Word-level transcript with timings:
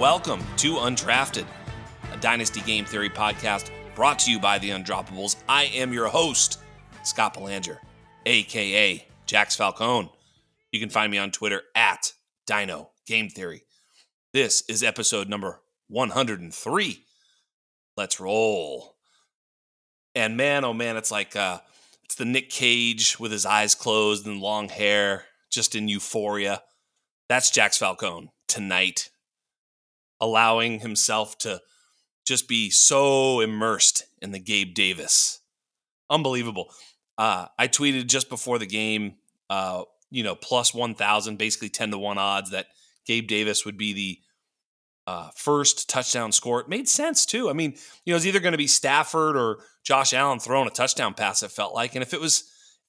Welcome 0.00 0.42
to 0.56 0.76
Undrafted, 0.76 1.44
a 2.10 2.16
Dynasty 2.16 2.62
Game 2.62 2.86
Theory 2.86 3.10
podcast 3.10 3.68
brought 3.94 4.18
to 4.20 4.30
you 4.30 4.40
by 4.40 4.58
the 4.58 4.70
Undroppables. 4.70 5.36
I 5.46 5.64
am 5.64 5.92
your 5.92 6.08
host, 6.08 6.58
Scott 7.02 7.34
Belanger, 7.34 7.82
aka 8.24 9.06
Jax 9.26 9.56
Falcone. 9.56 10.10
You 10.72 10.80
can 10.80 10.88
find 10.88 11.12
me 11.12 11.18
on 11.18 11.30
Twitter 11.30 11.64
at 11.76 12.14
Dyno 12.48 12.88
Game 13.06 13.28
Theory. 13.28 13.64
This 14.32 14.64
is 14.70 14.82
episode 14.82 15.28
number 15.28 15.60
103. 15.88 17.04
Let's 17.94 18.18
roll. 18.18 18.96
And 20.14 20.34
man, 20.34 20.64
oh 20.64 20.72
man, 20.72 20.96
it's 20.96 21.10
like 21.10 21.36
uh 21.36 21.58
it's 22.04 22.14
the 22.14 22.24
Nick 22.24 22.48
Cage 22.48 23.20
with 23.20 23.32
his 23.32 23.44
eyes 23.44 23.74
closed 23.74 24.26
and 24.26 24.40
long 24.40 24.70
hair, 24.70 25.26
just 25.50 25.74
in 25.74 25.88
euphoria. 25.88 26.62
That's 27.28 27.50
Jax 27.50 27.76
Falcone 27.76 28.32
tonight 28.48 29.10
allowing 30.20 30.80
himself 30.80 31.38
to 31.38 31.60
just 32.26 32.48
be 32.48 32.70
so 32.70 33.40
immersed 33.40 34.04
in 34.20 34.32
the 34.32 34.38
Gabe 34.38 34.74
Davis. 34.74 35.40
Unbelievable. 36.08 36.72
Uh, 37.18 37.46
I 37.58 37.68
tweeted 37.68 38.06
just 38.06 38.28
before 38.28 38.58
the 38.58 38.66
game, 38.66 39.16
uh, 39.48 39.84
you 40.10 40.22
know, 40.22 40.34
plus 40.34 40.74
1,000, 40.74 41.38
basically 41.38 41.68
10 41.68 41.92
to 41.92 41.98
1 41.98 42.18
odds 42.18 42.50
that 42.50 42.66
Gabe 43.06 43.26
Davis 43.26 43.64
would 43.64 43.76
be 43.76 43.92
the 43.92 44.18
uh, 45.06 45.30
first 45.34 45.88
touchdown 45.88 46.32
score. 46.32 46.60
It 46.60 46.68
made 46.68 46.88
sense 46.88 47.26
too. 47.26 47.50
I 47.50 47.52
mean, 47.52 47.74
you 48.04 48.12
know, 48.12 48.16
it's 48.16 48.26
either 48.26 48.40
going 48.40 48.52
to 48.52 48.58
be 48.58 48.66
Stafford 48.66 49.36
or 49.36 49.58
Josh 49.82 50.12
Allen 50.12 50.38
throwing 50.38 50.68
a 50.68 50.70
touchdown 50.70 51.14
pass. 51.14 51.42
It 51.42 51.50
felt 51.50 51.74
like, 51.74 51.94
and 51.94 52.02
if 52.02 52.14
it 52.14 52.20
was, 52.20 52.40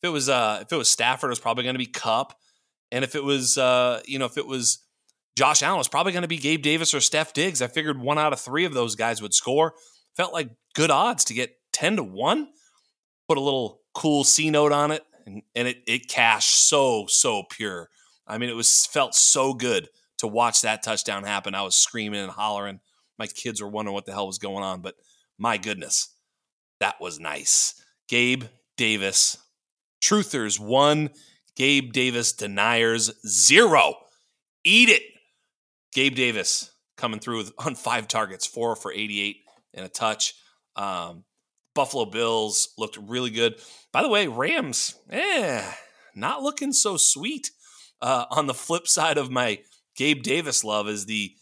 if 0.02 0.08
it 0.08 0.10
was, 0.10 0.30
uh, 0.30 0.60
if 0.62 0.72
it 0.72 0.76
was 0.76 0.90
Stafford, 0.90 1.30
it 1.30 1.32
was 1.32 1.40
probably 1.40 1.64
going 1.64 1.76
to 1.76 1.80
be 1.80 1.88
Kupp. 1.88 2.38
and 2.92 3.04
if 3.04 3.16
it 3.16 3.23
was, 3.23 3.58
uh, 3.58 4.02
you 4.06 4.20
know, 4.20 4.26
if 4.26 4.38
it 4.38 4.45
was 4.45 4.80
Josh 5.38 5.64
Allen 5.64 5.78
was 5.78 5.88
probably 5.88 6.12
going 6.12 6.24
to 6.24 6.28
be 6.28 6.38
Gabe 6.38 6.62
Davis 6.62 6.94
or 6.94 6.98
Stef 6.98 7.34
Diggs. 7.34 7.62
I 7.62 7.68
figured 7.68 8.00
one 8.00 8.18
out 8.18 8.34
of 8.34 8.40
three 8.40 8.66
of 8.66 8.74
those 8.74 8.96
guys 8.96 9.22
would 9.22 9.34
score. 9.34 9.73
Felt 10.16 10.34
like 10.34 10.50
good 10.76 10.92
odds 10.92 11.23
to 11.26 11.34
get 11.34 11.56
10 11.73 11.98
to 11.98 12.04
1. 12.04 12.48
Put 13.28 13.38
a 13.38 13.42
little 13.42 13.82
cool 13.94 14.23
C 14.23 14.50
note 14.50 14.72
on 14.72 14.92
it, 14.92 15.04
and, 15.26 15.42
and 15.56 15.68
it, 15.68 15.78
it 15.88 16.10
cashed 16.10 16.67
so, 16.67 17.05
so 17.08 17.44
pure. 17.50 17.89
I 18.28 18.38
mean, 18.38 18.50
it 18.50 18.55
was 18.55 18.86
felt 18.86 19.16
so 19.16 19.54
good 19.54 19.88
to 20.17 20.28
watch 20.28 20.61
that 20.61 20.83
touchdown 20.83 21.23
happen. 21.23 21.55
I 21.55 21.64
was 21.64 21.76
screaming 21.76 22.22
and 22.22 22.32
hollering. 22.32 22.80
My 23.17 23.28
kids 23.28 23.61
were 23.61 23.67
wondering 23.67 23.94
what 23.94 24.05
the 24.05 24.14
hell 24.14 24.28
was 24.28 24.38
going 24.38 24.64
on, 24.64 24.82
but 24.82 24.95
my 25.38 25.58
goodness, 25.58 26.14
that 26.80 27.00
was 27.00 27.20
nice. 27.20 27.82
Gabe 28.08 28.44
Davis, 28.78 29.38
truthers 30.04 30.60
one, 30.60 31.10
Gabe 31.55 31.92
Davis 31.94 32.34
deniers 32.34 33.11
zero. 33.26 33.95
Eat 34.64 34.89
it. 34.89 35.02
Gabe 35.94 36.16
Davis 36.16 36.72
coming 36.98 37.20
through 37.20 37.46
on 37.58 37.76
five 37.76 38.08
targets, 38.08 38.46
four 38.46 38.76
for 38.76 38.92
88 38.92 39.38
and 39.74 39.86
a 39.86 39.90
touch. 39.90 40.36
Um, 40.76 41.24
Buffalo 41.74 42.06
Bills 42.06 42.74
looked 42.78 42.98
really 42.98 43.30
good. 43.30 43.56
By 43.92 44.02
the 44.02 44.10
way, 44.10 44.28
Rams, 44.28 44.96
eh, 45.10 45.64
not 46.16 46.44
looking 46.44 46.74
so 46.74 46.98
sweet. 46.98 47.52
Uh, 48.02 48.26
on 48.32 48.48
the 48.48 48.54
flip 48.54 48.88
side 48.88 49.18
of 49.18 49.30
my 49.30 49.60
Gabe 49.96 50.24
Davis 50.24 50.64
love 50.64 50.88
is 50.90 51.06
the 51.06 51.36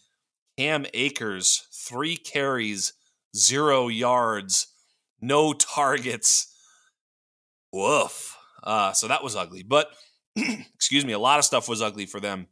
Cam 0.58 0.86
Akers, 0.94 1.68
three 1.72 2.18
carries, 2.18 2.92
zero 3.36 3.88
yards, 3.88 4.68
no 5.22 5.54
targets. 5.54 6.54
Woof. 7.72 8.38
Uh, 8.62 8.92
so 8.92 9.08
that 9.08 9.24
was 9.24 9.38
ugly. 9.38 9.64
But, 9.64 9.90
excuse 10.36 11.06
me, 11.06 11.14
a 11.14 11.20
lot 11.20 11.40
of 11.40 11.46
stuff 11.46 11.70
was 11.70 11.82
ugly 11.82 12.06
for 12.06 12.20
them 12.20 12.48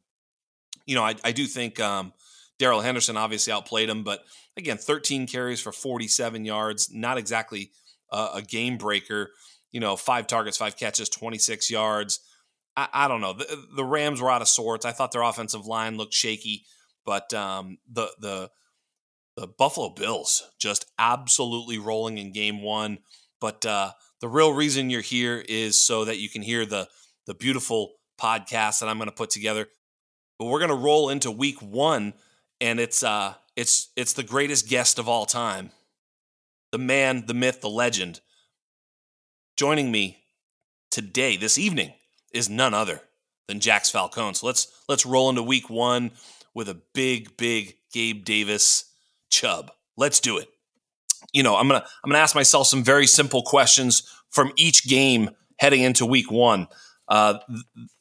you 0.87 0.95
know, 0.95 1.03
I, 1.03 1.15
I 1.23 1.31
do 1.33 1.45
think 1.45 1.79
um, 1.79 2.13
Darrell 2.57 2.81
Henderson 2.81 3.17
obviously 3.17 3.53
outplayed 3.53 3.89
him, 3.89 4.03
but 4.03 4.23
again, 4.57 4.77
13 4.77 5.27
carries 5.27 5.61
for 5.61 5.71
47 5.71 6.45
yards, 6.45 6.89
not 6.91 7.19
exactly 7.19 7.71
uh, 8.11 8.31
a 8.33 8.41
game 8.41 8.77
breaker. 8.77 9.29
You 9.71 9.81
know, 9.81 9.95
five 9.95 10.25
targets, 10.25 10.57
five 10.57 10.77
catches, 10.77 11.09
26 11.09 11.69
yards. 11.69 12.21
I, 12.75 12.87
I, 12.91 13.07
don't 13.07 13.21
know. 13.21 13.33
The, 13.33 13.65
the 13.75 13.83
Rams 13.83 14.21
were 14.21 14.31
out 14.31 14.41
of 14.41 14.47
sorts. 14.47 14.85
I 14.85 14.91
thought 14.91 15.11
their 15.11 15.21
offensive 15.21 15.67
line 15.67 15.97
looked 15.97 16.13
shaky, 16.13 16.65
but 17.05 17.31
um, 17.33 17.77
the 17.91 18.09
the 18.19 18.49
the 19.35 19.47
Buffalo 19.47 19.89
Bills 19.89 20.49
just 20.57 20.85
absolutely 20.97 21.77
rolling 21.77 22.17
in 22.17 22.31
game 22.31 22.63
one. 22.63 22.99
But 23.39 23.65
uh, 23.65 23.91
the 24.21 24.29
real 24.29 24.53
reason 24.53 24.89
you're 24.89 25.01
here 25.01 25.43
is 25.47 25.77
so 25.77 26.05
that 26.05 26.17
you 26.17 26.29
can 26.29 26.41
hear 26.41 26.65
the 26.65 26.87
the 27.25 27.35
beautiful 27.35 27.95
podcast 28.19 28.79
that 28.79 28.89
I'm 28.89 28.97
going 28.97 29.09
to 29.09 29.15
put 29.15 29.29
together. 29.29 29.67
But 30.39 30.45
we're 30.45 30.59
to 30.69 30.75
roll 30.75 31.09
into 31.09 31.31
week 31.31 31.61
one, 31.61 32.13
and 32.61 32.79
it's 32.79 33.03
uh, 33.03 33.33
it's 33.55 33.89
it's 33.95 34.13
the 34.13 34.23
greatest 34.23 34.67
guest 34.69 34.99
of 34.99 35.09
all 35.09 35.25
time, 35.25 35.71
the 36.71 36.77
man, 36.77 37.25
the 37.25 37.33
myth, 37.33 37.61
the 37.61 37.69
legend. 37.69 38.21
Joining 39.55 39.91
me 39.91 40.17
today, 40.91 41.37
this 41.37 41.57
evening, 41.57 41.93
is 42.33 42.49
none 42.49 42.73
other 42.73 43.01
than 43.47 43.59
Jax 43.59 43.89
Falcone. 43.89 44.35
So 44.35 44.47
let's 44.47 44.67
let's 44.87 45.05
roll 45.05 45.29
into 45.29 45.41
week 45.41 45.69
one 45.69 46.11
with 46.53 46.69
a 46.69 46.81
big, 46.93 47.35
big 47.37 47.75
Gabe 47.91 48.23
Davis 48.23 48.91
chub. 49.29 49.71
Let's 49.95 50.19
do 50.19 50.37
it. 50.37 50.49
You 51.33 51.43
know, 51.43 51.55
I'm 51.55 51.67
gonna 51.67 51.85
I'm 52.03 52.11
gonna 52.11 52.21
ask 52.21 52.35
myself 52.35 52.67
some 52.67 52.83
very 52.83 53.07
simple 53.07 53.41
questions 53.41 54.03
from 54.29 54.51
each 54.55 54.87
game 54.87 55.31
heading 55.59 55.81
into 55.81 56.05
week 56.05 56.29
one. 56.29 56.67
Uh, 57.07 57.39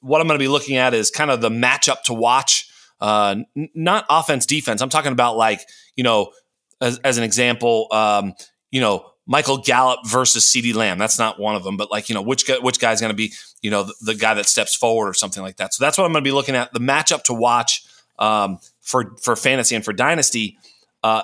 what 0.01 0.21
I'm 0.21 0.27
going 0.27 0.39
to 0.39 0.43
be 0.43 0.49
looking 0.49 0.77
at 0.77 0.95
is 0.95 1.11
kind 1.11 1.31
of 1.31 1.41
the 1.41 1.51
matchup 1.51 2.03
to 2.05 2.15
watch, 2.15 2.69
uh, 3.01 3.37
n- 3.57 3.69
not 3.75 4.05
offense 4.11 4.47
defense. 4.47 4.83
I'm 4.83 4.89
talking 4.89 5.13
about 5.13 5.37
like 5.37 5.61
you 5.95 6.05
know, 6.05 6.33
as, 6.81 6.99
as 6.99 7.19
an 7.19 7.25
example, 7.25 7.89
um, 7.93 8.35
you 8.71 8.81
know, 8.81 9.07
Michael 9.27 9.59
Gallup 9.59 10.01
versus 10.07 10.45
CeeDee 10.45 10.75
Lamb. 10.75 10.99
That's 10.99 11.19
not 11.19 11.39
one 11.39 11.57
of 11.57 11.65
them, 11.65 11.77
but 11.77 11.91
like 11.91 12.09
you 12.09 12.15
know, 12.15 12.23
which 12.23 12.47
guy, 12.47 12.59
which 12.59 12.79
guy's 12.79 13.01
going 13.01 13.11
to 13.11 13.17
be 13.17 13.33
you 13.61 13.71
know 13.71 13.85
the, 13.85 13.95
the, 14.03 14.15
guy 14.15 14.35
that 14.35 14.47
steps 14.47 14.75
forward 14.75 15.09
or 15.09 15.15
something 15.15 15.43
like 15.43 15.57
that. 15.57 15.75
So 15.75 15.85
that's 15.85 15.99
what 15.99 16.05
I'm 16.05 16.13
going 16.13 16.23
to 16.23 16.29
be 16.29 16.33
looking 16.33 16.55
at. 16.55 16.73
The 16.73 16.81
matchup 16.81 17.25
to 17.25 17.35
watch 17.35 17.85
um, 18.19 18.59
for 18.81 19.17
for 19.23 19.37
fantasy 19.37 19.75
and 19.75 19.85
for 19.85 19.93
dynasty. 19.93 20.59
Uh, 21.03 21.23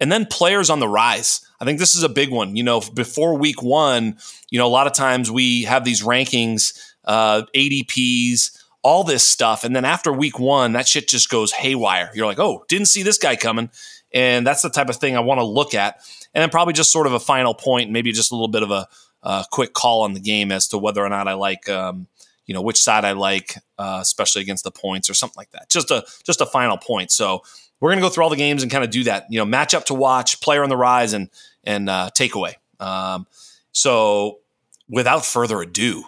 and 0.00 0.10
then 0.10 0.26
players 0.26 0.70
on 0.70 0.80
the 0.80 0.88
rise. 0.88 1.40
I 1.60 1.64
think 1.64 1.78
this 1.78 1.94
is 1.94 2.02
a 2.02 2.08
big 2.08 2.30
one. 2.30 2.56
You 2.56 2.62
know, 2.62 2.80
before 2.80 3.38
week 3.38 3.62
one, 3.62 4.18
you 4.50 4.58
know, 4.58 4.66
a 4.66 4.68
lot 4.68 4.86
of 4.86 4.92
times 4.92 5.30
we 5.30 5.62
have 5.62 5.84
these 5.84 6.02
rankings 6.02 6.78
uh, 7.04 7.42
ADPs, 7.54 8.58
all 8.82 9.04
this 9.04 9.26
stuff. 9.26 9.64
And 9.64 9.74
then 9.74 9.84
after 9.84 10.12
week 10.12 10.38
one, 10.38 10.72
that 10.72 10.86
shit 10.86 11.08
just 11.08 11.30
goes 11.30 11.52
haywire. 11.52 12.10
You're 12.14 12.26
like, 12.26 12.38
oh, 12.38 12.64
didn't 12.68 12.88
see 12.88 13.02
this 13.02 13.18
guy 13.18 13.36
coming. 13.36 13.70
And 14.12 14.46
that's 14.46 14.62
the 14.62 14.70
type 14.70 14.88
of 14.88 14.96
thing 14.96 15.16
I 15.16 15.20
want 15.20 15.40
to 15.40 15.44
look 15.44 15.74
at. 15.74 16.00
And 16.34 16.42
then 16.42 16.50
probably 16.50 16.74
just 16.74 16.92
sort 16.92 17.06
of 17.06 17.12
a 17.12 17.20
final 17.20 17.54
point, 17.54 17.90
maybe 17.90 18.12
just 18.12 18.30
a 18.30 18.34
little 18.34 18.48
bit 18.48 18.62
of 18.62 18.70
a, 18.70 18.86
a 19.22 19.44
quick 19.50 19.72
call 19.72 20.02
on 20.02 20.12
the 20.12 20.20
game 20.20 20.52
as 20.52 20.68
to 20.68 20.78
whether 20.78 21.04
or 21.04 21.08
not 21.08 21.26
I 21.26 21.34
like, 21.34 21.68
um, 21.68 22.06
you 22.46 22.54
know, 22.54 22.60
which 22.60 22.80
side 22.80 23.04
I 23.04 23.12
like, 23.12 23.56
uh, 23.78 23.98
especially 24.02 24.42
against 24.42 24.64
the 24.64 24.70
points 24.70 25.08
or 25.08 25.14
something 25.14 25.38
like 25.38 25.50
that. 25.52 25.68
Just 25.70 25.90
a 25.90 26.04
just 26.24 26.40
a 26.40 26.46
final 26.46 26.76
point. 26.76 27.10
So 27.10 27.42
we're 27.80 27.90
gonna 27.90 28.02
go 28.02 28.10
through 28.10 28.24
all 28.24 28.30
the 28.30 28.36
games 28.36 28.62
and 28.62 28.70
kind 28.70 28.84
of 28.84 28.90
do 28.90 29.04
that. 29.04 29.26
You 29.30 29.38
know, 29.38 29.46
matchup 29.46 29.86
to 29.86 29.94
watch, 29.94 30.40
player 30.40 30.62
on 30.62 30.68
the 30.68 30.76
rise, 30.76 31.14
and 31.14 31.30
and 31.64 31.88
uh, 31.88 32.10
takeaway. 32.16 32.54
Um, 32.78 33.26
so 33.72 34.40
without 34.88 35.24
further 35.24 35.60
ado, 35.62 36.04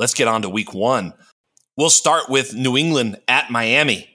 let's 0.00 0.14
get 0.14 0.26
on 0.26 0.42
to 0.42 0.48
week 0.48 0.74
one. 0.74 1.14
We'll 1.76 1.90
start 1.90 2.28
with 2.28 2.56
New 2.56 2.76
England 2.76 3.20
at 3.28 3.52
Miami. 3.52 4.08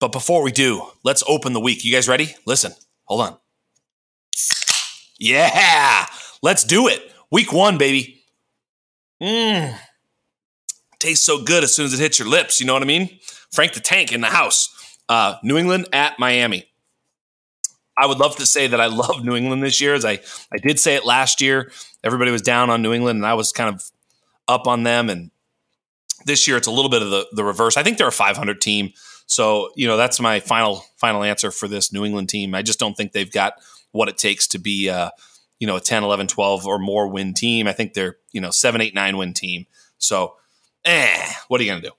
But 0.00 0.12
before 0.12 0.42
we 0.42 0.52
do, 0.52 0.86
let's 1.04 1.22
open 1.28 1.52
the 1.52 1.60
week. 1.60 1.84
You 1.84 1.92
guys 1.92 2.08
ready? 2.08 2.34
Listen, 2.46 2.72
Hold 3.08 3.22
on. 3.22 3.36
Yeah, 5.18 6.06
let's 6.42 6.62
do 6.62 6.88
it. 6.88 7.10
Week 7.32 7.52
one, 7.52 7.78
baby. 7.78 8.22
Mmm. 9.20 9.76
Tastes 11.00 11.24
so 11.24 11.42
good 11.42 11.64
as 11.64 11.74
soon 11.74 11.86
as 11.86 11.94
it 11.94 12.00
hits 12.00 12.18
your 12.18 12.28
lips. 12.28 12.60
You 12.60 12.66
know 12.66 12.74
what 12.74 12.82
I 12.82 12.86
mean? 12.86 13.18
Frank 13.50 13.72
the 13.72 13.80
Tank 13.80 14.12
in 14.12 14.20
the 14.20 14.28
house. 14.28 14.74
Uh, 15.08 15.36
New 15.42 15.56
England 15.56 15.88
at 15.92 16.18
Miami. 16.18 16.66
I 17.96 18.06
would 18.06 18.18
love 18.18 18.36
to 18.36 18.46
say 18.46 18.66
that 18.66 18.80
I 18.80 18.86
love 18.94 19.24
New 19.24 19.34
England 19.34 19.62
this 19.62 19.80
year, 19.80 19.94
as 19.94 20.04
I, 20.04 20.20
I 20.52 20.58
did 20.62 20.78
say 20.78 20.94
it 20.94 21.06
last 21.06 21.40
year. 21.40 21.72
Everybody 22.04 22.30
was 22.30 22.42
down 22.42 22.68
on 22.68 22.82
New 22.82 22.92
England, 22.92 23.16
and 23.16 23.26
I 23.26 23.34
was 23.34 23.52
kind 23.52 23.74
of 23.74 23.90
up 24.48 24.66
on 24.66 24.82
them. 24.82 25.08
And 25.08 25.30
this 26.24 26.48
year, 26.48 26.56
it's 26.56 26.66
a 26.66 26.72
little 26.72 26.90
bit 26.90 27.02
of 27.02 27.10
the, 27.10 27.26
the 27.32 27.44
reverse. 27.44 27.76
I 27.76 27.82
think 27.82 27.98
they're 27.98 28.08
a 28.08 28.12
500 28.12 28.60
team. 28.60 28.92
So, 29.26 29.70
you 29.76 29.86
know, 29.86 29.96
that's 29.96 30.20
my 30.20 30.40
final 30.40 30.84
final 30.96 31.22
answer 31.22 31.50
for 31.50 31.68
this 31.68 31.92
New 31.92 32.04
England 32.04 32.30
team. 32.30 32.54
I 32.54 32.62
just 32.62 32.78
don't 32.78 32.96
think 32.96 33.12
they've 33.12 33.30
got 33.30 33.54
what 33.92 34.08
it 34.08 34.16
takes 34.16 34.48
to 34.48 34.58
be, 34.58 34.88
uh, 34.88 35.10
you 35.60 35.66
know, 35.66 35.76
a 35.76 35.80
10, 35.80 36.02
11, 36.02 36.28
12 36.28 36.66
or 36.66 36.78
more 36.78 37.08
win 37.08 37.34
team. 37.34 37.66
I 37.66 37.72
think 37.72 37.92
they're, 37.92 38.16
you 38.32 38.40
know, 38.40 38.50
7, 38.50 38.80
8, 38.80 38.94
9 38.94 39.16
win 39.16 39.34
team. 39.34 39.66
So, 39.98 40.36
eh, 40.84 41.30
what 41.48 41.60
are 41.60 41.64
you 41.64 41.70
going 41.70 41.82
to 41.82 41.88
do? 41.88 41.94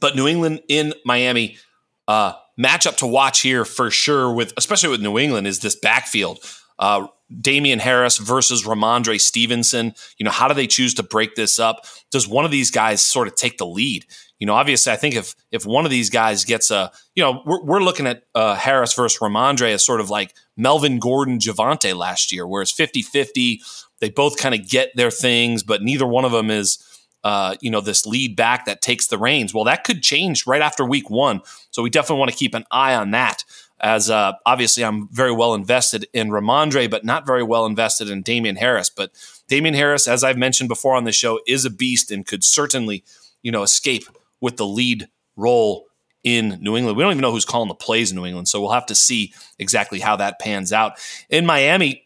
But 0.00 0.14
New 0.14 0.28
England 0.28 0.62
in 0.68 0.94
Miami, 1.04 1.58
uh, 2.06 2.34
matchup 2.58 2.96
to 2.98 3.06
watch 3.06 3.40
here 3.40 3.64
for 3.64 3.90
sure, 3.90 4.32
with 4.32 4.52
especially 4.56 4.90
with 4.90 5.02
New 5.02 5.18
England, 5.18 5.46
is 5.46 5.58
this 5.58 5.76
backfield. 5.76 6.38
Uh, 6.78 7.08
Damien 7.40 7.78
Harris 7.78 8.18
versus 8.18 8.64
Rhamondre 8.64 9.20
Stevenson. 9.20 9.94
You 10.18 10.24
know, 10.24 10.30
how 10.30 10.48
do 10.48 10.54
they 10.54 10.66
choose 10.66 10.94
to 10.94 11.02
break 11.02 11.34
this 11.34 11.58
up? 11.58 11.86
Does 12.10 12.26
one 12.26 12.44
of 12.44 12.50
these 12.50 12.70
guys 12.70 13.02
sort 13.02 13.28
of 13.28 13.34
take 13.34 13.58
the 13.58 13.66
lead? 13.66 14.06
You 14.38 14.46
know, 14.46 14.54
obviously, 14.54 14.92
I 14.92 14.96
think 14.96 15.14
if 15.14 15.34
if 15.50 15.66
one 15.66 15.84
of 15.84 15.90
these 15.90 16.10
guys 16.10 16.44
gets 16.44 16.70
a, 16.70 16.92
you 17.14 17.22
know, 17.22 17.42
we're, 17.44 17.62
we're 17.62 17.80
looking 17.80 18.06
at 18.06 18.22
uh, 18.34 18.54
Harris 18.54 18.94
versus 18.94 19.18
Rhamondre 19.20 19.72
as 19.72 19.84
sort 19.84 20.00
of 20.00 20.10
like 20.10 20.34
Melvin 20.56 20.98
Gordon 20.98 21.38
Javonte 21.38 21.96
last 21.96 22.32
year, 22.32 22.46
where 22.46 22.62
it's 22.62 22.72
50 22.72 23.02
50. 23.02 23.60
They 24.00 24.10
both 24.10 24.38
kind 24.38 24.54
of 24.54 24.68
get 24.68 24.94
their 24.94 25.10
things, 25.10 25.64
but 25.64 25.82
neither 25.82 26.06
one 26.06 26.24
of 26.24 26.30
them 26.30 26.50
is 26.50 26.78
uh, 27.24 27.56
you 27.60 27.70
know, 27.70 27.80
this 27.80 28.06
lead 28.06 28.36
back 28.36 28.64
that 28.66 28.80
takes 28.80 29.08
the 29.08 29.18
reins. 29.18 29.52
Well, 29.52 29.64
that 29.64 29.84
could 29.84 30.02
change 30.02 30.46
right 30.46 30.62
after 30.62 30.84
week 30.84 31.10
one. 31.10 31.40
So 31.70 31.82
we 31.82 31.90
definitely 31.90 32.20
want 32.20 32.30
to 32.30 32.36
keep 32.36 32.54
an 32.54 32.64
eye 32.70 32.94
on 32.94 33.10
that. 33.10 33.44
As 33.80 34.10
uh, 34.10 34.32
obviously, 34.44 34.84
I'm 34.84 35.08
very 35.08 35.32
well 35.32 35.54
invested 35.54 36.06
in 36.12 36.30
Rhamondre, 36.30 36.90
but 36.90 37.04
not 37.04 37.26
very 37.26 37.42
well 37.42 37.66
invested 37.66 38.10
in 38.10 38.22
Damien 38.22 38.56
Harris. 38.56 38.90
But 38.90 39.12
Damien 39.48 39.74
Harris, 39.74 40.08
as 40.08 40.24
I've 40.24 40.38
mentioned 40.38 40.68
before 40.68 40.96
on 40.96 41.04
the 41.04 41.12
show, 41.12 41.40
is 41.46 41.64
a 41.64 41.70
beast 41.70 42.10
and 42.10 42.26
could 42.26 42.42
certainly, 42.42 43.04
you 43.42 43.52
know, 43.52 43.62
escape 43.62 44.04
with 44.40 44.56
the 44.56 44.66
lead 44.66 45.08
role 45.36 45.86
in 46.24 46.58
New 46.60 46.76
England. 46.76 46.96
We 46.96 47.04
don't 47.04 47.12
even 47.12 47.22
know 47.22 47.32
who's 47.32 47.44
calling 47.44 47.68
the 47.68 47.74
plays 47.74 48.10
in 48.10 48.16
New 48.16 48.26
England, 48.26 48.48
so 48.48 48.60
we'll 48.60 48.72
have 48.72 48.86
to 48.86 48.94
see 48.94 49.32
exactly 49.58 50.00
how 50.00 50.16
that 50.16 50.40
pans 50.40 50.72
out. 50.72 50.98
In 51.30 51.46
Miami, 51.46 52.04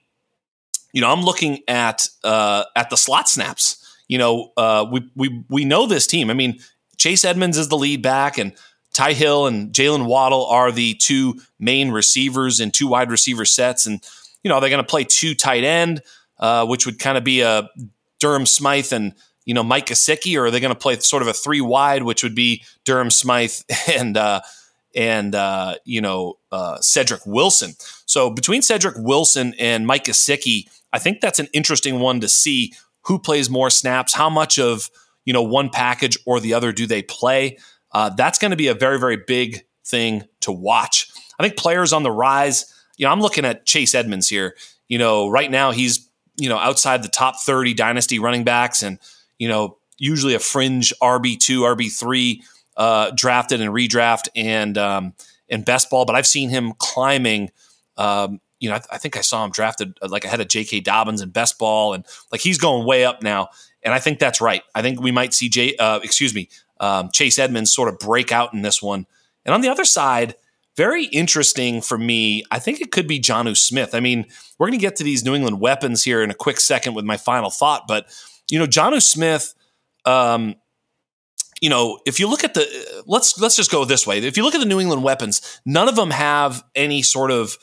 you 0.93 1.01
know, 1.01 1.11
I'm 1.11 1.23
looking 1.23 1.61
at 1.67 2.09
uh, 2.23 2.65
at 2.77 2.91
the 2.91 2.97
slot 2.97 3.29
snaps 3.29 3.83
you 4.13 4.19
know, 4.19 4.53
uh, 4.59 4.85
we 4.91 5.11
we 5.17 5.43
we 5.49 5.65
know 5.65 5.87
this 5.87 6.07
team. 6.07 6.29
I 6.29 6.35
mean, 6.35 6.59
Chase 6.99 7.25
Edmonds 7.25 7.57
is 7.57 7.69
the 7.69 7.79
lead 7.79 8.03
back, 8.03 8.37
and 8.37 8.53
Ty 8.93 9.15
Hill 9.15 9.47
and 9.47 9.73
Jaylen 9.73 10.07
Waddle 10.07 10.47
are 10.47 10.71
the 10.71 10.95
two 10.95 11.41
main 11.59 11.91
receivers 11.91 12.61
in 12.61 12.71
two 12.71 12.89
wide 12.89 13.11
receiver 13.11 13.45
sets, 13.45 13.87
and 13.87 14.03
you 14.43 14.49
know 14.49 14.61
they're 14.61 14.71
going 14.71 14.83
to 14.83 14.89
play 14.89 15.05
two 15.05 15.35
tight 15.35 15.65
end, 15.65 16.03
uh, 16.39 16.67
which 16.67 16.87
would 16.87 16.99
kind 16.99 17.17
of 17.17 17.25
be 17.25 17.41
a 17.41 17.69
Durham 18.21 18.47
Smythe 18.47 18.93
and 18.93 19.15
you 19.45 19.55
know 19.55 19.63
Mike 19.63 19.87
Gesicki, 19.87 20.39
or 20.39 20.47
are 20.47 20.51
they 20.51 20.61
going 20.61 20.75
to 20.75 20.79
play 20.79 20.99
sort 20.99 21.23
of 21.23 21.29
a 21.29 21.33
three 21.33 21.61
wide, 21.61 22.03
which 22.03 22.23
would 22.23 22.35
be 22.35 22.63
Durham 22.85 23.11
Smythe 23.11 23.55
and 23.89 24.17
uh, 24.17 24.41
and 24.95 25.35
uh, 25.35 25.77
you 25.85 26.01
know 26.01 26.39
uh, 26.51 26.79
Cedric 26.81 27.23
Wilson. 27.27 27.73
So 28.07 28.31
between 28.31 28.63
Cedric 28.63 28.97
Wilson 28.99 29.55
and 29.59 29.87
Mike 29.87 30.05
Gesicki, 30.05 30.69
I 30.93 30.99
think 30.99 31.21
that's 31.21 31.39
an 31.39 31.49
interesting 31.53 32.01
one 32.01 32.21
to 32.21 32.29
see 32.29 32.75
who 33.03 33.19
plays 33.19 33.51
more 33.51 33.71
snaps, 33.71 34.15
how 34.15 34.31
much 34.31 34.59
of 34.59 34.91
you 35.25 35.33
know 35.33 35.43
one 35.43 35.71
package 35.71 36.19
or 36.27 36.41
the 36.41 36.55
other 36.55 36.73
do 36.73 36.87
they 36.87 37.03
play. 37.03 37.59
Uh, 37.93 38.11
that's 38.11 38.39
going 38.39 38.51
to 38.51 38.57
be 38.57 38.69
a 38.69 38.75
very 38.75 38.99
very 38.99 39.17
big 39.17 39.65
thing 39.85 40.25
to 40.41 40.53
watch. 40.53 41.11
I 41.39 41.43
think 41.43 41.57
players 41.57 41.93
on 41.93 42.03
the 42.03 42.11
rise. 42.11 42.73
You 42.97 43.07
know, 43.07 43.13
I'm 43.13 43.21
looking 43.21 43.45
at 43.45 43.67
Chase 43.67 43.95
Edmonds 43.95 44.29
here. 44.29 44.57
You 44.89 44.99
know, 44.99 45.29
right 45.29 45.51
now 45.51 45.71
he's 45.71 46.09
you 46.37 46.49
know 46.49 46.59
outside 46.59 47.03
the 47.03 47.09
top 47.09 47.41
30 47.41 47.75
dynasty 47.75 48.19
running 48.19 48.45
backs, 48.45 48.83
and 48.83 48.99
you 49.39 49.49
know 49.49 49.79
usually 49.99 50.35
a 50.35 50.39
fringe 50.39 50.93
RB 51.03 51.39
two, 51.39 51.63
RB 51.63 51.93
three 51.93 52.43
uh, 52.77 53.11
drafted 53.15 53.61
and 53.61 53.71
redraft 53.71 54.29
and 54.35 54.77
um, 54.79 55.15
and 55.49 55.65
best 55.65 55.91
ball. 55.91 56.05
But 56.05 56.17
I've 56.17 56.27
seen 56.27 56.51
him 56.51 56.73
climbing 56.79 57.51
um, 57.97 58.41
you 58.63 58.69
know, 58.69 58.77
I, 58.77 58.81
I, 58.93 58.99
think 58.99 59.17
I 59.17 59.21
saw 59.21 59.45
him 59.45 59.51
drafted 59.51 59.99
uh, 60.01 60.09
like 60.09 60.25
ahead 60.25 60.41
of 60.41 60.49
J.K. 60.49 60.81
Dobbins 60.81 61.21
and 61.21 61.33
best 61.33 61.59
ball, 61.59 61.95
and 61.95 62.07
like 62.31 62.41
he's 62.41 62.59
going 62.59 62.87
way 62.87 63.05
up 63.05 63.23
now. 63.23 63.49
And 63.83 63.93
I 63.93 63.99
think 63.99 64.21
that's 64.21 64.41
right. 64.41 64.63
I 64.75 64.83
think 64.83 65.01
we 65.01 65.11
might 65.11 65.35
see 65.35 65.49
Jay, 65.49 65.75
uh, 65.77 65.99
excuse 66.03 66.33
me, 66.33 66.49
um, 66.83 67.09
Chase 67.13 67.39
Edmonds 67.39 67.73
sort 67.73 67.89
of 67.89 67.99
break 67.99 68.33
out 68.33 68.53
in 68.53 68.61
this 68.61 68.83
one. 68.83 69.07
And 69.47 69.55
on 69.55 69.63
the 69.63 69.69
other 69.71 69.85
side, 69.85 70.35
very 70.77 71.05
interesting 71.07 71.81
for 71.81 71.97
me. 71.97 72.45
I 72.51 72.59
think 72.59 72.81
it 72.81 72.91
could 72.91 73.07
be 73.07 73.21
Jonnu 73.21 73.57
Smith. 73.57 73.95
I 73.95 74.01
mean, 74.01 74.27
we're 74.59 74.67
going 74.67 74.79
to 74.79 74.83
get 74.83 74.97
to 74.97 75.05
these 75.05 75.25
New 75.25 75.35
England 75.35 75.61
weapons 75.61 76.03
here 76.03 76.23
in 76.23 76.31
a 76.31 76.35
quick 76.35 76.61
second 76.61 76.95
with 76.95 77.05
my 77.05 77.17
final 77.17 77.51
thought, 77.51 77.85
but 77.87 78.07
you 78.51 78.59
know, 78.59 78.67
Jonnu 78.67 79.01
Smith. 79.01 79.55
Um, 80.05 80.57
you 81.61 81.71
know, 81.71 82.01
if 82.07 82.19
you 82.19 82.29
look 82.29 82.43
at 82.43 82.55
the 82.55 83.05
let's 83.07 83.39
let's 83.39 83.55
just 83.55 83.71
go 83.71 83.85
this 83.85 84.05
way. 84.05 84.19
If 84.19 84.37
you 84.37 84.43
look 84.43 84.57
at 84.57 84.61
the 84.61 84.67
New 84.67 84.81
England 84.81 85.05
weapons, 85.05 85.61
none 85.65 85.89
of 85.89 85.95
them 85.95 86.11
have 86.11 86.65
any 86.75 87.03
sort 87.03 87.31
of 87.31 87.57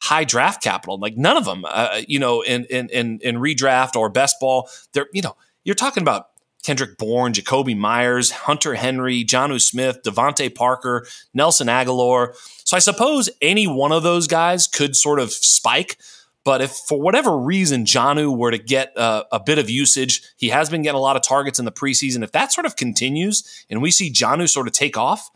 high 0.00 0.24
draft 0.24 0.62
capital. 0.62 0.98
Like 0.98 1.18
none 1.18 1.36
of 1.36 1.44
them, 1.44 1.66
uh, 1.68 2.00
you 2.08 2.18
know, 2.18 2.40
in, 2.40 2.64
in 2.64 2.88
in 2.88 3.18
in 3.20 3.36
redraft 3.36 3.96
or 3.96 4.08
best 4.08 4.36
ball. 4.40 4.70
They're 4.94 5.08
you 5.12 5.20
know 5.20 5.36
you're 5.62 5.74
talking 5.74 6.02
about 6.02 6.28
Kendrick 6.64 6.96
Bourne, 6.96 7.34
Jakobi 7.34 7.76
Meyers, 7.76 8.30
Hunter 8.30 8.74
Henry, 8.74 9.22
Jonnu 9.22 9.60
Smith, 9.60 10.02
DeVante 10.02 10.52
Parker, 10.52 11.06
Nelson 11.34 11.68
Agholor. 11.68 12.34
So 12.64 12.76
I 12.76 12.80
suppose 12.80 13.28
any 13.42 13.66
one 13.66 13.92
of 13.92 14.02
those 14.02 14.26
guys 14.26 14.66
could 14.66 14.96
sort 14.96 15.20
of 15.20 15.30
spike. 15.30 15.98
But 16.42 16.62
if 16.62 16.72
for 16.72 17.00
whatever 17.00 17.36
reason 17.36 17.84
Jonnu 17.84 18.36
were 18.36 18.50
to 18.50 18.58
get 18.58 18.96
uh, 18.96 19.24
a 19.30 19.40
bit 19.40 19.58
of 19.58 19.70
usage, 19.70 20.22
he 20.36 20.48
has 20.48 20.70
been 20.70 20.82
getting 20.82 20.98
a 20.98 21.02
lot 21.02 21.16
of 21.16 21.22
targets 21.22 21.58
in 21.58 21.64
the 21.64 21.72
preseason. 21.72 22.22
If 22.22 22.32
that 22.32 22.52
sort 22.52 22.66
of 22.66 22.76
continues 22.76 23.64
and 23.70 23.80
we 23.82 23.90
see 23.90 24.10
Jonnu 24.10 24.48
sort 24.48 24.66
of 24.66 24.72
take 24.72 24.96
off, 24.96 25.30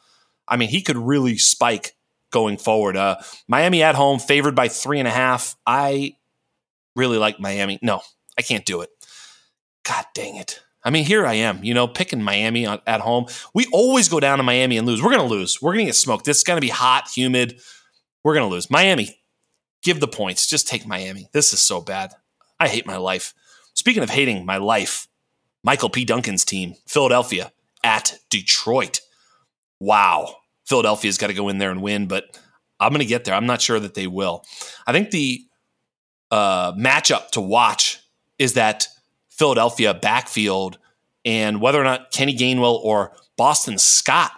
I 0.47 0.57
mean, 0.57 0.71
he 0.71 0.83
could 0.83 0.97
really 0.97 1.37
spike 1.37 1.95
going 2.31 2.57
forward. 2.57 2.97
Uh, 2.97 3.17
Miami 3.47 3.83
at 3.83 3.95
home, 3.95 4.19
favored 4.19 4.55
by 4.55 4.69
three 4.69 4.99
and 4.99 5.09
a 5.09 5.13
half. 5.13 5.57
I 5.67 6.17
really 6.97 7.19
like 7.19 7.39
Miami. 7.39 7.79
No, 7.83 8.01
I 8.39 8.43
can't 8.43 8.65
do 8.65 8.81
it. 8.81 8.91
God 9.85 10.05
dang 10.15 10.37
it. 10.37 10.63
I 10.89 10.91
mean, 10.91 11.05
here 11.05 11.27
I 11.27 11.35
am, 11.35 11.63
you 11.63 11.75
know, 11.75 11.87
picking 11.87 12.23
Miami 12.23 12.67
at 12.67 13.01
home. 13.03 13.27
We 13.53 13.67
always 13.75 14.09
go 14.09 14.21
down 14.21 14.39
to 14.39 14.43
Miami 14.43 14.79
and 14.79 14.87
lose. 14.87 15.03
We're 15.03 15.11
going 15.15 15.29
to 15.29 15.35
lose. 15.35 15.61
We're 15.61 15.73
going 15.73 15.85
to 15.85 15.91
get 15.91 15.97
smoked. 15.97 16.25
This 16.25 16.39
is 16.39 16.45
going 16.45 16.57
to 16.57 16.67
be 16.67 16.71
hot, 16.71 17.11
humid. 17.15 17.61
We're 18.25 18.33
going 18.33 18.49
to 18.49 18.51
lose. 18.51 18.71
Miami, 18.71 19.21
give 19.83 20.01
the 20.01 20.09
points. 20.09 20.47
Just 20.47 20.67
take 20.67 20.87
Miami. 20.87 21.29
This 21.33 21.53
is 21.53 21.61
so 21.61 21.83
bad. 21.83 22.15
I 22.59 22.69
hate 22.69 22.87
my 22.87 22.97
life. 22.97 23.35
Speaking 23.75 24.03
of 24.03 24.09
hating 24.09 24.47
my 24.47 24.57
life, 24.57 25.09
Michael 25.63 25.91
P. 25.91 26.07
Duncan's 26.07 26.47
team, 26.47 26.73
Philadelphia 26.87 27.53
at 27.85 28.19
Detroit. 28.31 29.03
Wow. 29.81 30.37
Philadelphia's 30.65 31.19
got 31.19 31.27
to 31.27 31.35
go 31.35 31.51
in 31.51 31.59
there 31.59 31.71
and 31.71 31.83
win, 31.83 32.07
but 32.07 32.41
I'm 32.81 32.93
going 32.93 33.01
to 33.01 33.05
get 33.05 33.27
there. 33.27 33.35
I'm 33.35 33.45
not 33.45 33.61
sure 33.61 33.79
that 33.79 33.93
they 33.93 34.07
will. 34.07 34.43
I 34.87 34.93
think 34.93 35.11
the 35.11 35.45
uh, 36.31 36.73
matchup 36.73 37.29
to 37.33 37.43
watch 37.43 38.01
is 38.39 38.55
that 38.55 38.89
Philadelphia 39.39 39.95
backfield 39.95 40.79
and 41.25 41.61
whether 41.61 41.81
or 41.81 41.85
not 41.85 42.11
Kenny 42.11 42.37
Gainwell 42.37 42.83
or 42.83 43.13
Boston 43.37 43.79
Scott 43.79 44.33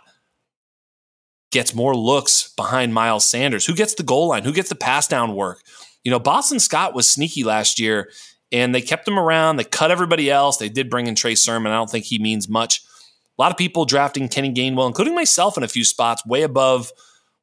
gets 1.50 1.74
more 1.74 1.96
looks 1.96 2.52
behind 2.54 2.94
Miles 2.94 3.24
Sanders. 3.24 3.66
Who 3.66 3.74
gets 3.74 3.94
the 3.94 4.02
goal 4.02 4.28
line? 4.28 4.44
Who 4.44 4.52
gets 4.52 4.68
the 4.68 4.74
pass 4.74 5.08
down 5.08 5.34
work? 5.34 5.62
You 6.04 6.10
know, 6.10 6.18
Boston 6.18 6.60
Scott 6.60 6.94
was 6.94 7.08
sneaky 7.08 7.44
last 7.44 7.80
year 7.80 8.10
and 8.52 8.74
they 8.74 8.80
kept 8.80 9.06
him 9.06 9.18
around. 9.18 9.56
They 9.56 9.64
cut 9.64 9.90
everybody 9.90 10.30
else. 10.30 10.56
They 10.58 10.68
did 10.68 10.90
bring 10.90 11.06
in 11.06 11.14
Trey 11.14 11.34
Sermon. 11.34 11.72
I 11.72 11.76
don't 11.76 11.90
think 11.90 12.04
he 12.04 12.18
means 12.18 12.48
much 12.48 12.82
a 13.40 13.42
lot 13.42 13.52
of 13.52 13.56
people 13.56 13.86
drafting 13.86 14.28
Kenny 14.28 14.52
Gainwell, 14.52 14.86
including 14.86 15.14
myself 15.14 15.56
in 15.56 15.62
a 15.62 15.68
few 15.68 15.82
spots, 15.82 16.26
way 16.26 16.42
above 16.42 16.92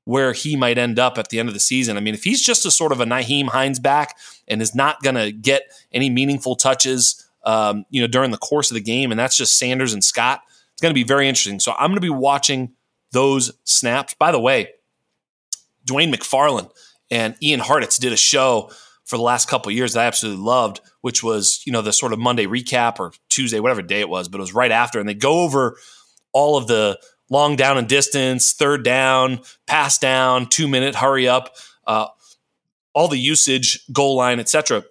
where 0.06 0.32
he 0.32 0.56
might 0.56 0.78
end 0.78 1.00
up 1.00 1.18
at 1.18 1.30
the 1.30 1.40
end 1.40 1.48
of 1.48 1.56
the 1.56 1.60
season. 1.60 1.98
I 1.98 2.02
mean, 2.02 2.14
if 2.14 2.24
he's 2.24 2.44
just 2.44 2.68
a 2.68 2.72
sort 2.72 2.92
of 2.92 3.02
a 3.02 3.06
Nyheim 3.06 3.48
Hines 3.48 3.80
back 3.80 4.16
and 4.48 4.62
is 4.62 4.76
not 4.76 5.02
going 5.02 5.16
to 5.16 5.32
get 5.32 5.64
any 5.92 6.12
meaningful 6.12 6.56
touches, 6.56 7.27
um, 7.48 7.86
you 7.90 8.02
know, 8.02 8.08
during 8.08 8.32
the 8.32 8.38
course 8.38 8.70
of 8.70 8.76
the 8.76 8.82
game, 8.82 9.10
and 9.10 9.18
that's 9.18 9.38
just 9.38 9.58
Sanders 9.58 9.94
and 9.94 10.04
Scott, 10.04 10.42
it's 10.74 10.82
going 10.82 10.94
to 10.94 11.00
be 11.00 11.08
very 11.08 11.30
interesting. 11.30 11.62
So 11.62 11.72
I'm 11.72 11.90
going 11.90 11.96
to 11.96 12.02
be 12.02 12.10
watching 12.10 12.74
those 13.14 13.54
snaps. 13.64 14.14
By 14.20 14.34
the 14.34 14.40
way, 14.40 14.74
Dwain 15.86 16.14
McFarland 16.14 16.70
and 17.10 17.36
Ian 17.42 17.62
Hartitz 17.62 17.98
did 18.00 18.12
a 18.12 18.18
show 18.18 18.70
for 19.06 19.16
the 19.16 19.24
last 19.24 19.48
couple 19.48 19.72
years 19.72 19.94
that 19.94 20.02
I 20.02 20.08
absolutely 20.08 20.44
loved, 20.44 20.82
which 21.00 21.24
was 21.24 21.64
you 21.66 21.72
know 21.72 21.82
the 21.82 21.94
sort 21.94 22.12
of 22.12 22.20
Monday 22.20 22.46
recap 22.46 23.00
or 23.00 23.14
Tuesday, 23.30 23.62
whatever 23.62 23.82
day 23.82 24.02
it 24.02 24.10
was, 24.10 24.28
but 24.28 24.40
it 24.40 24.42
was 24.42 24.54
right 24.54 24.72
after, 24.72 25.00
and 25.00 25.08
they 25.08 25.14
go 25.14 25.44
over 25.44 25.78
all 26.34 26.58
of 26.58 26.68
the 26.68 27.00
long 27.30 27.56
down 27.56 27.78
and 27.78 27.88
distance, 27.88 28.52
third 28.52 28.84
down, 28.84 29.40
pass 29.68 29.98
down, 29.98 30.48
two 30.48 30.68
minute 30.68 30.96
hurry 30.96 31.30
up. 31.30 31.56
Uh, 31.86 32.08
all 32.94 33.08
the 33.08 33.18
usage, 33.18 33.86
goal 33.94 34.18
line, 34.18 34.42
etc. 34.42 34.84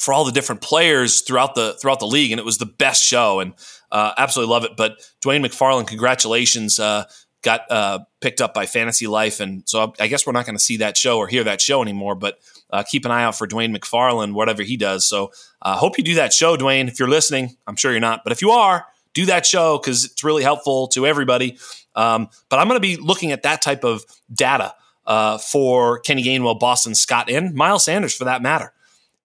For 0.00 0.14
all 0.14 0.24
the 0.24 0.32
different 0.32 0.60
players 0.60 1.22
throughout 1.22 1.54
the 1.54 1.76
throughout 1.80 2.00
the 2.00 2.06
league, 2.06 2.30
and 2.30 2.38
it 2.38 2.44
was 2.44 2.58
the 2.58 2.66
best 2.66 3.02
show, 3.02 3.40
and 3.40 3.54
uh, 3.90 4.12
absolutely 4.16 4.52
love 4.52 4.64
it. 4.64 4.76
But 4.76 4.98
Dwain 5.20 5.44
McFarland, 5.44 5.88
congratulations! 5.88 6.78
Uh, 6.78 7.04
got 7.42 7.70
uh, 7.70 8.00
picked 8.20 8.40
up 8.40 8.54
by 8.54 8.66
Fantasy 8.66 9.06
Life, 9.06 9.40
and 9.40 9.62
so 9.66 9.92
I 9.98 10.08
guess 10.08 10.26
we're 10.26 10.32
not 10.32 10.46
going 10.46 10.56
to 10.56 10.62
see 10.62 10.78
that 10.78 10.96
show 10.96 11.18
or 11.18 11.26
hear 11.26 11.44
that 11.44 11.60
show 11.60 11.82
anymore. 11.82 12.14
But 12.14 12.38
uh, 12.70 12.82
keep 12.82 13.04
an 13.04 13.10
eye 13.10 13.24
out 13.24 13.36
for 13.36 13.46
Dwain 13.46 13.76
McFarland, 13.76 14.32
whatever 14.32 14.62
he 14.62 14.76
does. 14.76 15.06
So 15.06 15.32
I 15.62 15.72
uh, 15.72 15.76
hope 15.76 15.98
you 15.98 16.04
do 16.04 16.14
that 16.16 16.32
show, 16.32 16.56
Dwain. 16.56 16.88
If 16.88 16.98
you're 16.98 17.08
listening, 17.08 17.56
I'm 17.66 17.76
sure 17.76 17.90
you're 17.90 18.00
not, 18.00 18.22
but 18.24 18.32
if 18.32 18.42
you 18.42 18.50
are, 18.50 18.86
do 19.14 19.26
that 19.26 19.46
show 19.46 19.78
because 19.78 20.04
it's 20.04 20.22
really 20.22 20.42
helpful 20.42 20.88
to 20.88 21.06
everybody. 21.06 21.58
Um, 21.94 22.28
but 22.48 22.58
I'm 22.58 22.68
going 22.68 22.76
to 22.76 22.80
be 22.80 22.96
looking 22.96 23.32
at 23.32 23.42
that 23.42 23.62
type 23.62 23.84
of 23.84 24.04
data 24.32 24.74
uh, 25.06 25.38
for 25.38 25.98
Kenny 26.00 26.22
Gainwell, 26.22 26.60
Boston 26.60 26.94
Scott, 26.94 27.30
and 27.30 27.54
Miles 27.54 27.84
Sanders 27.84 28.14
for 28.14 28.24
that 28.24 28.42
matter. 28.42 28.72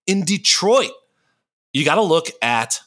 In 0.07 0.23
Detroit, 0.23 0.91
you 1.71 1.85
got 1.85 1.95
to 1.95 2.01
look 2.01 2.27
at. 2.41 2.79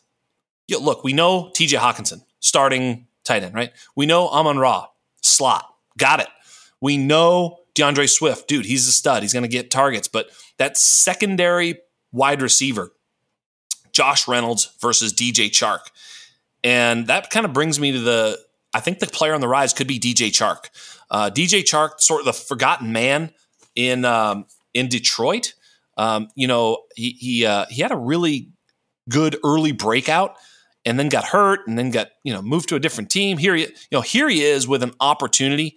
You 0.68 0.78
know, 0.78 0.84
look, 0.84 1.04
we 1.04 1.12
know 1.12 1.50
T.J. 1.54 1.76
Hockenson, 1.76 2.22
starting 2.40 3.06
tight 3.24 3.42
end, 3.44 3.54
right? 3.54 3.72
We 3.94 4.06
know 4.06 4.28
Amon 4.28 4.58
Ra 4.58 4.86
slot. 5.22 5.64
Got 5.96 6.20
it. 6.20 6.28
We 6.80 6.96
know 6.96 7.58
D'Andre 7.74 8.06
Swift, 8.06 8.48
dude, 8.48 8.64
he's 8.64 8.88
a 8.88 8.92
stud. 8.92 9.22
He's 9.22 9.32
going 9.32 9.44
to 9.44 9.48
get 9.48 9.70
targets. 9.70 10.08
But 10.08 10.30
that 10.56 10.76
secondary 10.76 11.78
wide 12.10 12.42
receiver, 12.42 12.92
Josh 13.92 14.26
Reynolds 14.26 14.74
versus 14.80 15.12
DJ 15.12 15.48
Chark. 15.50 15.80
And 16.64 17.06
that 17.06 17.30
kind 17.30 17.46
of 17.46 17.52
brings 17.52 17.78
me 17.78 17.92
to 17.92 18.00
the, 18.00 18.38
I 18.74 18.80
think 18.80 18.98
the 18.98 19.06
player 19.06 19.34
on 19.34 19.40
the 19.40 19.48
rise 19.48 19.72
could 19.72 19.86
be 19.86 20.00
DJ 20.00 20.28
Chark. 20.28 20.70
Uh, 21.10 21.30
DJ 21.30 21.62
Chark, 21.62 22.00
sort 22.00 22.20
of 22.20 22.26
the 22.26 22.32
forgotten 22.32 22.92
man 22.92 23.30
in 23.76 24.04
um, 24.04 24.46
in 24.74 24.88
Detroit. 24.88 25.54
Um, 25.96 26.28
you 26.34 26.46
know, 26.46 26.84
he 26.94 27.10
he 27.10 27.46
uh, 27.46 27.66
he 27.70 27.82
had 27.82 27.92
a 27.92 27.96
really 27.96 28.50
good 29.08 29.36
early 29.44 29.72
breakout 29.72 30.36
and 30.84 30.98
then 30.98 31.08
got 31.08 31.24
hurt 31.24 31.66
and 31.66 31.78
then 31.78 31.90
got 31.90 32.08
you 32.22 32.32
know 32.32 32.42
moved 32.42 32.68
to 32.70 32.76
a 32.76 32.80
different 32.80 33.10
team. 33.10 33.38
Here, 33.38 33.54
he, 33.54 33.62
you 33.62 33.68
know, 33.92 34.00
here 34.00 34.28
he 34.28 34.42
is 34.42 34.68
with 34.68 34.82
an 34.82 34.92
opportunity. 35.00 35.76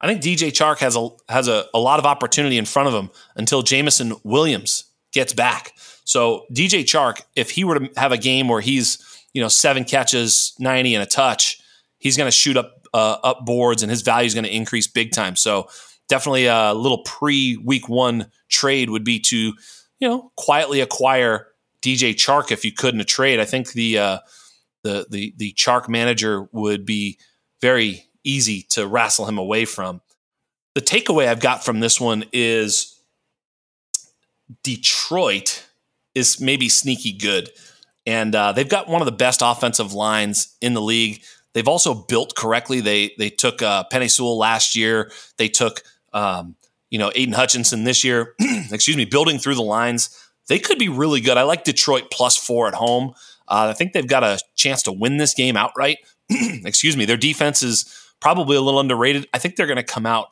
I 0.00 0.06
think 0.06 0.22
DJ 0.22 0.50
Chark 0.50 0.78
has 0.78 0.96
a 0.96 1.08
has 1.28 1.48
a, 1.48 1.66
a 1.74 1.78
lot 1.78 1.98
of 1.98 2.06
opportunity 2.06 2.58
in 2.58 2.64
front 2.64 2.88
of 2.88 2.94
him 2.94 3.10
until 3.36 3.62
Jameson 3.62 4.14
Williams 4.22 4.84
gets 5.12 5.32
back. 5.32 5.72
So 6.04 6.44
DJ 6.52 6.82
Chark, 6.82 7.22
if 7.34 7.50
he 7.50 7.64
were 7.64 7.78
to 7.78 7.90
have 7.96 8.12
a 8.12 8.18
game 8.18 8.48
where 8.48 8.60
he's 8.60 8.98
you 9.32 9.42
know 9.42 9.48
seven 9.48 9.84
catches, 9.84 10.54
ninety 10.58 10.94
and 10.94 11.02
a 11.02 11.06
touch, 11.06 11.58
he's 11.98 12.16
going 12.16 12.28
to 12.28 12.36
shoot 12.36 12.56
up 12.56 12.86
uh, 12.92 13.16
up 13.22 13.44
boards 13.44 13.82
and 13.82 13.90
his 13.90 14.02
value 14.02 14.26
is 14.26 14.34
going 14.34 14.44
to 14.44 14.54
increase 14.54 14.86
big 14.86 15.12
time. 15.12 15.36
So 15.36 15.68
definitely 16.08 16.46
a 16.46 16.72
little 16.74 17.02
pre 17.02 17.56
week 17.56 17.88
one 17.88 18.30
trade 18.48 18.90
would 18.90 19.04
be 19.04 19.20
to 19.20 19.54
you 19.98 20.08
know 20.08 20.32
quietly 20.36 20.80
acquire 20.80 21.48
DJ 21.82 22.14
Chark 22.14 22.50
if 22.50 22.64
you 22.64 22.72
could 22.72 22.94
in 22.94 23.00
a 23.00 23.04
trade. 23.04 23.40
I 23.40 23.44
think 23.44 23.72
the 23.72 23.98
uh, 23.98 24.18
the 24.82 25.06
the 25.10 25.34
the 25.36 25.52
Chark 25.52 25.88
manager 25.88 26.48
would 26.52 26.86
be 26.86 27.18
very 27.60 28.06
easy 28.24 28.62
to 28.70 28.86
wrestle 28.86 29.26
him 29.26 29.38
away 29.38 29.64
from. 29.64 30.00
The 30.74 30.80
takeaway 30.80 31.28
I've 31.28 31.40
got 31.40 31.64
from 31.64 31.80
this 31.80 32.00
one 32.00 32.24
is 32.32 33.00
Detroit 34.62 35.66
is 36.14 36.40
maybe 36.40 36.68
sneaky 36.68 37.12
good, 37.12 37.50
and 38.06 38.34
uh, 38.34 38.52
they've 38.52 38.68
got 38.68 38.88
one 38.88 39.02
of 39.02 39.06
the 39.06 39.12
best 39.12 39.40
offensive 39.44 39.92
lines 39.92 40.56
in 40.60 40.74
the 40.74 40.82
league. 40.82 41.22
They've 41.52 41.68
also 41.68 41.94
built 41.94 42.34
correctly. 42.34 42.80
They 42.80 43.12
they 43.18 43.30
took 43.30 43.62
uh, 43.62 43.84
Penei 43.92 44.10
Sewell 44.10 44.38
last 44.38 44.74
year. 44.74 45.10
They 45.36 45.48
took 45.48 45.82
um, 46.14 46.56
you 46.88 46.98
know 46.98 47.12
Aidan 47.14 47.34
Hutchinson 47.34 47.84
this 47.84 48.02
year. 48.02 48.34
excuse 48.70 48.96
me, 48.96 49.04
building 49.04 49.38
through 49.38 49.56
the 49.56 49.62
lines. 49.62 50.18
They 50.48 50.58
could 50.58 50.78
be 50.78 50.88
really 50.88 51.20
good. 51.20 51.36
I 51.36 51.42
like 51.42 51.64
Detroit 51.64 52.10
plus 52.10 52.36
four 52.36 52.68
at 52.68 52.74
home. 52.74 53.12
Uh, 53.48 53.68
I 53.70 53.72
think 53.72 53.92
they've 53.92 54.06
got 54.06 54.24
a 54.24 54.38
chance 54.56 54.82
to 54.84 54.92
win 54.92 55.16
this 55.16 55.34
game 55.34 55.56
outright. 55.56 55.98
Excuse 56.30 56.96
me. 56.96 57.04
Their 57.04 57.16
defense 57.16 57.62
is 57.62 58.12
probably 58.20 58.56
a 58.56 58.60
little 58.60 58.80
underrated. 58.80 59.26
I 59.34 59.38
think 59.38 59.56
they're 59.56 59.66
going 59.66 59.76
to 59.76 59.82
come 59.82 60.06
out 60.06 60.28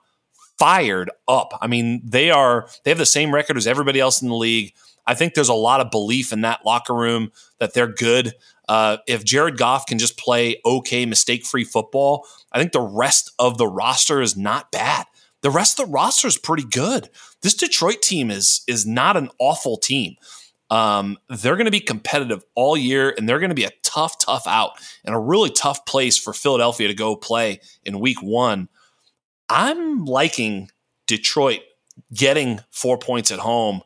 fired 0.58 1.10
up. 1.28 1.58
I 1.60 1.66
mean, 1.66 2.02
they 2.04 2.30
are 2.30 2.68
they 2.84 2.90
have 2.90 2.98
the 2.98 3.06
same 3.06 3.34
record 3.34 3.56
as 3.56 3.66
everybody 3.66 4.00
else 4.00 4.22
in 4.22 4.28
the 4.28 4.36
league. 4.36 4.74
I 5.06 5.14
think 5.14 5.34
there's 5.34 5.48
a 5.48 5.54
lot 5.54 5.80
of 5.80 5.90
belief 5.90 6.32
in 6.32 6.42
that 6.42 6.64
locker 6.64 6.94
room 6.94 7.32
that 7.58 7.74
they're 7.74 7.88
good. 7.88 8.34
Uh, 8.68 8.98
if 9.08 9.24
Jared 9.24 9.58
Goff 9.58 9.86
can 9.86 9.98
just 9.98 10.16
play 10.16 10.60
okay, 10.64 11.04
mistake 11.04 11.44
free 11.44 11.64
football, 11.64 12.26
I 12.52 12.58
think 12.58 12.72
the 12.72 12.80
rest 12.80 13.32
of 13.38 13.58
the 13.58 13.66
roster 13.66 14.22
is 14.22 14.36
not 14.36 14.70
bad. 14.70 15.06
The 15.42 15.50
rest 15.50 15.78
of 15.78 15.86
the 15.86 15.92
roster 15.92 16.28
is 16.28 16.38
pretty 16.38 16.64
good. 16.64 17.10
This 17.42 17.54
Detroit 17.54 18.02
team 18.02 18.30
is 18.30 18.62
is 18.66 18.86
not 18.86 19.16
an 19.16 19.30
awful 19.38 19.76
team. 19.76 20.16
Um, 20.70 21.18
they're 21.28 21.56
going 21.56 21.66
to 21.66 21.70
be 21.70 21.80
competitive 21.80 22.42
all 22.54 22.76
year, 22.76 23.14
and 23.16 23.28
they're 23.28 23.40
going 23.40 23.50
to 23.50 23.54
be 23.54 23.64
a 23.64 23.72
tough, 23.82 24.18
tough 24.18 24.46
out 24.46 24.72
and 25.04 25.14
a 25.14 25.18
really 25.18 25.50
tough 25.50 25.84
place 25.84 26.16
for 26.16 26.32
Philadelphia 26.32 26.88
to 26.88 26.94
go 26.94 27.14
play 27.14 27.60
in 27.84 28.00
week 28.00 28.22
one. 28.22 28.68
I'm 29.50 30.06
liking 30.06 30.70
Detroit 31.06 31.60
getting 32.14 32.60
four 32.70 32.96
points 32.96 33.30
at 33.30 33.38
home. 33.38 33.82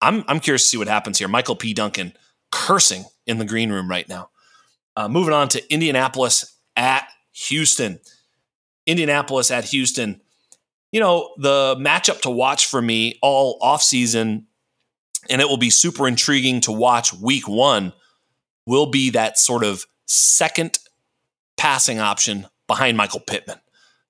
I'm, 0.00 0.22
I'm 0.28 0.38
curious 0.38 0.62
to 0.62 0.68
see 0.68 0.76
what 0.76 0.86
happens 0.86 1.18
here. 1.18 1.26
Michael 1.26 1.56
P. 1.56 1.74
Duncan 1.74 2.12
cursing 2.52 3.04
in 3.26 3.38
the 3.38 3.44
green 3.44 3.72
room 3.72 3.90
right 3.90 4.08
now. 4.08 4.30
Uh, 4.94 5.08
moving 5.08 5.34
on 5.34 5.48
to 5.48 5.72
Indianapolis 5.72 6.56
at 6.76 7.08
Houston. 7.32 7.98
Indianapolis 8.86 9.50
at 9.50 9.64
Houston. 9.64 10.20
You 10.92 11.00
know, 11.00 11.34
the 11.38 11.76
matchup 11.76 12.22
to 12.22 12.30
watch 12.30 12.66
for 12.66 12.82
me 12.82 13.18
all 13.22 13.58
offseason 13.60 14.44
and 15.28 15.40
it 15.40 15.48
will 15.48 15.56
be 15.56 15.70
super 15.70 16.08
intriguing 16.08 16.60
to 16.62 16.72
watch 16.72 17.12
week 17.12 17.46
one, 17.46 17.92
will 18.66 18.86
be 18.86 19.10
that 19.10 19.38
sort 19.38 19.64
of 19.64 19.84
second 20.06 20.78
passing 21.56 21.98
option 22.00 22.46
behind 22.66 22.96
Michael 22.96 23.20
Pittman. 23.20 23.58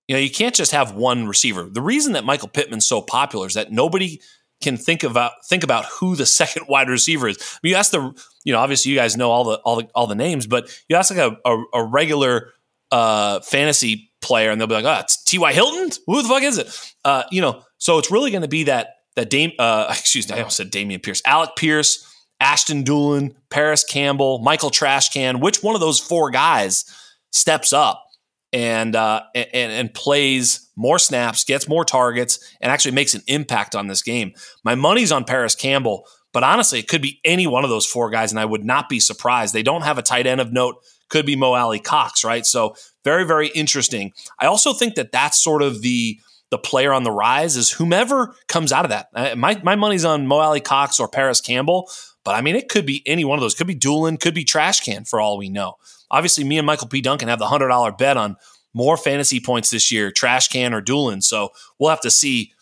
You 0.07 0.17
know, 0.17 0.21
you 0.21 0.31
can't 0.31 0.55
just 0.55 0.73
have 0.73 0.95
one 0.95 1.27
receiver. 1.27 1.69
The 1.71 1.83
reason 1.83 2.13
that 2.13 2.25
Michael 2.25 2.49
Pittman's 2.49 2.87
so 2.87 3.01
popular 3.01 3.47
is 3.47 3.55
that 3.55 3.73
nobody 3.73 4.21
can 4.61 4.77
think 4.77 5.03
about 5.03 5.33
think 5.47 5.65
about 5.65 5.87
who 5.87 6.17
the 6.17 6.27
second 6.41 6.67
wide 6.69 6.89
receiver 6.89 7.29
is. 7.29 7.39
I 7.39 7.59
mean, 7.63 7.71
you 7.73 7.77
ask 7.77 7.91
the 7.91 8.13
you 8.45 8.53
know 8.53 8.59
obviously 8.59 8.93
you 8.93 8.99
guys 8.99 9.17
know 9.17 9.31
all 9.31 9.45
the 9.45 9.59
all 9.59 9.77
the 9.77 9.89
all 9.95 10.07
the 10.07 10.15
names, 10.15 10.47
but 10.47 10.71
you 10.89 10.97
ask 10.97 11.15
like 11.15 11.19
a, 11.19 11.37
a, 11.49 11.63
a 11.75 11.85
regular 11.85 12.53
uh, 12.91 13.41
fantasy 13.41 14.10
player 14.21 14.50
and 14.50 14.61
they'll 14.61 14.69
be 14.69 14.75
like, 14.75 14.85
oh, 14.85 15.00
it's 15.00 15.23
T.Y. 15.25 15.53
Hilton. 15.53 15.91
Who 16.07 16.23
the 16.23 16.29
fuck 16.29 16.43
is 16.43 16.59
it? 16.59 16.95
Uh, 17.05 17.25
you 17.31 17.41
know, 17.41 17.62
so 17.79 17.99
it's 17.99 18.11
really 18.11 18.31
going 18.31 18.43
to 18.43 18.49
be 18.49 18.65
that 18.65 18.97
that 19.17 19.31
Dame, 19.31 19.53
uh, 19.59 19.87
excuse 19.91 20.29
me, 20.29 20.35
I 20.35 20.39
almost 20.39 20.57
said 20.57 20.71
Dameon 20.71 21.03
Pierce, 21.03 21.23
Alec 21.25 21.50
Pierce, 21.57 22.07
Ashton 22.41 22.85
Dulin, 22.85 23.35
Parris 23.50 23.85
Campbell, 23.85 24.39
Michael 24.39 24.71
Trashcan. 24.71 25.41
Which 25.41 25.62
one 25.62 25.75
of 25.75 25.81
those 25.81 25.99
four 25.99 26.31
guys 26.31 26.85
steps 27.33 27.73
up 27.73 28.05
and, 28.53 28.97
uh, 28.97 29.23
and 29.35 29.73
and 29.73 29.95
plays 29.95 30.69
more 30.77 30.99
snaps, 30.99 31.45
gets 31.45 31.69
more 31.69 31.85
targets, 31.85 32.39
and 32.61 32.73
actually 32.73 32.93
makes 32.93 33.15
an 33.15 33.23
impact 33.27 33.75
on 33.75 33.87
this 33.87 34.03
game? 34.03 34.33
My 34.65 34.75
money's 34.75 35.12
on 35.12 35.25
Parris 35.25 35.55
Campbell, 35.55 36.07
but 36.33 36.43
honestly, 36.43 36.79
it 36.79 36.89
could 36.89 37.03
be 37.03 37.21
any 37.25 37.47
one 37.47 37.65
of 37.65 37.71
those 37.71 37.87
four 37.87 38.11
guys, 38.11 38.33
and 38.33 38.41
I 38.41 38.45
would 38.45 38.65
not 38.65 38.89
be 38.89 39.00
surprised. 39.00 39.53
They 39.53 39.62
don't 39.62 39.83
have 39.83 39.99
a 39.99 40.03
tight 40.03 40.27
end 40.27 40.41
of 40.41 40.53
note. 40.53 40.77
Could 41.09 41.27
be 41.27 41.35
Mo 41.35 41.55
Alie-Cox, 41.55 42.25
right? 42.25 42.47
So 42.47 42.77
very, 43.04 43.25
very 43.25 43.49
interesting. 43.49 44.12
I 44.38 44.47
also 44.47 44.73
think 44.73 44.95
that 44.95 45.12
that's 45.12 45.42
sort 45.42 45.62
of 45.62 45.83
the 45.83 46.21
the 46.50 46.59
player 46.59 46.92
on 46.92 47.04
the 47.04 47.12
rise 47.12 47.57
is 47.57 47.71
whomever 47.71 48.35
comes 48.49 48.73
out 48.73 48.85
of 48.85 48.90
that. 48.90 49.07
Uh, 49.14 49.37
my, 49.37 49.61
my 49.62 49.76
money's 49.76 50.04
on 50.04 50.26
Mo 50.26 50.38
Alie-Cox 50.38 50.99
or 50.99 51.09
Parris 51.09 51.40
Campbell, 51.40 51.88
but 52.25 52.35
I 52.35 52.40
mean, 52.42 52.57
it 52.57 52.69
could 52.69 52.85
be 52.85 53.04
any 53.07 53.25
one 53.25 53.38
of 53.38 53.40
those. 53.40 53.54
Could 53.54 53.69
be 53.69 53.76
Dulin, 53.76 54.21
could 54.21 54.35
be 54.35 54.42
Trash 54.42 54.80
Can 54.80 55.04
for 55.04 55.21
all 55.21 55.38
we 55.38 55.49
know. 55.49 55.75
Obviously, 56.11 56.42
me 56.42 56.59
and 56.59 56.66
Michael 56.66 56.88
P. 56.88 57.00
Duncan 57.00 57.28
have 57.28 57.38
the 57.38 57.47
$100 57.47 57.97
bet 57.97 58.16
on 58.16 58.37
more 58.75 58.97
fantasy 58.97 59.40
points 59.40 59.71
this 59.71 59.92
year, 59.92 60.11
Trash 60.11 60.49
Can 60.49 60.75
or 60.75 60.83
Dulin. 60.83 61.23
So 61.23 61.50
we'll 61.78 61.90
have 61.90 62.00
to 62.00 62.11
see 62.11 62.52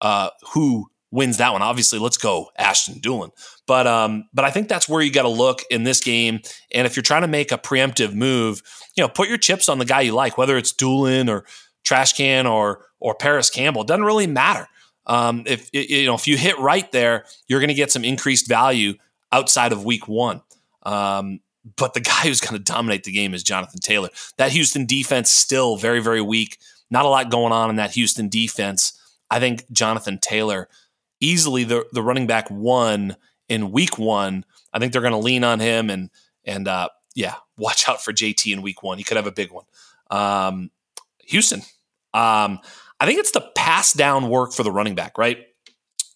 uh, 0.00 0.30
who 0.52 0.86
wins 1.10 1.38
that 1.38 1.52
one. 1.52 1.62
Obviously, 1.62 1.98
let's 1.98 2.18
go 2.18 2.50
Ashton 2.56 3.00
Dulin. 3.00 3.30
But 3.66 3.86
um, 3.86 4.28
but 4.32 4.44
I 4.44 4.50
think 4.50 4.68
that's 4.68 4.88
where 4.88 5.02
you 5.02 5.12
got 5.12 5.22
to 5.22 5.28
look 5.28 5.62
in 5.70 5.84
this 5.84 6.00
game. 6.00 6.40
And 6.72 6.86
if 6.86 6.96
you're 6.96 7.02
trying 7.02 7.22
to 7.22 7.28
make 7.28 7.52
a 7.52 7.58
preemptive 7.58 8.14
move, 8.14 8.62
you 8.96 9.02
know, 9.02 9.08
put 9.08 9.28
your 9.28 9.38
chips 9.38 9.68
on 9.68 9.78
the 9.78 9.84
guy 9.84 10.02
you 10.02 10.12
like, 10.12 10.38
whether 10.38 10.56
it's 10.56 10.72
Dulin 10.72 11.28
or 11.28 11.44
Trash 11.84 12.14
Can 12.14 12.46
or 12.46 12.84
or 13.00 13.14
Parris 13.14 13.50
Campbell. 13.50 13.82
It 13.82 13.88
doesn't 13.88 14.04
really 14.04 14.26
matter. 14.26 14.66
Um, 15.06 15.44
if 15.46 15.70
you 15.72 16.06
know 16.06 16.14
if 16.14 16.28
you 16.28 16.36
hit 16.36 16.58
right 16.58 16.90
there, 16.92 17.24
you're 17.46 17.60
going 17.60 17.68
to 17.68 17.74
get 17.74 17.90
some 17.90 18.04
increased 18.04 18.46
value 18.46 18.94
outside 19.32 19.72
of 19.72 19.84
Week 19.84 20.06
One. 20.06 20.42
Um, 20.82 21.40
but 21.76 21.94
the 21.94 22.00
guy 22.02 22.22
who's 22.22 22.40
going 22.40 22.62
to 22.62 22.72
dominate 22.72 23.04
the 23.04 23.12
game 23.12 23.34
is 23.34 23.42
Jonathan 23.42 23.80
Taylor. 23.80 24.10
That 24.36 24.52
Houston 24.52 24.86
defense 24.86 25.30
still 25.30 25.76
very 25.76 26.00
very 26.00 26.20
weak. 26.20 26.58
Not 26.90 27.04
a 27.04 27.08
lot 27.08 27.30
going 27.30 27.52
on 27.52 27.70
in 27.70 27.76
that 27.76 27.92
Houston 27.92 28.28
defense. 28.28 28.98
I 29.30 29.40
think 29.40 29.70
Jonathan 29.70 30.18
Taylor 30.18 30.68
easily 31.20 31.64
the 31.64 31.86
the 31.92 32.02
running 32.02 32.26
back 32.26 32.50
one 32.50 33.16
in 33.48 33.72
Week 33.72 33.98
One. 33.98 34.44
I 34.72 34.78
think 34.78 34.92
they're 34.92 35.02
going 35.02 35.12
to 35.12 35.18
lean 35.18 35.44
on 35.44 35.60
him 35.60 35.90
and 35.90 36.10
and 36.44 36.68
uh, 36.68 36.88
yeah, 37.14 37.34
watch 37.58 37.88
out 37.88 38.02
for 38.02 38.12
JT 38.12 38.52
in 38.52 38.62
Week 38.62 38.82
One. 38.82 38.98
He 38.98 39.04
could 39.04 39.16
have 39.16 39.26
a 39.26 39.32
big 39.32 39.50
one. 39.50 39.64
Um, 40.10 40.70
Houston. 41.26 41.60
Um, 42.14 42.60
I 43.00 43.06
think 43.06 43.20
it's 43.20 43.30
the 43.32 43.48
pass 43.54 43.92
down 43.92 44.28
work 44.28 44.52
for 44.52 44.62
the 44.62 44.72
running 44.72 44.94
back, 44.94 45.18
right? 45.18 45.44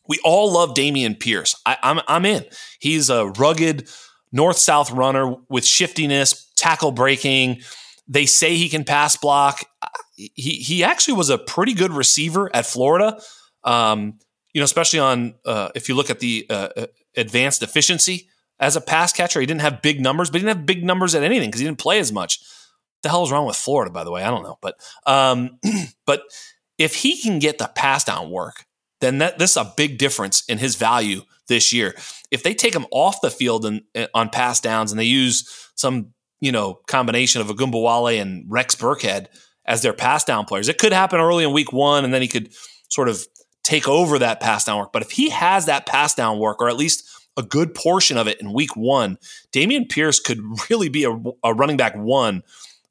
we 0.08 0.18
all 0.24 0.52
love 0.52 0.74
Dameon 0.74 1.18
Pierce. 1.18 1.54
I, 1.64 1.76
I'm 1.82 2.00
I'm 2.08 2.24
in. 2.24 2.44
He's 2.78 3.10
a 3.10 3.26
rugged 3.26 3.88
north 4.32 4.58
south 4.58 4.90
runner 4.90 5.36
with 5.48 5.64
shiftiness, 5.64 6.50
tackle 6.56 6.92
breaking. 6.92 7.60
They 8.08 8.26
say 8.26 8.56
he 8.56 8.68
can 8.68 8.84
pass 8.84 9.16
block. 9.16 9.64
He 10.16 10.56
he 10.56 10.84
actually 10.84 11.14
was 11.14 11.30
a 11.30 11.38
pretty 11.38 11.74
good 11.74 11.92
receiver 11.92 12.54
at 12.54 12.66
Florida. 12.66 13.20
Um, 13.64 14.18
you 14.52 14.60
know, 14.60 14.64
especially 14.64 14.98
on 14.98 15.34
uh, 15.44 15.70
if 15.74 15.88
you 15.88 15.94
look 15.94 16.10
at 16.10 16.20
the 16.20 16.46
uh, 16.48 16.68
uh 16.76 16.86
advanced 17.16 17.62
efficiency 17.62 18.28
as 18.58 18.76
a 18.76 18.80
pass 18.80 19.12
catcher, 19.12 19.40
he 19.40 19.46
didn't 19.46 19.60
have 19.60 19.82
big 19.82 20.00
numbers, 20.00 20.30
but 20.30 20.40
he 20.40 20.46
didn't 20.46 20.58
have 20.58 20.66
big 20.66 20.84
numbers 20.84 21.14
at 21.14 21.22
anything 21.22 21.48
because 21.48 21.60
he 21.60 21.66
didn't 21.66 21.78
play 21.78 21.98
as 21.98 22.12
much. 22.12 22.40
the 23.02 23.08
hell 23.08 23.24
is 23.24 23.32
wrong 23.32 23.46
with 23.46 23.56
Florida, 23.56 23.90
by 23.90 24.04
the 24.04 24.10
way? 24.10 24.22
I 24.22 24.30
don't 24.30 24.44
know, 24.44 24.58
but 24.60 24.76
um, 25.06 25.58
but 26.06 26.22
if 26.78 26.94
he 26.94 27.20
can 27.20 27.38
get 27.38 27.58
the 27.58 27.70
pass 27.74 28.04
down 28.04 28.30
work, 28.30 28.66
then 29.00 29.18
that 29.18 29.38
this 29.38 29.52
is 29.52 29.56
a 29.56 29.72
big 29.76 29.98
difference 29.98 30.44
in 30.48 30.58
his 30.58 30.76
value 30.76 31.22
this 31.48 31.72
year. 31.72 31.94
If 32.30 32.42
they 32.42 32.54
take 32.54 32.74
him 32.74 32.86
off 32.90 33.20
the 33.20 33.30
field 33.30 33.66
and 33.66 33.82
uh, 33.94 34.06
on 34.14 34.30
pass 34.30 34.60
downs 34.60 34.92
and 34.92 34.98
they 34.98 35.04
use 35.04 35.70
some 35.74 36.14
you 36.40 36.52
know 36.52 36.74
combination 36.86 37.40
of 37.40 37.48
Ogunbowale 37.48 38.20
and 38.20 38.44
Rex 38.48 38.76
Burkhead 38.76 39.26
as 39.64 39.82
their 39.82 39.92
pass 39.92 40.24
down 40.24 40.44
players, 40.44 40.68
it 40.68 40.78
could 40.78 40.92
happen 40.92 41.20
early 41.20 41.44
in 41.44 41.52
week 41.52 41.72
one, 41.72 42.04
and 42.04 42.14
then 42.14 42.22
he 42.22 42.28
could 42.28 42.52
sort 42.88 43.08
of 43.08 43.26
take 43.62 43.88
over 43.88 44.18
that 44.18 44.40
pass 44.40 44.64
down 44.64 44.78
work. 44.78 44.92
But 44.92 45.02
if 45.02 45.12
he 45.12 45.30
has 45.30 45.66
that 45.66 45.86
pass 45.86 46.14
down 46.14 46.38
work, 46.38 46.60
or 46.60 46.68
at 46.68 46.76
least 46.76 47.08
a 47.36 47.42
good 47.42 47.74
portion 47.74 48.16
of 48.16 48.26
it 48.26 48.40
in 48.40 48.52
week 48.52 48.76
one, 48.76 49.18
Dameon 49.52 49.88
Pierce 49.88 50.20
could 50.20 50.40
really 50.70 50.88
be 50.88 51.04
a, 51.04 51.16
a 51.44 51.54
running 51.54 51.76
back 51.76 51.96
one, 51.96 52.42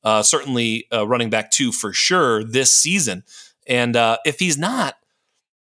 uh, 0.04 0.24
certainly 0.24 0.88
a 0.92 1.06
running 1.06 1.30
back 1.30 1.52
two 1.52 1.72
for 1.72 1.94
sure 1.94 2.44
this 2.44 2.74
season. 2.74 3.24
And 3.68 3.96
uh, 3.96 4.18
if 4.26 4.40
he's 4.40 4.58
not, 4.58 4.96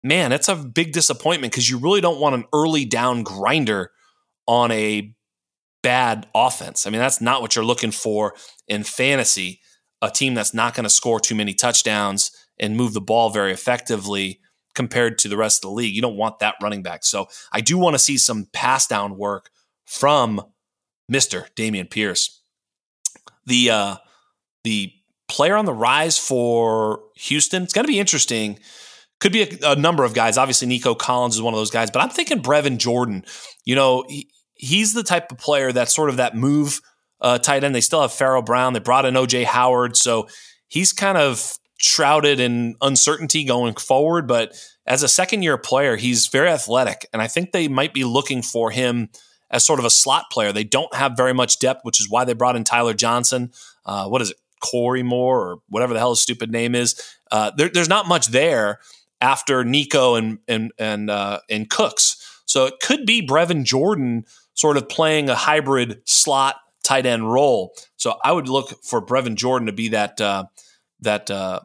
man, 0.03 0.33
it's 0.33 0.49
a 0.49 0.57
big 0.57 0.93
disappointment 0.93 1.53
because 1.53 1.69
you 1.69 1.79
really 1.79 2.01
don't 2.01 2.21
want 2.21 2.35
an 2.35 2.45
early 2.53 2.85
down 2.85 3.23
grinder 3.23 3.91
on 4.47 4.71
a 4.71 5.15
bad 5.83 6.27
offense. 6.35 6.87
I 6.87 6.91
mean, 6.91 7.01
that's 7.01 7.21
not 7.21 7.43
what 7.43 7.57
you're 7.57 7.65
looking 7.65 7.91
for 7.91 8.35
in 8.69 8.85
fantasy. 8.85 9.61
A 10.03 10.11
team 10.11 10.35
that's 10.35 10.55
not 10.55 10.75
going 10.75 10.85
to 10.85 10.91
score 10.91 11.21
too 11.21 11.35
many 11.35 11.53
touchdowns 11.53 12.31
and 12.59 12.77
move 12.77 12.95
the 12.95 13.01
ball 13.01 13.31
very 13.31 13.53
effectively 13.53 14.41
compared 14.81 15.19
to 15.19 15.29
the 15.29 15.37
rest 15.37 15.59
of 15.59 15.69
the 15.69 15.75
league. 15.75 15.95
You 15.95 16.01
don't 16.01 16.17
want 16.17 16.39
that 16.39 16.55
running 16.63 16.83
back. 16.83 17.05
So 17.05 17.29
I 17.53 17.61
do 17.61 17.77
want 17.77 17.93
to 17.95 17.99
see 17.99 18.17
some 18.17 18.47
pass 18.55 18.87
down 18.87 19.19
work 19.19 19.51
from 19.85 20.41
Mr. 21.13 21.45
Dameon 21.55 21.91
Pierce. 21.91 22.41
The 23.45 23.71
uh, 23.71 23.97
the 24.65 24.91
player 25.29 25.55
on 25.55 25.67
the 25.67 25.75
rise 25.75 26.17
for 26.17 27.03
Houston, 27.17 27.63
it's 27.63 27.75
going 27.75 27.85
to 27.85 27.93
be 27.93 28.01
interesting. 28.01 28.59
Could 29.21 29.33
be 29.33 29.43
a, 29.43 29.73
a, 29.73 29.77
number 29.77 30.03
of 30.03 30.15
guys. 30.15 30.39
Obviously, 30.39 30.67
Nico 30.67 30.95
Collins 30.95 31.35
is 31.35 31.43
one 31.43 31.53
of 31.53 31.61
those 31.61 31.71
guys, 31.71 31.91
but 31.91 32.01
I'm 32.03 32.09
thinking 32.09 32.41
Brevin 32.41 32.79
Jordan. 32.79 33.27
You 33.67 33.75
know, 33.75 34.07
he, 34.09 34.31
he's 34.55 34.95
the 34.95 35.03
type 35.03 35.31
of 35.31 35.37
player 35.37 35.73
that's 35.73 35.95
sort 35.95 36.09
of 36.09 36.17
that 36.17 36.35
move 36.35 36.81
uh, 37.21 37.37
tight 37.39 37.65
end. 37.65 37.75
They 37.75 37.83
still 37.83 38.01
have 38.01 38.13
Pharaoh 38.13 38.41
Brown. 38.41 38.73
They 38.73 38.79
brought 38.79 39.05
in 39.05 39.13
OJ 39.13 39.45
Howard. 39.45 39.95
So 39.99 40.27
he's 40.69 40.95
kind 40.95 41.19
of 41.19 41.59
shrouded 41.81 42.41
in 42.41 42.77
uncertainty 42.81 43.45
going 43.45 43.75
forward. 43.75 44.29
But 44.29 44.55
as 44.87 45.03
a 45.03 45.09
second 45.09 45.43
year 45.43 45.57
player, 45.57 45.97
he's 45.97 46.27
very 46.27 46.49
athletic. 46.49 47.07
And 47.13 47.23
I 47.23 47.27
think 47.27 47.53
they 47.53 47.69
might 47.69 47.95
be 47.95 48.05
looking 48.05 48.43
for 48.43 48.71
him 48.71 49.09
as 49.51 49.65
sort 49.65 49.79
of 49.79 49.85
a 49.85 49.91
slot 49.91 50.27
player. 50.31 50.53
They 50.53 50.65
don't 50.65 50.95
have 50.95 51.17
very 51.17 51.33
much 51.33 51.59
depth, 51.59 51.81
which 51.85 52.01
is 52.01 52.09
why 52.09 52.25
they 52.25 52.35
brought 52.35 52.57
in 52.57 52.65
Tyler 52.65 52.95
Johnson. 52.95 53.53
Uh, 53.85 54.07
what 54.09 54.23
is 54.23 54.31
it? 54.31 54.37
Corey 54.61 55.03
Moore 55.03 55.41
or 55.41 55.59
whatever 55.71 55.95
the 55.95 55.99
hell 55.99 56.11
his 56.11 56.21
stupid 56.21 56.51
name 56.51 56.75
is. 56.75 57.01
Uh, 57.33 57.51
there, 57.57 57.71
there's 57.71 57.89
not 57.89 58.07
much 58.07 58.27
there 58.27 58.79
after 59.21 59.65
Nico 59.65 60.17
and 60.17 60.39
and 60.47 60.71
and 60.79 61.09
uh, 61.09 61.41
and 61.49 61.69
Cooks. 61.71 62.43
So 62.45 62.67
it 62.67 62.75
could 62.81 63.07
be 63.07 63.27
Brevin 63.27 63.65
Jordan 63.65 64.27
sort 64.53 64.77
of 64.77 64.87
playing 64.89 65.31
a 65.31 65.35
hybrid 65.35 66.03
slot 66.05 66.57
tight 66.83 67.07
end 67.07 67.33
role. 67.33 67.73
So 67.97 68.19
I 68.23 68.33
would 68.33 68.49
look 68.49 68.85
for 68.85 69.05
Brevin 69.05 69.37
Jordan 69.37 69.67
to 69.67 69.73
be 69.73 69.89
that 69.89 70.21
uh, 70.21 70.45
that 71.01 71.31
uh, 71.31 71.61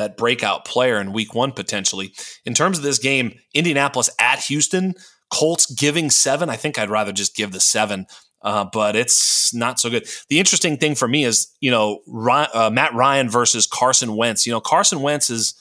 that 0.00 0.16
breakout 0.16 0.64
player 0.64 1.00
in 1.00 1.12
week 1.12 1.34
one 1.34 1.52
potentially. 1.52 2.12
In 2.44 2.54
terms 2.54 2.78
of 2.78 2.84
this 2.84 2.98
game, 2.98 3.38
Indianapolis 3.54 4.10
at 4.18 4.40
Houston, 4.40 4.94
Colts 5.30 5.72
giving 5.72 6.10
seven. 6.10 6.50
I 6.50 6.56
think 6.56 6.78
I'd 6.78 6.90
rather 6.90 7.12
just 7.12 7.36
give 7.36 7.52
the 7.52 7.60
seven. 7.60 8.06
Uh, 8.42 8.64
but 8.72 8.96
it's 8.96 9.52
not 9.54 9.78
so 9.78 9.90
good. 9.90 10.08
The 10.28 10.38
interesting 10.38 10.78
thing 10.78 10.94
for 10.94 11.06
me 11.06 11.24
is, 11.24 11.54
you 11.60 11.70
know, 11.70 12.00
Ryan, 12.06 12.48
uh, 12.54 12.70
Matt 12.70 12.94
Ryan 12.94 13.28
versus 13.28 13.66
Carson 13.66 14.16
Wentz. 14.16 14.46
You 14.46 14.52
know, 14.52 14.60
Carson 14.60 15.02
Wentz 15.02 15.28
is 15.28 15.54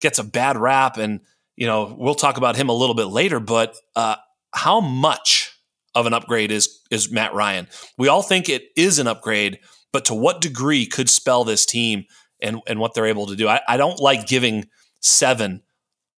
gets 0.00 0.18
a 0.18 0.24
bad 0.24 0.58
rap, 0.58 0.98
and 0.98 1.20
you 1.56 1.66
know 1.66 1.94
we'll 1.98 2.14
talk 2.14 2.36
about 2.36 2.56
him 2.56 2.68
a 2.68 2.74
little 2.74 2.94
bit 2.94 3.06
later. 3.06 3.40
But 3.40 3.76
uh, 3.96 4.16
how 4.52 4.80
much 4.80 5.58
of 5.94 6.06
an 6.06 6.12
upgrade 6.12 6.50
is 6.52 6.80
is 6.90 7.10
Matt 7.10 7.32
Ryan? 7.34 7.68
We 7.96 8.08
all 8.08 8.22
think 8.22 8.48
it 8.50 8.64
is 8.76 8.98
an 8.98 9.06
upgrade, 9.06 9.58
but 9.90 10.04
to 10.06 10.14
what 10.14 10.42
degree 10.42 10.84
could 10.86 11.08
spell 11.08 11.44
this 11.44 11.64
team 11.64 12.04
and 12.42 12.60
and 12.66 12.78
what 12.78 12.94
they're 12.94 13.06
able 13.06 13.26
to 13.26 13.36
do. 13.36 13.48
I, 13.48 13.60
I 13.68 13.76
don't 13.76 13.98
like 14.00 14.26
giving 14.26 14.66
seven, 15.00 15.62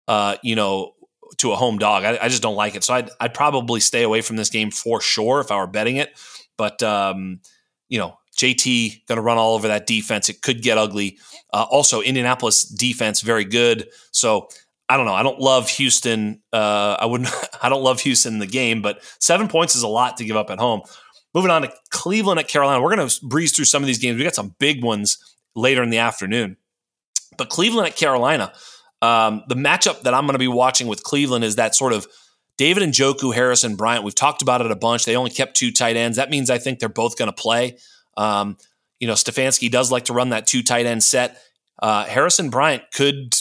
uh, 0.08 0.36
you 0.42 0.56
know, 0.56 0.92
to 1.38 1.52
a 1.52 1.56
home 1.56 1.78
dog. 1.78 2.04
I, 2.04 2.18
I, 2.22 2.28
just 2.28 2.42
don't 2.42 2.56
like 2.56 2.74
it. 2.74 2.84
So 2.84 2.94
I'd 2.94 3.10
I'd 3.20 3.34
probably 3.34 3.80
stay 3.80 4.02
away 4.02 4.20
from 4.20 4.36
this 4.36 4.50
game 4.50 4.70
for 4.70 5.00
sure 5.00 5.40
if 5.40 5.50
I 5.50 5.56
were 5.56 5.66
betting 5.66 5.96
it. 5.96 6.18
But 6.56 6.82
um, 6.82 7.40
you 7.88 7.98
know, 7.98 8.16
JT 8.36 9.06
going 9.06 9.16
to 9.16 9.22
run 9.22 9.38
all 9.38 9.54
over 9.54 9.68
that 9.68 9.86
defense. 9.86 10.28
It 10.28 10.42
could 10.42 10.62
get 10.62 10.78
ugly. 10.78 11.18
Uh, 11.52 11.66
also, 11.70 12.00
Indianapolis 12.00 12.64
defense 12.64 13.20
very 13.20 13.44
good. 13.44 13.88
So 14.10 14.48
I 14.88 14.96
don't 14.96 15.06
know. 15.06 15.14
I 15.14 15.22
don't 15.22 15.38
love 15.38 15.68
Houston. 15.70 16.42
Uh, 16.52 16.96
I 16.98 17.06
wouldn't. 17.06 17.30
I 17.62 17.68
don't 17.68 17.82
love 17.82 18.00
Houston 18.00 18.34
in 18.34 18.38
the 18.38 18.46
game, 18.46 18.82
but 18.82 19.02
seven 19.20 19.48
points 19.48 19.76
is 19.76 19.82
a 19.82 19.88
lot 19.88 20.16
to 20.18 20.24
give 20.24 20.36
up 20.36 20.50
at 20.50 20.58
home. 20.58 20.82
Moving 21.34 21.50
on 21.50 21.62
to 21.62 21.72
Cleveland 21.90 22.40
at 22.40 22.48
Carolina. 22.48 22.82
We're 22.82 22.94
going 22.94 23.08
to 23.08 23.26
breeze 23.26 23.56
through 23.56 23.64
some 23.64 23.82
of 23.82 23.86
these 23.86 23.98
games. 23.98 24.18
We 24.18 24.24
got 24.24 24.34
some 24.34 24.54
big 24.58 24.84
ones 24.84 25.16
later 25.54 25.82
in 25.82 25.90
the 25.90 25.98
afternoon. 25.98 26.56
But 27.38 27.48
Cleveland 27.48 27.88
at 27.88 27.96
Carolina, 27.96 28.52
um, 29.00 29.42
the 29.48 29.54
matchup 29.54 30.02
that 30.02 30.14
I'm 30.14 30.26
going 30.26 30.34
to 30.34 30.38
be 30.38 30.48
watching 30.48 30.86
with 30.86 31.02
Cleveland 31.02 31.44
is 31.44 31.56
that 31.56 31.74
sort 31.74 31.92
of 31.92 32.06
David 32.58 32.82
Njoku, 32.82 33.34
Harrison 33.34 33.76
Bryant. 33.76 34.04
We've 34.04 34.14
talked 34.14 34.42
about 34.42 34.60
it 34.60 34.70
a 34.70 34.76
bunch. 34.76 35.04
They 35.04 35.16
only 35.16 35.30
kept 35.30 35.56
two 35.56 35.72
tight 35.72 35.96
ends. 35.96 36.16
That 36.16 36.30
means 36.30 36.50
I 36.50 36.58
think 36.58 36.78
they're 36.78 36.88
both 36.88 37.16
going 37.16 37.30
to 37.30 37.32
play. 37.32 37.78
Um, 38.16 38.56
you 39.00 39.08
know, 39.08 39.14
Stefanski 39.14 39.70
does 39.70 39.90
like 39.90 40.04
to 40.04 40.12
run 40.12 40.28
that 40.28 40.46
two 40.46 40.62
tight 40.62 40.86
end 40.86 41.02
set. 41.02 41.38
Uh, 41.80 42.04
Harrison 42.04 42.50
Bryant 42.50 42.84
could, 42.94 43.34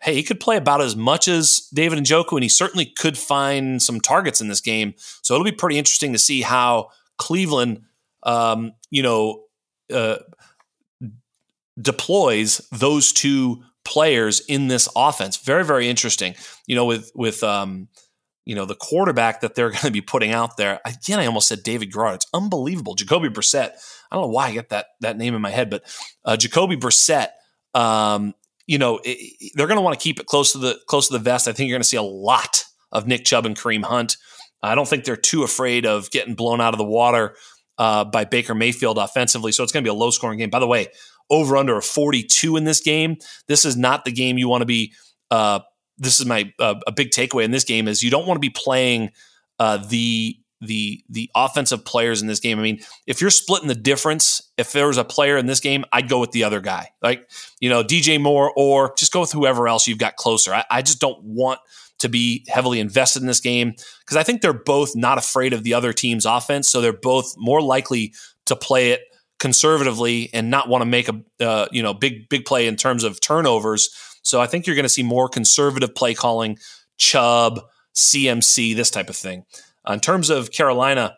hey, 0.00 0.14
he 0.14 0.22
could 0.22 0.38
play 0.38 0.56
about 0.56 0.80
as 0.80 0.94
much 0.94 1.26
as 1.26 1.68
David 1.74 1.98
Njoku, 1.98 2.34
and 2.34 2.44
he 2.44 2.48
certainly 2.48 2.84
could 2.84 3.18
find 3.18 3.82
some 3.82 4.00
targets 4.00 4.40
in 4.40 4.46
this 4.46 4.60
game. 4.60 4.94
So 5.22 5.34
it'll 5.34 5.44
be 5.44 5.50
pretty 5.50 5.78
interesting 5.78 6.12
to 6.12 6.18
see 6.18 6.42
how 6.42 6.90
Cleveland, 7.18 7.82
um, 8.22 8.72
you 8.90 9.02
know, 9.02 9.42
uh, 9.92 10.18
deploys 11.80 12.66
those 12.72 13.12
two 13.12 13.62
players 13.84 14.40
in 14.40 14.68
this 14.68 14.88
offense. 14.96 15.36
Very, 15.36 15.64
very 15.64 15.88
interesting. 15.88 16.34
You 16.66 16.76
know, 16.76 16.84
with 16.84 17.10
with 17.14 17.42
um, 17.42 17.88
you 18.46 18.54
know, 18.54 18.64
the 18.64 18.74
quarterback 18.74 19.40
that 19.40 19.54
they're 19.54 19.70
going 19.70 19.82
to 19.82 19.90
be 19.90 20.00
putting 20.00 20.32
out 20.32 20.56
there. 20.56 20.80
Again, 20.84 21.18
I 21.18 21.26
almost 21.26 21.48
said 21.48 21.62
David 21.62 21.92
Garrard. 21.92 22.16
It's 22.16 22.26
unbelievable. 22.32 22.94
Jacoby 22.94 23.28
Brissett. 23.28 23.72
I 24.10 24.16
don't 24.16 24.22
know 24.22 24.32
why 24.32 24.48
I 24.48 24.52
get 24.52 24.70
that 24.70 24.86
that 25.00 25.18
name 25.18 25.34
in 25.34 25.42
my 25.42 25.50
head, 25.50 25.68
but 25.68 25.82
uh, 26.24 26.36
Jacoby 26.36 26.76
Brissett. 26.76 27.28
Um, 27.74 28.34
you 28.66 28.78
know, 28.78 29.00
it, 29.04 29.52
they're 29.54 29.66
going 29.66 29.76
to 29.76 29.82
want 29.82 29.98
to 29.98 30.02
keep 30.02 30.18
it 30.18 30.26
close 30.26 30.52
to 30.52 30.58
the 30.58 30.78
close 30.86 31.08
to 31.08 31.12
the 31.12 31.18
vest. 31.18 31.46
I 31.46 31.52
think 31.52 31.68
you're 31.68 31.74
going 31.74 31.82
to 31.82 31.88
see 31.88 31.96
a 31.96 32.02
lot 32.02 32.64
of 32.92 33.06
Nick 33.06 33.24
Chubb 33.24 33.46
and 33.46 33.56
Kareem 33.56 33.84
Hunt. 33.84 34.16
I 34.62 34.74
don't 34.74 34.88
think 34.88 35.04
they're 35.04 35.16
too 35.16 35.42
afraid 35.42 35.86
of 35.86 36.10
getting 36.10 36.34
blown 36.34 36.60
out 36.60 36.74
of 36.74 36.78
the 36.78 36.84
water 36.84 37.36
uh, 37.78 38.04
by 38.04 38.24
Baker 38.24 38.54
Mayfield 38.54 38.98
offensively. 38.98 39.52
So 39.52 39.62
it's 39.62 39.72
going 39.72 39.84
to 39.84 39.88
be 39.88 39.94
a 39.94 39.98
low 39.98 40.10
scoring 40.10 40.38
game. 40.38 40.50
By 40.50 40.58
the 40.60 40.66
way, 40.66 40.88
over 41.30 41.56
under 41.56 41.76
a 41.76 41.82
42 41.82 42.56
in 42.56 42.64
this 42.64 42.80
game. 42.80 43.16
This 43.46 43.64
is 43.64 43.76
not 43.76 44.04
the 44.04 44.12
game 44.12 44.38
you 44.38 44.48
want 44.48 44.62
to 44.62 44.66
be. 44.66 44.92
Uh, 45.30 45.60
this 45.98 46.20
is 46.20 46.26
my 46.26 46.52
uh, 46.58 46.74
a 46.86 46.92
big 46.92 47.10
takeaway 47.10 47.44
in 47.44 47.50
this 47.50 47.64
game 47.64 47.88
is 47.88 48.02
you 48.02 48.10
don't 48.10 48.26
want 48.26 48.36
to 48.36 48.40
be 48.40 48.50
playing 48.50 49.10
uh, 49.58 49.78
the 49.78 50.38
the 50.60 51.04
the 51.08 51.30
offensive 51.34 51.84
players 51.84 52.22
in 52.22 52.28
this 52.28 52.40
game. 52.40 52.58
I 52.58 52.62
mean, 52.62 52.80
if 53.06 53.20
you're 53.20 53.30
splitting 53.30 53.68
the 53.68 53.74
difference, 53.74 54.50
if 54.56 54.72
there 54.72 54.86
was 54.86 54.98
a 54.98 55.04
player 55.04 55.36
in 55.36 55.46
this 55.46 55.60
game, 55.60 55.84
I'd 55.92 56.08
go 56.08 56.18
with 56.18 56.32
the 56.32 56.44
other 56.44 56.60
guy, 56.60 56.90
like 57.02 57.28
you 57.60 57.68
know 57.68 57.82
DJ 57.82 58.20
Moore, 58.20 58.52
or 58.56 58.94
just 58.96 59.12
go 59.12 59.20
with 59.20 59.32
whoever 59.32 59.68
else 59.68 59.86
you've 59.86 59.98
got 59.98 60.16
closer. 60.16 60.54
I, 60.54 60.64
I 60.70 60.82
just 60.82 61.00
don't 61.00 61.22
want 61.22 61.60
to 61.98 62.08
be 62.08 62.44
heavily 62.48 62.78
invested 62.78 63.22
in 63.22 63.26
this 63.26 63.40
game 63.40 63.74
because 64.00 64.16
I 64.16 64.22
think 64.22 64.42
they're 64.42 64.52
both 64.52 64.94
not 64.94 65.16
afraid 65.18 65.52
of 65.52 65.62
the 65.62 65.74
other 65.74 65.92
team's 65.92 66.26
offense, 66.26 66.68
so 66.68 66.80
they're 66.80 66.92
both 66.92 67.34
more 67.36 67.62
likely 67.62 68.12
to 68.46 68.56
play 68.56 68.92
it 68.92 69.02
conservatively 69.38 70.30
and 70.32 70.50
not 70.50 70.68
want 70.68 70.82
to 70.82 70.86
make 70.86 71.08
a 71.08 71.20
uh, 71.40 71.66
you 71.70 71.82
know 71.82 71.94
big 71.94 72.28
big 72.28 72.44
play 72.44 72.66
in 72.66 72.76
terms 72.76 73.04
of 73.04 73.20
turnovers. 73.20 73.90
So 74.22 74.40
I 74.40 74.46
think 74.46 74.66
you're 74.66 74.76
going 74.76 74.84
to 74.84 74.88
see 74.88 75.02
more 75.02 75.28
conservative 75.28 75.94
play 75.94 76.14
calling, 76.14 76.58
Chubb, 76.98 77.60
CMC, 77.94 78.74
this 78.74 78.90
type 78.90 79.08
of 79.08 79.16
thing. 79.16 79.44
Uh, 79.88 79.92
in 79.92 80.00
terms 80.00 80.30
of 80.30 80.50
Carolina, 80.50 81.16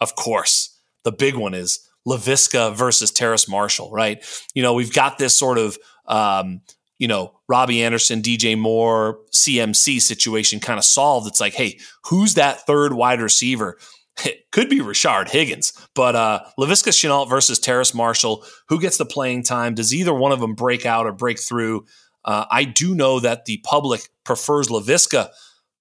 of 0.00 0.14
course, 0.16 0.78
the 1.04 1.12
big 1.12 1.34
one 1.34 1.54
is 1.54 1.88
Laviska 2.06 2.74
versus 2.74 3.10
Terrace 3.10 3.48
Marshall, 3.48 3.90
right? 3.90 4.22
You 4.54 4.62
know, 4.62 4.74
we've 4.74 4.92
got 4.92 5.16
this 5.16 5.38
sort 5.38 5.56
of 5.56 5.78
um, 6.06 6.60
you 6.98 7.08
know, 7.08 7.32
Robbie 7.48 7.82
Anderson, 7.82 8.22
DJ 8.22 8.58
Moore, 8.58 9.18
CMC 9.32 10.00
situation 10.00 10.60
kind 10.60 10.78
of 10.78 10.84
solved, 10.84 11.26
it's 11.26 11.40
like, 11.40 11.54
hey, 11.54 11.78
who's 12.06 12.34
that 12.34 12.66
third 12.66 12.92
wide 12.92 13.20
receiver? 13.20 13.78
It 14.24 14.46
could 14.52 14.68
be 14.68 14.80
Rashard 14.80 15.28
Higgins, 15.28 15.72
but 15.94 16.16
uh, 16.16 16.40
Laviska 16.58 16.90
Shenault 16.90 17.28
versus 17.28 17.58
Terrace 17.58 17.94
Marshall, 17.94 18.44
who 18.68 18.80
gets 18.80 18.96
the 18.96 19.06
playing 19.06 19.42
time? 19.42 19.74
Does 19.74 19.94
either 19.94 20.14
one 20.14 20.32
of 20.32 20.40
them 20.40 20.54
break 20.54 20.86
out 20.86 21.06
or 21.06 21.12
break 21.12 21.38
through? 21.38 21.84
Uh, 22.24 22.44
I 22.50 22.64
do 22.64 22.94
know 22.94 23.20
that 23.20 23.44
the 23.44 23.58
public 23.58 24.08
prefers 24.24 24.68
Laviska, 24.68 25.30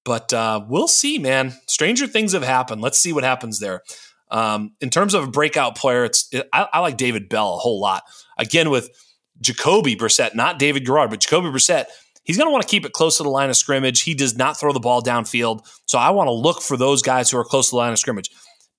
but 0.04 0.32
uh, 0.34 0.64
we'll 0.68 0.88
see, 0.88 1.18
man. 1.18 1.54
Stranger 1.68 2.06
things 2.06 2.34
have 2.34 2.44
happened. 2.44 2.82
Let's 2.82 3.00
see 3.00 3.14
what 3.14 3.24
happens 3.24 3.60
there. 3.60 3.82
Um, 4.30 4.74
in 4.82 4.90
terms 4.90 5.14
of 5.14 5.24
a 5.24 5.32
breakout 5.32 5.76
player, 5.76 6.06
it's 6.06 6.28
it, 6.32 6.48
I, 6.54 6.68
I 6.74 6.80
like 6.80 6.98
David 6.98 7.30
Bell 7.30 7.56
a 7.56 7.58
whole 7.58 7.80
lot. 7.80 8.04
Again, 8.38 8.70
with 8.70 8.90
Jacoby 9.42 9.96
Brissett, 9.96 10.36
not 10.36 10.60
David 10.60 10.86
Garrard, 10.86 11.10
but 11.10 11.20
Jacoby 11.20 11.50
Brissett, 11.50 11.86
he's 12.26 12.38
going 12.38 12.48
to 12.48 12.52
want 12.52 12.62
to 12.64 12.68
keep 12.68 12.86
it 12.86 12.92
close 12.92 13.18
to 13.18 13.24
the 13.24 13.30
line 13.30 13.50
of 13.50 13.56
scrimmage. 13.56 14.02
He 14.02 14.14
does 14.14 14.36
not 14.36 14.60
throw 14.60 14.74
the 14.74 14.80
ball 14.80 15.02
downfield. 15.02 15.66
So 15.86 15.98
I 15.98 16.10
want 16.10 16.28
to 16.28 16.34
look 16.34 16.62
for 16.62 16.76
those 16.76 17.02
guys 17.02 17.32
who 17.32 17.38
are 17.38 17.46
close 17.46 17.70
to 17.70 17.72
the 17.72 17.78
line 17.78 17.94
of 17.94 18.00
scrimmage. 18.00 18.30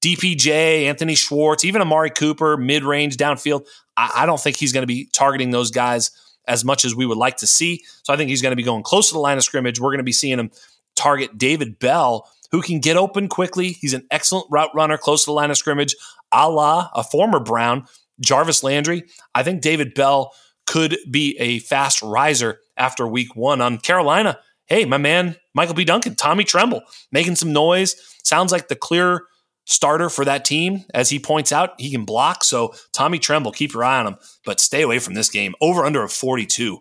DPJ, 0.03 0.85
Anthony 0.85 1.15
Schwartz, 1.15 1.65
even 1.65 1.81
Amari 1.81 2.11
Cooper, 2.11 2.57
mid 2.57 2.85
range 2.85 3.17
downfield. 3.17 3.67
I, 3.97 4.13
I, 4.17 4.27
don't 4.27 4.41
think 4.41 4.57
he's 4.57 4.73
going 4.73 4.83
to 4.83 4.87
be 4.87 5.09
targeting 5.13 5.51
those 5.51 5.71
guys 5.71 6.11
as 6.47 6.65
much 6.65 6.85
as 6.85 6.95
we 6.95 7.07
would 7.07 7.17
like 7.17 7.39
to 7.39 7.47
see. 7.47 7.83
So 8.03 8.13
I 8.13 8.17
think 8.17 8.29
he's 8.29 8.43
going 8.43 8.53
to 8.53 8.57
be 8.57 8.63
going 8.63 8.83
close 8.83 9.09
to 9.09 9.15
the 9.15 9.21
line 9.21 9.39
of 9.39 9.45
scrimmage. 9.45 9.81
We're 9.81 9.91
going 9.91 9.99
to 9.99 10.05
be 10.05 10.13
seeing 10.13 10.39
him 10.39 10.51
target 10.97 11.39
David 11.39 11.79
Bell, 11.79 12.31
who 12.51 12.63
can 12.63 12.79
get 12.81 12.97
open 12.97 13.29
quickly. 13.29 13.71
He's 13.73 13.95
an 13.95 14.07
excellent 14.11 14.47
route 14.51 14.71
runner 14.75 14.99
close 14.99 15.25
to 15.25 15.31
the 15.31 15.35
line 15.35 15.51
of 15.51 15.57
scrimmage, 15.57 15.97
a 16.33 16.49
la 16.49 16.91
a 16.95 17.03
former 17.03 17.41
Brown, 17.41 17.87
Jarvis 18.21 18.63
Landry. 18.63 19.05
I 19.35 19.43
think 19.43 19.63
David 19.63 19.95
Bell 19.95 20.33
could 20.67 20.99
be 21.11 21.37
a 21.39 21.61
fast 21.61 22.03
riser 22.03 22.61
after 22.77 23.07
week 23.07 23.35
one. 23.37 23.61
On 23.61 23.79
Carolina, 23.79 24.39
hey, 24.67 24.85
my 24.85 24.99
man, 24.99 25.37
Michael 25.55 25.75
P. 25.75 25.85
Duncan, 25.85 26.15
Tommy 26.15 26.45
Tremble, 26.45 26.83
making 27.13 27.37
some 27.37 27.53
noise. 27.53 27.97
Sounds 28.25 28.53
like 28.53 28.69
the 28.69 28.77
clear 28.77 29.23
starter 29.65 30.09
for 30.09 30.25
that 30.25 30.45
team. 30.45 30.85
As 30.95 31.11
he 31.11 31.19
points 31.19 31.53
out, 31.53 31.81
he 31.81 31.91
can 31.91 32.05
block. 32.05 32.45
So, 32.45 32.75
Tommy 32.93 33.19
Tremble, 33.19 33.53
keep 33.53 33.73
your 33.73 33.85
eye 33.85 33.99
on 33.99 34.07
him, 34.07 34.17
but 34.45 34.61
stay 34.61 34.83
away 34.83 34.99
from 34.99 35.15
this 35.15 35.29
game. 35.29 35.55
Over 35.61 35.85
under 35.85 36.03
of 36.03 36.13
42. 36.13 36.79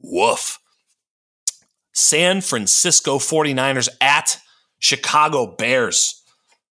Woof. 0.00 0.58
San 1.92 2.40
Francisco 2.40 3.18
49ers 3.18 3.88
at 4.00 4.38
Chicago 4.78 5.46
Bears. 5.46 6.22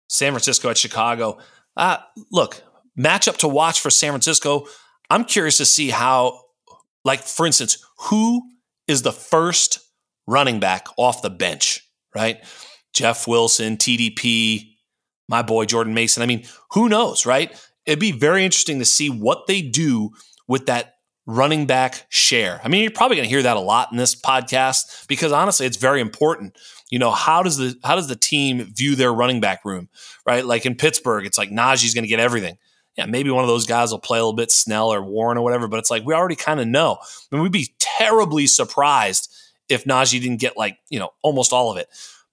San 0.09 0.33
Francisco 0.33 0.71
at 0.71 0.79
Chicago. 0.79 1.39
Uh, 1.77 1.99
look, 2.31 2.63
matchup 2.99 3.37
to 3.39 3.49
watch 3.49 3.81
for 3.81 3.91
San 3.91 4.13
Francisco. 4.13 4.67
I'm 5.11 5.25
curious 5.25 5.57
to 5.59 5.65
see 5.65 5.91
how 5.91 6.43
like, 7.05 7.23
for 7.23 7.47
instance, 7.47 7.85
who 7.99 8.43
is 8.89 9.03
the 9.03 9.13
first 9.13 9.79
running 10.27 10.59
back 10.59 10.89
off 10.97 11.23
the 11.23 11.31
bench, 11.31 11.87
right? 12.15 12.43
Jeff 12.93 13.29
Wilson, 13.29 13.77
TDP, 13.77 14.73
my 15.29 15.43
boy 15.43 15.67
Jordan 15.67 15.95
Mason. 15.95 16.23
I 16.23 16.27
mean, 16.27 16.45
who 16.73 16.89
knows, 16.89 17.27
right? 17.27 17.53
It'd 17.87 18.01
be 18.01 18.13
very 18.13 18.45
interesting 18.45 18.79
to 18.81 18.85
see 18.85 19.09
what 19.09 19.47
they 19.47 19.63
do 19.63 20.11
with 20.49 20.67
that 20.67 20.95
running 21.27 21.67
back 21.67 22.07
share. 22.09 22.61
I 22.65 22.69
mean, 22.69 22.83
you're 22.83 22.91
probably 22.91 23.17
going 23.17 23.29
to 23.29 23.35
hear 23.35 23.43
that 23.43 23.57
a 23.57 23.61
lot 23.61 23.93
in 23.93 23.99
this 23.99 24.15
podcast 24.15 25.07
because 25.07 25.31
honestly, 25.31 25.67
it's 25.67 25.77
very 25.77 26.01
important. 26.01 26.57
You 26.91 26.99
know, 26.99 27.11
how 27.11 27.43
does 27.43 27.59
the 27.59 27.79
how 27.85 27.97
does 27.97 28.09
the 28.09 28.17
team 28.17 28.73
view 28.75 28.97
their 28.97 29.13
running 29.13 29.41
back 29.41 29.65
room, 29.65 29.91
right? 30.27 30.45
Like 30.45 30.65
in 30.65 30.75
Pittsburgh, 30.75 31.27
it's 31.27 31.37
like 31.37 31.51
Najee's 31.51 31.95
going 31.95 32.05
to 32.05 32.09
get 32.09 32.21
everything 32.21 32.57
yeah, 32.99 33.07
maybe 33.07 33.31
one 33.31 33.45
of 33.45 33.49
those 33.49 33.65
guys 33.65 33.93
will 33.93 34.01
play 34.01 34.19
a 34.19 34.23
little 34.23 34.33
bit 34.33 34.51
Snell 34.51 34.93
or 34.93 35.01
Warren 35.01 35.39
or 35.39 35.43
whatever, 35.43 35.69
but 35.69 35.79
it's 35.79 35.91
like 35.91 36.05
we 36.05 36.13
already 36.13 36.35
kind 36.35 36.59
of 36.59 36.67
know. 36.67 36.99
I 37.01 37.37
mean, 37.37 37.45
we'd 37.45 37.53
be 37.53 37.73
terribly 37.79 38.49
surprised 38.49 39.33
if 39.69 39.85
Najee 39.85 40.21
didn't 40.21 40.41
get 40.41 40.57
like, 40.57 40.79
you 40.91 40.99
know, 40.99 41.11
almost 41.23 41.53
all 41.53 41.71
of 41.71 41.77
it. 41.77 41.89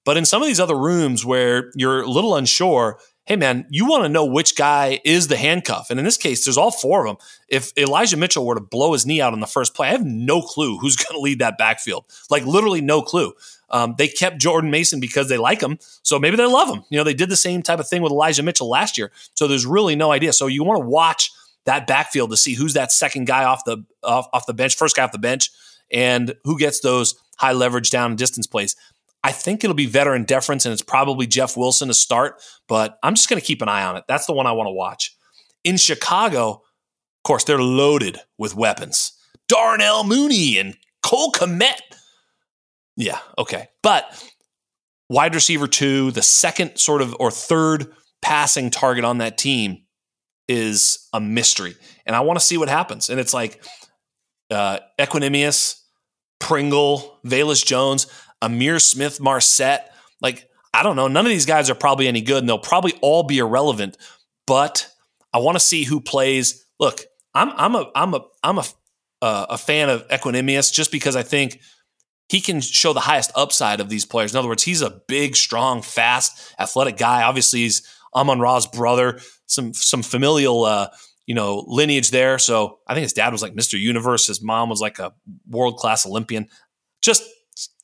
But 0.05 0.17
in 0.17 0.25
some 0.25 0.41
of 0.41 0.47
these 0.47 0.59
other 0.59 0.77
rooms 0.77 1.23
where 1.23 1.71
you're 1.75 2.01
a 2.01 2.07
little 2.07 2.35
unsure, 2.35 2.99
hey 3.25 3.35
man, 3.35 3.65
you 3.69 3.87
want 3.87 4.03
to 4.03 4.09
know 4.09 4.25
which 4.25 4.55
guy 4.55 4.99
is 5.03 5.27
the 5.27 5.37
handcuff. 5.37 5.89
And 5.89 5.99
in 5.99 6.05
this 6.05 6.17
case, 6.17 6.45
there's 6.45 6.57
all 6.57 6.71
four 6.71 7.05
of 7.05 7.17
them. 7.17 7.27
If 7.47 7.75
Elijah 7.77 8.17
Mitchell 8.17 8.45
were 8.45 8.55
to 8.55 8.61
blow 8.61 8.93
his 8.93 9.05
knee 9.05 9.19
out 9.19 9.33
on 9.33 9.39
the 9.39 9.47
first 9.47 9.73
play, 9.73 9.87
I 9.87 9.91
have 9.91 10.05
no 10.05 10.41
clue 10.41 10.77
who's 10.77 10.95
going 10.95 11.17
to 11.17 11.21
lead 11.21 11.39
that 11.39 11.57
backfield. 11.57 12.05
Like 12.29 12.45
literally 12.45 12.81
no 12.81 13.01
clue. 13.01 13.33
Um, 13.69 13.95
they 13.97 14.07
kept 14.07 14.39
Jordan 14.39 14.69
Mason 14.69 14.99
because 14.99 15.27
they 15.27 15.37
like 15.37 15.61
him, 15.61 15.79
so 16.03 16.19
maybe 16.19 16.37
they 16.37 16.45
love 16.45 16.69
him. 16.69 16.83
You 16.89 16.99
know, 16.99 17.03
they 17.03 17.15
did 17.15 17.29
the 17.29 17.35
same 17.35 17.63
type 17.63 17.79
of 17.79 17.87
thing 17.87 18.03
with 18.03 18.11
Elijah 18.11 18.43
Mitchell 18.43 18.69
last 18.69 18.95
year, 18.95 19.11
so 19.33 19.47
there's 19.47 19.65
really 19.65 19.95
no 19.95 20.11
idea. 20.11 20.33
So 20.33 20.45
you 20.45 20.63
want 20.63 20.81
to 20.81 20.87
watch 20.87 21.31
that 21.65 21.87
backfield 21.87 22.29
to 22.29 22.37
see 22.37 22.53
who's 22.53 22.73
that 22.73 22.91
second 22.91 23.25
guy 23.25 23.43
off 23.43 23.65
the 23.65 23.83
off, 24.03 24.27
off 24.33 24.45
the 24.45 24.53
bench, 24.53 24.75
first 24.77 24.95
guy 24.95 25.03
off 25.03 25.11
the 25.11 25.17
bench, 25.17 25.49
and 25.91 26.35
who 26.43 26.59
gets 26.59 26.79
those 26.79 27.15
high 27.37 27.53
leverage 27.53 27.89
down 27.89 28.11
and 28.11 28.17
distance 28.17 28.47
plays. 28.47 28.75
I 29.25 29.31
think 29.31 29.63
it'll 29.63 29.75
be 29.75 29.87
veteran 29.87 30.23
deference, 30.23 30.65
and 30.65 30.73
it's 30.73 30.81
probably 30.81 31.25
Jeff 31.27 31.57
Wilson 31.57 31.87
to 31.87 31.93
start, 31.93 32.41
but 32.67 32.97
I'm 33.01 33.15
just 33.15 33.27
going 33.29 33.41
to 33.41 33.45
keep 33.45 33.61
an 33.61 33.69
eye 33.69 33.83
on 33.83 33.97
it. 33.97 34.03
That's 34.07 34.25
the 34.25 34.33
one 34.33 34.45
I 34.45 34.51
want 34.51 34.67
to 34.67 34.71
watch. 34.71 35.15
In 35.63 35.77
Chicago, 35.77 36.49
of 36.51 37.23
course, 37.23 37.43
they're 37.43 37.57
loaded 37.57 38.19
with 38.37 38.55
weapons. 38.55 39.13
Darnell 39.47 40.03
Mooney 40.03 40.57
and 40.57 40.77
Cole 41.01 41.31
Kmet 41.31 41.79
yeah, 42.95 43.19
okay. 43.37 43.67
But 43.83 44.05
wide 45.09 45.35
receiver 45.35 45.67
two, 45.67 46.11
the 46.11 46.21
second 46.21 46.77
sort 46.77 47.01
of 47.01 47.15
or 47.19 47.31
third 47.31 47.93
passing 48.21 48.69
target 48.69 49.03
on 49.03 49.19
that 49.19 49.37
team 49.37 49.83
is 50.47 51.07
a 51.13 51.19
mystery. 51.19 51.75
And 52.05 52.15
I 52.15 52.21
want 52.21 52.39
to 52.39 52.45
see 52.45 52.57
what 52.57 52.69
happens. 52.69 53.09
And 53.09 53.19
it's 53.19 53.33
like 53.33 53.63
uh, 54.51 54.79
Equanimeous, 54.99 55.81
Pringle, 56.39 57.19
Velus 57.25 57.65
Jones, 57.65 58.07
Ihmir 58.45 58.81
Smith 58.81 59.19
Marsette. 59.19 59.91
Like, 60.21 60.47
I 60.73 60.83
don't 60.83 60.95
know. 60.95 61.07
None 61.07 61.25
of 61.25 61.29
these 61.29 61.45
guys 61.45 61.69
are 61.69 61.75
probably 61.75 62.07
any 62.07 62.21
good, 62.21 62.39
and 62.39 62.49
they'll 62.49 62.57
probably 62.57 62.93
all 63.01 63.23
be 63.23 63.39
irrelevant. 63.39 63.97
But 64.47 64.89
I 65.33 65.39
want 65.39 65.55
to 65.55 65.59
see 65.59 65.83
who 65.83 65.99
plays. 65.99 66.65
Look, 66.79 67.01
I'm 67.33 67.51
I'm 67.51 67.75
a 67.75 67.91
I'm 67.95 68.13
a 68.13 68.25
I'm 68.43 68.57
a 68.57 68.63
uh, 69.21 69.45
a 69.51 69.57
fan 69.57 69.89
of 69.89 70.07
Equanimeous 70.09 70.73
just 70.73 70.91
because 70.91 71.15
I 71.15 71.23
think– 71.23 71.59
he 72.29 72.41
can 72.41 72.61
show 72.61 72.93
the 72.93 73.01
highest 73.01 73.31
upside 73.35 73.79
of 73.79 73.89
these 73.89 74.05
players. 74.05 74.33
In 74.33 74.39
other 74.39 74.47
words, 74.47 74.63
he's 74.63 74.81
a 74.81 75.01
big, 75.07 75.35
strong, 75.35 75.81
fast, 75.81 76.53
athletic 76.59 76.97
guy. 76.97 77.23
Obviously, 77.23 77.59
he's 77.61 77.87
Amon 78.15 78.39
Ra's 78.39 78.65
brother, 78.65 79.19
some 79.45 79.73
some 79.73 80.01
familial 80.01 80.63
uh, 80.63 80.89
you 81.27 81.35
know 81.35 81.63
lineage 81.67 82.09
there. 82.09 82.39
So 82.39 82.79
I 82.87 82.93
think 82.93 83.03
his 83.03 83.13
dad 83.13 83.31
was 83.31 83.41
like 83.41 83.53
Mr. 83.53 83.79
Universe. 83.79 84.27
His 84.27 84.41
mom 84.41 84.69
was 84.69 84.81
like 84.81 84.97
a 84.99 85.13
world 85.47 85.77
class 85.77 86.05
Olympian. 86.05 86.47
Just 87.01 87.23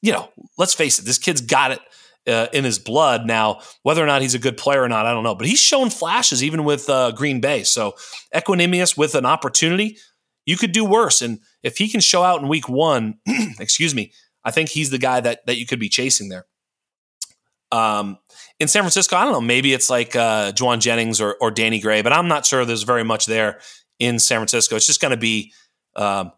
you 0.01 0.11
know, 0.11 0.29
let's 0.57 0.73
face 0.73 0.99
it, 0.99 1.05
this 1.05 1.17
kid's 1.17 1.41
got 1.41 1.71
it 1.71 1.79
uh, 2.27 2.47
in 2.53 2.63
his 2.63 2.79
blood. 2.79 3.25
Now, 3.25 3.61
whether 3.83 4.03
or 4.03 4.07
not 4.07 4.21
he's 4.21 4.35
a 4.35 4.39
good 4.39 4.57
player 4.57 4.83
or 4.83 4.89
not, 4.89 5.05
I 5.05 5.13
don't 5.13 5.23
know. 5.23 5.35
But 5.35 5.47
he's 5.47 5.59
shown 5.59 5.89
flashes 5.89 6.43
even 6.43 6.63
with 6.63 6.89
uh, 6.89 7.11
Green 7.11 7.41
Bay. 7.41 7.63
So 7.63 7.95
Equanimeous 8.33 8.97
with 8.97 9.15
an 9.15 9.25
opportunity, 9.25 9.97
you 10.45 10.57
could 10.57 10.71
do 10.71 10.85
worse. 10.85 11.21
And 11.21 11.39
if 11.63 11.77
he 11.77 11.87
can 11.87 12.01
show 12.01 12.23
out 12.23 12.41
in 12.41 12.47
Week 12.47 12.67
One, 12.69 13.19
excuse 13.59 13.95
me 13.95 14.11
I 14.43 14.51
think 14.51 14.69
he's 14.69 14.89
the 14.89 14.97
guy 14.97 15.19
that 15.21 15.45
that 15.45 15.57
you 15.57 15.65
could 15.65 15.79
be 15.79 15.89
chasing 15.89 16.29
there. 16.29 16.45
Um, 17.71 18.17
in 18.59 18.67
San 18.67 18.81
Francisco, 18.81 19.15
I 19.15 19.23
don't 19.23 19.33
know. 19.33 19.41
Maybe 19.41 19.73
it's 19.73 19.89
like 19.89 20.15
uh, 20.15 20.51
Jauan 20.51 20.79
Jennings 20.79 21.21
or, 21.21 21.37
or 21.39 21.51
Danny 21.51 21.79
Gray, 21.79 22.01
but 22.01 22.11
I'm 22.11 22.27
not 22.27 22.45
sure 22.45 22.65
there's 22.65 22.83
very 22.83 23.03
much 23.03 23.27
there 23.27 23.61
in 23.97 24.19
San 24.19 24.39
Francisco. 24.39 24.75
It's 24.75 24.87
just 24.87 24.99
going 24.99 25.11
to 25.11 25.17
be 25.17 25.53
um, 25.95 26.33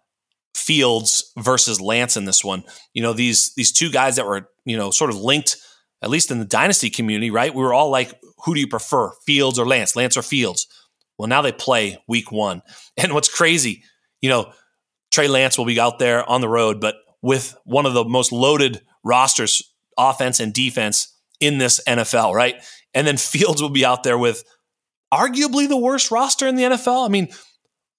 Fields 0.56 1.32
versus 1.38 1.82
Lance 1.82 2.16
in 2.18 2.26
this 2.26 2.44
one. 2.44 2.63
You 2.94 3.04
know 3.04 3.13
these 3.13 3.54
these 3.56 3.72
two 3.72 3.92
guys 3.92 4.16
that 4.16 4.26
were 4.26 4.50
you 4.66 4.78
know 4.78 4.92
sort 4.92 5.10
of 5.10 5.18
linked, 5.18 5.58
at 6.02 6.10
least 6.10 6.32
in 6.32 6.39
the 6.39 6.46
dynasty 6.46 6.89
community, 6.89 7.32
right? 7.32 7.54
We 7.54 7.63
were 7.63 7.74
all 7.74 7.89
like, 7.89 8.20
who 8.46 8.54
do 8.54 8.60
you 8.60 8.68
prefer, 8.68 9.12
Fields 9.26 9.60
or 9.60 9.66
Lance? 9.66 9.96
Lance 9.96 10.18
or 10.18 10.22
Fields? 10.22 10.68
Well, 11.18 11.28
now 11.28 11.42
they 11.42 11.52
play 11.52 11.98
Week 12.08 12.32
One, 12.32 12.62
and 12.98 13.13
what's 13.13 13.34
crazy, 13.34 13.84
you 14.22 14.30
know, 14.30 14.52
Trey 15.12 15.28
Lance 15.28 15.58
will 15.58 15.66
be 15.66 15.80
out 15.80 16.00
there 16.00 16.28
on 16.28 16.42
the 16.42 16.50
road, 16.50 16.82
but 16.82 16.96
with 17.22 17.56
one 17.66 17.86
of 17.86 17.94
the 17.94 18.04
most 18.04 18.32
loaded 18.32 18.82
rosters, 19.04 19.74
offense 19.98 20.39
and 20.39 20.54
defense 20.54 21.16
in 21.39 21.58
this 21.58 21.80
NFL, 21.88 22.34
right? 22.34 22.56
And 22.94 23.06
then 23.06 23.18
Fields 23.18 23.62
will 23.62 23.70
be 23.70 23.86
out 23.86 24.04
there 24.04 24.18
with 24.18 24.44
arguably 25.13 25.68
the 25.68 25.78
worst 25.78 26.10
roster 26.10 26.48
in 26.48 26.56
the 26.56 26.63
NFL. 26.63 27.06
I 27.06 27.10
mean, 27.10 27.30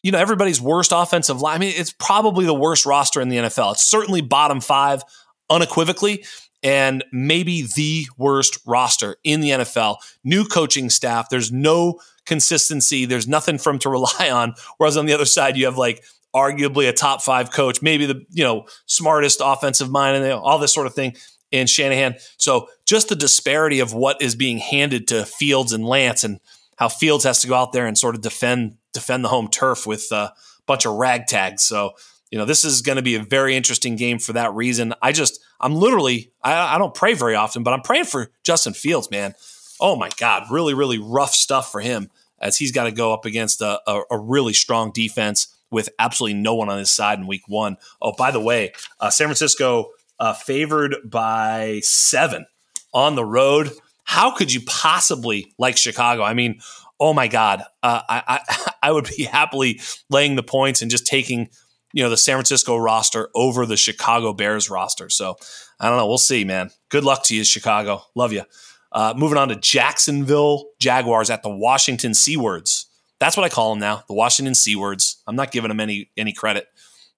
you 0.04 0.12
know, 0.12 0.18
everybody's 0.18 0.60
worst 0.60 0.92
offensive 0.94 1.40
line. 1.40 1.56
I 1.56 1.58
mean, 1.58 1.72
it's 1.74 1.90
probably 1.90 2.44
the 2.44 2.54
worst 2.54 2.84
roster 2.84 3.22
in 3.22 3.30
the 3.30 3.38
NFL. 3.38 3.72
It's 3.72 3.84
certainly 3.84 4.20
bottom 4.20 4.60
five 4.60 5.02
unequivocally 5.48 6.24
and 6.62 7.02
maybe 7.10 7.62
the 7.74 8.06
worst 8.18 8.58
roster 8.66 9.16
in 9.24 9.40
the 9.40 9.50
NFL. 9.50 9.96
New 10.22 10.44
coaching 10.44 10.90
staff. 10.90 11.30
There's 11.30 11.50
no 11.50 12.00
consistency. 12.26 13.06
There's 13.06 13.26
nothing 13.26 13.56
for 13.56 13.70
him 13.70 13.78
to 13.80 13.88
rely 13.90 14.30
on. 14.30 14.54
Whereas 14.76 14.98
on 14.98 15.06
the 15.06 15.14
other 15.14 15.24
side, 15.24 15.56
you 15.56 15.64
have 15.64 15.78
like 15.78 16.04
arguably 16.36 16.86
a 16.86 16.92
top 16.92 17.22
five 17.22 17.50
coach, 17.50 17.80
maybe 17.80 18.04
the 18.04 18.26
you 18.30 18.44
know 18.44 18.66
smartest 18.84 19.40
offensive 19.42 19.90
mind, 19.90 20.22
and 20.22 20.32
all 20.34 20.58
this 20.58 20.74
sort 20.74 20.86
of 20.86 20.94
thing. 20.94 21.16
in 21.50 21.66
Shanahan. 21.66 22.16
So 22.36 22.68
just 22.84 23.08
the 23.08 23.16
disparity 23.16 23.80
of 23.80 23.94
what 23.94 24.20
is 24.20 24.36
being 24.36 24.58
handed 24.58 25.08
to 25.08 25.24
Fields 25.24 25.72
and 25.72 25.86
Lance, 25.86 26.24
and 26.24 26.40
how 26.76 26.88
Fields 26.88 27.24
has 27.24 27.40
to 27.42 27.48
go 27.48 27.54
out 27.54 27.72
there 27.72 27.86
and 27.86 27.96
sort 27.96 28.14
of 28.14 28.20
defend 28.20 28.76
defend 28.92 29.24
the 29.24 29.28
home 29.28 29.48
turf 29.48 29.86
with 29.86 30.10
a 30.12 30.32
bunch 30.66 30.86
of 30.86 30.92
ragtags. 30.92 31.60
So 31.60 31.94
you 32.34 32.38
know, 32.38 32.46
this 32.46 32.64
is 32.64 32.82
going 32.82 32.96
to 32.96 33.02
be 33.02 33.14
a 33.14 33.22
very 33.22 33.54
interesting 33.54 33.94
game 33.94 34.18
for 34.18 34.32
that 34.32 34.52
reason. 34.54 34.92
I 35.00 35.12
just, 35.12 35.38
I'm 35.60 35.76
literally, 35.76 36.32
I, 36.42 36.74
I 36.74 36.78
don't 36.78 36.92
pray 36.92 37.14
very 37.14 37.36
often, 37.36 37.62
but 37.62 37.72
I'm 37.72 37.82
praying 37.82 38.06
for 38.06 38.32
Justin 38.42 38.72
Fields, 38.72 39.08
man. 39.08 39.34
Oh 39.80 39.94
my 39.94 40.08
God, 40.16 40.50
really, 40.50 40.74
really 40.74 40.98
rough 40.98 41.32
stuff 41.32 41.70
for 41.70 41.80
him 41.80 42.10
as 42.40 42.56
he's 42.56 42.72
got 42.72 42.84
to 42.84 42.90
go 42.90 43.14
up 43.14 43.24
against 43.24 43.60
a, 43.60 43.80
a, 43.86 44.02
a, 44.10 44.18
really 44.18 44.52
strong 44.52 44.90
defense 44.92 45.56
with 45.70 45.90
absolutely 46.00 46.34
no 46.34 46.56
one 46.56 46.68
on 46.68 46.78
his 46.78 46.90
side 46.90 47.20
in 47.20 47.28
week 47.28 47.46
one. 47.46 47.76
Oh, 48.02 48.12
by 48.18 48.32
the 48.32 48.40
way, 48.40 48.72
uh, 48.98 49.10
San 49.10 49.28
Francisco 49.28 49.90
uh, 50.18 50.32
favored 50.32 50.96
by 51.04 51.78
seven 51.84 52.46
on 52.92 53.14
the 53.14 53.24
road. 53.24 53.70
How 54.04 54.34
could 54.34 54.52
you 54.52 54.60
possibly 54.66 55.52
like 55.58 55.76
Chicago? 55.76 56.22
I 56.22 56.34
mean, 56.34 56.60
oh 57.00 57.12
my 57.12 57.28
God, 57.28 57.62
uh, 57.82 58.02
I, 58.08 58.22
I, 58.26 58.72
I 58.82 58.92
would 58.92 59.08
be 59.16 59.24
happily 59.24 59.80
laying 60.10 60.36
the 60.36 60.42
points 60.42 60.82
and 60.82 60.90
just 60.90 61.06
taking 61.06 61.48
you 61.92 62.02
know 62.02 62.10
the 62.10 62.16
San 62.16 62.34
Francisco 62.36 62.76
roster 62.76 63.30
over 63.34 63.66
the 63.66 63.76
Chicago 63.76 64.32
Bears 64.32 64.68
roster. 64.68 65.08
So 65.08 65.36
I 65.78 65.88
don't 65.88 65.96
know. 65.96 66.06
We'll 66.06 66.18
see, 66.18 66.44
man. 66.44 66.70
Good 66.88 67.04
luck 67.04 67.24
to 67.24 67.36
you, 67.36 67.44
Chicago. 67.44 68.02
Love 68.14 68.32
you. 68.32 68.42
Uh, 68.90 69.14
moving 69.16 69.38
on 69.38 69.48
to 69.48 69.56
Jacksonville 69.56 70.66
Jaguars 70.80 71.30
at 71.30 71.42
the 71.42 71.50
Washington 71.50 72.12
Seawards. 72.12 72.86
That's 73.20 73.36
what 73.36 73.44
I 73.44 73.48
call 73.48 73.70
them 73.70 73.80
now, 73.80 74.02
the 74.08 74.14
Washington 74.14 74.54
Seawards. 74.54 75.16
I'm 75.26 75.36
not 75.36 75.52
giving 75.52 75.68
them 75.68 75.80
any 75.80 76.10
any 76.16 76.32
credit. 76.32 76.66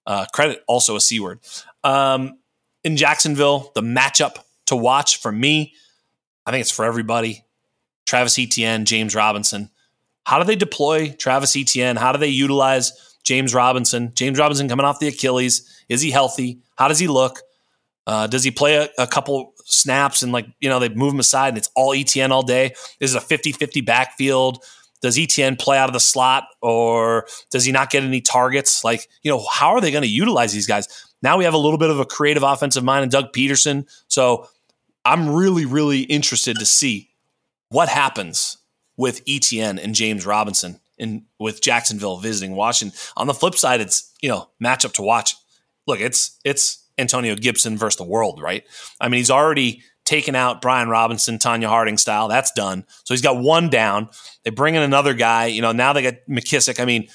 Uh, 0.05 0.25
credit 0.31 0.63
also 0.67 0.95
a 0.95 1.01
C 1.01 1.19
word. 1.19 1.39
Um, 1.83 2.39
in 2.83 2.95
Jacksonville, 2.95 3.71
the 3.75 3.81
matchup 3.81 4.37
to 4.67 4.75
watch 4.75 5.19
for 5.19 5.31
me, 5.31 5.73
I 6.47 6.51
think 6.51 6.61
it's 6.61 6.71
for 6.71 6.85
everybody. 6.85 7.45
Travis 8.07 8.39
Etienne, 8.39 8.85
James 8.85 9.13
Robinson. 9.13 9.69
How 10.23 10.39
do 10.39 10.45
they 10.45 10.55
deploy 10.55 11.11
Travis 11.11 11.55
Etienne? 11.55 11.97
How 11.97 12.11
do 12.11 12.17
they 12.17 12.27
utilize 12.27 12.93
James 13.27 13.53
Robinson. 13.53 14.13
James 14.15 14.39
Robinson 14.39 14.69
coming 14.69 14.85
off 14.85 14.99
the 14.99 15.09
Achilles. 15.09 15.83
Is 15.89 16.01
he 16.01 16.11
healthy? 16.11 16.61
How 16.77 16.87
does 16.87 16.97
he 16.97 17.07
look? 17.07 17.41
Uh, 18.07 18.25
does 18.25 18.45
he 18.45 18.51
play 18.51 18.75
a, 18.77 18.89
a, 18.97 19.05
couple 19.05 19.53
snaps 19.65 20.23
and 20.23 20.31
like, 20.31 20.47
you 20.61 20.69
know, 20.69 20.79
they 20.79 20.87
move 20.87 21.13
him 21.13 21.19
aside 21.19 21.49
and 21.49 21.57
it's 21.57 21.69
all 21.75 21.93
Etienne 21.93 22.31
all 22.31 22.41
day? 22.41 22.73
Is 23.01 23.13
it 23.13 23.17
a 23.17 23.21
50 23.21 23.51
50 23.51 23.81
backfield? 23.81 24.63
Does 25.01 25.19
Etienne 25.19 25.57
play 25.57 25.77
out 25.77 25.89
of 25.89 25.93
the 25.93 25.99
slot 25.99 26.45
or 26.61 27.27
does 27.51 27.65
he 27.65 27.73
not 27.73 27.89
get 27.89 28.01
any 28.03 28.21
targets? 28.21 28.85
Like, 28.85 29.09
you 29.23 29.29
know, 29.29 29.45
how 29.51 29.71
are 29.71 29.81
they 29.81 29.91
going 29.91 30.03
to 30.03 30.09
utilize 30.09 30.53
these 30.53 30.65
guys? 30.65 30.87
Now 31.21 31.37
we 31.37 31.43
have 31.43 31.53
a 31.53 31.57
little 31.57 31.77
bit 31.77 31.89
of 31.89 31.99
a 31.99 32.05
creative 32.05 32.43
offensive 32.43 32.83
mind 32.83 33.03
in 33.03 33.09
Doug 33.09 33.33
Pederson. 33.33 33.89
So 34.07 34.47
I'm 35.07 35.29
really, 35.33 35.65
really 35.65 36.01
interested 36.01 36.59
to 36.59 36.65
see 36.65 37.11
what 37.69 37.87
happens 37.87 38.57
with 38.97 39.21
Etienne 39.25 39.79
and 39.79 39.95
James 39.95 40.25
Robinson 40.25 40.81
in 40.97 41.25
with 41.39 41.61
Jacksonville 41.61 42.17
visiting 42.17 42.55
Washington. 42.55 42.97
On 43.15 43.25
the 43.25 43.33
flip 43.33 43.55
side, 43.55 43.79
it's 43.79 44.13
you 44.21 44.27
know 44.27 44.49
matchup 44.61 44.93
to 44.93 45.01
watch. 45.01 45.35
Look, 45.85 46.01
it's 46.01 46.37
it's 46.43 46.83
Antonio 46.97 47.35
Gibson 47.35 47.77
versus 47.77 47.97
the 47.97 48.03
world, 48.03 48.41
right? 48.41 48.65
I 48.99 49.07
mean, 49.07 49.19
he's 49.19 49.31
already 49.31 49.81
taken 50.03 50.35
out 50.35 50.61
Brian 50.61 50.89
Robinson, 50.89 51.37
Tonya 51.37 51.67
Harding 51.67 51.97
style. 51.97 52.27
That's 52.27 52.51
done. 52.51 52.85
So 53.05 53.13
he's 53.13 53.21
got 53.21 53.37
one 53.37 53.69
down. 53.69 54.09
They 54.43 54.49
bring 54.49 54.75
in 54.75 54.81
another 54.81 55.13
guy. 55.13 55.45
You 55.45 55.61
know, 55.61 55.71
now 55.71 55.93
they 55.93 56.01
got 56.01 56.15
McKissic. 56.29 56.81
I 56.81 56.85
mean, 56.85 57.07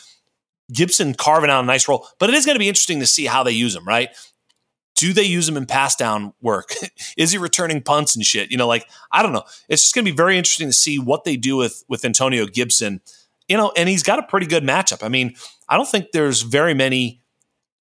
Gibson 0.72 1.12
carving 1.12 1.50
out 1.50 1.62
a 1.62 1.66
nice 1.66 1.88
role, 1.88 2.06
but 2.18 2.30
it 2.30 2.36
is 2.36 2.46
going 2.46 2.54
to 2.54 2.60
be 2.60 2.68
interesting 2.68 3.00
to 3.00 3.06
see 3.06 3.26
how 3.26 3.42
they 3.42 3.52
use 3.52 3.74
him, 3.74 3.86
right? 3.86 4.10
Do 4.94 5.12
they 5.12 5.24
use 5.24 5.48
him 5.48 5.56
in 5.56 5.66
pass 5.66 5.96
down 5.96 6.32
work? 6.40 6.74
is 7.16 7.32
he 7.32 7.38
returning 7.38 7.82
punts 7.82 8.14
and 8.14 8.24
shit? 8.24 8.50
You 8.50 8.56
know, 8.56 8.68
like 8.68 8.88
I 9.10 9.22
don't 9.22 9.32
know. 9.32 9.44
It's 9.68 9.82
just 9.82 9.94
going 9.94 10.04
to 10.04 10.10
be 10.10 10.16
very 10.16 10.36
interesting 10.36 10.68
to 10.68 10.72
see 10.72 10.98
what 10.98 11.24
they 11.24 11.36
do 11.36 11.56
with 11.56 11.84
with 11.88 12.04
Antonio 12.04 12.46
Gibson 12.46 13.00
you 13.48 13.56
know, 13.56 13.72
and 13.76 13.88
he's 13.88 14.02
got 14.02 14.18
a 14.18 14.22
pretty 14.22 14.46
good 14.46 14.62
matchup. 14.62 15.02
I 15.02 15.08
mean, 15.08 15.34
I 15.68 15.76
don't 15.76 15.88
think 15.88 16.12
there's 16.12 16.40
very 16.42 16.72
many 16.74 17.20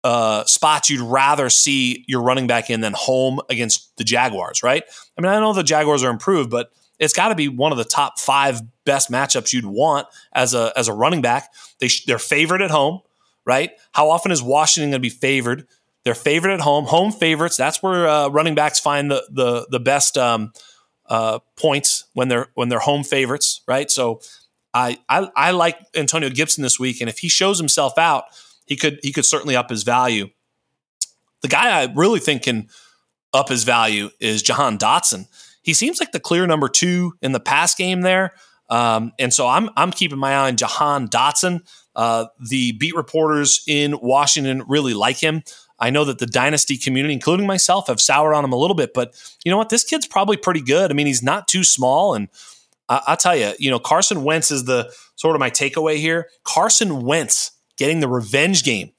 uh, 0.03 0.43
spots 0.45 0.89
you'd 0.89 1.01
rather 1.01 1.49
see 1.49 2.03
your 2.07 2.21
running 2.21 2.47
back 2.47 2.69
in 2.69 2.81
than 2.81 2.93
home 2.93 3.39
against 3.49 3.95
the 3.97 4.03
Jaguars, 4.03 4.63
right? 4.63 4.83
I 5.17 5.21
mean, 5.21 5.31
I 5.31 5.39
know 5.39 5.53
the 5.53 5.63
Jaguars 5.63 6.03
are 6.03 6.09
improved, 6.09 6.49
but 6.49 6.71
it's 6.99 7.13
got 7.13 7.29
to 7.29 7.35
be 7.35 7.47
one 7.47 7.71
of 7.71 7.77
the 7.77 7.85
top 7.85 8.19
five 8.19 8.61
best 8.85 9.11
matchups 9.11 9.53
you'd 9.53 9.65
want 9.65 10.07
as 10.33 10.53
a 10.53 10.73
as 10.75 10.87
a 10.87 10.93
running 10.93 11.21
back. 11.21 11.53
They 11.79 11.87
sh- 11.87 12.05
they're 12.05 12.19
favored 12.19 12.61
at 12.61 12.71
home, 12.71 13.01
right? 13.45 13.71
How 13.91 14.09
often 14.09 14.31
is 14.31 14.41
Washington 14.41 14.91
going 14.91 15.01
to 15.01 15.07
be 15.07 15.09
favored? 15.09 15.67
They're 16.03 16.15
favored 16.15 16.51
at 16.51 16.61
home, 16.61 16.85
home 16.85 17.11
favorites. 17.11 17.57
That's 17.57 17.83
where 17.83 18.07
uh, 18.07 18.27
running 18.29 18.55
backs 18.55 18.79
find 18.79 19.11
the 19.11 19.23
the 19.29 19.67
the 19.69 19.79
best 19.79 20.17
um, 20.17 20.51
uh, 21.05 21.39
points 21.55 22.05
when 22.13 22.27
they're 22.27 22.47
when 22.55 22.69
they're 22.69 22.79
home 22.79 23.03
favorites, 23.03 23.61
right? 23.67 23.89
So 23.91 24.21
I, 24.73 24.97
I 25.09 25.29
I 25.35 25.51
like 25.51 25.77
Antonio 25.95 26.29
Gibson 26.29 26.63
this 26.63 26.79
week, 26.79 27.01
and 27.01 27.09
if 27.09 27.19
he 27.19 27.29
shows 27.29 27.59
himself 27.59 27.97
out, 27.97 28.25
he 28.65 28.75
could 28.75 28.99
he 29.03 29.11
could 29.11 29.25
certainly 29.25 29.55
up 29.55 29.69
his 29.69 29.83
value. 29.83 30.29
The 31.41 31.47
guy 31.47 31.81
I 31.81 31.91
really 31.93 32.19
think 32.19 32.43
can 32.43 32.69
up 33.33 33.49
his 33.49 33.63
value 33.63 34.09
is 34.19 34.41
Jahan 34.41 34.77
Dotson. 34.77 35.27
He 35.61 35.73
seems 35.73 35.99
like 35.99 36.11
the 36.11 36.19
clear 36.19 36.47
number 36.47 36.69
two 36.69 37.13
in 37.21 37.33
the 37.33 37.39
pass 37.39 37.75
game 37.75 38.01
there, 38.01 38.33
um, 38.69 39.11
and 39.19 39.33
so 39.33 39.47
I'm 39.47 39.69
I'm 39.75 39.91
keeping 39.91 40.17
my 40.17 40.33
eye 40.33 40.47
on 40.47 40.57
Jahan 40.57 41.09
Dotson. 41.09 41.61
Uh, 41.93 42.27
the 42.49 42.71
beat 42.71 42.95
reporters 42.95 43.63
in 43.67 43.99
Washington 44.01 44.63
really 44.67 44.93
like 44.93 45.17
him. 45.17 45.43
I 45.81 45.89
know 45.89 46.05
that 46.05 46.19
the 46.19 46.27
dynasty 46.27 46.77
community, 46.77 47.13
including 47.13 47.47
myself, 47.47 47.87
have 47.87 47.99
soured 47.99 48.35
on 48.35 48.45
him 48.45 48.53
a 48.53 48.57
little 48.57 48.75
bit, 48.75 48.93
but 48.93 49.13
you 49.43 49.51
know 49.51 49.57
what? 49.57 49.69
This 49.69 49.83
kid's 49.83 50.05
probably 50.05 50.37
pretty 50.37 50.61
good. 50.61 50.91
I 50.91 50.93
mean, 50.93 51.07
he's 51.07 51.23
not 51.23 51.47
too 51.47 51.63
small 51.63 52.13
and 52.13 52.29
I, 52.87 53.01
will 53.11 53.17
tell 53.17 53.35
you, 53.35 53.53
you 53.57 53.71
know, 53.71 53.79
Carson 53.79 54.23
Wentz 54.23 54.51
is 54.51 54.65
the 54.65 54.93
sort 55.15 55.35
of 55.35 55.39
my 55.39 55.49
takeaway 55.49 55.97
here. 55.97 56.29
Carson 56.43 57.03
Wentz 57.03 57.51
getting 57.77 58.01
the 58.01 58.07
revenge 58.07 58.63
game. 58.63 58.91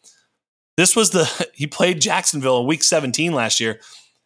This 0.77 0.97
was 0.97 1.11
the, 1.11 1.49
he 1.55 1.67
played 1.67 2.01
Jacksonville 2.01 2.61
in 2.61 2.67
week 2.67 2.83
17 2.83 3.33
last 3.33 3.61
year. 3.61 3.81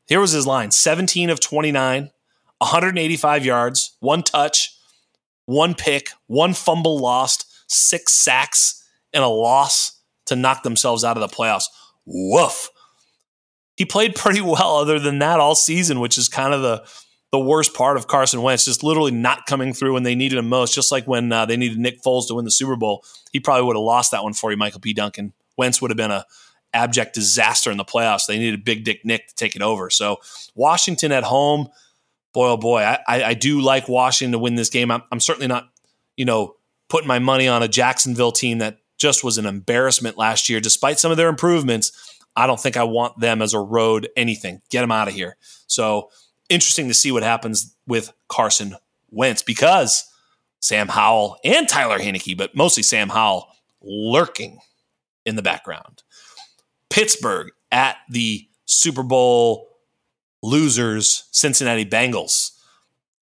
Here 0.07 0.21
was 0.21 0.31
his 0.31 0.47
line 0.47 0.71
17 0.71 1.31
of 1.31 1.41
29, 1.41 2.11
185 2.59 3.45
yards, 3.45 3.97
one 4.01 4.23
touch, 4.23 4.77
one 5.47 5.75
pick, 5.75 6.11
one 6.29 6.55
fumble 6.55 6.99
lost, 6.99 7.53
six 7.67 8.13
sacks, 8.13 8.85
and 9.13 9.25
a 9.25 9.29
loss 9.29 10.01
to 10.27 10.37
knock 10.37 10.63
themselves 10.63 11.05
out 11.05 11.17
of 11.17 11.29
the 11.29 11.37
playoffs. 11.37 11.67
Woof. 12.07 12.71
He 13.77 13.85
played 13.85 14.15
pretty 14.15 14.41
well 14.43 14.77
other 14.77 14.99
than 14.99 15.19
that 15.19 15.41
all 15.41 15.55
season, 15.55 16.01
which 16.01 16.17
is 16.19 16.29
kind 16.29 16.55
of 16.55 16.63
the 16.63 16.87
the 17.33 17.41
worst 17.41 17.75
part 17.75 17.97
of 17.97 18.07
Carson 18.07 18.41
Wentz, 18.41 18.65
just 18.65 18.85
literally 18.85 19.11
not 19.11 19.47
coming 19.47 19.75
through 19.75 19.93
when 19.93 20.05
they 20.05 20.15
needed 20.15 20.39
him 20.39 20.49
most. 20.49 20.75
Just 20.75 20.93
like 20.93 21.07
when 21.07 21.31
uh, 21.33 21.45
they 21.45 21.57
needed 21.57 21.77
Nick 21.77 22.01
Foles 22.03 22.29
to 22.29 22.35
win 22.35 22.45
the 22.45 22.51
Super 22.51 22.77
Bowl, 22.77 23.05
he 23.33 23.41
probably 23.41 23.65
would 23.67 23.77
have 23.77 23.83
lost 23.83 24.13
that 24.13 24.23
one 24.23 24.33
for 24.33 24.51
you, 24.51 24.57
Michael 24.57 24.81
P. 24.81 24.95
Duncan. 24.95 25.33
Wentz 25.59 25.83
would 25.83 25.91
have 25.91 25.97
been 25.97 26.13
a 26.13 26.25
abject 26.73 27.15
disaster 27.15 27.71
in 27.71 27.79
the 27.79 27.85
playoffs. 27.85 28.27
They 28.27 28.39
needed 28.39 28.65
Big 28.65 28.85
Dick 28.85 29.05
Nick 29.05 29.29
to 29.29 29.35
take 29.35 29.57
it 29.57 29.63
over. 29.63 29.91
So 29.91 30.19
Washington 30.55 31.11
at 31.11 31.25
home, 31.25 31.69
boy 32.33 32.51
oh 32.51 32.57
boy, 32.57 32.83
I, 32.83 32.99
I, 33.09 33.25
I 33.25 33.35
do 33.35 33.61
like 33.61 33.89
Washington 33.89 34.33
to 34.33 34.39
win 34.39 34.55
this 34.55 34.71
game. 34.71 34.91
I'm, 34.91 35.03
I'm 35.11 35.21
certainly 35.21 35.49
not, 35.49 35.69
you 36.17 36.25
know, 36.25 36.55
putting 36.89 37.09
my 37.09 37.19
money 37.19 37.49
on 37.49 37.63
a 37.63 37.69
Jacksonville 37.69 38.33
team 38.33 38.59
that 38.59 38.79
just 38.99 39.25
was 39.25 39.39
an 39.39 39.47
embarrassment 39.47 40.17
last 40.17 40.49
year, 40.49 40.61
despite 40.61 40.99
some 40.99 41.11
of 41.11 41.17
their 41.17 41.29
improvements. 41.29 41.93
I 42.35 42.47
don't 42.47 42.61
think 42.61 42.77
I 42.77 42.85
want 42.85 43.19
them 43.19 43.41
as 43.41 43.55
a 43.55 43.61
road 43.61 44.09
anything. 44.17 44.61
Get 44.71 44.83
them 44.83 44.93
out 44.93 45.09
of 45.09 45.15
here. 45.15 45.37
So 45.67 46.11
interesting 46.49 46.89
to 46.89 46.95
see 46.95 47.13
what 47.13 47.23
happens 47.23 47.75
with 47.87 48.13
Carson 48.29 48.77
Wentz 49.11 49.43
because 49.43 50.05
Sam 50.61 50.89
Howell 50.89 51.39
and 51.45 51.69
Taylor 51.69 51.99
Heinicke, 51.99 52.37
but 52.37 52.55
mostly 52.55 52.83
Sam 52.83 53.09
Howell 53.09 53.49
lurking 53.83 54.59
in 55.25 55.37
the 55.37 55.43
background. 55.43 56.03
Pittsburgh 56.91 57.49
at 57.71 57.97
the 58.11 58.47
Super 58.67 59.03
Bowl 59.03 59.69
losers, 60.43 61.29
Cincinnati 61.33 61.85
Bengals. 61.85 62.51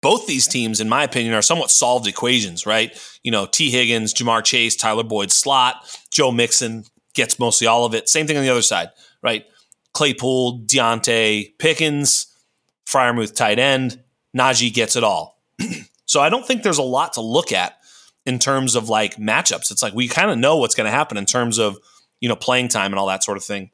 Both 0.01 0.27
these 0.27 0.47
teams, 0.47 0.81
in 0.81 0.89
my 0.89 1.03
opinion, 1.03 1.35
are 1.35 1.43
somewhat 1.43 1.71
solved 1.71 2.07
equations, 2.07 2.67
right? 2.67 2.97
You 3.25 3.33
know, 3.33 3.47
T. 3.47 3.71
Higgins, 3.71 4.15
Ja'Marr 4.15 4.45
Chase, 4.45 4.77
Tyler 4.77 5.03
Boyd 5.03 5.33
slot, 5.33 5.99
Joe 6.11 6.31
Mixon 6.31 6.85
gets 7.15 7.39
mostly 7.39 7.67
all 7.67 7.85
of 7.85 7.95
it. 7.95 8.09
Same 8.09 8.27
thing 8.27 8.37
on 8.37 8.45
the 8.45 8.51
other 8.51 8.63
side, 8.63 8.91
right? 9.23 9.45
Claypool, 9.93 10.61
Diontae 10.61 11.59
Pickens, 11.59 12.27
Freiermuth 12.87 13.35
tight 13.35 13.59
end. 13.59 14.01
Najee 14.37 14.73
gets 14.73 14.95
it 14.95 15.03
all. 15.03 15.43
so 16.07 16.21
I 16.21 16.29
don't 16.29 16.47
think 16.47 16.63
there's 16.63 16.79
a 16.79 16.83
lot 16.83 17.15
to 17.15 17.21
look 17.21 17.51
at 17.51 17.75
in 18.25 18.39
terms 18.39 18.77
of 18.77 18.89
like 18.89 19.17
matchups. 19.17 19.71
It's 19.71 19.83
like 19.83 19.95
we 19.95 20.07
kind 20.07 20.31
of 20.31 20.39
know 20.39 20.59
what's 20.59 20.75
going 20.75 20.85
to 20.85 20.91
happen 20.91 21.17
in 21.17 21.27
terms 21.27 21.59
of, 21.59 21.77
you 22.21 22.29
know, 22.29 22.37
playing 22.37 22.69
time 22.69 22.93
and 22.93 23.01
all 23.01 23.09
that 23.09 23.25
sort 23.25 23.37
of 23.37 23.45
thing. 23.45 23.71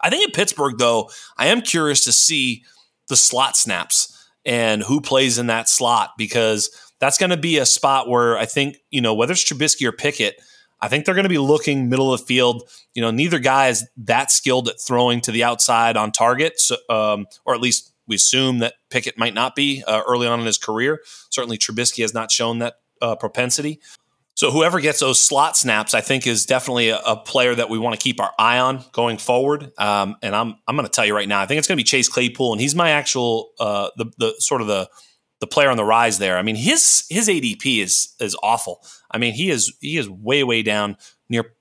I 0.00 0.10
think 0.10 0.24
in 0.24 0.30
Pittsburgh, 0.30 0.78
though, 0.78 1.10
I 1.36 1.48
am 1.48 1.60
curious 1.60 2.04
to 2.04 2.12
see 2.12 2.64
the 3.08 3.16
slot 3.16 3.56
snaps 3.56 4.13
and 4.44 4.82
who 4.82 5.00
plays 5.00 5.38
in 5.38 5.46
that 5.46 5.68
slot 5.68 6.12
because 6.18 6.70
that's 7.00 7.18
going 7.18 7.30
to 7.30 7.36
be 7.36 7.58
a 7.58 7.66
spot 7.66 8.08
where 8.08 8.38
I 8.38 8.46
think, 8.46 8.76
you 8.90 9.00
know, 9.00 9.14
whether 9.14 9.32
it's 9.32 9.44
Trubisky 9.44 9.86
or 9.86 9.92
Pickett, 9.92 10.40
I 10.80 10.88
think 10.88 11.04
they're 11.04 11.14
going 11.14 11.24
to 11.24 11.30
be 11.30 11.38
looking 11.38 11.88
middle 11.88 12.12
of 12.12 12.20
the 12.20 12.26
field. 12.26 12.68
You 12.94 13.02
know, 13.02 13.10
neither 13.10 13.38
guy 13.38 13.68
is 13.68 13.88
that 13.96 14.30
skilled 14.30 14.68
at 14.68 14.80
throwing 14.80 15.20
to 15.22 15.32
the 15.32 15.44
outside 15.44 15.96
on 15.96 16.12
target, 16.12 16.60
so, 16.60 16.76
um, 16.90 17.26
or 17.44 17.54
at 17.54 17.60
least 17.60 17.92
we 18.06 18.16
assume 18.16 18.58
that 18.58 18.74
Pickett 18.90 19.16
might 19.16 19.34
not 19.34 19.54
be 19.54 19.82
uh, 19.86 20.02
early 20.06 20.26
on 20.26 20.40
in 20.40 20.46
his 20.46 20.58
career. 20.58 21.00
Certainly, 21.30 21.58
Trubisky 21.58 22.02
has 22.02 22.12
not 22.12 22.30
shown 22.30 22.58
that 22.58 22.74
uh, 23.00 23.16
propensity. 23.16 23.80
So 24.36 24.50
whoever 24.50 24.80
gets 24.80 24.98
those 24.98 25.20
slot 25.20 25.56
snaps, 25.56 25.94
I 25.94 26.00
think, 26.00 26.26
is 26.26 26.44
definitely 26.44 26.88
a, 26.88 26.98
a 26.98 27.16
player 27.16 27.54
that 27.54 27.70
we 27.70 27.78
want 27.78 27.98
to 27.98 28.02
keep 28.02 28.20
our 28.20 28.32
eye 28.38 28.58
on 28.58 28.84
going 28.92 29.16
forward. 29.16 29.72
Um, 29.78 30.16
and 30.22 30.34
I'm 30.34 30.56
I'm 30.66 30.76
going 30.76 30.86
to 30.86 30.92
tell 30.92 31.06
you 31.06 31.14
right 31.14 31.28
now, 31.28 31.40
I 31.40 31.46
think 31.46 31.58
it's 31.58 31.68
going 31.68 31.76
to 31.76 31.80
be 31.80 31.84
Chase 31.84 32.08
Claypool, 32.08 32.52
and 32.52 32.60
he's 32.60 32.74
my 32.74 32.90
actual 32.90 33.50
uh, 33.60 33.90
the 33.96 34.06
the 34.18 34.34
sort 34.38 34.60
of 34.60 34.66
the 34.66 34.88
the 35.40 35.46
player 35.46 35.70
on 35.70 35.76
the 35.76 35.84
rise 35.84 36.18
there. 36.18 36.36
I 36.36 36.42
mean, 36.42 36.56
his 36.56 37.06
his 37.08 37.28
ADP 37.28 37.82
is 37.82 38.14
is 38.18 38.36
awful. 38.42 38.84
I 39.10 39.18
mean, 39.18 39.34
he 39.34 39.50
is 39.50 39.76
he 39.80 39.98
is 39.98 40.08
way 40.08 40.42
way 40.42 40.62
down 40.62 40.96
near 41.28 41.54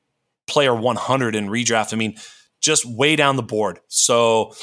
player 0.48 0.74
100 0.74 1.36
in 1.36 1.48
redraft. 1.48 1.94
I 1.94 1.98
mean, 1.98 2.16
just 2.60 2.86
way 2.86 3.16
down 3.16 3.36
the 3.36 3.44
board. 3.44 3.80
So 3.88 4.54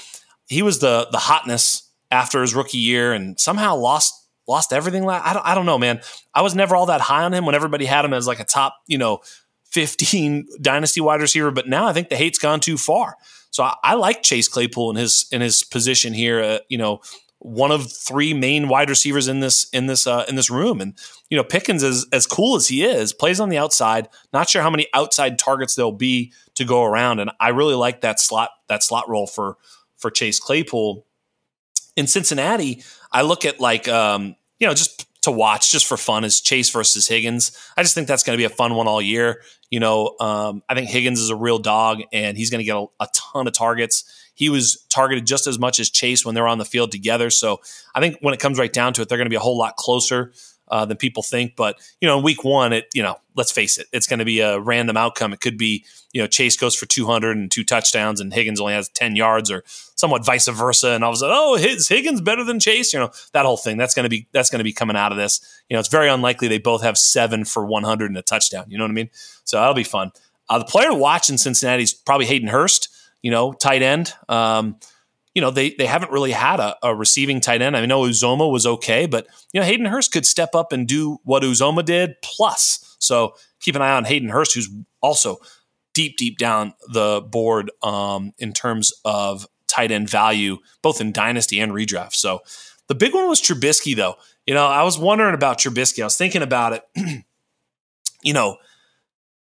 he 0.48 0.62
was 0.62 0.80
the 0.80 1.08
the 1.12 1.18
hotness 1.18 1.88
after 2.10 2.40
his 2.40 2.56
rookie 2.56 2.78
year, 2.78 3.12
and 3.12 3.38
somehow 3.38 3.76
lost 3.76 4.19
lost 4.50 4.72
everything. 4.72 5.08
I 5.08 5.32
don't, 5.32 5.46
I 5.46 5.54
don't 5.54 5.66
know, 5.66 5.78
man. 5.78 6.00
I 6.34 6.42
was 6.42 6.54
never 6.54 6.76
all 6.76 6.86
that 6.86 7.00
high 7.00 7.24
on 7.24 7.32
him 7.32 7.46
when 7.46 7.54
everybody 7.54 7.86
had 7.86 8.04
him 8.04 8.12
as 8.12 8.26
like 8.26 8.40
a 8.40 8.44
top, 8.44 8.74
you 8.86 8.98
know, 8.98 9.20
15 9.66 10.46
dynasty 10.60 11.00
wide 11.00 11.20
receiver. 11.20 11.50
But 11.50 11.68
now 11.68 11.86
I 11.86 11.92
think 11.92 12.08
the 12.08 12.16
hate's 12.16 12.38
gone 12.38 12.60
too 12.60 12.76
far. 12.76 13.16
So 13.50 13.62
I, 13.62 13.74
I 13.82 13.94
like 13.94 14.22
Chase 14.22 14.48
Claypool 14.48 14.90
in 14.90 14.96
his 14.96 15.26
in 15.32 15.40
his 15.40 15.62
position 15.64 16.12
here. 16.12 16.40
Uh, 16.40 16.58
you 16.68 16.78
know, 16.78 17.00
one 17.40 17.70
of 17.70 17.90
three 17.90 18.34
main 18.34 18.68
wide 18.68 18.90
receivers 18.90 19.26
in 19.26 19.40
this 19.40 19.68
in 19.70 19.86
this 19.86 20.06
uh, 20.06 20.24
in 20.28 20.36
this 20.36 20.50
room, 20.50 20.80
and 20.80 20.94
you 21.30 21.36
know 21.36 21.44
Pickens 21.44 21.82
as 21.82 22.06
as 22.12 22.26
cool 22.26 22.54
as 22.54 22.68
he 22.68 22.84
is, 22.84 23.12
plays 23.12 23.40
on 23.40 23.48
the 23.48 23.58
outside. 23.58 24.08
Not 24.32 24.48
sure 24.48 24.62
how 24.62 24.70
many 24.70 24.86
outside 24.94 25.38
targets 25.38 25.74
there'll 25.74 25.90
be 25.90 26.32
to 26.54 26.64
go 26.64 26.84
around, 26.84 27.18
and 27.18 27.30
I 27.40 27.48
really 27.48 27.74
like 27.74 28.02
that 28.02 28.20
slot 28.20 28.50
that 28.68 28.82
slot 28.82 29.08
role 29.08 29.26
for 29.26 29.56
for 29.96 30.10
Chase 30.10 30.38
Claypool. 30.38 31.06
In 31.96 32.06
Cincinnati, 32.06 32.84
I 33.10 33.22
look 33.22 33.44
at 33.44 33.58
like 33.58 33.88
um, 33.88 34.36
you 34.60 34.66
know, 34.66 34.74
just 34.74 35.06
to 35.22 35.30
watch 35.30 35.72
just 35.72 35.86
for 35.86 35.96
fun 35.96 36.24
is 36.24 36.40
Chase 36.40 36.70
versus 36.70 37.08
Higgins. 37.08 37.56
I 37.76 37.82
just 37.82 37.94
think 37.94 38.08
that's 38.08 38.22
going 38.22 38.36
to 38.36 38.40
be 38.40 38.44
a 38.44 38.54
fun 38.54 38.74
one 38.74 38.86
all 38.86 39.02
year. 39.02 39.42
You 39.70 39.80
know, 39.80 40.16
um, 40.20 40.62
I 40.68 40.74
think 40.74 40.88
Higgins 40.88 41.20
is 41.20 41.30
a 41.30 41.36
real 41.36 41.58
dog 41.58 42.02
and 42.12 42.36
he's 42.36 42.50
going 42.50 42.60
to 42.60 42.64
get 42.64 42.76
a, 42.76 42.86
a, 43.00 43.08
ton 43.12 43.46
of 43.46 43.52
targets. 43.52 44.04
He 44.34 44.48
was 44.48 44.84
targeted 44.88 45.26
just 45.26 45.46
as 45.46 45.58
much 45.58 45.78
as 45.78 45.90
Chase 45.90 46.24
when 46.24 46.34
they 46.34 46.40
were 46.40 46.48
on 46.48 46.58
the 46.58 46.64
field 46.64 46.90
together. 46.90 47.30
So 47.30 47.60
I 47.94 48.00
think 48.00 48.16
when 48.20 48.32
it 48.32 48.40
comes 48.40 48.58
right 48.58 48.72
down 48.72 48.94
to 48.94 49.02
it, 49.02 49.08
they're 49.08 49.18
going 49.18 49.26
to 49.26 49.30
be 49.30 49.36
a 49.36 49.40
whole 49.40 49.58
lot 49.58 49.76
closer 49.76 50.32
uh, 50.70 50.84
than 50.84 50.96
people 50.96 51.22
think. 51.22 51.56
But 51.56 51.78
you 52.00 52.08
know, 52.08 52.18
in 52.18 52.24
week 52.24 52.44
one, 52.44 52.72
it 52.72 52.86
you 52.94 53.02
know, 53.02 53.16
let's 53.34 53.52
face 53.52 53.78
it, 53.78 53.86
it's 53.92 54.06
going 54.06 54.20
to 54.20 54.24
be 54.24 54.40
a 54.40 54.58
random 54.58 54.96
outcome. 54.96 55.32
It 55.32 55.40
could 55.40 55.58
be 55.58 55.84
you 56.12 56.20
know 56.20 56.26
Chase 56.26 56.56
goes 56.56 56.74
for 56.74 56.86
200 56.86 57.36
and 57.36 57.50
two 57.50 57.64
touchdowns, 57.64 58.20
and 58.20 58.32
Higgins 58.32 58.60
only 58.60 58.74
has 58.74 58.88
10 58.90 59.16
yards, 59.16 59.50
or 59.50 59.64
somewhat 59.66 60.24
vice 60.24 60.48
versa. 60.48 60.90
And 60.90 61.04
all 61.04 61.10
of 61.10 61.14
a 61.14 61.18
sudden, 61.18 61.36
oh, 61.36 61.56
is 61.56 61.88
Higgins 61.88 62.20
better 62.20 62.44
than 62.44 62.60
Chase? 62.60 62.92
You 62.92 63.00
know, 63.00 63.10
that 63.32 63.44
whole 63.44 63.56
thing. 63.56 63.76
That's 63.76 63.94
going 63.94 64.04
to 64.04 64.10
be 64.10 64.28
that's 64.32 64.50
going 64.50 64.60
to 64.60 64.64
be 64.64 64.72
coming 64.72 64.96
out 64.96 65.12
of 65.12 65.18
this. 65.18 65.40
You 65.68 65.74
know, 65.74 65.80
it's 65.80 65.88
very 65.88 66.08
unlikely 66.08 66.48
they 66.48 66.58
both 66.58 66.82
have 66.82 66.96
seven 66.96 67.44
for 67.44 67.66
100 67.66 68.10
and 68.10 68.18
a 68.18 68.22
touchdown. 68.22 68.66
You 68.68 68.78
know 68.78 68.84
what 68.84 68.90
I 68.90 68.94
mean? 68.94 69.10
So 69.44 69.58
that'll 69.58 69.74
be 69.74 69.84
fun. 69.84 70.12
Uh, 70.48 70.58
the 70.58 70.64
player 70.64 70.88
to 70.88 70.94
watch 70.94 71.30
in 71.30 71.38
Cincinnati 71.38 71.84
is 71.84 71.94
probably 71.94 72.26
Hayden 72.26 72.48
Hurst. 72.48 72.88
You 73.22 73.30
know, 73.30 73.52
tight 73.52 73.82
end. 73.82 74.14
Um, 74.28 74.76
you 75.34 75.40
know, 75.40 75.50
they 75.50 75.70
they 75.74 75.86
haven't 75.86 76.12
really 76.12 76.32
had 76.32 76.60
a, 76.60 76.76
a, 76.82 76.94
receiving 76.94 77.40
tight 77.40 77.62
end. 77.62 77.76
I 77.76 77.86
know 77.86 78.02
Uzomah 78.02 78.50
was 78.50 78.66
okay, 78.66 79.06
but 79.06 79.26
you 79.52 79.60
know, 79.60 79.66
Hayden 79.66 79.86
Hurst 79.86 80.12
could 80.12 80.26
step 80.26 80.54
up 80.54 80.72
and 80.72 80.88
do 80.88 81.18
what 81.24 81.42
Uzomah 81.42 81.84
did 81.84 82.20
plus. 82.22 82.96
So 82.98 83.34
keep 83.60 83.76
an 83.76 83.82
eye 83.82 83.92
on 83.92 84.04
Hayden 84.04 84.28
Hurst, 84.28 84.54
who's 84.54 84.68
also 85.00 85.38
deep, 85.94 86.16
deep 86.16 86.38
down 86.38 86.74
the 86.92 87.20
board 87.20 87.70
um, 87.82 88.32
in 88.38 88.52
terms 88.52 88.92
of 89.04 89.46
tight 89.66 89.92
end 89.92 90.10
value, 90.10 90.58
both 90.82 91.00
in 91.00 91.12
dynasty 91.12 91.60
and 91.60 91.72
redraft. 91.72 92.14
So 92.14 92.40
the 92.88 92.94
big 92.94 93.14
one 93.14 93.28
was 93.28 93.40
Trubisky, 93.40 93.94
though. 93.94 94.16
You 94.46 94.54
know, 94.54 94.66
I 94.66 94.82
was 94.82 94.98
wondering 94.98 95.34
about 95.34 95.58
Trubisky. 95.58 96.02
I 96.02 96.06
was 96.06 96.16
thinking 96.16 96.42
about 96.42 96.72
it. 96.72 96.82
you 98.22 98.32
know, 98.32 98.56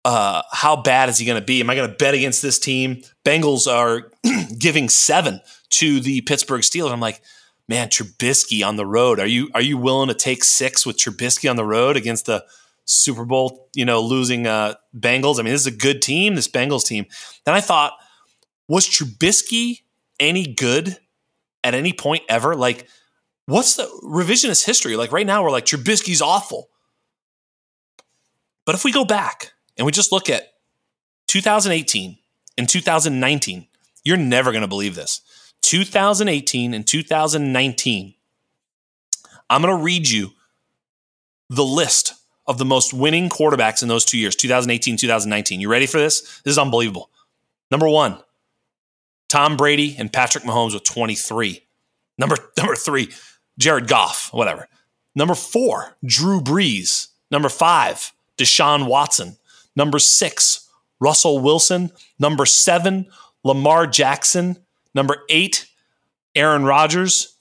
uh, 0.03 0.41
how 0.51 0.75
bad 0.75 1.09
is 1.09 1.17
he 1.17 1.25
going 1.25 1.39
to 1.39 1.45
be? 1.45 1.59
Am 1.59 1.69
I 1.69 1.75
going 1.75 1.89
to 1.89 1.95
bet 1.95 2.13
against 2.13 2.41
this 2.41 2.59
team? 2.59 3.01
Bengals 3.23 3.67
are 3.67 4.11
giving 4.57 4.89
seven 4.89 5.41
to 5.71 5.99
the 5.99 6.21
Pittsburgh 6.21 6.61
Steelers. 6.61 6.91
I'm 6.91 6.99
like, 6.99 7.21
man, 7.67 7.89
Trubisky 7.89 8.65
on 8.65 8.75
the 8.75 8.85
road. 8.85 9.19
Are 9.19 9.27
you 9.27 9.49
are 9.53 9.61
you 9.61 9.77
willing 9.77 10.09
to 10.09 10.15
take 10.15 10.43
six 10.43 10.85
with 10.85 10.97
Trubisky 10.97 11.49
on 11.49 11.55
the 11.55 11.65
road 11.65 11.97
against 11.97 12.25
the 12.25 12.43
Super 12.85 13.25
Bowl, 13.25 13.69
you 13.75 13.85
know, 13.85 14.01
losing 14.01 14.47
uh, 14.47 14.75
Bengals? 14.97 15.39
I 15.39 15.43
mean, 15.43 15.53
this 15.53 15.61
is 15.61 15.67
a 15.67 15.71
good 15.71 16.01
team, 16.01 16.35
this 16.35 16.47
Bengals 16.47 16.85
team. 16.85 17.05
Then 17.45 17.53
I 17.53 17.61
thought, 17.61 17.93
was 18.67 18.87
Trubisky 18.87 19.81
any 20.19 20.47
good 20.47 20.97
at 21.63 21.75
any 21.75 21.93
point 21.93 22.23
ever? 22.27 22.55
Like, 22.55 22.87
what's 23.45 23.75
the 23.75 23.83
revisionist 24.03 24.65
history? 24.65 24.95
Like 24.95 25.11
right 25.11 25.27
now, 25.27 25.43
we're 25.43 25.51
like 25.51 25.65
Trubisky's 25.65 26.21
awful. 26.21 26.69
But 28.65 28.75
if 28.75 28.83
we 28.83 28.91
go 28.91 29.05
back 29.05 29.53
and 29.77 29.85
we 29.85 29.91
just 29.91 30.11
look 30.11 30.29
at 30.29 30.53
2018 31.27 32.17
and 32.57 32.67
2019, 32.67 33.67
you're 34.03 34.17
never 34.17 34.51
going 34.51 34.61
to 34.61 34.67
believe 34.67 34.95
this. 34.95 35.21
2018 35.61 36.73
and 36.73 36.85
2019, 36.85 38.15
I'm 39.49 39.61
going 39.61 39.77
to 39.77 39.83
read 39.83 40.09
you 40.09 40.31
the 41.49 41.63
list 41.65 42.13
of 42.47 42.57
the 42.57 42.65
most 42.65 42.93
winning 42.93 43.29
quarterbacks 43.29 43.81
in 43.81 43.87
those 43.87 44.05
two 44.05 44.17
years, 44.17 44.35
2018, 44.35 44.97
2019. 44.97 45.59
You 45.59 45.69
ready 45.69 45.85
for 45.85 45.99
this? 45.99 46.21
This 46.43 46.53
is 46.53 46.57
unbelievable. 46.57 47.09
Number 47.69 47.87
one, 47.87 48.17
Tom 49.29 49.55
Brady 49.55 49.95
and 49.97 50.11
Patrick 50.11 50.43
Mahomes 50.43 50.73
with 50.73 50.83
23. 50.83 51.65
Number, 52.17 52.35
number 52.57 52.75
three, 52.75 53.09
Jared 53.57 53.87
Goff, 53.87 54.29
whatever. 54.33 54.67
Number 55.15 55.35
four, 55.35 55.95
Drew 56.05 56.41
Brees. 56.41 57.07
Number 57.29 57.49
five, 57.49 58.11
Deshaun 58.37 58.87
Watson. 58.87 59.37
Number 59.75 59.99
six, 59.99 60.69
Russell 60.99 61.39
Wilson. 61.39 61.91
Number 62.19 62.45
seven, 62.45 63.07
Lamar 63.43 63.87
Jackson. 63.87 64.57
Number 64.93 65.17
eight, 65.29 65.67
Aaron 66.35 66.65
Rodgers. 66.65 67.35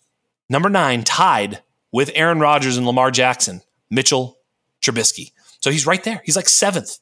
Number 0.49 0.69
nine, 0.69 1.05
tied 1.05 1.63
with 1.93 2.11
Aaron 2.15 2.41
Rodgers 2.41 2.77
and 2.77 2.87
Lamar 2.87 3.11
Jackson, 3.11 3.63
Mitchell 3.91 4.39
Trubisky. 4.83 5.33
So 5.61 5.71
he's 5.71 5.87
right 5.87 6.03
there. 6.03 6.23
He's 6.25 6.37
like 6.37 6.49
seventh 6.49 6.99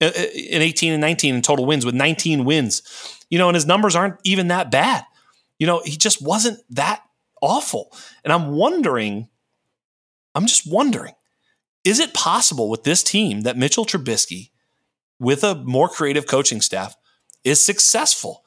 uh, 0.00 0.06
uh, 0.06 0.22
in 0.34 0.62
18 0.62 0.92
and 0.92 1.00
19 1.00 1.34
in 1.34 1.42
total 1.42 1.66
wins 1.66 1.84
with 1.84 1.94
19 1.94 2.44
wins. 2.44 2.82
You 3.28 3.38
know, 3.38 3.48
and 3.48 3.54
his 3.54 3.66
numbers 3.66 3.94
aren't 3.94 4.16
even 4.24 4.48
that 4.48 4.70
bad. 4.70 5.04
You 5.58 5.66
know, 5.66 5.82
he 5.84 5.96
just 5.96 6.22
wasn't 6.22 6.60
that 6.70 7.02
awful. 7.42 7.92
And 8.24 8.32
I'm 8.32 8.52
wondering, 8.52 9.28
I'm 10.34 10.46
just 10.46 10.70
wondering, 10.70 11.14
is 11.84 12.00
it 12.00 12.14
possible 12.14 12.68
with 12.68 12.84
this 12.84 13.02
team 13.02 13.42
that 13.42 13.56
Mitchell 13.56 13.86
Trubisky, 13.86 14.50
with 15.20 15.44
a 15.44 15.54
more 15.54 15.88
creative 15.88 16.26
coaching 16.26 16.60
staff, 16.60 16.96
is 17.44 17.64
successful? 17.64 18.44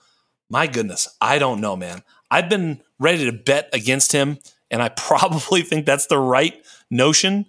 My 0.50 0.68
goodness, 0.68 1.08
I 1.22 1.40
don't 1.40 1.62
know, 1.62 1.78
man. 1.78 2.04
I've 2.30 2.50
been 2.50 2.82
ready 3.00 3.26
to 3.26 3.32
bet 3.32 3.70
against 3.72 4.12
him, 4.12 4.40
and 4.70 4.82
I 4.82 4.90
probably 4.98 5.62
think 5.62 5.86
that's 5.86 6.08
the 6.08 6.20
right 6.20 6.56
notion. 6.92 7.46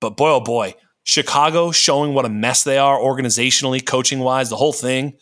But 0.00 0.16
boy, 0.16 0.30
oh 0.30 0.40
boy, 0.40 0.74
Chicago 1.04 1.70
showing 1.70 2.12
what 2.12 2.26
a 2.26 2.28
mess 2.28 2.64
they 2.64 2.76
are 2.76 2.98
organizationally, 2.98 3.84
coaching 3.84 4.20
wise, 4.20 4.50
the 4.50 4.56
whole 4.56 4.72
thing. 4.72 5.14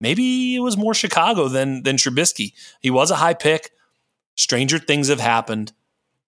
Maybe 0.00 0.56
it 0.56 0.60
was 0.60 0.76
more 0.76 0.94
Chicago 0.94 1.48
than 1.48 1.82
than 1.82 1.96
Trubisky. 1.96 2.52
He 2.80 2.90
was 2.90 3.10
a 3.10 3.16
high 3.16 3.34
pick. 3.34 3.70
Stranger 4.36 4.78
things 4.78 5.08
have 5.08 5.20
happened. 5.20 5.72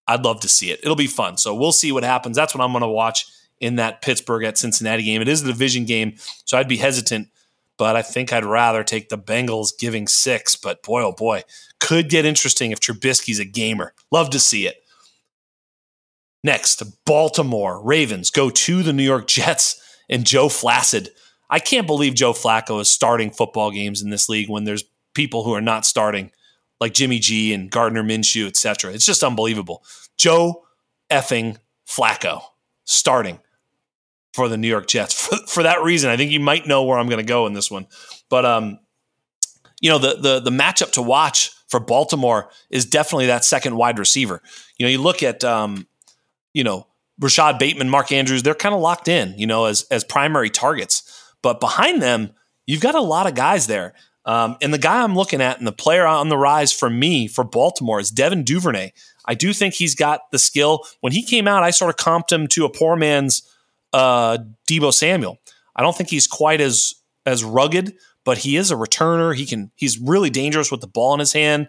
I'd 0.07 0.25
love 0.25 0.41
to 0.41 0.49
see 0.49 0.71
it. 0.71 0.81
It'll 0.83 0.97
be 0.97 1.07
fun. 1.07 1.37
So 1.37 1.55
we'll 1.55 1.73
see 1.73 1.93
what 1.93 2.03
happens. 2.03 2.37
That's 2.37 2.55
what 2.55 2.65
I'm 2.65 2.73
going 2.73 2.81
to 2.81 2.89
watch 2.89 3.27
in 3.61 3.77
that 3.77 4.03
Pittsburgh 4.03 4.45
at 4.45 4.59
Cincinnati 4.59 5.03
game. 5.03 5.21
It 5.21 5.29
is 5.29 5.43
a 5.43 5.47
division 5.47 5.85
game, 5.85 6.15
so 6.45 6.59
I'd 6.59 6.69
be 6.69 6.77
hesitant, 6.77 7.29
but 7.77 7.97
I 7.97 8.03
think 8.03 8.33
I'd 8.33 8.45
rather 8.45 8.85
take 8.85 9.09
the 9.09 9.19
Bengals 9.19 9.71
giving 9.79 10.07
six. 10.07 10.57
But 10.57 10.83
boy, 10.83 11.03
oh 11.03 11.13
boy, 11.13 11.43
could 11.81 12.09
get 12.09 12.25
interesting 12.25 12.71
if 12.71 12.81
Trubisky's 12.81 13.39
a 13.39 13.45
gamer. 13.45 13.95
Love 14.11 14.31
to 14.31 14.39
see 14.39 14.67
it. 14.67 14.83
Next, 16.45 16.83
Baltimore 17.05 17.83
Ravens 17.83 18.31
go 18.31 18.49
to 18.51 18.83
the 18.83 18.93
New 18.93 19.03
York 19.03 19.27
Jets 19.29 19.83
and 20.09 20.25
Joe 20.25 20.49
Flacid. 20.49 21.09
I 21.51 21.59
can't 21.59 21.87
believe 21.87 22.15
Joe 22.15 22.33
Flacco 22.33 22.81
is 22.81 22.91
starting 22.91 23.31
football 23.31 23.71
games 23.71 24.03
in 24.03 24.11
this 24.11 24.29
league 24.29 24.51
when 24.51 24.65
there's 24.65 24.85
people 25.15 25.45
who 25.45 25.55
are 25.55 25.61
not 25.61 25.87
starting, 25.87 26.31
like 26.81 26.95
Jimmy 26.95 27.19
G 27.19 27.53
and 27.53 27.71
Gardner 27.71 28.03
Minshew, 28.03 28.47
etc. 28.47 28.93
It's 28.93 29.07
just 29.07 29.25
unbelievable. 29.25 29.83
Joe 30.17 30.65
effing 31.11 31.57
Flacco 31.89 32.43
starting 32.85 33.41
for 34.39 34.49
the 34.49 34.57
New 34.57 34.69
York 34.69 34.87
Jets. 34.87 35.15
For, 35.29 35.37
for 35.49 35.63
that 35.65 35.83
reason, 35.83 36.11
I 36.11 36.17
think 36.17 36.31
you 36.31 36.39
might 36.39 36.69
know 36.69 36.85
where 36.85 36.97
I'm 36.97 37.09
going 37.09 37.19
to 37.19 37.25
go 37.25 37.47
in 37.47 37.55
this 37.55 37.73
one. 37.73 37.89
But 38.31 38.47
um, 38.47 38.79
you 39.81 39.91
know, 39.91 39.99
the 39.99 40.15
the 40.15 40.41
the 40.41 40.51
matchup 40.51 40.93
to 40.93 41.03
watch 41.03 41.51
for 41.67 41.81
Baltimore 41.81 42.49
is 42.71 42.87
definitely 42.87 43.27
that 43.27 43.45
second 43.45 43.75
wide 43.77 43.99
receiver. 43.99 44.41
You 44.79 44.87
know, 44.87 44.91
you 44.91 45.03
look 45.03 45.25
at 45.25 45.43
um, 45.43 45.89
you 46.55 46.63
know, 46.63 46.87
Rashod 47.19 47.59
Bateman, 47.59 47.91
Mark 47.91 48.13
Andrews, 48.13 48.45
they're 48.45 48.55
kind 48.55 48.77
of 48.77 48.81
locked 48.81 49.09
in, 49.09 49.35
you 49.37 49.47
know, 49.47 49.65
as 49.65 49.83
as 49.91 50.05
primary 50.05 50.51
targets. 50.51 51.03
But 51.43 51.59
behind 51.59 52.01
them, 52.01 52.31
you've 52.65 52.81
got 52.81 52.95
a 52.95 53.01
lot 53.01 53.27
of 53.27 53.35
guys 53.35 53.67
there. 53.67 53.95
Um, 54.25 54.57
and 54.63 54.73
the 54.73 54.79
guy 54.79 55.03
I'm 55.03 55.17
looking 55.17 55.41
at 55.41 55.59
and 55.59 55.67
the 55.67 55.73
player 55.73 56.07
on 56.07 56.29
the 56.29 56.39
rise 56.39 56.73
for 56.73 56.89
me 56.89 57.27
for 57.27 57.43
Baltimore 57.43 57.99
is 57.99 58.11
Devin 58.11 58.45
Duvernay. 58.45 58.93
I 59.25 59.35
do 59.35 59.53
think 59.53 59.75
he's 59.75 59.97
got 59.97 60.31
the 60.31 60.39
skill. 60.39 60.85
When 61.01 61.13
he 61.13 61.23
came 61.23 61.49
out, 61.49 61.65
I 61.65 61.71
sort 61.71 61.91
of 61.91 61.97
comped 61.97 62.31
him 62.31 62.47
to 62.49 62.65
a 62.65 62.71
poor 62.71 62.95
man's 62.95 63.43
uh, 63.93 64.39
Deebo 64.69 64.93
Samuel. 64.93 65.39
I 65.77 65.83
don't 65.83 65.97
think 65.97 66.11
he's 66.11 66.27
quite 66.27 66.61
as 66.61 66.95
as 67.27 67.45
rugged, 67.45 67.95
but 68.25 68.39
he 68.39 68.57
is 68.57 68.71
a 68.71 68.75
returner. 68.75 69.35
He 69.35 69.47
can 69.47 69.71
he's 69.77 69.99
really 69.99 70.31
dangerous 70.31 70.71
with 70.71 70.81
the 70.81 70.87
ball 70.87 71.15
in 71.15 71.21
his 71.21 71.33
hand. 71.33 71.69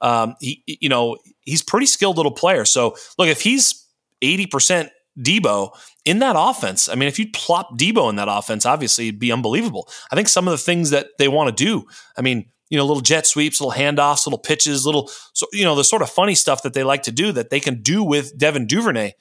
Um, 0.00 0.34
he 0.40 0.62
you 0.66 0.88
know 0.88 1.18
he's 1.40 1.62
pretty 1.62 1.86
skilled 1.86 2.16
little 2.16 2.32
player. 2.32 2.64
So 2.64 2.96
look, 3.18 3.28
if 3.28 3.42
he's 3.42 3.86
eighty 4.22 4.46
percent 4.46 4.90
Deebo 5.18 5.76
in 6.04 6.20
that 6.20 6.36
offense, 6.38 6.88
I 6.88 6.94
mean, 6.94 7.08
if 7.08 7.18
you 7.18 7.30
plop 7.32 7.78
Deebo 7.78 8.08
in 8.08 8.16
that 8.16 8.28
offense, 8.30 8.64
obviously 8.64 9.08
it'd 9.08 9.20
be 9.20 9.32
unbelievable. 9.32 9.88
I 10.10 10.16
think 10.16 10.28
some 10.28 10.48
of 10.48 10.52
the 10.52 10.58
things 10.58 10.90
that 10.90 11.08
they 11.18 11.28
want 11.28 11.54
to 11.54 11.64
do, 11.64 11.86
I 12.16 12.22
mean, 12.22 12.46
you 12.70 12.78
know, 12.78 12.86
little 12.86 13.02
jet 13.02 13.26
sweeps, 13.26 13.60
little 13.60 13.72
handoffs, 13.72 14.26
little 14.26 14.38
pitches, 14.38 14.86
little, 14.86 15.10
you 15.52 15.64
know, 15.64 15.74
the 15.74 15.84
sort 15.84 16.02
of 16.02 16.08
funny 16.08 16.36
stuff 16.36 16.62
that 16.62 16.72
they 16.72 16.84
like 16.84 17.02
to 17.02 17.12
do 17.12 17.32
that 17.32 17.50
they 17.50 17.60
can 17.60 17.82
do 17.82 18.02
with 18.02 18.38
Devin 18.38 18.66
Duvernay 18.66 19.12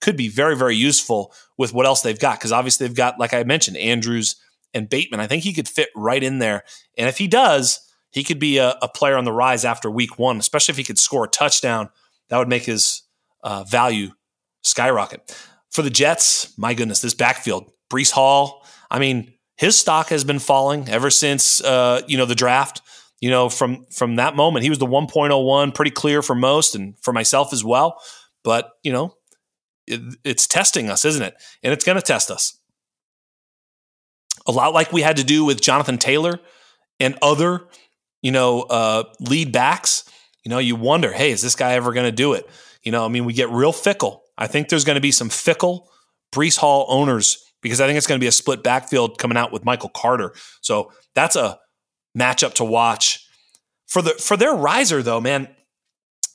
could 0.00 0.16
be 0.16 0.28
very, 0.28 0.56
very 0.56 0.76
useful 0.76 1.32
with 1.56 1.72
what 1.72 1.86
else 1.86 2.02
they've 2.02 2.18
got. 2.18 2.38
Because 2.38 2.52
obviously 2.52 2.86
they've 2.86 2.96
got, 2.96 3.18
like 3.18 3.34
I 3.34 3.42
mentioned, 3.42 3.76
Andrews 3.76 4.36
and 4.74 4.88
Bateman. 4.88 5.20
I 5.20 5.26
think 5.26 5.42
he 5.42 5.52
could 5.52 5.68
fit 5.68 5.88
right 5.94 6.22
in 6.22 6.38
there. 6.38 6.64
And 6.96 7.08
if 7.08 7.18
he 7.18 7.26
does, 7.26 7.80
he 8.10 8.24
could 8.24 8.38
be 8.38 8.58
a, 8.58 8.76
a 8.80 8.88
player 8.88 9.16
on 9.16 9.24
the 9.24 9.32
rise 9.32 9.64
after 9.64 9.90
week 9.90 10.18
one, 10.18 10.38
especially 10.38 10.72
if 10.72 10.78
he 10.78 10.84
could 10.84 10.98
score 10.98 11.24
a 11.24 11.28
touchdown. 11.28 11.90
That 12.28 12.38
would 12.38 12.48
make 12.48 12.64
his 12.64 13.02
uh, 13.42 13.64
value 13.64 14.10
skyrocket. 14.62 15.36
For 15.70 15.82
the 15.82 15.90
Jets, 15.90 16.56
my 16.58 16.74
goodness, 16.74 17.00
this 17.00 17.14
backfield, 17.14 17.70
Breece 17.90 18.10
Hall, 18.10 18.64
I 18.90 18.98
mean, 18.98 19.32
his 19.56 19.78
stock 19.78 20.08
has 20.08 20.24
been 20.24 20.38
falling 20.38 20.88
ever 20.88 21.10
since 21.10 21.60
uh, 21.62 22.02
you 22.06 22.16
know 22.16 22.24
the 22.24 22.34
draft. 22.34 22.80
You 23.20 23.30
know, 23.30 23.48
from 23.48 23.84
from 23.90 24.16
that 24.16 24.36
moment, 24.36 24.62
he 24.62 24.70
was 24.70 24.78
the 24.78 24.86
1.01, 24.86 25.74
pretty 25.74 25.90
clear 25.90 26.22
for 26.22 26.34
most, 26.34 26.74
and 26.74 26.96
for 27.00 27.12
myself 27.12 27.52
as 27.52 27.64
well. 27.64 28.00
But 28.44 28.70
you 28.82 28.92
know, 28.92 29.14
it, 29.88 30.16
it's 30.24 30.46
testing 30.46 30.90
us, 30.90 31.04
isn't 31.04 31.22
it? 31.22 31.34
And 31.62 31.72
it's 31.72 31.84
going 31.84 31.96
to 31.96 32.02
test 32.02 32.30
us. 32.30 32.58
A 34.46 34.52
lot 34.52 34.72
like 34.72 34.92
we 34.92 35.02
had 35.02 35.16
to 35.16 35.24
do 35.24 35.44
with 35.44 35.60
Jonathan 35.60 35.98
Taylor 35.98 36.40
and 37.00 37.18
other, 37.20 37.66
you 38.22 38.32
know, 38.32 38.62
uh, 38.62 39.04
lead 39.20 39.52
backs. 39.52 40.04
You 40.44 40.50
know, 40.50 40.58
you 40.58 40.76
wonder, 40.76 41.12
hey, 41.12 41.30
is 41.30 41.42
this 41.42 41.54
guy 41.54 41.72
ever 41.72 41.92
going 41.92 42.06
to 42.06 42.12
do 42.12 42.32
it? 42.32 42.48
You 42.82 42.92
know, 42.92 43.04
I 43.04 43.08
mean, 43.08 43.24
we 43.24 43.32
get 43.32 43.50
real 43.50 43.72
fickle. 43.72 44.22
I 44.38 44.46
think 44.46 44.68
there's 44.68 44.84
going 44.84 44.94
to 44.94 45.00
be 45.00 45.12
some 45.12 45.28
fickle 45.28 45.90
Breece 46.32 46.56
Hall 46.56 46.86
owners 46.88 47.44
because 47.60 47.80
I 47.80 47.86
think 47.86 47.98
it's 47.98 48.06
going 48.06 48.18
to 48.18 48.24
be 48.24 48.28
a 48.28 48.32
split 48.32 48.62
backfield 48.62 49.18
coming 49.18 49.36
out 49.36 49.52
with 49.52 49.64
Michael 49.64 49.90
Carter. 49.90 50.32
So 50.60 50.92
that's 51.14 51.36
a 51.36 51.58
matchup 52.16 52.54
to 52.54 52.64
watch. 52.64 53.26
For 53.86 54.02
the 54.02 54.10
for 54.10 54.36
their 54.36 54.54
riser 54.54 55.02
though, 55.02 55.20
man, 55.20 55.48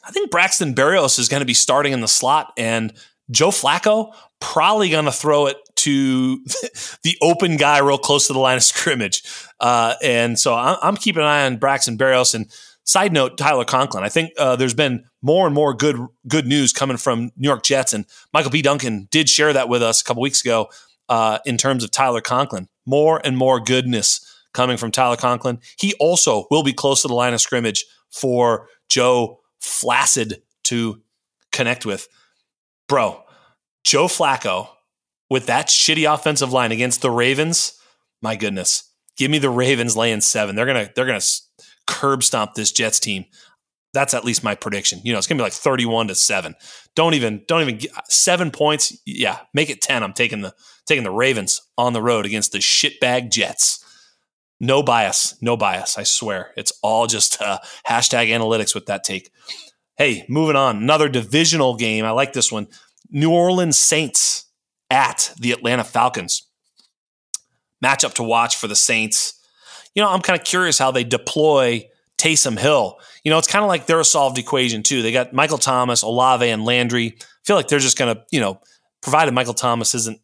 I 0.03 0.11
think 0.11 0.31
Braxton 0.31 0.75
Berrios 0.75 1.17
is 1.17 1.29
going 1.29 1.41
to 1.41 1.45
be 1.45 1.53
starting 1.53 1.93
in 1.93 2.01
the 2.01 2.07
slot, 2.07 2.51
and 2.57 2.93
Joe 3.31 3.49
Flacco 3.49 4.13
probably 4.39 4.89
going 4.89 5.05
to 5.05 5.11
throw 5.11 5.47
it 5.47 5.57
to 5.77 6.37
the 7.03 7.17
open 7.21 7.57
guy 7.57 7.79
real 7.79 7.97
close 7.97 8.27
to 8.27 8.33
the 8.33 8.39
line 8.39 8.57
of 8.57 8.63
scrimmage. 8.63 9.23
Uh, 9.59 9.95
and 10.03 10.37
so 10.37 10.53
I'm, 10.53 10.97
keeping 10.97 11.21
an 11.21 11.27
eye 11.27 11.45
on 11.45 11.57
Braxton 11.57 11.97
Berrios. 11.97 12.35
And 12.35 12.51
side 12.83 13.13
note, 13.13 13.37
Tyler 13.37 13.65
Conklin. 13.65 14.03
I 14.03 14.09
think 14.09 14.31
uh, 14.37 14.55
there's 14.55 14.73
been 14.73 15.05
more 15.21 15.45
and 15.45 15.55
more 15.55 15.73
good 15.73 15.97
good 16.27 16.45
news 16.45 16.73
coming 16.73 16.97
from 16.97 17.31
New 17.37 17.47
York 17.47 17.63
Jets, 17.63 17.93
and 17.93 18.05
Michael 18.33 18.51
P. 18.51 18.61
Duncan 18.61 19.07
did 19.09 19.29
share 19.29 19.53
that 19.53 19.69
with 19.69 19.81
us 19.81 20.01
a 20.01 20.03
couple 20.03 20.21
weeks 20.21 20.41
ago 20.41 20.69
uh, 21.09 21.39
in 21.45 21.57
terms 21.57 21.83
of 21.83 21.91
Tyler 21.91 22.21
Conklin. 22.21 22.67
More 22.85 23.21
and 23.23 23.37
more 23.37 23.59
goodness 23.59 24.29
coming 24.53 24.77
from 24.77 24.91
Tyler 24.91 25.15
Conklin. 25.17 25.59
He 25.77 25.93
also 25.95 26.45
will 26.51 26.63
be 26.63 26.73
close 26.73 27.01
to 27.01 27.07
the 27.07 27.13
line 27.13 27.33
of 27.33 27.41
scrimmage 27.41 27.85
for 28.11 28.67
Joe 28.89 29.39
Flaccid 29.59 30.41
to 30.65 31.01
connect 31.51 31.85
with. 31.85 32.07
Bro, 32.93 33.23
Joe 33.83 34.05
Flacco 34.05 34.67
with 35.27 35.47
that 35.47 35.65
shitty 35.65 36.13
offensive 36.13 36.53
line 36.53 36.71
against 36.71 37.01
the 37.01 37.09
Ravens, 37.09 37.73
my 38.21 38.35
goodness. 38.35 38.87
Give 39.17 39.31
me 39.31 39.39
the 39.39 39.49
Ravens 39.49 39.97
laying 39.97 40.21
7. 40.21 40.55
They're 40.55 40.67
to 40.67 40.91
they're 40.95 41.07
to 41.19 41.41
curb 41.87 42.21
stomp 42.21 42.53
this 42.53 42.71
Jets 42.71 42.99
team. 42.99 43.25
That's 43.95 44.13
at 44.13 44.23
least 44.23 44.43
my 44.43 44.53
prediction. 44.53 45.01
You 45.03 45.11
know, 45.11 45.17
it's 45.17 45.25
to 45.25 45.41
be 45.41 45.41
like 45.41 45.53
31 45.53 46.09
to 46.09 46.13
7. 46.13 46.53
Don't 46.95 47.15
even 47.15 47.41
don't 47.47 47.63
even 47.63 47.79
get, 47.79 47.89
7 48.11 48.51
points. 48.51 48.95
Yeah, 49.07 49.39
make 49.55 49.71
it 49.71 49.81
10. 49.81 50.03
I'm 50.03 50.13
taking 50.13 50.41
the 50.41 50.53
taking 50.85 51.03
the 51.03 51.09
Ravens 51.09 51.63
on 51.79 51.93
the 51.93 52.01
road 52.03 52.27
against 52.27 52.51
the 52.51 52.59
shitbag 52.59 53.31
Jets. 53.31 53.83
No 54.59 54.83
bias, 54.83 55.35
no 55.41 55.57
bias. 55.57 55.97
I 55.97 56.03
swear, 56.03 56.51
it's 56.55 56.73
all 56.83 57.07
just 57.07 57.41
uh, 57.41 57.57
hashtag 57.87 58.29
analytics 58.29 58.75
with 58.75 58.85
that 58.85 59.03
take. 59.03 59.31
Hey, 59.97 60.25
moving 60.27 60.55
on. 60.55 60.77
Another 60.77 61.09
divisional 61.09 61.75
game. 61.75 62.05
I 62.05 62.11
like 62.11 62.33
this 62.33 62.51
one. 62.51 62.67
New 63.09 63.31
Orleans 63.31 63.77
Saints 63.77 64.45
at 64.89 65.33
the 65.39 65.51
Atlanta 65.51 65.83
Falcons. 65.83 66.47
Matchup 67.83 68.13
to 68.15 68.23
watch 68.23 68.55
for 68.55 68.67
the 68.67 68.75
Saints. 68.75 69.39
You 69.93 70.01
know, 70.01 70.09
I'm 70.09 70.21
kind 70.21 70.39
of 70.39 70.45
curious 70.45 70.79
how 70.79 70.91
they 70.91 71.03
deploy 71.03 71.87
Taysom 72.17 72.57
Hill. 72.57 72.97
You 73.23 73.31
know, 73.31 73.37
it's 73.37 73.47
kind 73.47 73.63
of 73.63 73.69
like 73.69 73.85
they're 73.85 73.99
a 73.99 74.05
solved 74.05 74.37
equation 74.37 74.81
too. 74.81 75.01
They 75.01 75.11
got 75.11 75.33
Michael 75.33 75.57
Thomas, 75.57 76.01
Olave, 76.01 76.47
and 76.47 76.65
Landry. 76.65 77.15
I 77.19 77.25
feel 77.45 77.55
like 77.55 77.67
they're 77.67 77.79
just 77.79 77.97
going 77.97 78.15
to, 78.15 78.23
you 78.31 78.39
know, 78.39 78.59
provided 79.01 79.33
Michael 79.33 79.53
Thomas 79.53 79.93
isn't 79.93 80.19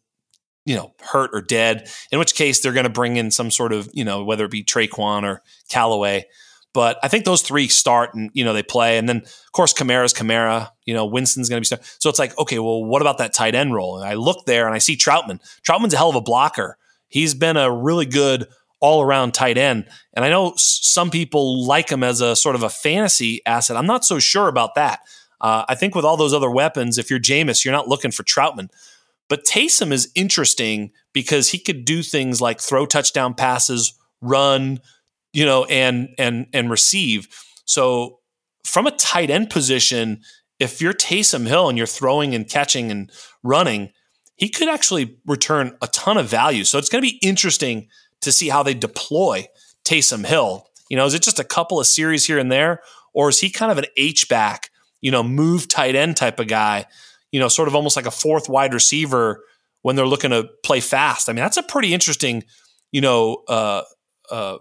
you 0.66 0.76
know, 0.76 0.94
hurt 1.00 1.30
or 1.32 1.40
dead, 1.40 1.88
in 2.12 2.18
which 2.18 2.34
case 2.34 2.60
they're 2.60 2.72
going 2.72 2.84
to 2.84 2.90
bring 2.90 3.16
in 3.16 3.30
some 3.30 3.50
sort 3.50 3.72
of, 3.72 3.88
you 3.92 4.04
know, 4.04 4.24
whether 4.24 4.44
it 4.44 4.50
be 4.50 4.62
Tre'Quan 4.62 5.22
or 5.24 5.42
Callaway. 5.68 6.26
But 6.72 6.98
I 7.02 7.08
think 7.08 7.24
those 7.24 7.42
three 7.42 7.66
start 7.66 8.14
and, 8.14 8.30
you 8.32 8.44
know, 8.44 8.52
they 8.52 8.62
play. 8.62 8.96
And 8.96 9.08
then, 9.08 9.18
of 9.18 9.52
course, 9.52 9.72
Kamara's 9.72 10.14
Kamara, 10.14 10.68
you 10.84 10.94
know, 10.94 11.04
Winston's 11.04 11.48
going 11.48 11.58
to 11.58 11.60
be 11.60 11.64
start. 11.64 11.82
So 11.98 12.08
it's 12.08 12.18
like, 12.18 12.36
okay, 12.38 12.58
well, 12.60 12.84
what 12.84 13.02
about 13.02 13.18
that 13.18 13.32
tight 13.32 13.54
end 13.54 13.74
role? 13.74 13.98
And 13.98 14.08
I 14.08 14.14
look 14.14 14.46
there 14.46 14.66
and 14.66 14.74
I 14.74 14.78
see 14.78 14.96
Trautman. 14.96 15.40
Trautman's 15.66 15.94
a 15.94 15.96
hell 15.96 16.10
of 16.10 16.16
a 16.16 16.20
blocker. 16.20 16.76
He's 17.08 17.34
been 17.34 17.56
a 17.56 17.72
really 17.72 18.06
good 18.06 18.46
all 18.78 19.02
around 19.02 19.34
tight 19.34 19.58
end. 19.58 19.86
And 20.14 20.24
I 20.24 20.30
know 20.30 20.54
some 20.56 21.10
people 21.10 21.66
like 21.66 21.90
him 21.90 22.02
as 22.02 22.20
a 22.20 22.36
sort 22.36 22.54
of 22.54 22.62
a 22.62 22.70
fantasy 22.70 23.42
asset. 23.44 23.76
I'm 23.76 23.86
not 23.86 24.04
so 24.04 24.18
sure 24.18 24.48
about 24.48 24.74
that. 24.76 25.00
Uh, 25.40 25.64
I 25.68 25.74
think 25.74 25.94
with 25.94 26.04
all 26.04 26.16
those 26.16 26.34
other 26.34 26.50
weapons, 26.50 26.98
if 26.98 27.10
you're 27.10 27.20
Jameis, 27.20 27.64
you're 27.64 27.72
not 27.72 27.88
looking 27.88 28.10
for 28.10 28.22
Trautman. 28.22 28.68
But 29.28 29.44
Taysom 29.44 29.92
is 29.92 30.10
interesting 30.14 30.90
because 31.12 31.48
he 31.48 31.58
could 31.58 31.84
do 31.84 32.02
things 32.02 32.40
like 32.40 32.60
throw 32.60 32.84
touchdown 32.84 33.34
passes, 33.34 33.94
run, 34.20 34.80
you 35.32 35.44
know, 35.44 35.64
and 35.64 36.08
and 36.18 36.46
and 36.52 36.70
receive. 36.70 37.28
So 37.64 38.20
from 38.64 38.86
a 38.86 38.90
tight 38.92 39.30
end 39.30 39.50
position, 39.50 40.22
if 40.58 40.80
you're 40.80 40.92
Taysom 40.92 41.46
Hill 41.46 41.68
and 41.68 41.78
you're 41.78 41.86
throwing 41.86 42.34
and 42.34 42.48
catching 42.48 42.90
and 42.90 43.10
running, 43.42 43.90
he 44.36 44.48
could 44.48 44.68
actually 44.68 45.18
return 45.26 45.76
a 45.82 45.86
ton 45.88 46.18
of 46.18 46.28
value. 46.28 46.64
So 46.64 46.78
it's 46.78 46.88
going 46.88 47.02
to 47.02 47.10
be 47.10 47.18
interesting 47.22 47.88
to 48.20 48.32
see 48.32 48.48
how 48.48 48.62
they 48.62 48.74
deploy 48.74 49.46
Taysom 49.84 50.26
Hill. 50.26 50.66
You 50.88 50.96
know, 50.96 51.06
is 51.06 51.14
it 51.14 51.22
just 51.22 51.38
a 51.38 51.44
couple 51.44 51.80
of 51.80 51.86
series 51.86 52.26
here 52.26 52.38
and 52.38 52.50
there, 52.50 52.82
or 53.14 53.28
is 53.28 53.40
he 53.40 53.50
kind 53.50 53.72
of 53.72 53.78
an 53.78 53.86
H 53.96 54.28
back, 54.28 54.70
you 55.00 55.10
know, 55.10 55.22
move 55.22 55.68
tight 55.68 55.94
end 55.94 56.16
type 56.16 56.40
of 56.40 56.48
guy 56.48 56.86
you 57.32 57.38
know, 57.38 57.48
sort 57.48 57.68
of 57.68 57.74
almost 57.74 57.96
like 57.96 58.06
a 58.06 58.10
fourth 58.10 58.48
wide 58.48 58.74
receiver 58.74 59.44
when 59.82 59.96
they're 59.96 60.06
looking 60.06 60.30
to 60.30 60.48
play 60.64 60.80
fast. 60.80 61.28
I 61.28 61.32
mean, 61.32 61.42
that's 61.42 61.56
a 61.56 61.62
pretty 61.62 61.94
interesting, 61.94 62.44
you 62.92 63.00
know, 63.00 63.42
uh, 63.48 63.82
uh, 64.30 64.58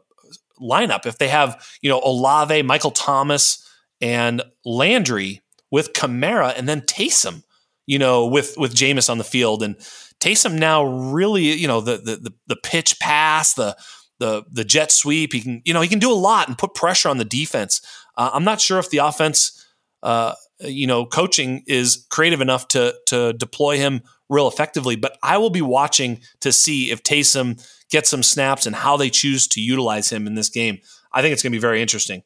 lineup. 0.61 1.05
If 1.05 1.17
they 1.17 1.27
have, 1.27 1.65
you 1.81 1.89
know, 1.89 2.01
Olave, 2.03 2.61
Michael 2.63 2.91
Thomas, 2.91 3.65
and 4.01 4.41
Landry 4.65 5.41
with 5.71 5.93
Kamara, 5.93 6.53
and 6.57 6.67
then 6.67 6.81
Taysom, 6.81 7.43
you 7.85 7.99
know, 7.99 8.25
with 8.25 8.55
with 8.57 8.73
Jameis 8.73 9.09
on 9.09 9.17
the 9.17 9.23
field, 9.23 9.63
and 9.63 9.75
Taysom 10.19 10.57
now 10.57 10.83
really, 10.83 11.53
you 11.53 11.67
know, 11.67 11.81
the 11.81 11.97
the 11.97 12.33
the 12.47 12.55
pitch 12.55 12.99
pass, 12.99 13.53
the 13.53 13.77
the 14.19 14.43
the 14.51 14.63
jet 14.63 14.91
sweep. 14.91 15.33
He 15.33 15.41
can, 15.41 15.61
you 15.65 15.73
know, 15.73 15.81
he 15.81 15.87
can 15.87 15.99
do 15.99 16.11
a 16.11 16.13
lot 16.13 16.47
and 16.47 16.57
put 16.57 16.75
pressure 16.75 17.09
on 17.09 17.17
the 17.17 17.25
defense. 17.25 17.81
Uh, 18.15 18.29
I'm 18.33 18.43
not 18.43 18.61
sure 18.61 18.79
if 18.79 18.89
the 18.89 18.97
offense 18.99 19.65
uh, 20.03 20.33
you 20.61 20.87
know, 20.87 21.05
coaching 21.05 21.63
is 21.67 22.05
creative 22.09 22.41
enough 22.41 22.67
to 22.69 22.95
to 23.07 23.33
deploy 23.33 23.77
him 23.77 24.01
real 24.29 24.47
effectively. 24.47 24.95
But 24.95 25.17
I 25.23 25.37
will 25.37 25.49
be 25.49 25.61
watching 25.61 26.21
to 26.41 26.51
see 26.51 26.91
if 26.91 27.03
Taysom 27.03 27.65
gets 27.89 28.09
some 28.09 28.23
snaps 28.23 28.65
and 28.65 28.75
how 28.75 28.97
they 28.97 29.09
choose 29.09 29.47
to 29.49 29.61
utilize 29.61 30.09
him 30.09 30.27
in 30.27 30.35
this 30.35 30.49
game. 30.49 30.79
I 31.11 31.21
think 31.21 31.33
it's 31.33 31.41
going 31.41 31.51
to 31.51 31.57
be 31.57 31.61
very 31.61 31.81
interesting. 31.81 32.23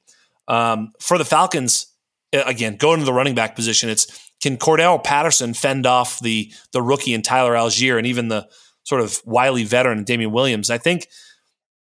Um, 0.47 0.91
for 0.99 1.18
the 1.18 1.26
Falcons, 1.26 1.88
again, 2.34 2.76
going 2.76 2.99
to 2.99 3.06
the 3.06 3.14
running 3.14 3.36
back 3.36 3.56
position, 3.56 3.89
it's 3.89 4.30
can 4.41 4.58
Cordarrelle 4.58 5.04
Patterson 5.04 5.54
fend 5.54 5.86
off 5.86 6.20
the 6.20 6.51
the 6.74 6.82
rookie 6.82 7.14
and 7.14 7.24
Tyler 7.24 7.54
Allgeier 7.54 7.97
and 7.97 8.06
even 8.06 8.28
the 8.28 8.47
sort 8.84 8.99
of 8.99 9.22
wily 9.26 9.64
veteran 9.64 10.04
Damien 10.04 10.32
Williams? 10.32 10.70
I 10.70 10.78
think, 10.78 11.08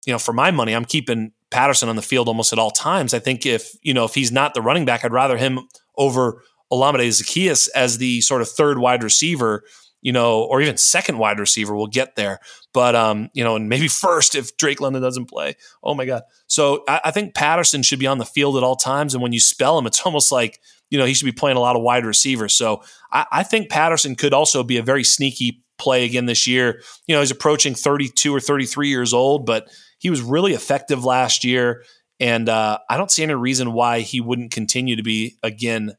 you 0.06 0.12
know, 0.12 0.18
for 0.18 0.32
my 0.32 0.50
money, 0.50 0.74
I'm 0.74 0.86
keeping 0.86 1.32
Patterson 1.50 1.90
on 1.90 1.96
the 1.96 2.02
field 2.02 2.26
almost 2.28 2.52
at 2.52 2.58
all 2.58 2.70
times. 2.70 3.12
I 3.12 3.18
think 3.18 3.44
if 3.44 3.72
you 3.82 3.92
know 3.92 4.04
if 4.04 4.14
he's 4.14 4.32
not 4.32 4.54
the 4.54 4.62
running 4.62 4.86
back, 4.86 5.04
I'd 5.04 5.12
rather 5.12 5.36
him 5.36 5.60
over 5.98 6.42
Olamide 6.72 7.08
Zaccheaus 7.08 7.68
as 7.74 7.98
the 7.98 8.20
sort 8.22 8.42
of 8.42 8.48
third 8.48 8.78
wide 8.78 9.02
receiver, 9.02 9.64
you 10.00 10.12
know, 10.12 10.42
or 10.42 10.60
even 10.60 10.76
second 10.76 11.18
wide 11.18 11.40
receiver. 11.40 11.74
We'll 11.74 11.86
get 11.86 12.16
there, 12.16 12.40
but 12.72 12.94
um, 12.94 13.30
you 13.34 13.44
know, 13.44 13.56
and 13.56 13.68
maybe 13.68 13.88
first 13.88 14.34
if 14.34 14.56
Drake 14.56 14.80
London 14.80 15.02
doesn't 15.02 15.26
play. 15.26 15.54
Oh 15.82 15.94
my 15.94 16.04
God! 16.04 16.22
So 16.46 16.84
I, 16.88 17.00
I 17.06 17.10
think 17.10 17.34
Patterson 17.34 17.82
should 17.82 17.98
be 17.98 18.06
on 18.06 18.18
the 18.18 18.24
field 18.24 18.56
at 18.56 18.62
all 18.62 18.76
times, 18.76 19.14
and 19.14 19.22
when 19.22 19.32
you 19.32 19.40
spell 19.40 19.78
him, 19.78 19.86
it's 19.86 20.00
almost 20.06 20.32
like 20.32 20.60
you 20.90 20.98
know 20.98 21.04
he 21.04 21.14
should 21.14 21.26
be 21.26 21.32
playing 21.32 21.56
a 21.56 21.60
lot 21.60 21.76
of 21.76 21.82
wide 21.82 22.06
receivers. 22.06 22.54
So 22.54 22.82
I, 23.12 23.26
I 23.30 23.42
think 23.42 23.70
Patterson 23.70 24.14
could 24.14 24.34
also 24.34 24.62
be 24.62 24.76
a 24.76 24.82
very 24.82 25.04
sneaky 25.04 25.62
play 25.78 26.04
again 26.04 26.26
this 26.26 26.46
year. 26.46 26.82
You 27.06 27.14
know, 27.14 27.20
he's 27.20 27.30
approaching 27.30 27.74
32 27.74 28.34
or 28.34 28.40
33 28.40 28.88
years 28.88 29.14
old, 29.14 29.46
but 29.46 29.68
he 29.98 30.10
was 30.10 30.20
really 30.20 30.52
effective 30.52 31.04
last 31.04 31.44
year. 31.44 31.84
And 32.20 32.48
uh, 32.48 32.78
I 32.90 32.96
don't 32.96 33.10
see 33.10 33.22
any 33.22 33.34
reason 33.34 33.72
why 33.72 34.00
he 34.00 34.20
wouldn't 34.20 34.50
continue 34.50 34.96
to 34.96 35.02
be 35.02 35.36
again 35.42 35.92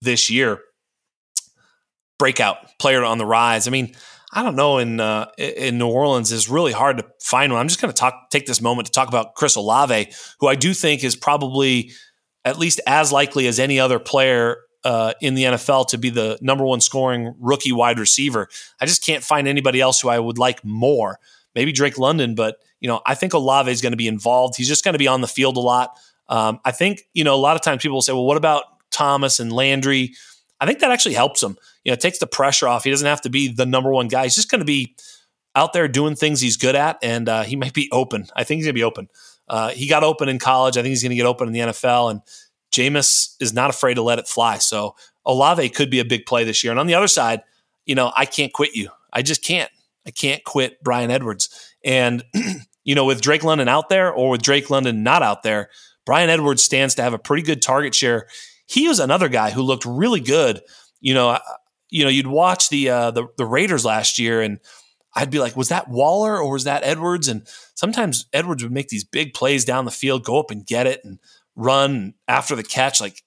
this 0.00 0.28
year. 0.28 0.60
Breakout 2.22 2.78
player 2.78 3.02
on 3.02 3.18
the 3.18 3.26
rise. 3.26 3.66
I 3.66 3.72
mean, 3.72 3.96
I 4.32 4.44
don't 4.44 4.54
know 4.54 4.78
in 4.78 5.00
uh, 5.00 5.26
in 5.36 5.76
New 5.76 5.88
Orleans 5.88 6.30
is 6.30 6.48
really 6.48 6.70
hard 6.70 6.98
to 6.98 7.06
find 7.20 7.52
one. 7.52 7.60
I'm 7.60 7.66
just 7.66 7.80
going 7.80 7.92
to 7.92 7.98
talk 7.98 8.30
take 8.30 8.46
this 8.46 8.60
moment 8.60 8.86
to 8.86 8.92
talk 8.92 9.08
about 9.08 9.34
Chris 9.34 9.56
Olave, 9.56 10.12
who 10.38 10.46
I 10.46 10.54
do 10.54 10.72
think 10.72 11.02
is 11.02 11.16
probably 11.16 11.90
at 12.44 12.60
least 12.60 12.80
as 12.86 13.10
likely 13.10 13.48
as 13.48 13.58
any 13.58 13.80
other 13.80 13.98
player 13.98 14.58
uh, 14.84 15.14
in 15.20 15.34
the 15.34 15.42
NFL 15.42 15.88
to 15.88 15.98
be 15.98 16.10
the 16.10 16.38
number 16.40 16.64
one 16.64 16.80
scoring 16.80 17.34
rookie 17.40 17.72
wide 17.72 17.98
receiver. 17.98 18.46
I 18.80 18.86
just 18.86 19.04
can't 19.04 19.24
find 19.24 19.48
anybody 19.48 19.80
else 19.80 20.00
who 20.00 20.08
I 20.08 20.20
would 20.20 20.38
like 20.38 20.64
more. 20.64 21.18
Maybe 21.56 21.72
Drake 21.72 21.98
London, 21.98 22.36
but 22.36 22.58
you 22.78 22.86
know 22.86 23.00
I 23.04 23.16
think 23.16 23.34
Olave 23.34 23.68
is 23.68 23.82
going 23.82 23.94
to 23.94 23.96
be 23.96 24.06
involved. 24.06 24.54
He's 24.54 24.68
just 24.68 24.84
going 24.84 24.94
to 24.94 24.98
be 25.00 25.08
on 25.08 25.22
the 25.22 25.26
field 25.26 25.56
a 25.56 25.60
lot. 25.60 25.98
Um, 26.28 26.60
I 26.64 26.70
think 26.70 27.02
you 27.14 27.24
know 27.24 27.34
a 27.34 27.42
lot 27.42 27.56
of 27.56 27.62
times 27.62 27.82
people 27.82 27.96
will 27.96 28.02
say, 28.02 28.12
well, 28.12 28.26
what 28.26 28.36
about 28.36 28.62
Thomas 28.92 29.40
and 29.40 29.52
Landry? 29.52 30.14
I 30.62 30.66
think 30.66 30.78
that 30.78 30.90
actually 30.90 31.14
helps 31.14 31.42
him 31.42 31.58
you 31.84 31.90
know, 31.90 31.94
it 31.94 32.00
takes 32.00 32.18
the 32.18 32.26
pressure 32.26 32.68
off. 32.68 32.84
He 32.84 32.90
doesn't 32.90 33.06
have 33.06 33.22
to 33.22 33.30
be 33.30 33.48
the 33.48 33.66
number 33.66 33.90
one 33.90 34.08
guy. 34.08 34.24
He's 34.24 34.36
just 34.36 34.50
going 34.50 34.60
to 34.60 34.64
be 34.64 34.94
out 35.54 35.72
there 35.72 35.88
doing 35.88 36.14
things 36.14 36.40
he's 36.40 36.56
good 36.56 36.74
at, 36.74 36.98
and 37.02 37.28
uh, 37.28 37.42
he 37.42 37.56
might 37.56 37.74
be 37.74 37.88
open. 37.92 38.26
I 38.34 38.44
think 38.44 38.58
he's 38.58 38.66
going 38.66 38.74
to 38.74 38.78
be 38.78 38.84
open. 38.84 39.08
Uh, 39.48 39.70
he 39.70 39.88
got 39.88 40.04
open 40.04 40.28
in 40.28 40.38
college. 40.38 40.76
I 40.76 40.82
think 40.82 40.90
he's 40.90 41.02
going 41.02 41.10
to 41.10 41.16
get 41.16 41.26
open 41.26 41.48
in 41.48 41.52
the 41.52 41.60
NFL, 41.60 42.10
and 42.10 42.20
Jameis 42.72 43.34
is 43.40 43.52
not 43.52 43.70
afraid 43.70 43.94
to 43.94 44.02
let 44.02 44.18
it 44.18 44.28
fly. 44.28 44.58
So 44.58 44.96
Olave 45.26 45.68
could 45.70 45.90
be 45.90 46.00
a 46.00 46.04
big 46.04 46.24
play 46.24 46.44
this 46.44 46.62
year. 46.64 46.70
And 46.70 46.80
on 46.80 46.86
the 46.86 46.94
other 46.94 47.08
side, 47.08 47.42
you 47.84 47.94
know, 47.94 48.12
I 48.16 48.24
can't 48.24 48.52
quit 48.52 48.74
you. 48.74 48.90
I 49.12 49.22
just 49.22 49.44
can't. 49.44 49.70
I 50.06 50.10
can't 50.10 50.42
quit 50.42 50.82
Bryan 50.82 51.10
Edwards. 51.10 51.74
And 51.84 52.24
you 52.84 52.94
know, 52.94 53.04
with 53.04 53.20
Drake 53.20 53.44
London 53.44 53.68
out 53.68 53.88
there 53.88 54.12
or 54.12 54.30
with 54.30 54.42
Drake 54.42 54.70
London 54.70 55.02
not 55.02 55.22
out 55.22 55.42
there, 55.42 55.68
Bryan 56.06 56.30
Edwards 56.30 56.62
stands 56.62 56.94
to 56.96 57.02
have 57.02 57.12
a 57.12 57.18
pretty 57.18 57.42
good 57.42 57.62
target 57.62 57.94
share. 57.94 58.26
He 58.72 58.88
was 58.88 59.00
another 59.00 59.28
guy 59.28 59.50
who 59.50 59.62
looked 59.62 59.84
really 59.84 60.20
good. 60.20 60.62
You 61.00 61.14
know, 61.14 61.38
you 61.90 62.04
know, 62.04 62.10
you'd 62.10 62.26
watch 62.26 62.70
the, 62.70 62.88
uh, 62.88 63.10
the 63.10 63.26
the 63.36 63.44
Raiders 63.44 63.84
last 63.84 64.18
year, 64.18 64.40
and 64.40 64.58
I'd 65.14 65.30
be 65.30 65.38
like, 65.38 65.56
was 65.56 65.68
that 65.68 65.88
Waller 65.88 66.38
or 66.38 66.50
was 66.50 66.64
that 66.64 66.84
Edwards? 66.84 67.28
And 67.28 67.46
sometimes 67.74 68.26
Edwards 68.32 68.62
would 68.62 68.72
make 68.72 68.88
these 68.88 69.04
big 69.04 69.34
plays 69.34 69.64
down 69.64 69.84
the 69.84 69.90
field, 69.90 70.24
go 70.24 70.40
up 70.40 70.50
and 70.50 70.66
get 70.66 70.86
it, 70.86 71.00
and 71.04 71.18
run 71.54 72.14
after 72.26 72.56
the 72.56 72.62
catch. 72.62 73.00
Like, 73.00 73.22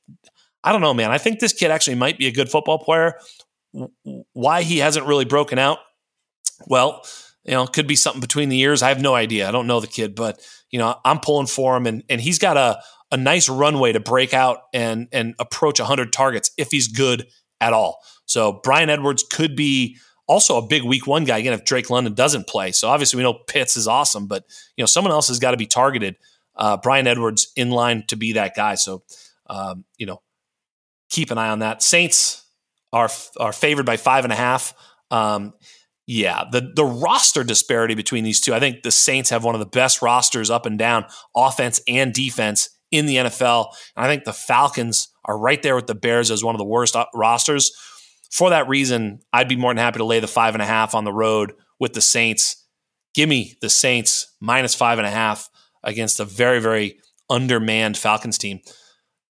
I 0.63 0.71
don't 0.71 0.81
know, 0.81 0.93
man. 0.95 1.11
I 1.11 1.19
think 1.19 1.39
this 1.39 1.53
kid 1.53 1.69
actually 1.69 1.95
might 1.95 2.17
be 2.17 2.27
a 2.27 2.31
good 2.31 2.49
football 2.49 2.79
player. 2.79 3.19
Why 4.33 4.63
he 4.63 4.79
hasn't 4.79 5.05
really 5.05 5.25
broken 5.25 5.59
out? 5.59 5.77
Well, 6.65 7.03
you 7.43 7.51
know, 7.51 7.67
could 7.67 7.87
be 7.87 7.95
something 7.95 8.21
between 8.21 8.49
the 8.49 8.57
years. 8.57 8.81
I 8.81 8.89
have 8.89 9.01
no 9.01 9.13
idea. 9.13 9.47
I 9.47 9.51
don't 9.51 9.67
know 9.67 9.79
the 9.79 9.87
kid, 9.87 10.15
but 10.15 10.41
you 10.71 10.79
know, 10.79 10.95
I'm 11.05 11.19
pulling 11.19 11.47
for 11.47 11.77
him, 11.77 11.85
and 11.85 12.03
and 12.09 12.19
he's 12.19 12.39
got 12.39 12.57
a 12.57 12.81
a 13.15 13.17
nice 13.17 13.47
runway 13.47 13.93
to 13.93 13.99
break 14.01 14.33
out 14.33 14.63
and 14.73 15.07
and 15.13 15.35
approach 15.39 15.79
100 15.79 16.11
targets 16.11 16.51
if 16.57 16.69
he's 16.69 16.89
good 16.89 17.25
at 17.61 17.71
all. 17.71 17.99
So 18.25 18.59
Bryan 18.61 18.89
Edwards 18.89 19.23
could 19.23 19.55
be 19.55 19.97
also 20.27 20.57
a 20.57 20.67
big 20.67 20.83
week 20.83 21.07
one 21.07 21.23
guy 21.23 21.37
again 21.37 21.53
if 21.53 21.63
Drake 21.63 21.89
London 21.89 22.13
doesn't 22.13 22.47
play. 22.47 22.73
So 22.73 22.89
obviously 22.89 23.17
we 23.17 23.23
know 23.23 23.33
Pitts 23.33 23.77
is 23.77 23.87
awesome, 23.87 24.27
but 24.27 24.43
you 24.75 24.81
know 24.81 24.85
someone 24.85 25.13
else 25.13 25.29
has 25.29 25.39
got 25.39 25.51
to 25.51 25.57
be 25.57 25.65
targeted. 25.65 26.17
Uh, 26.57 26.75
Bryan 26.75 27.07
Edwards 27.07 27.51
in 27.55 27.71
line 27.71 28.03
to 28.07 28.17
be 28.17 28.33
that 28.33 28.53
guy. 28.53 28.75
So 28.75 29.03
um, 29.47 29.85
you 29.97 30.05
know 30.05 30.21
keep 31.09 31.31
an 31.31 31.37
eye 31.37 31.49
on 31.49 31.59
that. 31.59 31.81
Saints 31.81 32.45
are 32.91 33.09
are 33.39 33.53
favored 33.53 33.85
by 33.85 33.95
five 33.95 34.25
and 34.25 34.33
a 34.33 34.37
half. 34.37 34.73
Um, 35.09 35.53
yeah, 36.05 36.43
the 36.51 36.69
the 36.75 36.85
roster 36.85 37.45
disparity 37.45 37.95
between 37.95 38.25
these 38.25 38.41
two. 38.41 38.53
I 38.53 38.59
think 38.59 38.83
the 38.83 38.91
Saints 38.91 39.29
have 39.29 39.45
one 39.45 39.55
of 39.55 39.59
the 39.59 39.65
best 39.65 40.01
rosters 40.01 40.49
up 40.49 40.65
and 40.65 40.77
down, 40.77 41.05
offense 41.33 41.81
and 41.87 42.13
defense 42.13 42.74
in 42.91 43.05
the 43.05 43.17
NFL. 43.17 43.67
And 43.95 44.05
I 44.05 44.07
think 44.07 44.23
the 44.23 44.33
Falcons 44.33 45.09
are 45.25 45.37
right 45.37 45.61
there 45.61 45.75
with 45.75 45.87
the 45.87 45.95
Bears 45.95 46.31
as 46.31 46.43
one 46.43 46.55
of 46.55 46.59
the 46.59 46.65
worst 46.65 46.95
uh, 46.95 47.05
rosters. 47.13 47.71
For 48.31 48.49
that 48.49 48.67
reason, 48.67 49.19
I'd 49.33 49.47
be 49.47 49.55
more 49.55 49.71
than 49.71 49.77
happy 49.77 49.99
to 49.99 50.05
lay 50.05 50.19
the 50.19 50.27
five 50.27 50.55
and 50.55 50.61
a 50.61 50.65
half 50.65 50.93
on 50.95 51.03
the 51.03 51.13
road 51.13 51.53
with 51.79 51.93
the 51.93 52.01
Saints. 52.01 52.63
Give 53.13 53.29
me 53.29 53.55
the 53.61 53.69
Saints 53.69 54.33
minus 54.39 54.75
five 54.75 54.97
and 54.97 55.07
a 55.07 55.11
half 55.11 55.49
against 55.83 56.19
a 56.19 56.25
very, 56.25 56.59
very 56.59 56.99
undermanned 57.29 57.97
Falcons 57.97 58.37
team. 58.37 58.59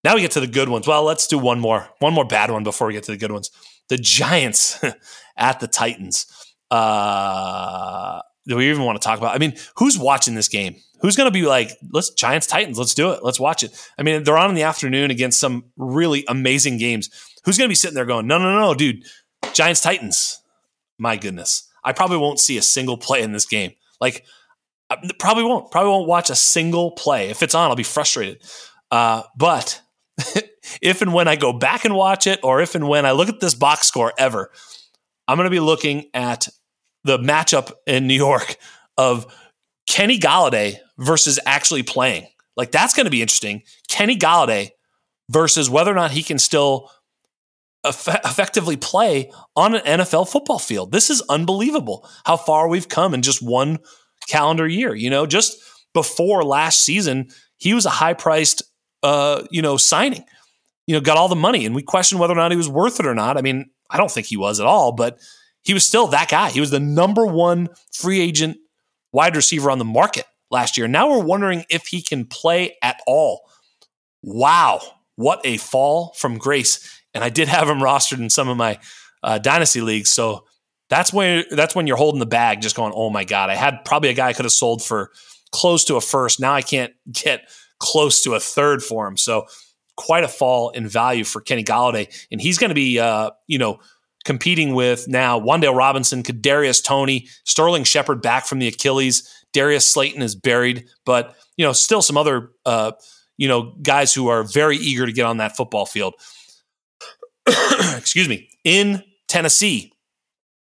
Now 0.04 0.16
we 0.16 0.22
get 0.22 0.32
to 0.32 0.40
the 0.40 0.48
good 0.48 0.70
ones. 0.70 0.88
Well, 0.88 1.04
let's 1.04 1.28
do 1.28 1.38
one 1.38 1.60
more, 1.60 1.90
one 2.00 2.14
more 2.14 2.26
bad 2.26 2.52
one 2.52 2.64
before 2.64 2.88
we 2.88 2.94
get 2.94 3.04
to 3.04 3.12
the 3.12 3.18
good 3.18 3.32
ones. 3.32 3.52
The 3.90 3.98
Giants 3.98 4.84
at 5.38 5.60
the 5.60 5.68
Titans. 5.68 6.26
Uh, 6.72 8.22
do 8.48 8.58
we 8.58 8.70
even 8.70 8.84
want 8.84 9.02
to 9.02 9.06
talk 9.06 9.18
about? 9.18 9.36
I 9.36 9.38
mean, 9.38 9.56
who's 9.76 9.98
watching 9.98 10.36
this 10.36 10.48
game? 10.48 10.76
Who's 11.02 11.16
going 11.16 11.28
to 11.28 11.32
be 11.32 11.46
like, 11.46 11.72
let's 11.92 12.12
Giants 12.12 12.48
Titans, 12.48 12.80
let's 12.80 12.94
do 12.94 13.12
it, 13.12 13.20
let's 13.24 13.40
watch 13.40 13.64
it. 13.64 13.72
I 13.98 14.04
mean, 14.04 14.24
they're 14.24 14.38
on 14.38 14.50
in 14.50 14.56
the 14.56 14.64
afternoon 14.64 15.12
against 15.12 15.40
some 15.40 15.66
really 15.78 16.24
amazing 16.28 16.78
games. 16.78 17.10
Who's 17.44 17.58
going 17.58 17.68
to 17.68 17.72
be 17.72 17.76
sitting 17.76 17.96
there 17.96 18.06
going, 18.06 18.28
no, 18.28 18.38
no, 18.38 18.58
no, 18.60 18.74
dude, 18.74 19.04
Giants 19.54 19.82
Titans? 19.82 20.42
My 20.98 21.18
goodness, 21.18 21.70
I 21.84 21.92
probably 21.92 22.18
won't 22.18 22.40
see 22.40 22.58
a 22.58 22.62
single 22.62 22.98
play 22.98 23.22
in 23.22 23.34
this 23.34 23.46
game. 23.46 23.74
Like, 24.00 24.26
I 24.90 24.98
probably 25.20 25.44
won't. 25.44 25.72
Probably 25.72 25.90
won't 25.90 26.08
watch 26.08 26.30
a 26.30 26.36
single 26.36 26.92
play. 26.92 27.30
If 27.30 27.42
it's 27.42 27.56
on, 27.56 27.70
I'll 27.70 27.76
be 27.76 27.84
frustrated. 27.84 28.42
Uh, 28.92 29.24
but 29.36 29.82
if 30.82 31.02
and 31.02 31.14
when 31.14 31.28
I 31.28 31.36
go 31.36 31.54
back 31.54 31.86
and 31.86 31.96
watch 31.96 32.28
it, 32.28 32.40
or 32.44 32.62
if 32.62 32.76
and 32.76 32.88
when 32.88 33.06
I 33.06 33.12
look 33.12 33.30
at 33.30 33.40
this 33.40 33.56
box 33.56 33.88
score 33.88 34.14
ever, 34.18 34.52
I'm 35.28 35.38
going 35.38 35.48
to 35.48 35.52
be 35.52 35.60
looking 35.60 36.10
at 36.14 36.48
the 37.06 37.20
matchup 37.20 37.72
in 37.88 38.08
New 38.08 38.16
York 38.16 38.58
of 38.98 39.32
Kenny 39.88 40.20
Golladay 40.20 40.78
versus 40.98 41.40
actually 41.46 41.84
playing. 41.84 42.28
Like 42.58 42.72
that's 42.72 42.94
going 42.94 43.06
to 43.06 43.12
be 43.12 43.22
interesting. 43.22 43.62
Kenny 43.88 44.18
Golladay 44.18 44.72
versus 45.30 45.70
whether 45.70 45.92
or 45.92 45.96
not 45.96 46.12
he 46.12 46.24
can 46.24 46.40
still 46.40 46.90
eff- 47.86 48.08
effectively 48.08 48.76
play 48.76 49.32
on 49.56 49.76
an 49.76 50.00
NFL 50.00 50.30
football 50.30 50.60
field. 50.60 50.92
This 50.92 51.10
is 51.10 51.22
unbelievable 51.30 52.10
how 52.26 52.38
far 52.38 52.68
we've 52.68 52.90
come 52.90 53.14
in 53.14 53.22
just 53.22 53.42
one 53.42 53.80
calendar 54.28 54.68
year. 54.68 54.96
You 54.96 55.12
know, 55.12 55.28
just 55.28 55.58
before 55.94 56.44
last 56.44 56.84
season, 56.84 57.30
he 57.58 57.74
was 57.76 57.86
a 57.86 57.92
high 57.92 58.14
priced, 58.14 58.64
uh, 59.04 59.44
you 59.52 59.62
know, 59.62 59.78
signing. 59.78 60.26
You 60.88 60.96
know, 60.96 61.02
got 61.02 61.18
all 61.18 61.30
the 61.30 61.36
money, 61.36 61.66
and 61.66 61.74
we 61.74 61.82
questioned 61.82 62.20
whether 62.20 62.34
or 62.34 62.38
not 62.38 62.52
he 62.52 62.58
was 62.58 62.70
worth 62.70 63.00
it 63.00 63.08
or 63.08 63.16
not. 63.16 63.38
I 63.38 63.42
mean, 63.42 63.72
I 63.90 63.98
don't 63.98 64.12
think 64.12 64.28
he 64.28 64.38
was 64.38 64.60
at 64.60 64.68
all, 64.68 64.92
but 64.92 65.20
he 65.66 65.74
was 65.74 65.86
still 65.86 66.08
that 66.08 66.30
guy. 66.30 66.52
He 66.52 66.60
was 66.60 66.72
the 66.72 66.80
number 66.80 67.26
one 67.26 67.70
free 67.92 68.22
agent 68.22 68.58
wide 69.12 69.36
receiver 69.36 69.72
on 69.72 69.80
the 69.80 69.86
market 69.86 70.26
last 70.52 70.78
year. 70.78 70.88
Now 70.88 71.10
we're 71.10 71.24
wondering 71.24 71.66
if 71.70 71.88
he 71.88 72.02
can 72.02 72.26
play 72.26 72.78
at 72.82 73.02
all. 73.08 73.42
Wow, 74.22 74.82
what 75.16 75.42
a 75.44 75.58
fall 75.58 76.14
from 76.18 76.38
grace. 76.38 77.02
And 77.14 77.24
I 77.24 77.30
did 77.30 77.48
have 77.48 77.68
him 77.68 77.80
rostered 77.80 78.20
in 78.20 78.30
some 78.30 78.48
of 78.48 78.58
my 78.58 78.80
uh, 79.24 79.40
dynasty 79.40 79.82
leagues. 79.82 80.12
So 80.12 80.46
that's 80.90 81.12
when 81.12 81.46
that's 81.50 81.74
when 81.74 81.88
you're 81.88 81.98
holding 81.98 82.20
the 82.20 82.26
bag, 82.26 82.62
just 82.62 82.76
going, 82.76 82.94
"Oh 82.96 83.10
my 83.10 83.24
god, 83.24 83.50
I 83.50 83.56
had 83.56 83.84
probably 83.86 84.10
a 84.10 84.14
guy 84.14 84.28
I 84.28 84.34
could 84.34 84.46
have 84.46 84.52
sold 84.52 84.84
for 84.84 85.12
close 85.52 85.84
to 85.86 85.96
a 85.96 86.02
first. 86.02 86.40
Now 86.40 86.54
I 86.54 86.62
can't 86.62 86.94
get 87.12 87.50
close 87.80 88.22
to 88.24 88.36
a 88.36 88.40
third 88.40 88.84
for 88.84 89.08
him." 89.08 89.18
So 89.18 89.48
quite 89.96 90.24
a 90.24 90.28
fall 90.28 90.70
in 90.70 90.88
value 90.88 91.24
for 91.24 91.42
Kenny 91.42 91.64
Golladay, 91.64 92.14
and 92.32 92.40
he's 92.40 92.58
going 92.58 92.70
to 92.70 92.76
be, 92.76 93.00
uh, 93.00 93.32
you 93.48 93.58
know, 93.58 93.80
competing 94.26 94.74
with 94.74 95.08
now 95.08 95.40
Wan'Dale 95.40 95.76
Robinson, 95.76 96.24
Kadarius 96.24 96.84
Toney, 96.84 97.28
Sterling 97.46 97.86
Shepard 97.86 98.22
back 98.22 98.46
from 98.46 98.60
the 98.60 98.68
Achilles. 98.68 99.32
Darius 99.54 99.88
Slayton 99.88 100.22
is 100.22 100.36
buried, 100.36 100.90
but 101.06 101.36
you 101.56 101.66
know, 101.66 101.72
still 101.72 102.02
some 102.02 102.18
other 102.18 102.52
uh, 102.66 102.92
you 103.38 103.48
know 103.48 103.74
guys 103.82 104.14
who 104.14 104.28
are 104.28 104.44
very 104.44 104.76
eager 104.76 105.06
to 105.06 105.14
get 105.14 105.26
on 105.26 105.38
that 105.38 105.56
football 105.56 105.86
field. 105.86 106.16
Excuse 107.96 108.28
me. 108.28 108.50
In 108.66 109.04
Tennessee, 109.28 109.94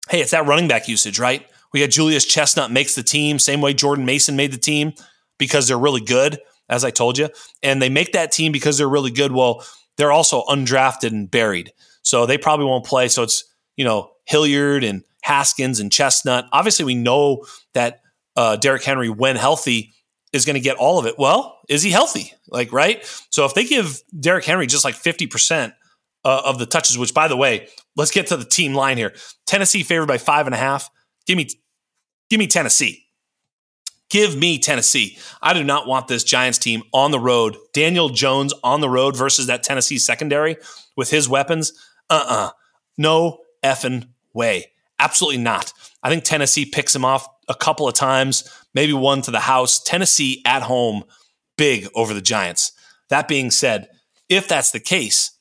hey, 0.10 0.20
it's 0.20 0.32
that 0.32 0.48
running 0.48 0.68
back 0.68 0.90
usage, 0.90 1.20
right? 1.20 1.46
We 1.72 1.80
got 1.80 1.92
Julius 1.92 2.26
Chestnut 2.26 2.72
makes 2.72 2.96
the 2.96 3.04
team, 3.04 3.40
same 3.40 3.62
way 3.62 3.74
Jordan 3.74 4.06
Mason 4.06 4.36
made 4.36 4.52
the 4.52 4.58
team 4.58 4.94
because 5.40 5.68
they're 5.68 5.78
really 5.78 6.02
good, 6.02 6.40
as 6.70 6.84
I 6.84 6.92
told 6.92 7.18
you, 7.18 7.30
and 7.62 7.82
they 7.82 7.90
make 7.90 8.14
that 8.14 8.32
team 8.32 8.52
because 8.52 8.78
they're 8.78 8.90
really 8.90 9.12
good. 9.12 9.32
Well, 9.32 9.66
they're 9.98 10.12
also 10.12 10.44
undrafted 10.44 11.12
and 11.12 11.30
buried. 11.30 11.72
So 12.04 12.26
they 12.26 12.38
probably 12.38 12.66
won't 12.66 12.86
play. 12.86 13.08
So 13.08 13.24
it's, 13.24 13.44
you 13.76 13.84
know, 13.84 14.12
Hilliard 14.26 14.84
and 14.84 15.04
Haskins 15.22 15.80
and 15.80 15.92
Chestnut. 15.92 16.46
Obviously, 16.52 16.86
we 16.86 16.96
know 16.96 17.46
that 17.74 18.02
uh, 18.36 18.58
Derrick 18.58 18.84
Henry, 18.84 19.10
when 19.10 19.36
healthy, 19.36 19.94
is 20.34 20.46
going 20.46 20.56
to 20.56 20.60
get 20.60 20.78
all 20.78 21.00
of 21.00 21.06
it. 21.06 21.16
Well, 21.18 21.60
is 21.70 21.84
he 21.84 21.92
healthy? 21.92 22.34
Like, 22.50 22.74
right? 22.74 23.06
So 23.30 23.46
if 23.46 23.54
they 23.54 23.64
give 23.64 24.02
Derrick 24.20 24.46
Henry 24.46 24.68
just 24.68 24.84
like 24.84 24.96
50% 24.96 25.74
uh, 26.26 26.42
of 26.46 26.58
the 26.58 26.66
touches, 26.66 26.98
which 26.98 27.14
by 27.14 27.28
the 27.28 27.38
way, 27.38 27.68
let's 27.96 28.12
get 28.12 28.28
to 28.28 28.38
the 28.38 28.46
team 28.46 28.74
line 28.74 28.98
here. 28.98 29.14
Tennessee 29.46 29.84
favored 29.84 30.08
by 30.08 30.18
five 30.18 30.48
and 30.48 30.56
a 30.56 30.58
half. 30.58 30.90
Give 31.28 31.38
me, 31.38 31.48
give 32.30 32.40
me 32.40 32.48
Tennessee. 32.48 33.06
Give 34.10 34.36
me 34.36 34.60
Tennessee. 34.60 35.18
I 35.42 35.54
do 35.54 35.64
not 35.64 35.88
want 35.88 36.08
this 36.08 36.24
Giants 36.24 36.60
team 36.60 36.84
on 36.94 37.12
the 37.12 37.20
road. 37.20 37.58
Daniel 37.74 38.10
Jones 38.10 38.54
on 38.64 38.82
the 38.82 38.90
road 38.90 39.16
versus 39.16 39.48
that 39.48 39.64
Tennessee 39.64 39.98
secondary 39.98 40.58
with 40.96 41.10
his 41.10 41.30
weapons 41.30 41.74
uh 42.10 42.26
uh 42.28 42.50
No 42.98 43.40
effing 43.64 44.08
way. 44.34 44.72
Absolutely 45.00 45.42
not. 45.42 45.74
I 46.02 46.10
think 46.10 46.24
Tennessee 46.24 46.66
picks 46.66 46.96
him 46.96 47.06
off 47.06 47.28
a 47.48 47.56
couple 47.56 47.88
of 47.88 47.94
times, 47.94 48.50
maybe 48.74 48.94
one 48.94 49.22
to 49.24 49.32
the 49.32 49.40
house. 49.42 49.82
Tennessee 49.82 50.42
at 50.46 50.64
home, 50.64 51.04
big 51.58 51.88
over 51.96 52.14
the 52.14 52.22
Giants. 52.22 52.72
That 53.10 53.28
being 53.28 53.52
said, 53.52 53.90
if 54.30 54.48
that's 54.48 54.72
the 54.72 54.80
case, 54.80 55.32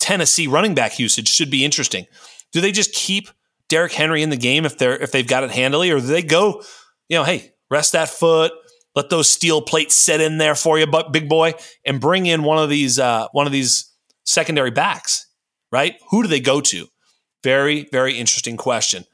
Tennessee 0.00 0.46
running 0.46 0.74
back 0.74 0.98
usage 0.98 1.28
should 1.28 1.50
be 1.50 1.64
interesting. 1.64 2.06
Do 2.52 2.60
they 2.60 2.72
just 2.72 2.94
keep 2.94 3.28
Derrick 3.68 3.92
Henry 3.92 4.22
in 4.22 4.30
the 4.30 4.36
game 4.36 4.64
if 4.64 4.78
they're 4.78 4.96
if 4.96 5.12
they've 5.12 5.26
got 5.26 5.44
it 5.44 5.50
handily, 5.50 5.90
or 5.90 6.00
do 6.00 6.06
they 6.06 6.22
go, 6.22 6.62
you 7.08 7.16
know, 7.16 7.24
hey, 7.24 7.52
rest 7.70 7.92
that 7.92 8.08
foot, 8.08 8.52
let 8.94 9.10
those 9.10 9.28
steel 9.28 9.60
plates 9.60 9.94
set 9.94 10.20
in 10.20 10.38
there 10.38 10.54
for 10.54 10.78
you, 10.78 10.86
but 10.86 11.12
big 11.12 11.28
boy, 11.28 11.54
and 11.84 12.00
bring 12.00 12.26
in 12.26 12.42
one 12.42 12.58
of 12.58 12.70
these 12.70 12.98
uh, 12.98 13.28
one 13.32 13.46
of 13.46 13.52
these 13.52 13.92
secondary 14.24 14.70
backs, 14.70 15.26
right? 15.70 15.96
Who 16.10 16.22
do 16.22 16.28
they 16.28 16.40
go 16.40 16.60
to? 16.60 16.88
Very, 17.42 17.88
very 17.92 18.18
interesting 18.18 18.56
question. 18.56 19.04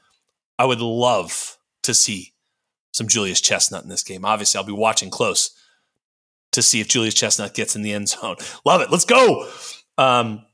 I 0.57 0.65
would 0.65 0.79
love 0.81 1.57
to 1.83 1.93
see 1.93 2.33
some 2.91 3.07
Julius 3.07 3.41
Chestnut 3.41 3.83
in 3.83 3.89
this 3.89 4.03
game. 4.03 4.25
Obviously, 4.25 4.57
I'll 4.57 4.65
be 4.65 4.71
watching 4.71 5.09
close 5.09 5.51
to 6.53 6.61
see 6.61 6.79
if 6.79 6.87
Julius 6.87 7.13
Chestnut 7.13 7.53
gets 7.53 7.75
in 7.75 7.81
the 7.81 7.91
end 7.91 8.09
zone. 8.09 8.37
Love 8.65 8.81
it. 8.81 8.89
Let's 8.89 9.05
go. 9.05 9.49
Um, 9.97 10.45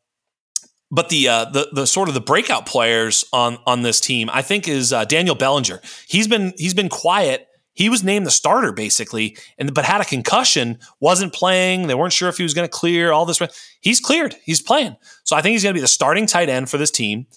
but 0.90 1.10
the 1.10 1.28
uh, 1.30 1.46
the 1.46 1.70
the 1.72 1.88
sort 1.88 2.10
of 2.10 2.14
the 2.14 2.22
breakout 2.22 2.66
players 2.66 3.24
on 3.32 3.60
on 3.66 3.82
this 3.82 4.02
team, 4.02 4.30
I 4.34 4.42
think, 4.42 4.68
is 4.68 4.92
uh, 4.92 5.06
Daniel 5.06 5.36
Bellinger. 5.36 5.80
He's 6.08 6.28
been 6.28 6.54
he's 6.58 6.74
been 6.74 6.90
quiet. 6.90 7.48
He 7.74 7.90
was 7.90 8.04
named 8.04 8.26
the 8.26 8.32
starter 8.32 8.72
basically, 8.72 9.38
and 9.58 9.74
but 9.74 9.86
had 9.86 10.02
a 10.02 10.06
concussion, 10.06 10.78
wasn't 11.00 11.34
playing. 11.34 11.88
They 11.88 11.96
weren't 11.96 12.14
sure 12.14 12.30
if 12.30 12.38
he 12.38 12.44
was 12.44 12.54
going 12.54 12.68
to 12.68 12.72
clear 12.72 13.12
all 13.12 13.26
this. 13.26 13.42
He's 13.80 14.00
cleared. 14.00 14.36
He's 14.44 14.62
playing. 14.62 14.98
So 15.24 15.36
I 15.36 15.42
think 15.42 15.54
he's 15.54 15.64
going 15.64 15.74
to 15.74 15.78
be 15.78 15.82
the 15.82 15.88
starting 15.88 16.26
tight 16.26 16.50
end 16.50 16.70
for 16.70 16.78
this 16.78 16.92
team. 16.92 17.28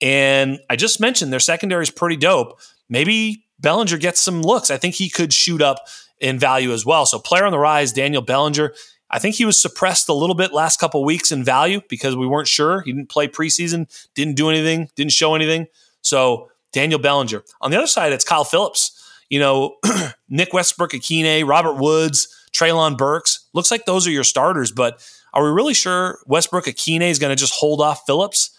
And 0.00 0.58
I 0.68 0.76
just 0.76 0.98
mentioned 0.98 1.32
their 1.32 1.40
secondary 1.40 1.82
is 1.82 1.90
pretty 1.90 2.16
dope. 2.16 2.58
Maybe 2.88 3.44
Bellinger 3.60 3.98
gets 3.98 4.20
some 4.20 4.42
looks. 4.42 4.70
I 4.70 4.76
think 4.76 4.94
he 4.94 5.08
could 5.08 5.32
shoot 5.32 5.62
up 5.62 5.86
in 6.20 6.38
value 6.38 6.72
as 6.72 6.84
well. 6.84 7.06
So 7.06 7.18
player 7.18 7.44
on 7.44 7.52
the 7.52 7.58
rise, 7.58 7.92
Daniel 7.92 8.22
Bellinger. 8.22 8.74
I 9.10 9.18
think 9.18 9.34
he 9.36 9.44
was 9.44 9.60
suppressed 9.60 10.08
a 10.08 10.14
little 10.14 10.34
bit 10.34 10.52
last 10.52 10.80
couple 10.80 11.04
weeks 11.04 11.30
in 11.30 11.44
value 11.44 11.82
because 11.88 12.16
we 12.16 12.26
weren't 12.26 12.48
sure. 12.48 12.80
He 12.82 12.92
didn't 12.92 13.10
play 13.10 13.28
preseason, 13.28 13.86
didn't 14.14 14.36
do 14.36 14.48
anything, 14.48 14.88
didn't 14.96 15.12
show 15.12 15.34
anything. 15.34 15.66
So 16.00 16.50
Daniel 16.72 16.98
Bellinger. 16.98 17.44
On 17.60 17.70
the 17.70 17.76
other 17.76 17.86
side, 17.86 18.12
it's 18.12 18.24
Kyle 18.24 18.44
Phillips. 18.44 18.98
You 19.32 19.40
know, 19.40 19.76
Nick 20.28 20.52
Westbrook-Ikhine, 20.52 21.48
Robert 21.48 21.76
Woods, 21.78 22.28
Treylon 22.54 22.98
Burks. 22.98 23.48
Looks 23.54 23.70
like 23.70 23.86
those 23.86 24.06
are 24.06 24.10
your 24.10 24.24
starters, 24.24 24.70
but 24.70 25.02
are 25.32 25.42
we 25.42 25.50
really 25.50 25.74
sure 25.74 26.18
Westbrook-Ikhine 26.26 27.00
is 27.00 27.18
going 27.18 27.34
to 27.34 27.40
just 27.40 27.54
hold 27.54 27.80
off 27.80 28.02
Phillips? 28.06 28.50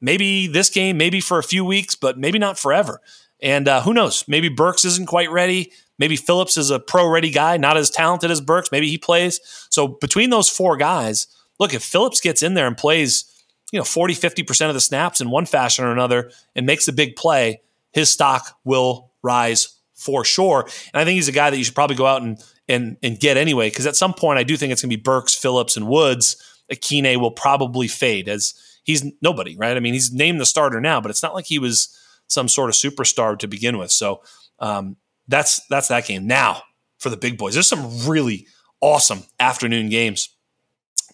maybe 0.00 0.46
this 0.46 0.70
game, 0.70 0.96
maybe 0.96 1.20
for 1.20 1.38
a 1.38 1.42
few 1.42 1.64
weeks, 1.64 1.94
but 1.94 2.18
maybe 2.18 2.38
not 2.38 2.58
forever. 2.58 3.00
And 3.40 3.68
uh, 3.68 3.82
who 3.82 3.94
knows? 3.94 4.24
Maybe 4.26 4.48
Burks 4.48 4.84
isn't 4.84 5.08
quite 5.08 5.30
ready. 5.30 5.72
Maybe 5.98 6.16
Phillips 6.16 6.56
is 6.56 6.70
a 6.70 6.80
pro 6.80 7.08
ready 7.08 7.30
guy, 7.30 7.56
not 7.56 7.76
as 7.76 7.90
talented 7.90 8.30
as 8.30 8.40
Burks. 8.40 8.70
Maybe 8.72 8.88
he 8.88 8.98
plays. 8.98 9.40
So 9.70 9.88
between 9.88 10.30
those 10.30 10.48
four 10.48 10.76
guys, 10.76 11.26
look, 11.58 11.74
if 11.74 11.82
Phillips 11.82 12.20
gets 12.20 12.42
in 12.42 12.54
there 12.54 12.66
and 12.66 12.76
plays, 12.76 13.24
you 13.72 13.78
know, 13.78 13.84
40, 13.84 14.14
50% 14.14 14.68
of 14.68 14.74
the 14.74 14.80
snaps 14.80 15.20
in 15.20 15.30
one 15.30 15.46
fashion 15.46 15.84
or 15.84 15.92
another 15.92 16.30
and 16.54 16.66
makes 16.66 16.88
a 16.88 16.92
big 16.92 17.16
play, 17.16 17.60
his 17.92 18.10
stock 18.10 18.56
will 18.64 19.10
rise 19.22 19.77
for 19.98 20.24
sure. 20.24 20.62
And 20.62 21.00
I 21.00 21.04
think 21.04 21.16
he's 21.16 21.28
a 21.28 21.32
guy 21.32 21.50
that 21.50 21.58
you 21.58 21.64
should 21.64 21.74
probably 21.74 21.96
go 21.96 22.06
out 22.06 22.22
and 22.22 22.42
and, 22.70 22.98
and 23.02 23.18
get 23.18 23.36
anyway, 23.36 23.68
because 23.70 23.86
at 23.86 23.96
some 23.96 24.12
point 24.12 24.38
I 24.38 24.42
do 24.44 24.56
think 24.56 24.72
it's 24.72 24.82
going 24.82 24.90
to 24.90 24.96
be 24.96 25.02
Burks, 25.02 25.34
Phillips, 25.34 25.76
and 25.76 25.88
Woods. 25.88 26.36
Ikhine 26.70 27.18
will 27.18 27.30
probably 27.30 27.88
fade 27.88 28.28
as 28.28 28.54
he's 28.84 29.04
nobody, 29.22 29.56
right? 29.56 29.76
I 29.76 29.80
mean, 29.80 29.94
he's 29.94 30.12
named 30.12 30.40
the 30.40 30.46
starter 30.46 30.80
now, 30.80 31.00
but 31.00 31.10
it's 31.10 31.22
not 31.22 31.34
like 31.34 31.46
he 31.46 31.58
was 31.58 31.98
some 32.26 32.46
sort 32.46 32.68
of 32.68 32.76
superstar 32.76 33.38
to 33.38 33.48
begin 33.48 33.78
with. 33.78 33.90
So 33.90 34.22
um, 34.58 34.96
that's 35.26 35.66
that's 35.68 35.88
that 35.88 36.06
game. 36.06 36.26
Now 36.26 36.62
for 36.98 37.10
the 37.10 37.16
big 37.16 37.38
boys, 37.38 37.54
there's 37.54 37.68
some 37.68 38.06
really 38.06 38.46
awesome 38.80 39.24
afternoon 39.40 39.88
games 39.88 40.28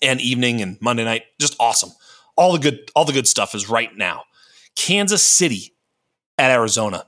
and 0.03 0.21
evening 0.21 0.61
and 0.61 0.77
Monday 0.81 1.05
night, 1.05 1.23
just 1.41 1.57
awesome. 1.61 1.91
All 2.37 2.53
the 2.53 2.59
good 2.59 2.91
all 2.97 3.05
the 3.05 3.13
good 3.13 3.29
stuff 3.29 3.55
is 3.55 3.69
right 3.71 3.97
now. 3.97 4.25
Kansas 4.77 5.23
City 5.23 5.75
at 6.37 6.51
Arizona. 6.51 7.07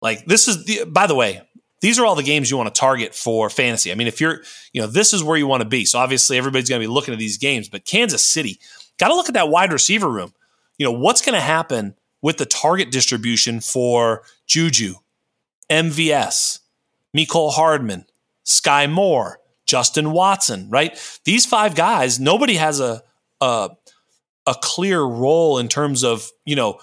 Like 0.00 0.24
this 0.26 0.48
is 0.48 0.64
the 0.64 0.84
by 0.84 1.06
the 1.06 1.14
way, 1.14 1.42
these 1.80 1.98
are 1.98 2.06
all 2.06 2.14
the 2.14 2.22
games 2.22 2.50
you 2.50 2.56
want 2.56 2.72
to 2.72 2.78
target 2.78 3.14
for 3.14 3.48
fantasy. 3.50 3.92
I 3.92 3.94
mean, 3.94 4.08
if 4.08 4.20
you're, 4.20 4.42
you 4.72 4.80
know, 4.80 4.86
this 4.86 5.12
is 5.12 5.22
where 5.22 5.36
you 5.36 5.46
want 5.46 5.62
to 5.62 5.68
be. 5.68 5.84
So 5.84 5.98
obviously 5.98 6.36
everybody's 6.36 6.68
going 6.68 6.80
to 6.80 6.86
be 6.86 6.92
looking 6.92 7.14
at 7.14 7.20
these 7.20 7.38
games, 7.38 7.68
but 7.68 7.84
Kansas 7.84 8.24
City, 8.24 8.58
got 8.98 9.08
to 9.08 9.14
look 9.14 9.28
at 9.28 9.34
that 9.34 9.48
wide 9.48 9.72
receiver 9.72 10.08
room. 10.08 10.32
You 10.76 10.86
know, 10.86 10.92
what's 10.92 11.22
going 11.22 11.34
to 11.34 11.40
happen 11.40 11.94
with 12.20 12.38
the 12.38 12.46
target 12.46 12.90
distribution 12.90 13.60
for 13.60 14.22
Juju, 14.46 14.94
MVS, 15.70 16.60
Mecole 17.16 17.52
Hardman, 17.52 18.06
Sky 18.44 18.86
Moore, 18.86 19.38
Justin 19.66 20.12
Watson, 20.12 20.68
right? 20.70 20.98
These 21.24 21.46
five 21.46 21.74
guys, 21.74 22.18
nobody 22.18 22.54
has 22.54 22.80
a 22.80 23.02
a, 23.40 23.70
a 24.46 24.54
clear 24.60 25.00
role 25.00 25.58
in 25.58 25.68
terms 25.68 26.02
of, 26.02 26.28
you 26.44 26.56
know, 26.56 26.80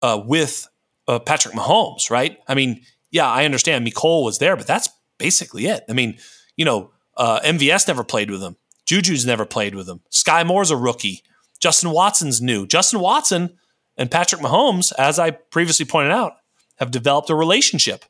uh, 0.00 0.20
with 0.24 0.68
uh, 1.08 1.18
Patrick 1.18 1.54
Mahomes, 1.54 2.10
right? 2.10 2.38
I 2.48 2.54
mean, 2.54 2.82
yeah, 3.10 3.28
I 3.28 3.44
understand 3.44 3.86
Mecole 3.86 4.24
was 4.24 4.38
there, 4.38 4.56
but 4.56 4.66
that's 4.66 4.88
basically 5.18 5.66
it. 5.66 5.84
I 5.88 5.92
mean, 5.92 6.18
you 6.56 6.64
know, 6.64 6.90
uh, 7.16 7.40
MVS 7.40 7.88
never 7.88 8.04
played 8.04 8.30
with 8.30 8.42
him. 8.42 8.56
Juju's 8.86 9.26
never 9.26 9.44
played 9.44 9.74
with 9.74 9.88
him. 9.88 10.00
Sky 10.10 10.44
Moore's 10.44 10.70
a 10.70 10.76
rookie. 10.76 11.22
Justin 11.60 11.90
Watson's 11.90 12.40
new. 12.40 12.66
Justin 12.66 13.00
Watson 13.00 13.56
and 13.96 14.10
Patrick 14.10 14.40
Mahomes, 14.40 14.92
as 14.98 15.18
I 15.18 15.30
previously 15.30 15.84
pointed 15.84 16.12
out, 16.12 16.34
have 16.76 16.90
developed 16.90 17.30
a 17.30 17.34
relationship 17.34 18.04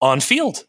on 0.00 0.20
field. 0.20 0.64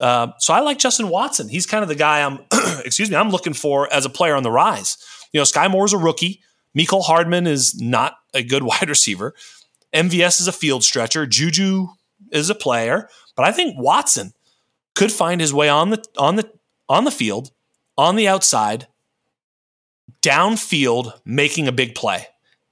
Uh, 0.00 0.28
so 0.38 0.54
I 0.54 0.60
like 0.60 0.78
Justin 0.78 1.08
Watson. 1.08 1.48
He's 1.48 1.66
kind 1.66 1.82
of 1.82 1.88
the 1.88 1.94
guy 1.94 2.22
I'm, 2.22 2.40
excuse 2.84 3.10
me, 3.10 3.16
I'm 3.16 3.30
looking 3.30 3.52
for 3.52 3.92
as 3.92 4.04
a 4.04 4.10
player 4.10 4.34
on 4.34 4.42
the 4.42 4.50
rise. 4.50 4.96
You 5.32 5.40
know, 5.40 5.44
Sky 5.44 5.68
Moore's 5.68 5.92
a 5.92 5.98
rookie. 5.98 6.40
Mecole 6.76 7.02
Hardman 7.02 7.46
is 7.46 7.80
not 7.80 8.16
a 8.34 8.42
good 8.42 8.62
wide 8.64 8.88
receiver. 8.88 9.34
MVS 9.94 10.40
is 10.40 10.48
a 10.48 10.52
field 10.52 10.84
stretcher. 10.84 11.26
Juju 11.26 11.88
is 12.30 12.50
a 12.50 12.54
player, 12.54 13.08
but 13.36 13.44
I 13.44 13.52
think 13.52 13.76
Watson 13.78 14.32
could 14.94 15.12
find 15.12 15.40
his 15.40 15.54
way 15.54 15.68
on 15.68 15.90
the 15.90 16.04
on 16.16 16.36
the 16.36 16.50
on 16.88 17.04
the 17.04 17.10
field, 17.10 17.50
on 17.96 18.16
the 18.16 18.28
outside, 18.28 18.86
downfield 20.22 21.12
making 21.24 21.68
a 21.68 21.72
big 21.72 21.94
play. 21.94 22.26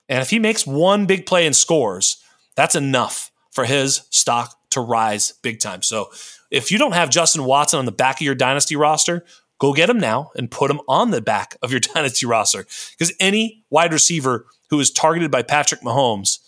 And 0.09 0.23
if 0.23 0.31
he 0.31 0.39
makes 0.39 0.67
one 0.67 1.07
big 1.07 1.27
play 1.27 1.47
and 1.47 1.57
scores, 1.57 2.23
that's 2.55 2.77
enough 2.77 3.31
for 3.51 3.65
his 3.65 4.03
stock 4.11 4.57
to 4.71 4.81
rise 4.81 5.33
big 5.43 5.61
time. 5.61 5.83
So 5.83 6.11
if 6.51 6.71
you 6.71 6.79
don't 6.79 6.95
have 6.95 7.11
Justin 7.11 7.45
Watson 7.45 7.79
on 7.79 7.87
the 7.87 7.93
back 7.93 8.17
of 8.17 8.25
your 8.25 8.35
dynasty 8.35 8.77
roster, 8.77 9.25
go 9.59 9.73
get 9.73 9.91
him 9.91 9.99
now 9.99 10.31
and 10.37 10.51
put 10.51 10.71
him 10.71 10.81
on 10.87 11.11
the 11.11 11.23
back 11.23 11.57
of 11.63 11.71
your 11.71 11.81
dynasty 11.95 12.27
roster. 12.27 12.67
Because 12.93 13.15
any 13.19 13.65
wide 13.71 13.93
receiver 13.93 14.47
who 14.71 14.79
is 14.81 14.91
targeted 14.91 15.31
by 15.31 15.43
Patrick 15.43 15.81
Mahomes 15.81 16.39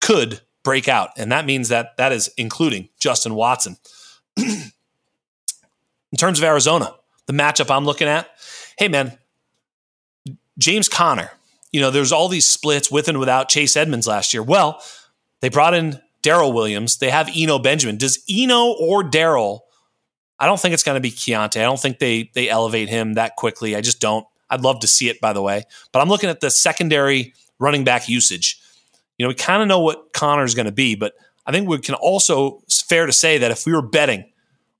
could 0.00 0.40
break 0.62 0.88
out. 0.88 1.10
And 1.16 1.30
that 1.32 1.46
means 1.46 1.68
that 1.68 1.96
that 1.96 2.12
is 2.12 2.28
including 2.36 2.88
Justin 2.98 3.34
Watson. 3.34 3.76
In 4.36 4.72
terms 6.16 6.38
of 6.38 6.44
Arizona, 6.44 6.94
the 7.26 7.32
matchup 7.32 7.74
I'm 7.74 7.84
looking 7.84 8.08
at, 8.08 8.28
hey 8.78 8.88
man, 8.88 9.18
James 10.58 10.88
Conner, 10.88 11.30
you 11.72 11.80
know, 11.80 11.90
there's 11.90 12.12
all 12.12 12.28
these 12.28 12.46
splits 12.46 12.90
with 12.90 13.08
and 13.08 13.18
without 13.18 13.48
Chase 13.48 13.76
Edmonds 13.76 14.06
last 14.06 14.32
year. 14.32 14.42
Well, 14.42 14.82
they 15.40 15.48
brought 15.48 15.74
in 15.74 16.00
Darrel 16.22 16.52
Williams. 16.52 16.98
They 16.98 17.10
have 17.10 17.30
Eno 17.34 17.58
Benjamin. 17.58 17.96
Does 17.98 18.24
Eno 18.28 18.72
or 18.72 19.02
Darrel? 19.02 19.64
I 20.38 20.46
don't 20.46 20.60
think 20.60 20.74
it's 20.74 20.82
going 20.82 20.96
to 20.96 21.00
be 21.00 21.10
Keaontay. 21.10 21.60
I 21.60 21.64
don't 21.64 21.80
think 21.80 21.98
they 21.98 22.30
they 22.34 22.48
elevate 22.48 22.88
him 22.88 23.14
that 23.14 23.36
quickly. 23.36 23.76
I 23.76 23.80
just 23.80 24.00
don't. 24.00 24.26
I'd 24.50 24.62
love 24.62 24.80
to 24.80 24.86
see 24.86 25.08
it, 25.08 25.20
by 25.20 25.32
the 25.32 25.42
way. 25.42 25.64
But 25.92 26.00
I'm 26.00 26.08
looking 26.08 26.30
at 26.30 26.40
the 26.40 26.50
secondary 26.50 27.34
running 27.58 27.84
back 27.84 28.08
usage. 28.08 28.60
You 29.18 29.24
know, 29.24 29.28
we 29.28 29.34
kind 29.34 29.62
of 29.62 29.68
know 29.68 29.80
what 29.80 30.12
Conner 30.12 30.44
is 30.44 30.54
going 30.54 30.66
to 30.66 30.72
be, 30.72 30.94
but 30.94 31.14
I 31.46 31.52
think 31.52 31.68
we 31.68 31.78
can 31.78 31.94
also 31.94 32.62
fair 32.68 33.06
to 33.06 33.12
say 33.12 33.38
that 33.38 33.50
if 33.50 33.66
we 33.66 33.72
were 33.72 33.82
betting 33.82 34.30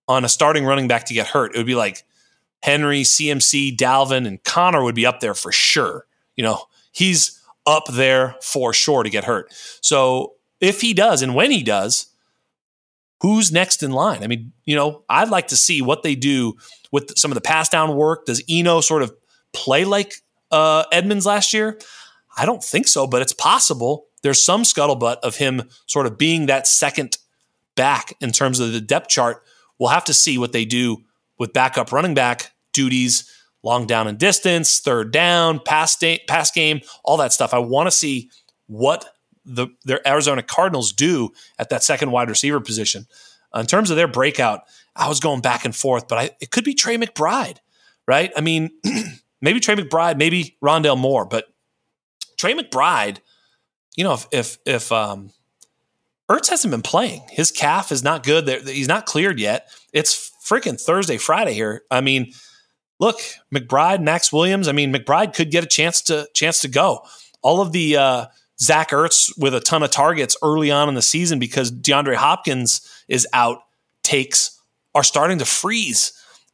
on 0.09 0.25
a 0.25 0.29
starting 0.29 0.65
running 0.65 0.89
back 0.89 1.05
to 1.07 1.15
get 1.15 1.29
hurt, 1.29 1.55
it 1.55 1.59
would 1.59 1.67
be 1.67 1.75
like 1.75 2.05
Henry, 2.63 3.03
CMC, 3.03 3.77
Dalvin, 3.77 4.27
and 4.27 4.43
Conner 4.45 4.83
would 4.83 4.95
be 4.95 5.07
up 5.07 5.21
there 5.21 5.35
for 5.35 5.53
sure. 5.53 6.07
You 6.37 6.45
know, 6.45 6.63
he's 6.93 7.41
up 7.67 7.85
there 7.91 8.37
for 8.43 8.73
sure 8.73 9.03
to 9.03 9.11
get 9.11 9.25
hurt. 9.25 9.53
So 9.81 10.35
if 10.61 10.81
he 10.81 10.95
does, 10.95 11.23
and 11.23 11.35
when 11.35 11.51
he 11.51 11.63
does, 11.63 12.09
who's 13.21 13.53
next 13.53 13.83
in 13.83 13.93
line? 13.93 14.23
I 14.23 14.27
mean, 14.27 14.53
you 14.65 14.77
know, 14.77 15.05
I'd 15.09 15.31
like 15.31 15.49
to 15.49 15.57
see 15.57 15.83
what 15.83 16.03
they 16.03 16.15
do 16.15 16.55
with 16.93 17.17
some 17.17 17.31
of 17.31 17.35
the 17.35 17.41
pass 17.41 17.69
down 17.69 17.97
work. 17.97 18.27
Does 18.27 18.43
Eno 18.49 18.81
sort 18.81 19.03
of 19.03 19.15
play 19.53 19.85
like 19.85 20.15
uh, 20.51 20.85
Edmonds 20.93 21.27
last 21.27 21.53
year? 21.53 21.79
I 22.37 22.47
don't 22.47 22.63
think 22.63 22.87
so, 22.89 23.07
but 23.07 23.23
it's 23.23 23.33
possible. 23.33 24.06
There's 24.27 24.45
some 24.45 24.65
scuttlebutt 24.65 25.19
of 25.19 25.37
him 25.37 25.71
sort 25.87 26.07
of 26.07 26.19
being 26.19 26.47
that 26.47 26.67
second 26.67 27.17
back 27.77 28.17
in 28.21 28.33
terms 28.33 28.59
of 28.59 28.73
the 28.73 28.81
depth 28.81 29.09
chart. 29.09 29.45
We'll 29.79 29.91
have 29.91 30.07
to 30.07 30.15
see 30.15 30.37
what 30.37 30.51
they 30.51 30.65
do 30.65 31.05
with 31.39 31.53
backup 31.53 31.93
running 31.93 32.15
back 32.15 32.51
duties, 32.73 33.31
long 33.63 33.87
down 33.87 34.09
and 34.09 34.19
distance, 34.19 34.81
third 34.81 35.13
down, 35.13 35.61
pass, 35.61 35.97
da- 35.97 36.25
pass 36.27 36.51
game, 36.51 36.81
all 37.05 37.17
that 37.19 37.33
stuff. 37.33 37.55
I 37.55 37.61
want 37.61 37.87
to 37.87 37.93
see 37.93 38.29
what 38.67 39.15
the 39.45 39.69
their 39.85 40.05
Arizona 40.05 40.43
Cardinals 40.43 40.93
do 40.93 41.31
at 41.57 41.69
that 41.71 41.85
second 41.85 42.11
wide 42.11 42.29
receiver 42.29 42.59
position. 42.59 43.07
Uh, 43.55 43.61
in 43.61 43.67
terms 43.67 43.91
of 43.91 43.97
their 43.97 44.09
breakout, 44.09 44.63
I 44.97 45.09
was 45.09 45.21
going 45.21 45.41
back 45.41 45.65
and 45.65 45.77
forth, 45.77 46.09
but 46.09 46.19
I, 46.19 46.31
it 46.41 46.51
could 46.51 46.65
be 46.65 46.75
Trey 46.75 46.99
McBride, 46.99 47.59
right? 48.09 48.33
I 48.37 48.41
mean, 48.41 48.71
maybe 49.41 49.61
Trey 49.61 49.77
McBride, 49.77 50.19
maybe 50.19 50.57
Rondale 50.61 50.99
Moore, 50.99 51.27
but 51.27 51.45
Trey 52.37 52.55
McBride, 52.55 53.19
you 53.97 54.05
know, 54.05 54.13
if 54.13 54.27
if 54.31 54.59
if 54.65 54.93
um, 54.93 55.31
Ertz 56.31 56.51
hasn't 56.51 56.71
been 56.71 56.83
playing, 56.83 57.23
his 57.31 57.51
calf 57.51 57.91
is 57.91 58.05
not 58.05 58.23
good. 58.23 58.49
He's 58.69 58.89
not 58.89 59.07
cleared 59.07 59.41
yet. 59.41 59.69
It's 59.93 60.31
freaking 60.45 60.81
Thursday, 60.81 61.17
Friday 61.17 61.55
here. 61.55 61.83
I 61.91 62.03
mean, 62.03 62.33
look, 63.01 63.19
McBride, 63.53 64.03
Maxx 64.03 64.33
Williams. 64.33 64.69
I 64.69 64.73
mean, 64.73 64.93
McBride 64.93 65.35
could 65.35 65.51
get 65.51 65.65
a 65.65 65.69
chance 65.69 66.03
to 66.03 66.29
chance 66.35 66.61
to 66.61 66.69
go. 66.69 67.03
All 67.43 67.61
of 67.61 67.73
the 67.73 67.97
uh, 67.97 68.27
Zach 68.61 68.91
Ertz 68.91 69.31
with 69.39 69.55
a 69.55 69.61
ton 69.61 69.83
of 69.83 69.91
targets 69.91 70.37
early 70.43 70.71
on 70.71 70.89
in 70.89 70.95
the 70.95 71.03
season 71.03 71.39
because 71.39 71.73
DeAndre 71.73 72.17
Hopkins 72.17 72.81
is 73.09 73.27
out. 73.33 73.61
Takes 74.03 74.61
are 74.95 75.03
starting 75.03 75.39
to 75.39 75.45
freeze, 75.45 76.13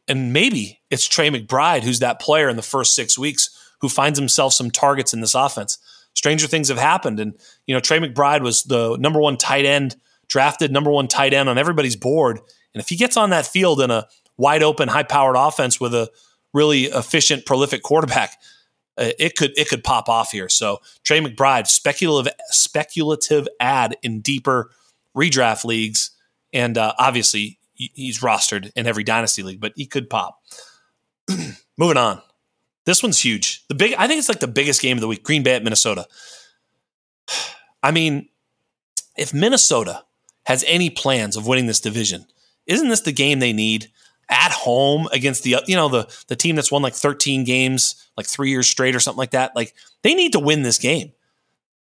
and 0.08 0.32
maybe 0.32 0.80
it's 0.90 1.06
Trey 1.06 1.28
McBride 1.28 1.82
who's 1.82 1.98
that 1.98 2.20
player 2.20 2.48
in 2.48 2.56
the 2.56 2.62
first 2.62 2.94
six 2.94 3.18
weeks 3.18 3.50
who 3.80 3.88
finds 3.88 4.18
himself 4.18 4.52
some 4.52 4.70
targets 4.70 5.12
in 5.12 5.20
this 5.20 5.34
offense. 5.34 5.78
Stranger 6.14 6.46
things 6.46 6.68
have 6.68 6.78
happened, 6.78 7.20
and 7.20 7.34
you 7.66 7.74
know 7.74 7.80
Trey 7.80 7.98
McBride 7.98 8.42
was 8.42 8.64
the 8.64 8.96
number 8.98 9.20
one 9.20 9.36
tight 9.36 9.64
end 9.64 9.96
drafted, 10.28 10.72
number 10.72 10.90
one 10.90 11.08
tight 11.08 11.34
end 11.34 11.48
on 11.48 11.58
everybody's 11.58 11.96
board, 11.96 12.38
and 12.74 12.80
if 12.80 12.88
he 12.88 12.96
gets 12.96 13.16
on 13.16 13.30
that 13.30 13.46
field 13.46 13.80
in 13.80 13.90
a 13.90 14.06
wide 14.36 14.62
open, 14.62 14.88
high 14.88 15.02
powered 15.02 15.36
offense 15.36 15.80
with 15.80 15.94
a 15.94 16.10
really 16.52 16.84
efficient, 16.84 17.46
prolific 17.46 17.82
quarterback, 17.82 18.38
uh, 18.98 19.10
it 19.18 19.36
could 19.36 19.52
it 19.56 19.68
could 19.68 19.84
pop 19.84 20.08
off 20.08 20.30
here. 20.32 20.48
So 20.48 20.80
Trey 21.02 21.20
McBride, 21.20 21.66
speculative 21.66 22.32
speculative 22.48 23.48
ad 23.58 23.96
in 24.02 24.20
deeper 24.20 24.70
redraft 25.16 25.64
leagues, 25.64 26.10
and 26.52 26.76
uh, 26.76 26.94
obviously 26.98 27.58
he's 27.74 28.20
rostered 28.20 28.70
in 28.76 28.86
every 28.86 29.04
dynasty 29.04 29.42
league, 29.42 29.60
but 29.60 29.72
he 29.76 29.86
could 29.86 30.10
pop. 30.10 30.40
Moving 31.78 31.96
on, 31.96 32.20
this 32.84 33.02
one's 33.02 33.18
huge. 33.18 33.66
The 33.68 33.74
big, 33.74 33.94
I 33.94 34.06
think 34.06 34.18
it's 34.18 34.28
like 34.28 34.40
the 34.40 34.48
biggest 34.48 34.82
game 34.82 34.96
of 34.96 35.00
the 35.00 35.08
week. 35.08 35.22
Green 35.22 35.42
Bay 35.42 35.54
at 35.54 35.64
Minnesota. 35.64 36.06
I 37.82 37.90
mean, 37.90 38.28
if 39.16 39.34
Minnesota 39.34 40.04
has 40.44 40.64
any 40.66 40.90
plans 40.90 41.36
of 41.36 41.46
winning 41.46 41.66
this 41.66 41.80
division, 41.80 42.26
isn't 42.66 42.88
this 42.88 43.00
the 43.00 43.12
game 43.12 43.38
they 43.38 43.52
need? 43.52 43.90
at 44.32 44.50
home 44.50 45.08
against 45.12 45.42
the 45.42 45.56
you 45.66 45.76
know 45.76 45.88
the 45.88 46.08
the 46.28 46.36
team 46.36 46.56
that's 46.56 46.72
won 46.72 46.80
like 46.80 46.94
13 46.94 47.44
games 47.44 48.08
like 48.16 48.26
3 48.26 48.48
years 48.50 48.66
straight 48.66 48.96
or 48.96 49.00
something 49.00 49.18
like 49.18 49.32
that 49.32 49.54
like 49.54 49.74
they 50.02 50.14
need 50.14 50.32
to 50.32 50.40
win 50.40 50.62
this 50.62 50.78
game 50.78 51.12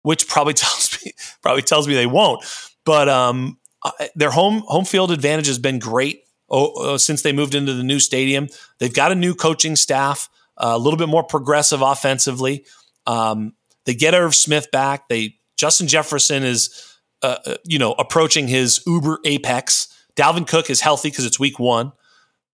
which 0.03 0.26
probably 0.28 0.55
tells 0.55 0.99
me 1.05 1.12
probably 1.42 1.62
tells 1.62 1.86
me 1.86 1.94
they 1.94 2.07
won't 2.07 2.42
but 2.84 3.09
um 3.09 3.59
uh, 3.82 3.90
their 4.14 4.30
home 4.30 4.62
home 4.66 4.84
field 4.84 5.12
advantage 5.12 5.46
has 5.46 5.59
been 5.59 5.78
great 5.78 6.24
oh, 6.49 6.94
uh, 6.94 6.99
since 6.99 7.22
they 7.22 7.32
moved 7.32 7.55
into 7.55 7.74
the 7.74 7.82
new 7.82 8.01
stadium 8.01 8.49
they've 8.78 8.94
got 8.94 9.12
a 9.12 9.16
new 9.16 9.34
coaching 9.34 9.76
staff 9.76 10.30
a 10.59 10.79
little 10.79 10.99
bit 10.99 11.09
more 11.09 11.25
progressive 11.25 11.83
offensively 11.83 12.65
um, 13.07 13.55
they 13.85 13.95
get 13.95 14.15
Irv 14.15 14.35
Smith 14.35 14.71
back 14.71 15.09
they 15.09 15.37
Justin 15.57 15.89
Jefferson 15.89 16.43
is 16.45 16.97
uh, 17.23 17.37
uh 17.47 17.57
you 17.65 17.79
know 17.79 17.93
approaching 17.93 18.49
his 18.49 18.83
uber 18.87 19.19
apex 19.25 19.89
Dalvin 20.17 20.47
Cook 20.47 20.69
is 20.69 20.81
healthy 20.81 21.11
because 21.11 21.25
it's 21.25 21.39
week 21.39 21.59
one 21.59 21.93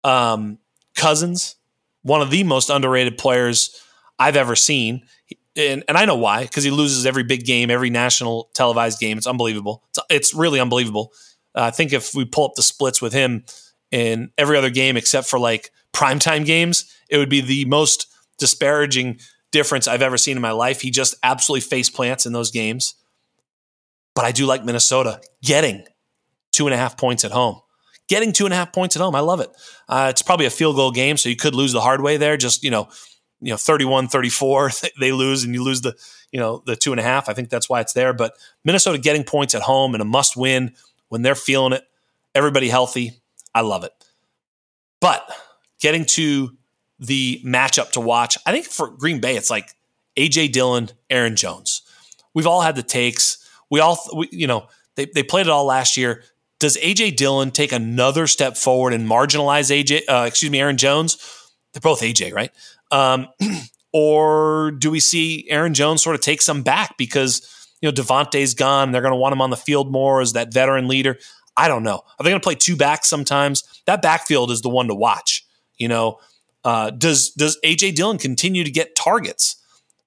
um, 0.03 0.59
Cousins, 0.95 1.55
one 2.01 2.21
of 2.21 2.29
the 2.29 2.43
most 2.43 2.69
underrated 2.69 3.17
players 3.17 3.81
I've 4.19 4.35
ever 4.35 4.55
seen. 4.55 5.03
And, 5.55 5.83
and 5.87 5.97
I 5.97 6.05
know 6.05 6.15
why, 6.15 6.43
because 6.43 6.63
he 6.63 6.71
loses 6.71 7.05
every 7.05 7.23
big 7.23 7.45
game, 7.45 7.69
every 7.69 7.89
national 7.89 8.49
televised 8.53 8.99
game. 8.99 9.17
It's 9.17 9.27
unbelievable. 9.27 9.83
It's, 9.89 9.99
it's 10.09 10.33
really 10.33 10.59
unbelievable. 10.59 11.13
Uh, 11.55 11.63
I 11.63 11.71
think 11.71 11.93
if 11.93 12.13
we 12.15 12.25
pull 12.25 12.45
up 12.45 12.55
the 12.55 12.63
splits 12.63 13.01
with 13.01 13.13
him 13.13 13.45
in 13.91 14.31
every 14.37 14.57
other 14.57 14.71
game 14.71 14.97
except 14.97 15.27
for 15.27 15.39
like 15.39 15.71
primetime 15.93 16.45
games, 16.45 16.91
it 17.13 17.17
would 17.17 17.29
be 17.29 17.41
the 17.41 17.65
most 17.65 18.07
disparaging 18.39 19.19
difference 19.51 19.87
I've 19.87 20.01
ever 20.01 20.17
seen 20.17 20.35
in 20.35 20.41
my 20.41 20.51
life. 20.51 20.81
He 20.81 20.91
just 20.91 21.15
absolutely 21.23 21.61
face 21.61 21.89
plants 21.89 22.25
in 22.25 22.33
those 22.33 22.51
games. 22.51 22.95
But 24.15 24.25
I 24.25 24.31
do 24.31 24.45
like 24.45 24.65
Minnesota 24.65 25.21
getting 25.41 25.85
two 26.51 26.67
and 26.67 26.73
a 26.73 26.77
half 26.77 26.97
points 26.97 27.23
at 27.23 27.31
home 27.31 27.61
getting 28.07 28.33
two 28.33 28.45
and 28.45 28.53
a 28.53 28.57
half 28.57 28.73
points 28.73 28.95
at 28.95 29.01
home. 29.01 29.15
I 29.15 29.21
love 29.21 29.39
it. 29.39 29.49
Uh, 29.87 30.07
it's 30.09 30.21
probably 30.21 30.45
a 30.45 30.51
field 30.51 30.75
goal 30.75 30.91
game, 30.91 31.17
so 31.17 31.29
you 31.29 31.35
could 31.35 31.55
lose 31.55 31.73
the 31.73 31.81
hard 31.81 32.01
way 32.01 32.17
there. 32.17 32.37
Just, 32.37 32.63
you 32.63 32.71
know, 32.71 32.89
you 33.41 33.51
know, 33.51 33.57
31, 33.57 34.07
34, 34.07 34.71
they 34.99 35.11
lose 35.11 35.43
and 35.43 35.53
you 35.53 35.63
lose 35.63 35.81
the, 35.81 35.95
you 36.31 36.39
know, 36.39 36.61
the 36.65 36.75
two 36.75 36.91
and 36.91 36.99
a 36.99 37.03
half. 37.03 37.29
I 37.29 37.33
think 37.33 37.49
that's 37.49 37.69
why 37.69 37.81
it's 37.81 37.93
there. 37.93 38.13
But 38.13 38.33
Minnesota 38.63 38.97
getting 38.97 39.23
points 39.23 39.55
at 39.55 39.61
home 39.61 39.95
and 39.95 40.01
a 40.01 40.05
must 40.05 40.37
win 40.37 40.73
when 41.09 41.21
they're 41.21 41.35
feeling 41.35 41.73
it, 41.73 41.83
everybody 42.33 42.69
healthy. 42.69 43.13
I 43.53 43.61
love 43.61 43.83
it. 43.83 43.91
But 44.99 45.29
getting 45.79 46.05
to 46.05 46.55
the 46.99 47.41
matchup 47.45 47.91
to 47.91 47.99
watch, 47.99 48.37
I 48.45 48.51
think 48.51 48.65
for 48.65 48.89
Green 48.89 49.19
Bay, 49.19 49.35
it's 49.35 49.49
like 49.49 49.69
AJ 50.17 50.51
Dillon, 50.51 50.89
Aaron 51.09 51.35
Jones. 51.35 51.81
We've 52.33 52.47
all 52.47 52.61
had 52.61 52.75
the 52.75 52.83
takes. 52.83 53.37
We 53.69 53.79
all, 53.79 53.99
we, 54.15 54.29
you 54.31 54.47
know, 54.47 54.67
they, 54.95 55.05
they 55.05 55.23
played 55.23 55.47
it 55.47 55.51
all 55.51 55.65
last 55.65 55.97
year 55.97 56.23
does 56.63 56.77
AJ 56.77 57.17
Dillon 57.17 57.51
take 57.51 57.73
another 57.73 58.25
step 58.25 58.55
forward 58.55 58.93
and 58.93 59.05
marginalize 59.05 59.69
AJ? 59.69 60.03
Uh, 60.07 60.23
excuse 60.25 60.49
me, 60.49 60.61
Aaron 60.61 60.77
Jones. 60.77 61.17
They're 61.73 61.81
both 61.81 61.99
AJ, 61.99 62.33
right? 62.33 62.51
Um, 62.89 63.27
or 63.93 64.71
do 64.71 64.89
we 64.89 65.01
see 65.01 65.45
Aaron 65.49 65.73
Jones 65.73 66.01
sort 66.01 66.15
of 66.15 66.21
take 66.21 66.41
some 66.41 66.63
back 66.63 66.95
because 66.97 67.69
you 67.81 67.89
know 67.89 67.93
Davante's 67.93 68.53
gone? 68.53 68.93
They're 68.93 69.01
going 69.01 69.11
to 69.11 69.17
want 69.17 69.33
him 69.33 69.41
on 69.41 69.49
the 69.49 69.57
field 69.57 69.91
more 69.91 70.21
as 70.21 70.31
that 70.33 70.53
veteran 70.53 70.87
leader. 70.87 71.17
I 71.57 71.67
don't 71.67 71.83
know. 71.83 71.95
Are 71.97 72.23
they 72.23 72.29
going 72.29 72.39
to 72.39 72.45
play 72.45 72.55
two 72.55 72.77
backs 72.77 73.09
sometimes? 73.09 73.65
That 73.85 74.01
backfield 74.01 74.49
is 74.49 74.61
the 74.61 74.69
one 74.69 74.87
to 74.87 74.95
watch. 74.95 75.45
You 75.75 75.89
know, 75.89 76.19
uh, 76.63 76.89
does 76.91 77.31
does 77.31 77.57
AJ 77.63 77.95
Dillon 77.95 78.17
continue 78.17 78.63
to 78.63 78.71
get 78.71 78.95
targets? 78.95 79.57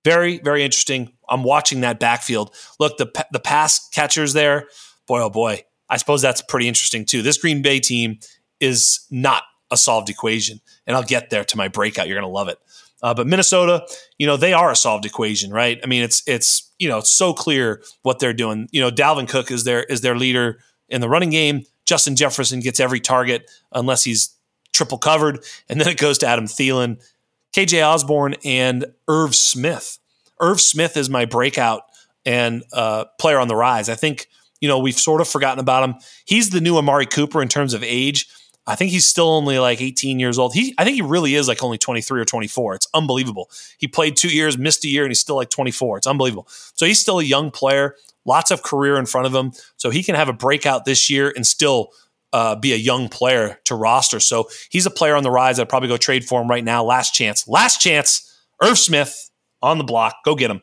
Very 0.04 0.38
very 0.38 0.62
interesting. 0.64 1.12
I'm 1.28 1.42
watching 1.42 1.80
that 1.80 1.98
backfield. 1.98 2.54
Look, 2.78 2.98
the 2.98 3.10
the 3.32 3.40
pass 3.40 3.88
catchers 3.90 4.32
there. 4.32 4.68
Boy, 5.06 5.22
oh 5.22 5.30
boy, 5.30 5.64
I 5.88 5.96
suppose 5.96 6.22
that's 6.22 6.42
pretty 6.42 6.68
interesting 6.68 7.04
too. 7.04 7.22
This 7.22 7.38
Green 7.38 7.62
Bay 7.62 7.80
team 7.80 8.18
is 8.60 9.06
not 9.10 9.42
a 9.70 9.76
solved 9.76 10.08
equation, 10.08 10.60
and 10.86 10.96
I'll 10.96 11.02
get 11.02 11.30
there 11.30 11.44
to 11.44 11.56
my 11.56 11.68
breakout. 11.68 12.06
You're 12.06 12.18
going 12.18 12.30
to 12.30 12.34
love 12.34 12.48
it. 12.48 12.58
Uh, 13.02 13.14
but 13.14 13.26
Minnesota, 13.26 13.86
you 14.18 14.26
know, 14.26 14.36
they 14.36 14.52
are 14.52 14.70
a 14.70 14.76
solved 14.76 15.04
equation, 15.04 15.50
right? 15.50 15.78
I 15.82 15.86
mean, 15.86 16.02
it's 16.02 16.22
it's 16.26 16.72
you 16.78 16.88
know, 16.88 16.98
it's 16.98 17.10
so 17.10 17.32
clear 17.32 17.82
what 18.02 18.18
they're 18.18 18.32
doing. 18.32 18.68
You 18.72 18.80
know, 18.80 18.90
Dalvin 18.90 19.28
Cook 19.28 19.50
is 19.50 19.64
their 19.64 19.82
is 19.84 20.00
their 20.00 20.16
leader 20.16 20.60
in 20.88 21.00
the 21.00 21.08
running 21.08 21.30
game. 21.30 21.62
Justin 21.84 22.16
Jefferson 22.16 22.60
gets 22.60 22.80
every 22.80 23.00
target 23.00 23.50
unless 23.72 24.02
he's 24.02 24.35
triple 24.76 24.98
covered, 24.98 25.44
and 25.68 25.80
then 25.80 25.88
it 25.88 25.98
goes 25.98 26.18
to 26.18 26.26
Adam 26.26 26.46
Thielen, 26.46 27.02
KJ 27.54 27.86
Osborn, 27.86 28.36
and 28.44 28.86
Irv 29.08 29.34
Smith. 29.34 29.98
Irv 30.40 30.60
Smith 30.60 30.96
is 30.96 31.08
my 31.08 31.24
breakout 31.24 31.82
and 32.24 32.62
uh, 32.72 33.06
player 33.18 33.38
on 33.38 33.48
the 33.48 33.56
rise. 33.56 33.88
I 33.88 33.94
think 33.94 34.28
you 34.60 34.68
know, 34.68 34.78
we've 34.78 34.98
sort 34.98 35.20
of 35.20 35.28
forgotten 35.28 35.60
about 35.60 35.88
him. 35.88 35.96
He's 36.24 36.50
the 36.50 36.60
new 36.60 36.76
Amari 36.76 37.06
Cooper 37.06 37.42
in 37.42 37.48
terms 37.48 37.74
of 37.74 37.82
age. 37.82 38.28
I 38.66 38.74
think 38.74 38.90
he's 38.90 39.06
still 39.06 39.28
only 39.28 39.58
like 39.58 39.80
18 39.80 40.18
years 40.18 40.38
old. 40.38 40.54
He, 40.54 40.74
I 40.76 40.84
think 40.84 40.96
he 40.96 41.02
really 41.02 41.36
is 41.36 41.46
like 41.46 41.62
only 41.62 41.78
23 41.78 42.20
or 42.20 42.24
24. 42.24 42.74
It's 42.74 42.88
unbelievable. 42.94 43.48
He 43.78 43.86
played 43.86 44.16
two 44.16 44.28
years, 44.28 44.58
missed 44.58 44.84
a 44.84 44.88
year, 44.88 45.04
and 45.04 45.10
he's 45.10 45.20
still 45.20 45.36
like 45.36 45.50
24. 45.50 45.98
It's 45.98 46.06
unbelievable. 46.06 46.48
So 46.74 46.84
he's 46.84 47.00
still 47.00 47.20
a 47.20 47.24
young 47.24 47.52
player, 47.52 47.94
lots 48.24 48.50
of 48.50 48.64
career 48.64 48.96
in 48.96 49.06
front 49.06 49.26
of 49.26 49.34
him. 49.34 49.52
So 49.76 49.90
he 49.90 50.02
can 50.02 50.16
have 50.16 50.28
a 50.28 50.32
breakout 50.32 50.84
this 50.84 51.08
year 51.08 51.32
and 51.36 51.46
still 51.46 51.90
uh, 52.36 52.54
be 52.54 52.74
a 52.74 52.76
young 52.76 53.08
player 53.08 53.58
to 53.64 53.74
roster. 53.74 54.20
So 54.20 54.50
he's 54.68 54.84
a 54.84 54.90
player 54.90 55.14
on 55.14 55.22
the 55.22 55.30
rise. 55.30 55.58
I'd 55.58 55.70
probably 55.70 55.88
go 55.88 55.96
trade 55.96 56.22
for 56.22 56.42
him 56.42 56.48
right 56.48 56.62
now. 56.62 56.84
Last 56.84 57.14
chance. 57.14 57.48
Last 57.48 57.80
chance. 57.80 58.30
Irv 58.62 58.78
Smith 58.78 59.30
on 59.62 59.78
the 59.78 59.84
block. 59.84 60.16
Go 60.22 60.34
get 60.34 60.50
him. 60.50 60.60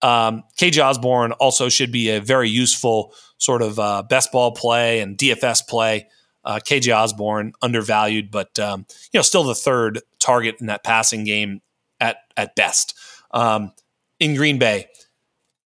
Um, 0.00 0.42
KJ 0.58 0.82
Osborn 0.82 1.32
also 1.32 1.68
should 1.68 1.92
be 1.92 2.08
a 2.08 2.20
very 2.22 2.48
useful 2.48 3.12
sort 3.36 3.60
of 3.60 3.78
uh, 3.78 4.04
best 4.04 4.32
ball 4.32 4.52
play 4.52 5.00
and 5.00 5.18
DFS 5.18 5.68
play. 5.68 6.08
Uh, 6.46 6.60
KJ 6.66 6.96
Osborn 6.96 7.52
undervalued, 7.60 8.30
but 8.30 8.58
um, 8.58 8.86
you 9.12 9.18
know 9.18 9.22
still 9.22 9.44
the 9.44 9.54
third 9.54 10.00
target 10.18 10.56
in 10.60 10.68
that 10.68 10.82
passing 10.82 11.24
game 11.24 11.60
at 12.00 12.16
at 12.38 12.56
best. 12.56 12.98
Um, 13.32 13.72
in 14.18 14.34
Green 14.34 14.58
Bay, 14.58 14.86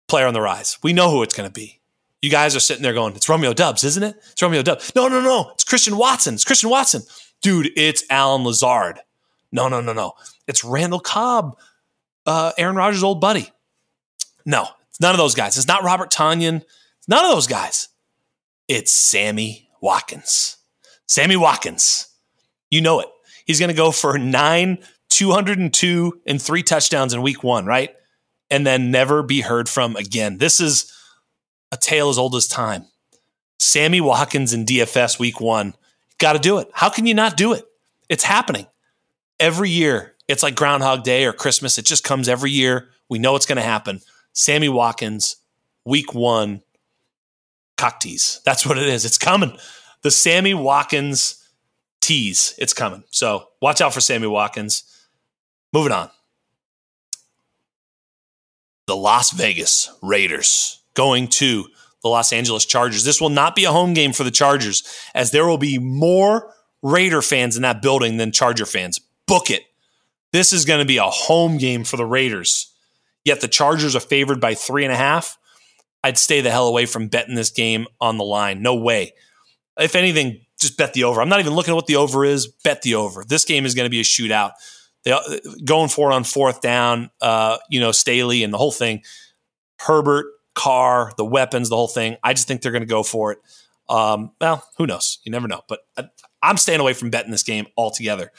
player 0.09 0.27
on 0.27 0.35
the 0.35 0.43
rise. 0.43 0.79
We 0.83 0.93
know 0.93 1.11
who 1.11 1.23
it's 1.23 1.35
going 1.35 1.49
to 1.49 1.53
be. 1.53 1.82
You 2.23 2.31
guys 2.31 2.55
are 2.55 2.61
sitting 2.61 2.83
there 2.83 2.95
going, 2.95 3.15
"It's 3.17 3.29
Romeo 3.29 3.53
Doubs, 3.53 3.83
isn't 3.85 4.03
it? 4.03 4.17
It's 4.31 4.41
Romeo 4.41 4.63
Doubs. 4.63 4.93
No, 4.95 5.09
no, 5.09 5.21
no. 5.21 5.51
It's 5.55 5.65
Christian 5.65 5.97
Watson. 5.97 6.35
It's 6.35 6.45
Christian 6.45 6.71
Watson, 6.71 7.03
dude. 7.43 7.71
It's 7.77 8.05
Allen 8.09 8.45
Lazard. 8.45 9.01
No, 9.51 9.69
no, 9.69 9.81
no, 9.81 9.93
no. 9.93 10.13
It's 10.47 10.65
Randall 10.65 11.01
Cobb, 11.01 11.59
uh, 12.25 12.53
Aaron 12.57 12.77
Rodgers' 12.77 13.03
old 13.03 13.21
buddy. 13.21 13.51
No, 14.47 14.69
it's 14.89 15.01
none 15.01 15.11
of 15.13 15.19
those 15.19 15.35
guys. 15.35 15.57
It's 15.57 15.69
not 15.69 15.83
Robert 15.83 16.11
Tonyan. 16.11 16.63
It's 16.99 17.09
none 17.09 17.25
of 17.25 17.33
those 17.33 17.47
guys. 17.47 17.89
It's 18.69 18.93
Sammy 18.93 19.69
Watkins. 19.81 20.57
Sammy 21.07 21.37
Watkins. 21.37 22.09
You 22.71 22.81
know 22.81 23.01
it. 23.01 23.09
He's 23.45 23.59
going 23.59 23.69
to 23.69 23.75
go 23.75 23.91
for 23.91 24.17
nine, 24.17 24.79
202, 25.11 26.21
and 26.27 26.41
three 26.41 26.63
touchdowns 26.63 27.13
in 27.13 27.21
week 27.21 27.43
one, 27.43 27.67
right? 27.67 27.91
And 28.51 28.67
then 28.67 28.91
never 28.91 29.23
be 29.23 29.41
heard 29.41 29.69
from 29.69 29.97
again. 29.97 30.39
This 30.39 30.61
is 30.61 30.93
a 31.73 31.77
tale 31.77 32.11
as 32.11 32.19
old 32.19 32.37
as 32.37 32.47
time. 32.47 32.87
Sammy 33.59 34.01
Watkins 34.01 34.53
in 34.53 34.67
DFS 34.67 35.19
week 35.19 35.41
one. 35.41 35.75
Got 36.19 36.35
to 36.35 36.39
do 36.39 36.59
it. 36.59 36.69
How 36.75 36.91
can 36.91 37.07
you 37.07 37.15
not 37.15 37.37
do 37.37 37.55
it? 37.55 37.65
It's 38.09 38.23
happening 38.23 38.67
every 39.41 39.71
year. 39.71 40.15
It's 40.29 40.43
like 40.43 40.55
Groundhog 40.55 41.03
Day 41.03 41.25
or 41.25 41.33
Christmas. 41.33 41.79
It 41.79 41.87
just 41.87 42.05
comes 42.05 42.29
every 42.29 42.51
year. 42.51 42.91
We 43.09 43.19
know 43.19 43.35
it's 43.35 43.47
going 43.47 43.57
to 43.57 43.63
happen. 43.63 44.01
Sammy 44.35 44.69
Watkins, 44.69 45.37
week 45.85 46.15
one, 46.15 46.63
cock 47.77 48.01
tease. 48.01 48.41
That's 48.45 48.67
what 48.67 48.79
it 48.79 48.87
is. 48.87 49.05
It's 49.05 49.19
coming. 49.19 49.57
The 50.03 50.11
Sammy 50.11 50.55
Watkins 50.55 51.43
tease. 52.01 52.55
It's 52.59 52.75
coming. 52.75 53.05
So 53.11 53.49
watch 53.61 53.81
out 53.81 53.95
for 53.95 54.01
Sammy 54.01 54.27
Watkins. 54.27 54.85
Moving 55.73 55.93
on. 55.93 56.11
The 58.87 58.97
Las 58.97 59.31
Vegas 59.31 59.91
Raiders 60.03 60.82
going 60.95 61.29
to 61.29 61.67
the 62.03 62.09
Los 62.09 62.33
Angeles 62.33 62.65
Chargers. 62.65 63.05
This 63.05 63.21
will 63.21 63.31
not 63.31 63.55
be 63.55 63.65
a 63.65 63.73
home 63.73 63.95
game 63.95 64.13
for 64.13 64.25
the 64.25 64.31
Chargers, 64.31 64.83
as 65.15 65.31
there 65.31 65.47
will 65.47 65.59
be 65.59 65.79
more 65.79 66.53
Raider 66.83 67.23
fans 67.23 67.57
in 67.57 67.63
that 67.63 67.81
building 67.81 68.17
than 68.17 68.33
Charger 68.33 68.67
fans. 68.67 69.01
Book 69.27 69.51
it. 69.51 69.63
This 70.33 70.53
is 70.53 70.65
going 70.65 70.81
to 70.81 70.87
be 70.87 70.97
a 70.97 71.05
home 71.05 71.59
game 71.59 71.85
for 71.85 71.97
the 71.97 72.07
Raiders. 72.07 72.73
Yet 73.25 73.41
the 73.41 73.49
Chargers 73.49 73.95
are 73.95 74.01
favored 74.01 74.41
by 74.41 74.55
three 74.55 74.85
and 74.85 74.93
a 74.93 74.97
half. 74.97 75.39
I'd 76.03 76.19
stay 76.19 76.41
the 76.41 76.51
hell 76.51 76.67
away 76.67 76.87
from 76.87 77.07
betting 77.07 77.37
this 77.37 77.51
game 77.51 77.87
on 78.01 78.19
the 78.19 78.25
line. 78.25 78.63
No 78.63 78.75
way. 78.75 79.13
If 79.79 79.95
anything, 79.95 80.41
just 80.59 80.77
bet 80.77 80.93
the 80.95 81.05
over. 81.05 81.21
I'm 81.21 81.29
not 81.29 81.39
even 81.39 81.55
looking 81.55 81.73
at 81.73 81.77
what 81.77 81.87
the 81.87 81.97
over 81.97 82.25
is. 82.25 82.49
Bet 82.49 82.83
the 82.83 82.97
over. 82.97 83.25
This 83.25 83.45
game 83.45 83.65
is 83.65 83.75
going 83.75 83.87
to 83.87 83.91
be 83.91 84.01
a 84.01 84.05
shootout. 84.05 84.53
They 85.05 85.17
going 85.65 85.89
for 85.89 86.11
it 86.11 86.15
on 86.15 86.25
fourth 86.25 86.61
down. 86.61 87.11
Uh, 87.21 87.59
you 87.71 87.81
know, 87.81 87.93
Staley 87.93 88.43
and 88.43 88.53
the 88.53 88.59
whole 88.59 88.73
thing. 88.73 89.03
Herbert, 89.79 90.27
Carr, 90.55 91.13
the 91.17 91.25
weapons, 91.25 91.69
the 91.69 91.77
whole 91.77 91.89
thing. 91.89 92.17
I 92.23 92.35
just 92.35 92.49
think 92.49 92.63
they're 92.63 92.73
going 92.73 92.83
to 92.83 92.87
go 92.87 93.03
for 93.03 93.33
it. 93.33 93.39
Um, 93.89 94.33
well, 94.41 94.67
who 94.79 94.87
knows? 94.87 95.19
You 95.25 95.33
never 95.33 95.49
know. 95.49 95.63
But 95.69 95.81
I, 95.97 96.09
I'm 96.43 96.57
staying 96.57 96.81
away 96.81 96.93
from 96.93 97.11
betting 97.11 97.31
this 97.31 97.43
game 97.43 97.67
altogether. 97.77 98.31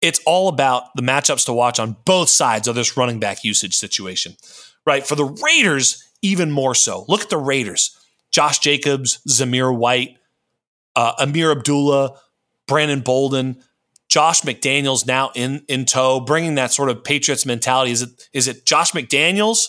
It's 0.00 0.20
all 0.24 0.48
about 0.48 0.84
the 0.96 1.02
matchups 1.02 1.46
to 1.46 1.52
watch 1.52 1.78
on 1.78 1.96
both 2.04 2.28
sides 2.28 2.66
of 2.68 2.74
this 2.74 2.96
running 2.96 3.20
back 3.20 3.44
usage 3.44 3.76
situation, 3.76 4.36
right? 4.86 5.06
For 5.06 5.14
the 5.14 5.24
Raiders, 5.24 6.08
even 6.22 6.50
more 6.50 6.74
so. 6.74 7.04
Look 7.08 7.22
at 7.22 7.30
the 7.30 7.36
Raiders 7.36 7.96
Josh 8.30 8.60
Jacobs, 8.60 9.20
Zamir 9.28 9.76
White, 9.76 10.16
uh, 10.96 11.14
Ameer 11.18 11.50
Abdullah, 11.50 12.16
Brandon 12.66 13.00
Bolden, 13.00 13.62
Josh 14.08 14.42
McDaniels 14.42 15.06
now 15.06 15.30
in, 15.34 15.64
in 15.68 15.84
tow, 15.84 16.20
bringing 16.20 16.54
that 16.54 16.72
sort 16.72 16.90
of 16.90 17.04
Patriots 17.04 17.44
mentality. 17.44 17.92
Is 17.92 18.02
it, 18.02 18.28
is 18.32 18.48
it 18.48 18.64
Josh 18.64 18.92
McDaniels? 18.92 19.68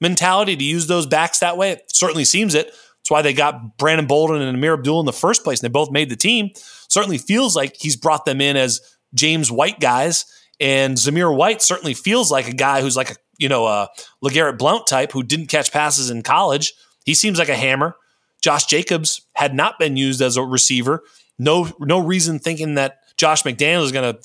Mentality 0.00 0.56
to 0.56 0.64
use 0.64 0.86
those 0.86 1.06
backs 1.06 1.38
that 1.40 1.56
way. 1.56 1.72
It 1.72 1.84
certainly 1.88 2.24
seems 2.24 2.54
it. 2.54 2.66
That's 2.66 3.10
why 3.10 3.22
they 3.22 3.32
got 3.32 3.78
Brandon 3.78 4.06
Bolden 4.06 4.42
and 4.42 4.56
Ameer 4.56 4.74
Abdul 4.74 5.00
in 5.00 5.06
the 5.06 5.12
first 5.12 5.44
place, 5.44 5.60
and 5.60 5.68
they 5.68 5.72
both 5.72 5.90
made 5.90 6.10
the 6.10 6.16
team. 6.16 6.50
Certainly 6.88 7.18
feels 7.18 7.54
like 7.54 7.76
he's 7.78 7.96
brought 7.96 8.24
them 8.24 8.40
in 8.40 8.56
as 8.56 8.80
James 9.14 9.50
White 9.50 9.80
guys, 9.80 10.24
and 10.58 10.96
Zamir 10.96 11.34
White 11.34 11.62
certainly 11.62 11.94
feels 11.94 12.30
like 12.30 12.48
a 12.48 12.52
guy 12.52 12.80
who's 12.80 12.96
like 12.96 13.10
a 13.10 13.16
you 13.38 13.48
know 13.48 13.66
a 13.66 13.88
LeGarrette 14.24 14.58
Blount 14.58 14.86
type 14.86 15.12
who 15.12 15.22
didn't 15.22 15.46
catch 15.46 15.72
passes 15.72 16.10
in 16.10 16.22
college. 16.22 16.74
He 17.04 17.14
seems 17.14 17.38
like 17.38 17.48
a 17.48 17.56
hammer. 17.56 17.96
Josh 18.42 18.66
Jacobs 18.66 19.22
had 19.34 19.54
not 19.54 19.78
been 19.78 19.96
used 19.96 20.20
as 20.20 20.36
a 20.36 20.42
receiver. 20.42 21.02
No, 21.38 21.70
no 21.80 21.98
reason 21.98 22.38
thinking 22.38 22.74
that 22.74 22.98
Josh 23.16 23.42
McDaniel 23.42 23.84
is 23.84 23.92
going 23.92 24.14
to 24.14 24.20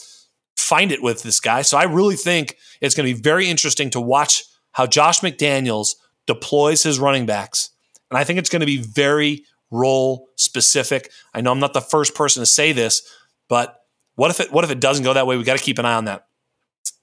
find 0.56 0.92
it 0.92 1.04
with 1.04 1.24
this 1.24 1.40
guy. 1.40 1.62
So 1.62 1.78
I 1.78 1.84
really 1.84 2.16
think 2.16 2.58
it's 2.82 2.96
going 2.96 3.08
to 3.08 3.14
be 3.14 3.22
very 3.22 3.50
interesting 3.50 3.90
to 3.92 4.02
watch 4.02 4.44
how 4.72 4.88
Josh 4.88 5.22
McDaniels 5.22 5.96
deploys 6.28 6.84
his 6.84 7.00
running 7.00 7.26
backs. 7.26 7.72
And 8.10 8.18
I 8.18 8.24
think 8.24 8.40
it's 8.40 8.50
going 8.50 8.62
to 8.62 8.66
be 8.66 8.78
very 8.78 9.46
role 9.70 10.28
specific. 10.36 11.12
I 11.34 11.42
know 11.42 11.52
I'm 11.52 11.60
not 11.60 11.74
the 11.74 11.82
first 11.82 12.14
person 12.14 12.42
to 12.42 12.46
say 12.46 12.72
this, 12.74 13.02
but 13.48 13.82
what 14.16 14.32
if 14.32 14.40
it 14.40 14.52
what 14.52 14.64
if 14.64 14.72
it 14.72 14.80
doesn't 14.80 15.04
go 15.04 15.14
that 15.14 15.28
way? 15.28 15.38
We 15.38 15.44
got 15.44 15.58
to 15.58 15.64
keep 15.64 15.80
an 15.80 15.86
eye 15.86 15.96
on 15.96 16.06
that. 16.06 16.28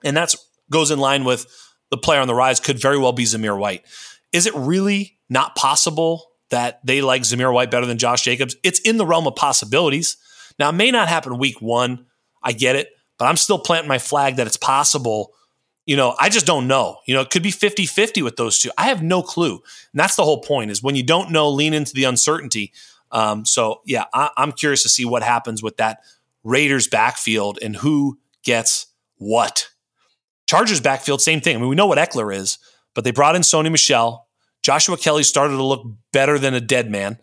And 0.05 0.17
that 0.17 0.35
goes 0.71 0.91
in 0.91 0.99
line 0.99 1.25
with 1.25 1.47
the 1.91 1.99
player 1.99 2.21
on 2.21 2.29
the 2.29 2.35
rise 2.35 2.61
could 2.61 2.81
very 2.81 2.99
well 2.99 3.13
be 3.13 3.25
Zamir 3.25 3.59
White. 3.59 3.85
Is 4.33 4.47
it 4.47 4.55
really 4.55 5.19
not 5.29 5.57
possible 5.57 6.27
that 6.51 6.81
they 6.85 7.01
like 7.01 7.23
Zamir 7.23 7.53
White 7.53 7.71
better 7.71 7.87
than 7.87 7.99
Josh 7.99 8.23
Jacobs? 8.23 8.57
It's 8.63 8.81
in 8.81 8.99
the 8.99 9.07
realm 9.07 9.27
of 9.27 9.37
possibilities. 9.37 10.17
Now, 10.59 10.69
it 10.69 10.73
may 10.73 10.91
not 10.91 11.09
happen 11.09 11.39
week 11.39 11.61
one. 11.63 12.07
I 12.43 12.53
get 12.53 12.77
it, 12.77 12.91
but 13.19 13.27
I'm 13.27 13.37
still 13.37 13.59
planting 13.59 13.89
my 13.89 13.99
flag 13.99 14.37
that 14.37 14.47
it's 14.47 14.57
possible 14.57 15.33
you 15.89 15.97
know, 15.97 16.15
I 16.21 16.29
just 16.29 16.45
don't 16.45 16.69
know. 16.69 16.99
You 17.07 17.15
know, 17.15 17.23
it 17.23 17.31
could 17.31 17.43
be 17.43 17.51
50 17.51 17.87
50 17.87 18.21
with 18.21 18.37
those 18.37 18.59
two. 18.59 18.71
I 18.77 18.89
have 18.89 19.03
no 19.03 19.23
clue. 19.23 19.55
And 19.55 19.99
that's 19.99 20.17
the 20.17 20.23
whole 20.23 20.43
point 20.43 20.71
is 20.71 20.83
when 20.83 20.95
you 20.95 21.03
don't 21.03 21.31
know, 21.31 21.49
lean 21.49 21.73
into 21.73 21.95
the 21.95 22.05
uncertainty. 22.05 22.75
Um, 23.11 23.47
so, 23.47 23.81
yeah, 23.87 24.05
I, 24.13 24.29
I'm 24.37 24.53
curious 24.53 24.83
to 24.83 24.91
see 24.91 25.07
what 25.07 25.23
happens 25.23 25.63
with 25.63 25.79
that 25.79 26.01
Raiders 26.45 26.89
backfield 26.89 27.59
and 27.63 27.75
who 27.75 28.19
gets 28.45 28.89
what. 29.17 29.71
Chargers 30.47 30.83
backfield, 30.83 31.23
same 31.23 31.41
thing. 31.41 31.57
I 31.57 31.59
mean, 31.59 31.71
we 31.71 31.75
know 31.75 31.87
what 31.87 31.97
Ekeler 31.97 32.37
is, 32.37 32.59
but 32.93 33.05
they 33.05 33.11
brought 33.11 33.35
in 33.35 33.41
Sony 33.41 33.71
Michel. 33.71 34.29
Joshua 34.61 34.99
Kelley 34.99 35.23
started 35.23 35.57
to 35.57 35.63
look 35.63 35.87
better 36.13 36.39
than 36.39 36.53
a 36.53 36.61
dead 36.61 36.91
man. 36.91 37.17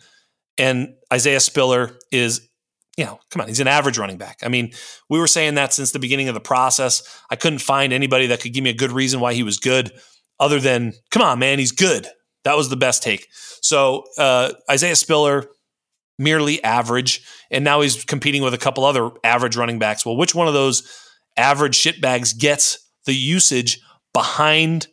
And 0.57 0.95
Isaiah 1.13 1.39
Spiller 1.39 1.91
is 2.11 2.49
you 2.97 3.05
know, 3.05 3.19
come 3.29 3.41
on, 3.41 3.47
he's 3.47 3.59
an 3.59 3.67
average 3.67 3.97
running 3.97 4.17
back. 4.17 4.39
I 4.43 4.47
mean, 4.47 4.71
we 5.09 5.19
were 5.19 5.27
saying 5.27 5.55
that 5.55 5.73
since 5.73 5.91
the 5.91 5.99
beginning 5.99 6.29
of 6.29 6.33
the 6.33 6.39
process. 6.39 7.03
I 7.29 7.35
couldn't 7.35 7.59
find 7.59 7.91
anybody 7.91 8.27
that 8.27 8.41
could 8.41 8.53
give 8.53 8.63
me 8.63 8.69
a 8.69 8.75
good 8.75 8.91
reason 8.91 9.19
why 9.19 9.33
he 9.33 9.43
was 9.43 9.57
good 9.57 9.91
other 10.39 10.59
than, 10.59 10.93
come 11.11 11.21
on, 11.21 11.39
man, 11.39 11.59
he's 11.59 11.71
good. 11.71 12.07
That 12.43 12.55
was 12.55 12.69
the 12.69 12.77
best 12.77 13.03
take. 13.03 13.27
So 13.61 14.03
uh, 14.17 14.53
Isaiah 14.69 14.95
Spiller, 14.95 15.45
merely 16.17 16.63
average, 16.63 17.25
and 17.51 17.63
now 17.65 17.81
he's 17.81 18.05
competing 18.05 18.41
with 18.41 18.53
a 18.53 18.57
couple 18.57 18.85
other 18.85 19.09
average 19.23 19.57
running 19.57 19.79
backs. 19.79 20.05
Well, 20.05 20.15
which 20.15 20.35
one 20.35 20.47
of 20.47 20.53
those 20.53 20.83
average 21.35 21.77
shitbags 21.77 22.37
gets 22.37 22.77
the 23.05 23.13
usage 23.13 23.81
behind 24.13 24.87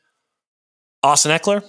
Austin 1.03 1.31
Ekeler? 1.31 1.65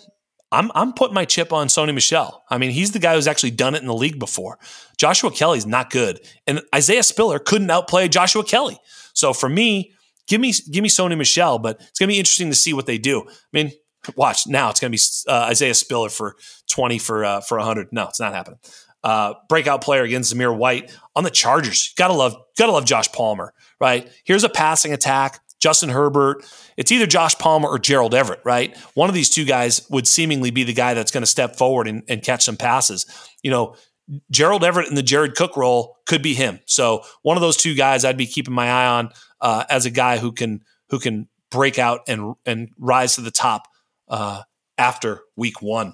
I'm 0.53 0.71
I'm 0.75 0.93
putting 0.93 1.15
my 1.15 1.25
chip 1.25 1.51
on 1.51 1.67
Sony 1.67 1.93
Michel. 1.93 2.43
I 2.49 2.57
mean, 2.57 2.71
he's 2.71 2.91
the 2.91 2.99
guy 2.99 3.15
who's 3.15 3.27
actually 3.27 3.51
done 3.51 3.73
it 3.75 3.81
in 3.81 3.87
the 3.87 3.93
league 3.93 4.19
before. 4.19 4.59
Joshua 4.97 5.31
Kelley's 5.31 5.65
not 5.65 5.89
good, 5.89 6.19
and 6.45 6.61
Isaiah 6.73 7.03
Spiller 7.03 7.39
couldn't 7.39 7.69
outplay 7.69 8.07
Joshua 8.07 8.43
Kelley. 8.43 8.77
So 9.13 9.33
for 9.33 9.49
me, 9.49 9.93
give 10.27 10.39
me 10.39 10.53
give 10.71 10.83
me 10.83 10.89
Sony 10.89 11.17
Michel, 11.17 11.57
but 11.57 11.81
it's 11.81 11.99
gonna 11.99 12.11
be 12.11 12.19
interesting 12.19 12.49
to 12.49 12.55
see 12.55 12.73
what 12.73 12.85
they 12.85 12.99
do. 12.99 13.23
I 13.27 13.33
mean, 13.51 13.71
watch 14.15 14.47
now. 14.47 14.69
It's 14.69 14.79
gonna 14.79 14.91
be 14.91 14.99
uh, 15.27 15.47
Isaiah 15.49 15.73
Spiller 15.73 16.09
for 16.09 16.35
twenty 16.69 16.99
for 16.99 17.25
uh, 17.25 17.41
for 17.41 17.57
hundred. 17.59 17.87
No, 17.91 18.07
it's 18.07 18.19
not 18.19 18.33
happening. 18.33 18.59
Uh, 19.03 19.33
breakout 19.49 19.81
player 19.81 20.03
against 20.03 20.33
Zamir 20.33 20.55
White 20.55 20.95
on 21.15 21.23
the 21.23 21.29
Chargers. 21.29 21.93
Gotta 21.97 22.13
love 22.13 22.35
gotta 22.57 22.71
love 22.71 22.85
Josh 22.85 23.11
Palmer. 23.11 23.53
Right 23.79 24.09
here's 24.23 24.43
a 24.43 24.49
passing 24.49 24.93
attack. 24.93 25.39
Justin 25.63 25.87
Herbert. 25.87 26.43
It's 26.75 26.91
either 26.91 27.07
Josh 27.07 27.37
Palmer 27.37 27.69
or 27.69 27.79
Gerald 27.79 28.13
Everett, 28.13 28.41
right? 28.43 28.75
One 28.95 29.07
of 29.07 29.15
these 29.15 29.29
two 29.29 29.45
guys 29.45 29.87
would 29.89 30.05
seemingly 30.05 30.51
be 30.51 30.65
the 30.65 30.73
guy 30.73 30.93
that's 30.93 31.09
going 31.09 31.21
to 31.21 31.27
step 31.27 31.55
forward 31.55 31.87
and, 31.87 32.03
and 32.09 32.21
catch 32.21 32.43
some 32.43 32.57
passes. 32.57 33.05
You 33.43 33.51
know, 33.51 33.75
Gerald 34.29 34.65
Everett 34.65 34.89
in 34.89 34.95
the 34.95 35.01
Jared 35.01 35.35
Cook 35.35 35.55
role 35.55 35.99
could 36.05 36.21
be 36.21 36.33
him. 36.33 36.59
So 36.65 37.03
one 37.21 37.37
of 37.37 37.41
those 37.41 37.55
two 37.55 37.75
guys 37.75 38.03
I'd 38.03 38.17
be 38.17 38.27
keeping 38.27 38.53
my 38.53 38.69
eye 38.69 38.87
on 38.87 39.11
uh, 39.39 39.63
as 39.69 39.85
a 39.85 39.89
guy 39.89 40.17
who 40.17 40.33
can 40.33 40.65
who 40.89 40.99
can 40.99 41.29
break 41.49 41.79
out 41.79 42.01
and 42.09 42.35
and 42.45 42.67
rise 42.77 43.15
to 43.15 43.21
the 43.21 43.31
top 43.31 43.69
uh, 44.09 44.41
after 44.77 45.21
week 45.37 45.61
one. 45.61 45.93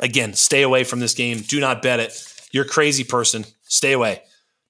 Again, 0.00 0.34
stay 0.34 0.62
away 0.62 0.82
from 0.82 0.98
this 0.98 1.14
game. 1.14 1.38
Do 1.38 1.60
not 1.60 1.82
bet 1.82 2.00
it. 2.00 2.20
You're 2.50 2.64
a 2.64 2.68
crazy 2.68 3.04
person. 3.04 3.44
Stay 3.62 3.92
away. 3.92 4.22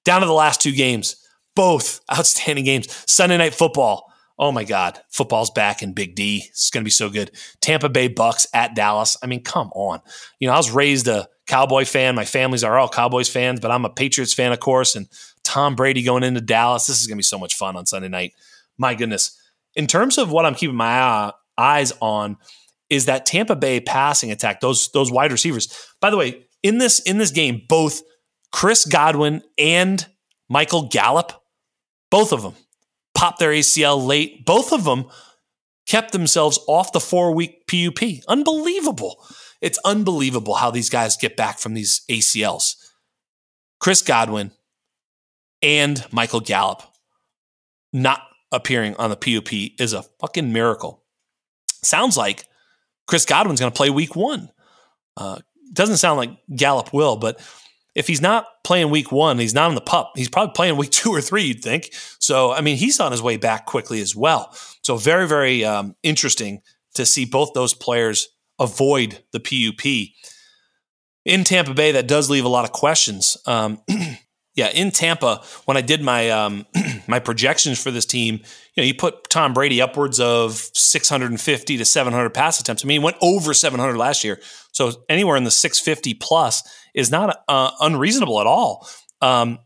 Down 0.05 0.21
to 0.21 0.27
the 0.27 0.33
last 0.33 0.61
two 0.61 0.71
games 0.71 1.15
both 1.57 2.01
outstanding 2.13 2.63
games. 2.63 2.87
Sunday 3.11 3.37
night 3.37 3.53
football. 3.53 4.13
Oh 4.39 4.51
my 4.51 4.63
God, 4.63 5.01
football's 5.09 5.49
back 5.49 5.81
in 5.81 5.93
Big 5.93 6.13
D. 6.13 6.43
It's 6.49 6.69
going 6.69 6.83
to 6.83 6.85
be 6.85 6.91
so 6.91 7.09
good. 7.09 7.31
Tampa 7.59 7.89
Bay 7.89 8.07
Bucks 8.07 8.45
at 8.53 8.75
Dallas. 8.75 9.17
I 9.23 9.25
mean, 9.25 9.41
come 9.41 9.71
on. 9.73 9.99
You 10.39 10.47
know, 10.47 10.53
I 10.53 10.57
was 10.57 10.69
raised 10.69 11.07
a 11.07 11.27
Cowboy 11.47 11.85
fan. 11.85 12.13
My 12.13 12.25
families 12.25 12.63
are 12.63 12.77
all 12.77 12.87
Cowboys 12.87 13.27
fans, 13.27 13.59
but 13.59 13.71
I'm 13.71 13.83
a 13.83 13.89
Patriots 13.89 14.35
fan, 14.35 14.53
of 14.53 14.59
course. 14.59 14.95
And 14.95 15.07
Tom 15.43 15.73
Brady 15.75 16.03
going 16.03 16.21
into 16.21 16.41
Dallas. 16.41 16.85
This 16.85 17.01
is 17.01 17.07
going 17.07 17.15
to 17.15 17.19
be 17.19 17.23
so 17.23 17.39
much 17.39 17.55
fun 17.55 17.75
on 17.75 17.87
Sunday 17.87 18.09
night. 18.09 18.33
My 18.77 18.93
goodness. 18.93 19.35
In 19.73 19.87
terms 19.87 20.19
of 20.19 20.31
what 20.31 20.45
I'm 20.45 20.53
keeping 20.53 20.75
my 20.75 21.33
eyes 21.57 21.93
on, 21.99 22.37
is 22.91 23.05
that 23.05 23.25
Tampa 23.25 23.55
Bay 23.55 23.79
passing 23.79 24.31
attack. 24.31 24.61
Those 24.61 24.89
those 24.91 25.11
wide 25.11 25.31
receivers. 25.31 25.67
By 25.99 26.11
the 26.11 26.17
way, 26.17 26.45
in 26.61 26.77
this 26.77 26.99
in 26.99 27.17
this 27.17 27.31
game, 27.31 27.63
both 27.67 28.01
Chris 28.51 28.85
Godwin 28.85 29.41
and 29.57 30.05
Michael 30.49 30.87
Gallup 30.87 31.33
both 32.09 32.31
of 32.31 32.41
them 32.41 32.53
popped 33.15 33.39
their 33.39 33.51
ACL 33.51 34.05
late. 34.05 34.45
Both 34.45 34.71
of 34.71 34.83
them 34.83 35.05
kept 35.87 36.11
themselves 36.11 36.59
off 36.67 36.91
the 36.91 36.99
four 36.99 37.33
week 37.33 37.67
PUP. 37.67 38.23
Unbelievable. 38.27 39.23
It's 39.61 39.79
unbelievable 39.83 40.55
how 40.55 40.69
these 40.69 40.89
guys 40.89 41.17
get 41.17 41.35
back 41.35 41.59
from 41.59 41.73
these 41.73 42.01
ACLs. 42.09 42.75
Chris 43.79 44.01
Godwin 44.01 44.51
and 45.61 46.05
Michael 46.11 46.39
Gallup 46.39 46.83
not 47.91 48.21
appearing 48.51 48.95
on 48.95 49.09
the 49.09 49.15
PUP 49.15 49.51
is 49.79 49.93
a 49.93 50.03
fucking 50.19 50.53
miracle. 50.53 51.03
Sounds 51.83 52.17
like 52.17 52.45
Chris 53.07 53.25
Godwin's 53.25 53.59
going 53.59 53.71
to 53.71 53.77
play 53.77 53.89
week 53.89 54.15
one. 54.15 54.49
Uh, 55.15 55.39
doesn't 55.73 55.97
sound 55.97 56.17
like 56.17 56.31
Gallup 56.55 56.93
will, 56.93 57.15
but 57.15 57.39
if 57.97 58.05
he's 58.05 58.21
not 58.21 58.45
playing 58.63 58.91
week 58.91 59.11
one, 59.11 59.39
he's 59.39 59.55
not 59.55 59.69
on 59.69 59.75
the 59.75 59.81
pup. 59.81 60.11
He's 60.15 60.29
probably 60.29 60.53
playing 60.53 60.77
week 60.77 60.91
two 60.91 61.09
or 61.09 61.19
three, 61.19 61.45
you'd 61.45 61.63
think. 61.63 61.89
So, 62.19 62.53
I 62.53 62.61
mean, 62.61 62.77
he's 62.77 62.99
on 62.99 63.11
his 63.11 63.23
way 63.23 63.37
back 63.37 63.65
quickly 63.65 64.01
as 64.01 64.15
well. 64.15 64.55
So, 64.83 64.97
very, 64.97 65.27
very 65.27 65.65
um, 65.65 65.95
interesting 66.03 66.61
to 66.93 67.07
see 67.07 67.25
both 67.25 67.53
those 67.55 67.73
players 67.73 68.29
avoid 68.59 69.23
the 69.33 69.39
PUP. 69.39 70.13
In 71.25 71.43
Tampa 71.43 71.73
Bay, 71.73 71.91
that 71.93 72.07
does 72.07 72.29
leave 72.29 72.45
a 72.45 72.49
lot 72.49 72.65
of 72.65 72.71
questions. 72.71 73.35
Um, 73.47 73.81
yeah, 74.53 74.69
in 74.69 74.91
Tampa, 74.91 75.43
when 75.65 75.75
I 75.75 75.81
did 75.81 76.03
my 76.03 76.29
um, 76.29 76.67
my 77.07 77.17
projections 77.17 77.81
for 77.81 77.89
this 77.89 78.05
team, 78.05 78.35
you 78.75 78.83
know, 78.83 78.83
you 78.83 78.93
put 78.93 79.27
Tom 79.31 79.53
Brady 79.53 79.81
upwards 79.81 80.19
of 80.19 80.53
650 80.53 81.77
to 81.77 81.83
700 81.83 82.29
pass 82.29 82.59
attempts. 82.59 82.85
I 82.85 82.87
mean, 82.87 83.01
he 83.01 83.03
went 83.03 83.17
over 83.21 83.55
700 83.55 83.97
last 83.97 84.23
year, 84.23 84.39
so 84.71 84.91
anywhere 85.09 85.35
in 85.35 85.45
the 85.45 85.51
650 85.51 86.13
plus 86.13 86.61
is 86.97 87.11
not 87.11 87.43
uh, 87.47 87.71
unreasonable 87.79 88.41
at 88.41 88.47
all. 88.47 88.89
Um, 89.21 89.59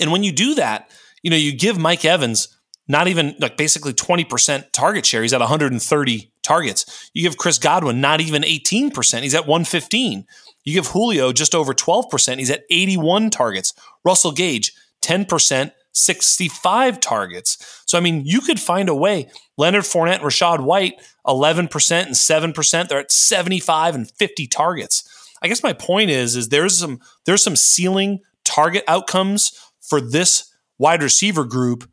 and 0.00 0.12
when 0.12 0.24
you 0.24 0.32
do 0.32 0.56
that, 0.56 0.90
you 1.22 1.30
know, 1.30 1.36
you 1.36 1.56
give 1.56 1.78
Mike 1.78 2.04
Evans 2.04 2.56
not 2.88 3.06
even 3.06 3.36
like 3.38 3.56
basically 3.56 3.92
20% 3.92 4.72
target 4.72 5.06
share. 5.06 5.22
He's 5.22 5.32
at 5.32 5.40
130 5.40 6.32
targets. 6.42 7.10
You 7.14 7.22
give 7.22 7.36
Chris 7.36 7.58
Godwin 7.58 8.00
not 8.00 8.20
even 8.20 8.42
18%. 8.42 9.22
He's 9.22 9.34
at 9.34 9.46
115. 9.46 10.26
You 10.64 10.74
give 10.74 10.88
Julio 10.88 11.32
just 11.32 11.54
over 11.54 11.72
12%. 11.72 12.38
He's 12.38 12.50
at 12.50 12.64
81 12.68 13.30
targets. 13.30 13.72
Russell 14.04 14.32
Gage, 14.32 14.72
10%, 15.02 15.72
65 15.92 17.00
targets. 17.00 17.82
So, 17.86 17.96
I 17.96 18.00
mean, 18.00 18.22
you 18.24 18.40
could 18.40 18.58
find 18.58 18.88
a 18.88 18.94
way. 18.94 19.30
Leonard 19.56 19.84
Fournette 19.84 20.16
and 20.16 20.24
Rachaad 20.24 20.60
White, 20.60 20.94
11% 21.26 22.06
and 22.06 22.54
7%. 22.54 22.88
They're 22.88 22.98
at 22.98 23.12
75 23.12 23.94
and 23.94 24.10
50 24.10 24.46
targets. 24.48 25.29
I 25.42 25.48
guess 25.48 25.62
my 25.62 25.72
point 25.72 26.10
is, 26.10 26.36
is 26.36 26.48
there's 26.48 26.78
some 26.78 27.00
there's 27.24 27.42
some 27.42 27.56
ceiling 27.56 28.20
target 28.44 28.84
outcomes 28.88 29.52
for 29.80 30.00
this 30.00 30.52
wide 30.78 31.02
receiver 31.02 31.44
group 31.44 31.88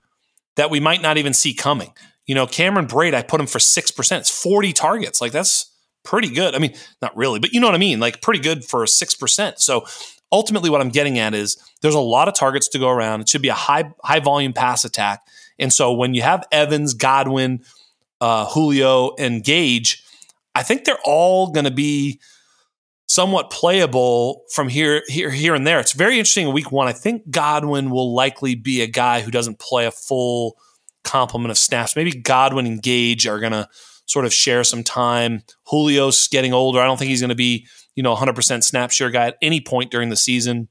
that 0.56 0.70
we 0.70 0.80
might 0.80 1.02
not 1.02 1.18
even 1.18 1.34
see 1.34 1.54
coming. 1.54 1.94
You 2.26 2.36
know, 2.36 2.48
Cameron 2.48 2.88
Brate, 2.88 3.14
I 3.14 3.22
put 3.22 3.40
him 3.40 3.48
for 3.48 3.60
6%. 3.60 4.18
It's 4.18 4.44
40 4.44 4.74
targets. 4.74 5.22
Like 5.22 5.32
that's 5.32 5.72
pretty 6.04 6.30
good. 6.30 6.56
I 6.56 6.60
mean, 6.60 6.74
not 7.02 7.16
really, 7.16 7.40
but 7.40 7.54
you 7.54 7.60
know 7.60 7.68
what 7.68 7.76
I 7.76 7.80
mean? 7.80 8.00
Like 8.00 8.22
pretty 8.22 8.40
good 8.40 8.66
for 8.66 8.84
6%. 8.84 9.60
So 9.60 9.86
ultimately 10.32 10.70
what 10.70 10.82
I'm 10.82 10.90
getting 10.90 11.20
at 11.20 11.34
is 11.34 11.58
there's 11.82 11.96
a 11.96 12.00
lot 12.00 12.28
of 12.28 12.34
targets 12.34 12.68
to 12.70 12.80
go 12.80 12.90
around. 12.90 13.22
It 13.22 13.30
should 13.30 13.42
be 13.42 13.50
a 13.50 13.54
high 13.54 13.92
high 14.04 14.20
volume 14.20 14.54
pass 14.54 14.84
attack. 14.84 15.22
And 15.60 15.72
so 15.72 15.94
when 15.94 16.14
you 16.14 16.22
have 16.22 16.44
Evans, 16.52 16.94
Godwin, 16.94 17.64
uh, 18.20 18.46
Julio, 18.48 19.16
and 19.18 19.44
Gage, 19.44 20.04
I 20.54 20.64
think 20.64 20.86
they're 20.86 21.00
all 21.06 21.52
going 21.52 21.66
to 21.66 21.72
be 21.72 22.20
somewhat 23.08 23.50
playable 23.50 24.44
from 24.52 24.68
here, 24.68 25.02
here, 25.08 25.32
here, 25.32 25.56
and 25.56 25.66
there. 25.66 25.80
It's 25.80 25.94
very 25.94 26.20
interesting 26.20 26.48
in 26.48 26.54
week 26.54 26.72
one. 26.72 26.88
I 26.88 26.94
think 26.94 27.30
Godwin 27.30 27.90
will 27.90 28.14
likely 28.14 28.56
be 28.56 28.82
a 28.82 28.88
guy 28.88 29.22
who 29.22 29.32
doesn't 29.32 29.60
play 29.60 29.86
a 29.86 29.92
full 29.92 30.58
complement 31.04 31.52
of 31.52 31.58
snaps. 31.58 31.96
Maybe 31.96 32.12
Godwin 32.12 32.68
and 32.68 32.82
Gage 32.82 33.26
are 33.26 33.40
going 33.40 33.54
to 33.54 33.68
sort 34.06 34.26
of 34.26 34.34
share 34.34 34.64
some 34.64 34.84
time. 34.84 35.44
Julio's 35.70 36.28
getting 36.28 36.54
older. 36.54 36.80
I 36.80 36.86
don't 36.86 36.98
think 36.98 37.10
he's 37.10 37.22
going 37.22 37.30
to 37.30 37.36
be, 37.36 37.66
you 37.96 38.04
know, 38.04 38.16
100% 38.16 38.64
snap 38.64 38.92
share 38.92 39.10
guy 39.10 39.28
at 39.28 39.38
any 39.42 39.62
point 39.62 39.90
during 39.90 40.10
the 40.10 40.16
season. 40.16 40.68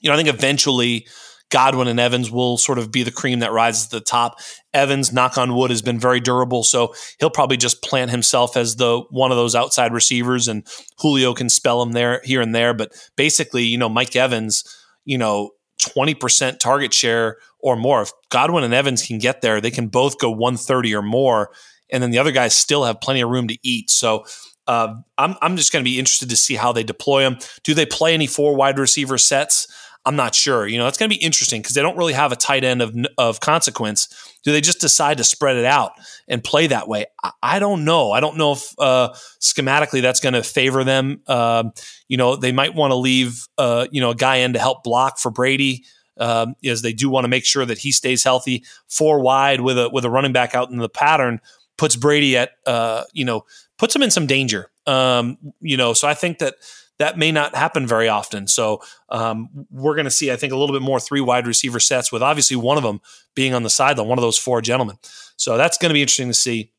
You 0.00 0.08
know, 0.08 0.14
I 0.14 0.16
think 0.16 0.28
eventually 0.28 1.06
Godwin 1.52 1.86
and 1.86 2.00
Evans 2.00 2.30
will 2.30 2.56
sort 2.56 2.78
of 2.78 2.90
be 2.90 3.02
the 3.02 3.10
cream 3.10 3.40
that 3.40 3.52
rises 3.52 3.86
to 3.88 3.96
the 3.96 4.04
top. 4.04 4.40
Evans, 4.72 5.12
knock 5.12 5.36
on 5.36 5.54
wood, 5.54 5.70
has 5.70 5.82
been 5.82 6.00
very 6.00 6.18
durable, 6.18 6.64
so 6.64 6.94
he'll 7.20 7.28
probably 7.28 7.58
just 7.58 7.82
plant 7.82 8.10
himself 8.10 8.56
as 8.56 8.76
the 8.76 9.02
one 9.10 9.30
of 9.30 9.36
those 9.36 9.54
outside 9.54 9.92
receivers, 9.92 10.48
and 10.48 10.66
Julio 10.98 11.34
can 11.34 11.50
spell 11.50 11.82
him 11.82 11.92
there 11.92 12.22
here 12.24 12.40
and 12.40 12.54
there. 12.54 12.72
But 12.72 12.92
basically, 13.16 13.64
you 13.64 13.76
know, 13.76 13.90
Mike 13.90 14.16
Evans, 14.16 14.64
you 15.04 15.18
know, 15.18 15.50
twenty 15.78 16.14
percent 16.14 16.58
target 16.58 16.94
share 16.94 17.36
or 17.60 17.76
more. 17.76 18.00
If 18.02 18.12
Godwin 18.30 18.64
and 18.64 18.72
Evans 18.72 19.02
can 19.02 19.18
get 19.18 19.42
there, 19.42 19.60
they 19.60 19.70
can 19.70 19.88
both 19.88 20.18
go 20.18 20.30
one 20.30 20.56
thirty 20.56 20.94
or 20.94 21.02
more, 21.02 21.50
and 21.90 22.02
then 22.02 22.10
the 22.10 22.18
other 22.18 22.32
guys 22.32 22.54
still 22.56 22.84
have 22.84 23.00
plenty 23.02 23.20
of 23.20 23.30
room 23.30 23.46
to 23.48 23.58
eat. 23.62 23.90
So. 23.90 24.24
Uh, 24.68 24.94
I'm, 25.18 25.34
I'm 25.42 25.56
just 25.56 25.72
going 25.72 25.84
to 25.84 25.90
be 25.90 25.98
interested 25.98 26.30
to 26.30 26.36
see 26.36 26.54
how 26.54 26.70
they 26.70 26.84
deploy 26.84 27.22
them. 27.22 27.38
Do 27.64 27.74
they 27.74 27.84
play 27.84 28.14
any 28.14 28.28
four 28.28 28.54
wide 28.54 28.78
receiver 28.78 29.18
sets? 29.18 29.66
I'm 30.04 30.16
not 30.16 30.34
sure. 30.34 30.66
You 30.66 30.78
know, 30.78 30.88
it's 30.88 30.98
going 30.98 31.08
to 31.08 31.16
be 31.16 31.22
interesting 31.22 31.62
because 31.62 31.74
they 31.74 31.82
don't 31.82 31.96
really 31.96 32.12
have 32.12 32.32
a 32.32 32.36
tight 32.36 32.64
end 32.64 32.82
of, 32.82 32.94
of 33.18 33.40
consequence. 33.40 34.08
Do 34.42 34.50
they 34.50 34.60
just 34.60 34.80
decide 34.80 35.18
to 35.18 35.24
spread 35.24 35.56
it 35.56 35.64
out 35.64 35.92
and 36.26 36.42
play 36.42 36.66
that 36.66 36.88
way? 36.88 37.06
I, 37.22 37.30
I 37.42 37.58
don't 37.60 37.84
know. 37.84 38.10
I 38.10 38.20
don't 38.20 38.36
know 38.36 38.52
if 38.52 38.74
uh, 38.78 39.10
schematically 39.40 40.02
that's 40.02 40.20
going 40.20 40.34
to 40.34 40.42
favor 40.42 40.82
them. 40.82 41.20
Uh, 41.26 41.70
you 42.08 42.16
know, 42.16 42.34
they 42.34 42.50
might 42.50 42.74
want 42.74 42.90
to 42.90 42.96
leave, 42.96 43.46
uh, 43.58 43.86
you 43.92 44.00
know, 44.00 44.10
a 44.10 44.14
guy 44.14 44.36
in 44.36 44.54
to 44.54 44.58
help 44.58 44.82
block 44.82 45.18
for 45.18 45.30
Brady. 45.30 45.84
Um, 46.18 46.56
as 46.62 46.82
they 46.82 46.92
do 46.92 47.08
want 47.08 47.24
to 47.24 47.28
make 47.28 47.46
sure 47.46 47.64
that 47.64 47.78
he 47.78 47.90
stays 47.90 48.22
healthy. 48.22 48.64
Four 48.86 49.20
wide 49.20 49.62
with 49.62 49.78
a 49.78 49.88
with 49.88 50.04
a 50.04 50.10
running 50.10 50.32
back 50.32 50.54
out 50.54 50.70
in 50.70 50.76
the 50.76 50.88
pattern 50.88 51.40
puts 51.78 51.96
Brady 51.96 52.36
at 52.36 52.50
uh, 52.66 53.04
you 53.14 53.24
know 53.24 53.46
puts 53.78 53.96
him 53.96 54.02
in 54.02 54.10
some 54.10 54.26
danger. 54.26 54.70
Um, 54.86 55.38
you 55.60 55.76
know, 55.76 55.94
so 55.94 56.06
I 56.06 56.14
think 56.14 56.38
that 56.38 56.56
that 57.02 57.18
may 57.18 57.32
not 57.32 57.56
happen 57.56 57.84
very 57.84 58.08
often. 58.08 58.46
So 58.46 58.80
um, 59.08 59.48
we're 59.72 59.96
going 59.96 60.04
to 60.04 60.10
see, 60.10 60.30
I 60.30 60.36
think, 60.36 60.52
a 60.52 60.56
little 60.56 60.74
bit 60.74 60.82
more 60.82 61.00
three 61.00 61.20
wide 61.20 61.48
receiver 61.48 61.80
sets 61.80 62.12
with 62.12 62.22
obviously 62.22 62.56
one 62.56 62.76
of 62.76 62.84
them 62.84 63.00
being 63.34 63.54
on 63.54 63.64
the 63.64 63.70
sideline, 63.70 64.06
one 64.06 64.18
of 64.18 64.22
those 64.22 64.38
four 64.38 64.62
gentlemen. 64.62 64.98
So 65.36 65.56
that's 65.56 65.78
going 65.78 65.90
to 65.90 65.94
be 65.94 66.00
interesting 66.00 66.28
to 66.28 66.34
see. 66.34 66.70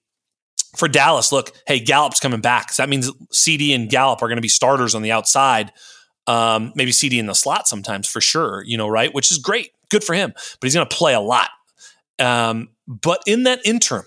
For 0.78 0.88
Dallas, 0.88 1.32
look, 1.34 1.52
hey, 1.68 1.80
Gallup's 1.80 2.22
coming 2.22 2.40
back. 2.40 2.72
So 2.72 2.82
that 2.82 2.90
means 2.90 3.12
CD 3.32 3.74
and 3.74 3.90
Gallup 3.90 4.24
are 4.24 4.28
going 4.28 4.38
to 4.38 4.42
be 4.42 4.48
starters 4.48 4.96
on 4.96 5.02
the 5.02 5.12
outside. 5.12 5.74
Um, 6.26 6.72
maybe 6.74 6.94
CD 6.94 7.20
in 7.20 7.26
the 7.26 7.36
slot 7.36 7.68
sometimes 7.68 8.08
for 8.08 8.22
sure, 8.22 8.64
you 8.64 8.78
know, 8.78 8.88
right? 8.88 9.14
Which 9.14 9.30
is 9.30 9.38
great. 9.38 9.72
Good 9.92 10.06
for 10.06 10.14
him. 10.14 10.32
But 10.32 10.66
he's 10.66 10.74
going 10.74 10.88
to 10.88 10.96
play 10.96 11.14
a 11.14 11.20
lot. 11.20 11.50
Um, 12.18 12.70
but 12.88 13.22
in 13.28 13.44
that 13.44 13.60
interim, 13.66 14.06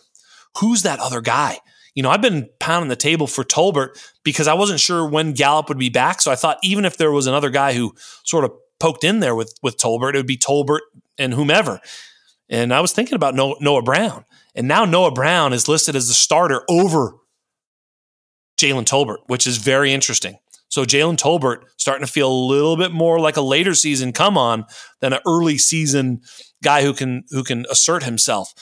who's 0.58 0.82
that 0.82 0.98
other 0.98 1.20
guy? 1.20 1.58
You 1.96 2.02
know, 2.02 2.10
I've 2.10 2.22
been 2.22 2.48
pounding 2.60 2.90
the 2.90 2.94
table 2.94 3.26
for 3.26 3.42
Tolbert 3.42 3.98
because 4.22 4.46
I 4.46 4.54
wasn't 4.54 4.80
sure 4.80 5.08
when 5.08 5.32
Gallup 5.32 5.68
would 5.68 5.78
be 5.78 5.88
back. 5.88 6.20
So 6.20 6.30
I 6.30 6.36
thought 6.36 6.58
even 6.62 6.84
if 6.84 6.98
there 6.98 7.10
was 7.10 7.26
another 7.26 7.48
guy 7.48 7.72
who 7.72 7.94
sort 8.22 8.44
of 8.44 8.52
poked 8.78 9.02
in 9.02 9.20
there 9.20 9.34
with 9.34 9.58
with 9.62 9.78
Tolbert, 9.78 10.14
it 10.14 10.18
would 10.18 10.26
be 10.26 10.36
Tolbert 10.36 10.80
and 11.18 11.32
whomever. 11.32 11.80
And 12.48 12.72
I 12.72 12.80
was 12.80 12.92
thinking 12.92 13.16
about 13.16 13.34
Noah 13.34 13.82
Brown. 13.82 14.24
And 14.54 14.68
now 14.68 14.84
Noah 14.84 15.10
Brown 15.10 15.52
is 15.52 15.68
listed 15.68 15.96
as 15.96 16.06
the 16.06 16.14
starter 16.14 16.62
over 16.68 17.14
Jalen 18.58 18.84
Tolbert, 18.84 19.18
which 19.26 19.46
is 19.46 19.56
very 19.56 19.92
interesting. 19.92 20.38
So 20.68 20.84
Jalen 20.84 21.16
Tolbert 21.16 21.62
starting 21.78 22.06
to 22.06 22.12
feel 22.12 22.30
a 22.30 22.46
little 22.46 22.76
bit 22.76 22.92
more 22.92 23.18
like 23.18 23.36
a 23.36 23.42
later 23.42 23.74
season 23.74 24.12
come 24.12 24.36
on 24.36 24.66
than 25.00 25.14
an 25.14 25.20
early 25.26 25.56
season 25.56 26.20
guy 26.62 26.82
who 26.82 26.92
can 26.92 27.24
who 27.30 27.42
can 27.42 27.64
assert 27.70 28.02
himself. 28.02 28.52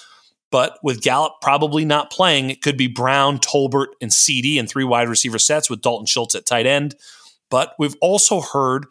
But 0.54 0.78
with 0.84 1.02
Gallup 1.02 1.40
probably 1.40 1.84
not 1.84 2.12
playing, 2.12 2.48
it 2.48 2.62
could 2.62 2.76
be 2.76 2.86
Brown, 2.86 3.40
Tolbert, 3.40 3.88
and 4.00 4.12
CD 4.12 4.56
in 4.56 4.68
three 4.68 4.84
wide 4.84 5.08
receiver 5.08 5.40
sets 5.40 5.68
with 5.68 5.80
Dalton 5.80 6.06
Schultz 6.06 6.36
at 6.36 6.46
tight 6.46 6.64
end. 6.64 6.94
But 7.50 7.74
we've 7.76 7.96
also 8.00 8.40
heard 8.40 8.86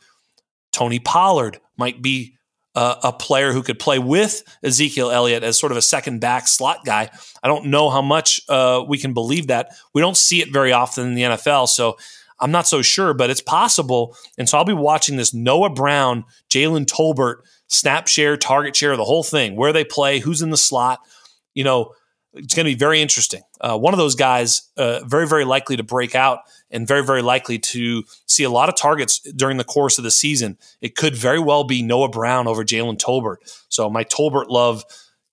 Tony 0.74 1.00
Pollard 1.00 1.62
might 1.78 2.02
be 2.02 2.36
uh, 2.76 2.96
a 3.02 3.14
player 3.14 3.54
who 3.54 3.64
could 3.64 3.80
play 3.80 3.98
with 3.98 4.44
Ezekiel 4.62 5.10
Elliott 5.10 5.46
as 5.46 5.58
sort 5.58 5.72
of 5.72 5.78
a 5.78 5.82
second 5.82 6.20
back 6.20 6.50
slot 6.50 6.84
guy. 6.84 7.10
I 7.42 7.48
don't 7.48 7.68
know 7.68 7.90
how 7.90 8.02
much 8.02 8.42
uh, 8.50 8.84
we 8.86 8.98
can 8.98 9.14
believe 9.14 9.48
that. 9.48 9.70
We 9.94 10.02
don't 10.02 10.18
see 10.18 10.42
it 10.42 10.52
very 10.52 10.74
often 10.74 11.08
in 11.08 11.16
the 11.16 11.22
NFL. 11.22 11.70
So 11.70 11.96
I'm 12.42 12.52
not 12.52 12.68
so 12.68 12.82
sure, 12.82 13.14
but 13.14 13.30
it's 13.30 13.42
possible. 13.42 14.18
And 14.38 14.50
so 14.50 14.58
I'll 14.58 14.66
be 14.66 14.74
watching 14.74 15.16
this 15.16 15.34
Noah 15.34 15.70
Brown, 15.70 16.26
Jalen 16.50 16.88
Tolbert, 16.88 17.38
snap 17.68 18.10
share, 18.10 18.36
target 18.36 18.76
share, 18.76 18.98
the 18.98 19.06
whole 19.06 19.24
thing, 19.24 19.56
where 19.56 19.72
they 19.72 19.86
play, 19.86 20.20
who's 20.20 20.42
in 20.42 20.50
the 20.50 20.58
slot 20.58 21.00
you 21.54 21.64
know, 21.64 21.94
it's 22.34 22.56
going 22.56 22.66
to 22.66 22.72
be 22.72 22.78
very 22.78 23.02
interesting. 23.02 23.42
Uh, 23.62 23.78
one 23.78 23.94
of 23.94 24.00
those 24.00 24.16
guys, 24.16 24.70
uh, 24.78 25.02
very, 25.06 25.28
very 25.28 25.46
likely 25.46 25.78
to 25.78 25.84
break 25.84 26.16
out 26.16 26.40
and 26.72 26.88
very, 26.88 27.06
very 27.06 27.22
likely 27.22 27.60
to 27.60 28.04
see 28.26 28.44
a 28.44 28.50
lot 28.50 28.70
of 28.70 28.76
targets 28.76 29.20
during 29.20 29.58
the 29.58 29.64
course 29.64 29.98
of 29.98 30.04
the 30.04 30.12
season. 30.12 30.58
It 30.82 30.96
could 30.96 31.16
very 31.16 31.40
well 31.40 31.64
be 31.64 31.84
Noah 31.84 32.10
Brown 32.10 32.48
over 32.48 32.64
Jalen 32.64 32.98
Tolbert. 32.98 33.38
So 33.70 33.90
my 33.90 34.04
Tolbert 34.04 34.48
love 34.50 34.84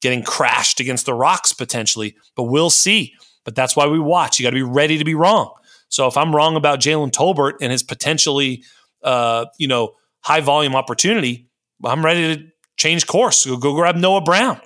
getting 0.03 0.23
crashed 0.23 0.81
against 0.81 1.07
the 1.07 1.15
rocks 1.15 1.53
potentially, 1.53 2.17
but 2.37 2.45
we'll 2.45 2.71
see. 2.71 3.15
But 3.45 3.55
that's 3.55 3.75
why 3.75 3.87
we 3.87 3.99
watch. 3.99 4.39
You 4.39 4.45
got 4.45 4.51
to 4.51 4.57
be 4.57 4.63
ready 4.63 4.99
to 4.99 5.05
be 5.05 5.15
wrong. 5.15 5.55
So 5.89 6.07
if 6.07 6.17
I'm 6.17 6.37
wrong 6.37 6.57
about 6.57 6.81
Jalen 6.81 7.13
Tolbert 7.13 7.55
and 7.61 7.73
his 7.73 7.83
potentially, 7.83 8.63
uh, 9.03 9.47
you 9.59 9.67
know, 9.67 9.95
high 10.21 10.41
volume 10.41 10.77
opportunity, 10.77 11.49
I'm 11.83 12.05
ready 12.05 12.37
to 12.37 12.45
change 12.77 13.07
course. 13.07 13.47
Go, 13.47 13.57
go 13.57 13.75
grab 13.75 13.97
Noah 13.97 14.21
Brown. 14.21 14.61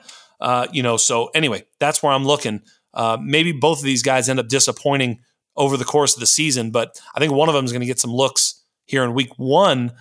Uh, 0.44 0.66
you 0.70 0.82
know, 0.82 0.98
so 0.98 1.30
anyway, 1.34 1.64
that's 1.80 2.02
where 2.02 2.12
I'm 2.12 2.26
looking. 2.26 2.60
Uh, 2.92 3.16
maybe 3.18 3.50
both 3.50 3.78
of 3.78 3.84
these 3.84 4.02
guys 4.02 4.28
end 4.28 4.38
up 4.38 4.46
disappointing 4.46 5.20
over 5.56 5.78
the 5.78 5.86
course 5.86 6.12
of 6.12 6.20
the 6.20 6.26
season, 6.26 6.70
but 6.70 7.00
I 7.14 7.18
think 7.18 7.32
one 7.32 7.48
of 7.48 7.54
them 7.54 7.64
is 7.64 7.72
going 7.72 7.80
to 7.80 7.86
get 7.86 7.98
some 7.98 8.12
looks 8.12 8.62
here 8.84 9.04
in 9.04 9.14
week 9.14 9.30
one 9.38 9.92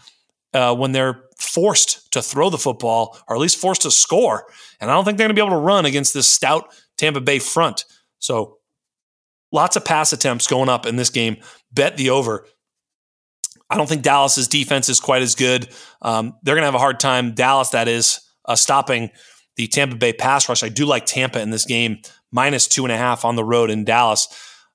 uh, 0.54 0.76
when 0.76 0.92
they're 0.92 1.24
forced 1.40 2.12
to 2.12 2.22
throw 2.22 2.50
the 2.50 2.58
football 2.58 3.18
or 3.30 3.38
at 3.38 3.42
least 3.42 3.58
forced 3.58 3.84
to 3.84 3.92
score. 3.92 4.46
And 4.82 4.92
I 4.92 4.94
don't 4.94 5.06
think 5.06 5.18
they're 5.18 5.28
going 5.28 5.36
to 5.36 5.42
be 5.42 5.46
able 5.46 5.58
to 5.58 5.64
run 5.64 5.86
against 5.86 6.14
this 6.14 6.28
stout 6.28 6.74
Tampa 6.98 7.22
Bay 7.22 7.40
front. 7.40 7.86
So 8.20 8.58
lots 9.54 9.78
of 9.78 9.86
pass 9.86 10.12
attempts 10.12 10.46
going 10.46 10.68
up 10.68 10.86
in 10.86 10.98
this 10.98 11.10
game. 11.10 11.38
Bet 11.72 11.96
the 11.96 12.10
over. 12.10 12.46
I 13.70 13.78
don't 13.78 13.88
think 13.88 14.02
Dallas's 14.02 14.50
defense 14.50 14.90
is 14.90 15.00
quite 15.00 15.22
as 15.22 15.36
good. 15.36 15.70
Um, 16.02 16.34
they're 16.44 16.56
going 16.56 16.64
to 16.64 16.68
have 16.68 16.76
a 16.76 16.80
hard 16.80 17.00
time, 17.00 17.34
Dallas, 17.34 17.70
that 17.70 17.88
is, 17.88 18.20
uh, 18.44 18.56
stopping 18.56 19.10
the 19.56 19.68
Tampa 19.68 19.96
Bay 19.96 20.14
pass 20.14 20.50
rush. 20.50 20.64
I 20.64 20.70
do 20.70 20.86
like 20.86 21.06
Tampa 21.06 21.42
in 21.42 21.50
this 21.50 21.66
game, 21.66 22.00
minus 22.32 22.68
two 22.68 22.86
and 22.86 22.92
a 22.92 22.98
half 22.98 23.26
on 23.26 23.36
the 23.36 23.44
road 23.44 23.70
in 23.70 23.86
Dallas. 23.86 24.28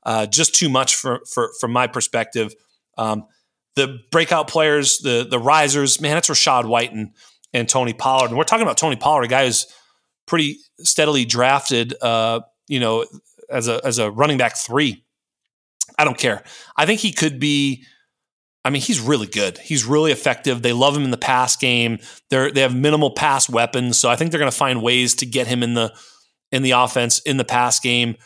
Uh, 0.05 0.26
just 0.26 0.55
too 0.55 0.68
much 0.68 0.95
for, 0.95 1.20
for 1.26 1.51
from 1.61 1.72
my 1.72 1.87
perspective. 1.87 2.55
Um, 2.97 3.26
the 3.76 3.99
breakout 4.11 4.49
players, 4.49 4.99
the 4.99 5.26
the 5.29 5.39
risers, 5.39 6.01
man, 6.01 6.16
it's 6.16 6.29
Rachaad 6.29 6.66
White 6.66 6.93
and, 6.93 7.12
and 7.53 7.68
Tony 7.68 7.93
Pollard. 7.93 8.31
And 8.31 8.39
we're 8.39 8.45
talking 8.45 8.62
about 8.62 8.76
Tony 8.76 8.97
Pollard, 8.97 9.24
a 9.24 9.29
guy 9.29 9.47
who's 9.47 9.66
pretty 10.26 10.59
steadily 10.81 11.24
drafted, 11.24 11.95
uh, 12.03 12.41
you 12.68 12.81
know, 12.81 13.07
as 13.51 13.68
a 13.68 13.81
as 13.85 13.99
a 13.99 14.11
running 14.11 14.39
back 14.39 14.57
three. 14.57 15.05
I 15.99 16.05
don't 16.05 16.18
care. 16.18 16.45
I 16.76 16.87
think 16.87 17.01
he 17.01 17.12
could 17.12 17.41
be 17.41 17.85
I 18.65 18.71
mean, 18.71 18.83
he's 18.83 19.01
really 19.01 19.27
good. 19.27 19.59
He's 19.59 19.85
really 19.85 20.13
effective. 20.13 20.63
They 20.63 20.73
love 20.73 20.97
him 20.97 21.05
in 21.05 21.11
the 21.11 21.17
pass 21.17 21.57
game. 21.57 21.99
They're 22.29 22.51
they 22.51 22.61
have 22.61 22.75
minimal 22.75 23.13
pass 23.13 23.49
weapons, 23.49 23.99
so 23.99 24.11
I 24.11 24.17
think 24.17 24.31
they're 24.31 24.41
going 24.41 24.51
to 24.51 24.57
find 24.57 24.83
ways 24.83 25.15
to 25.17 25.27
get 25.27 25.47
him 25.47 25.63
in 25.63 25.75
the 25.75 25.95
in 26.51 26.63
the 26.63 26.73
offense 26.73 27.21
in 27.21 27.37
the 27.37 27.45
pass 27.45 27.81
game. 27.81 28.17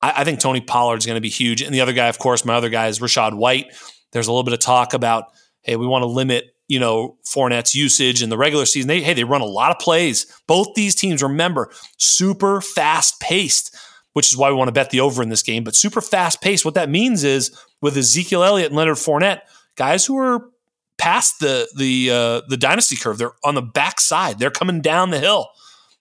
I, 0.00 0.12
I 0.18 0.24
think 0.24 0.40
Tony 0.40 0.60
Pollard 0.60 0.98
is 0.98 1.06
going 1.06 1.16
to 1.16 1.20
be 1.20 1.28
huge, 1.28 1.62
and 1.62 1.74
the 1.74 1.80
other 1.80 1.92
guy, 1.92 2.08
of 2.08 2.18
course, 2.18 2.44
my 2.44 2.54
other 2.54 2.70
guy 2.70 2.88
is 2.88 2.98
Rachaad 2.98 3.34
White. 3.34 3.66
There's 4.12 4.26
a 4.26 4.32
little 4.32 4.44
bit 4.44 4.54
of 4.54 4.60
talk 4.60 4.94
about 4.94 5.26
hey, 5.62 5.76
we 5.76 5.86
want 5.86 6.02
to 6.02 6.06
limit 6.06 6.56
you 6.68 6.80
know 6.80 7.18
Fournette's 7.24 7.74
usage 7.74 8.22
in 8.22 8.30
the 8.30 8.38
regular 8.38 8.64
season. 8.64 8.88
They 8.88 9.02
hey, 9.02 9.14
they 9.14 9.24
run 9.24 9.42
a 9.42 9.46
lot 9.46 9.70
of 9.70 9.78
plays. 9.78 10.26
Both 10.46 10.74
these 10.74 10.94
teams, 10.94 11.22
remember, 11.22 11.70
super 11.98 12.60
fast 12.60 13.20
paced 13.20 13.76
which 14.12 14.28
is 14.28 14.36
why 14.36 14.50
we 14.50 14.56
want 14.56 14.68
to 14.68 14.72
bet 14.72 14.90
the 14.90 15.00
over 15.00 15.22
in 15.22 15.28
this 15.28 15.42
game. 15.42 15.64
But 15.64 15.74
super 15.74 16.00
fast 16.00 16.40
pace. 16.40 16.64
What 16.64 16.74
that 16.74 16.90
means 16.90 17.24
is 17.24 17.56
with 17.80 17.96
Ezekiel 17.96 18.44
Elliott 18.44 18.68
and 18.68 18.76
Leonard 18.76 18.96
Fournette, 18.96 19.40
guys 19.76 20.04
who 20.04 20.16
are 20.18 20.50
past 20.98 21.40
the 21.40 21.68
the 21.76 22.10
uh, 22.10 22.40
the 22.48 22.56
dynasty 22.56 22.96
curve. 22.96 23.18
They're 23.18 23.34
on 23.44 23.54
the 23.54 23.62
backside. 23.62 24.38
They're 24.38 24.50
coming 24.50 24.80
down 24.80 25.10
the 25.10 25.18
hill. 25.18 25.48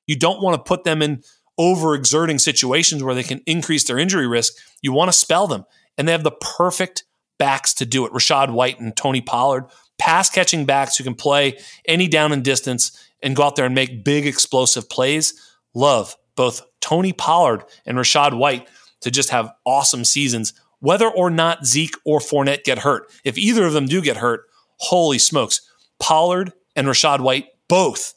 You 0.08 0.18
don't 0.18 0.42
want 0.42 0.56
to 0.56 0.68
put 0.68 0.84
them 0.84 1.02
in 1.02 1.24
overexerting 1.60 2.40
situations 2.40 3.04
where 3.04 3.16
they 3.16 3.24
can 3.24 3.42
increase 3.46 3.88
their 3.88 3.98
injury 3.98 4.28
risk. 4.28 4.54
You 4.82 4.94
want 4.94 5.10
to 5.10 5.18
spell 5.18 5.48
them, 5.48 5.66
and 5.98 6.08
they 6.08 6.12
have 6.12 6.24
the 6.24 6.32
perfect 6.32 7.04
backs 7.38 7.74
to 7.76 7.86
do 7.86 8.06
it. 8.06 8.14
Rachaad 8.14 8.52
White 8.52 8.80
and 8.80 8.96
Tony 8.96 9.22
Pollard, 9.22 9.66
pass 9.98 10.30
catching 10.30 10.66
backs 10.66 10.98
who 10.98 11.04
can 11.04 11.16
play 11.16 11.58
any 11.86 12.08
down 12.08 12.32
and 12.32 12.44
distance 12.44 12.92
and 13.24 13.36
go 13.36 13.44
out 13.44 13.56
there 13.56 13.66
and 13.66 13.76
make 13.76 14.04
big 14.04 14.28
explosive 14.28 14.90
plays. 14.90 15.34
Love 15.74 16.16
both 16.36 16.62
Tony 16.80 17.14
Pollard 17.14 17.64
and 17.86 17.98
Rachaad 17.98 18.38
White 18.38 18.68
to 19.02 19.12
just 19.12 19.30
have 19.30 19.52
awesome 19.66 20.06
seasons 20.06 20.54
whether 20.82 21.08
or 21.08 21.30
not 21.30 21.66
Zeke 21.66 21.96
or 22.04 22.20
Fournette 22.20 22.64
get 22.64 22.80
hurt. 22.80 23.10
If 23.24 23.38
either 23.38 23.66
of 23.66 23.74
them 23.74 23.86
do 23.86 24.02
get 24.02 24.18
hurt, 24.18 24.42
holy 24.78 25.18
smokes. 25.18 25.62
Pollard 26.00 26.52
and 26.76 26.88
Rachaad 26.88 27.22
White 27.22 27.48
both 27.68 28.14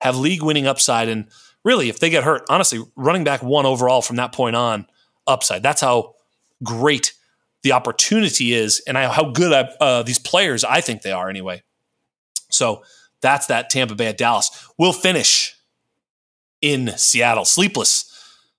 have 0.00 0.16
league 0.16 0.42
winning 0.42 0.66
upside. 0.66 1.08
And 1.08 1.26
really, 1.64 1.88
if 1.88 1.98
they 2.00 2.10
get 2.10 2.24
hurt, 2.24 2.44
honestly, 2.48 2.80
running 2.96 3.24
back 3.24 3.42
one 3.42 3.66
overall 3.66 4.00
from 4.00 4.16
that 4.16 4.32
point 4.32 4.56
on, 4.56 4.86
upside. 5.26 5.62
That's 5.62 5.80
how 5.80 6.14
great 6.62 7.12
the 7.62 7.72
opportunity 7.72 8.52
is 8.52 8.82
and 8.86 8.96
how 8.96 9.30
good 9.30 9.52
I, 9.52 9.84
uh, 9.84 10.02
these 10.02 10.18
players 10.18 10.64
I 10.64 10.80
think 10.80 11.02
they 11.02 11.12
are 11.12 11.28
anyway. 11.28 11.62
So 12.50 12.82
that's 13.20 13.46
that 13.46 13.70
Tampa 13.70 13.94
Bay 13.94 14.06
at 14.06 14.18
Dallas. 14.18 14.68
We'll 14.78 14.92
finish 14.92 15.56
in 16.60 16.92
Seattle, 16.96 17.44
sleepless, 17.44 18.10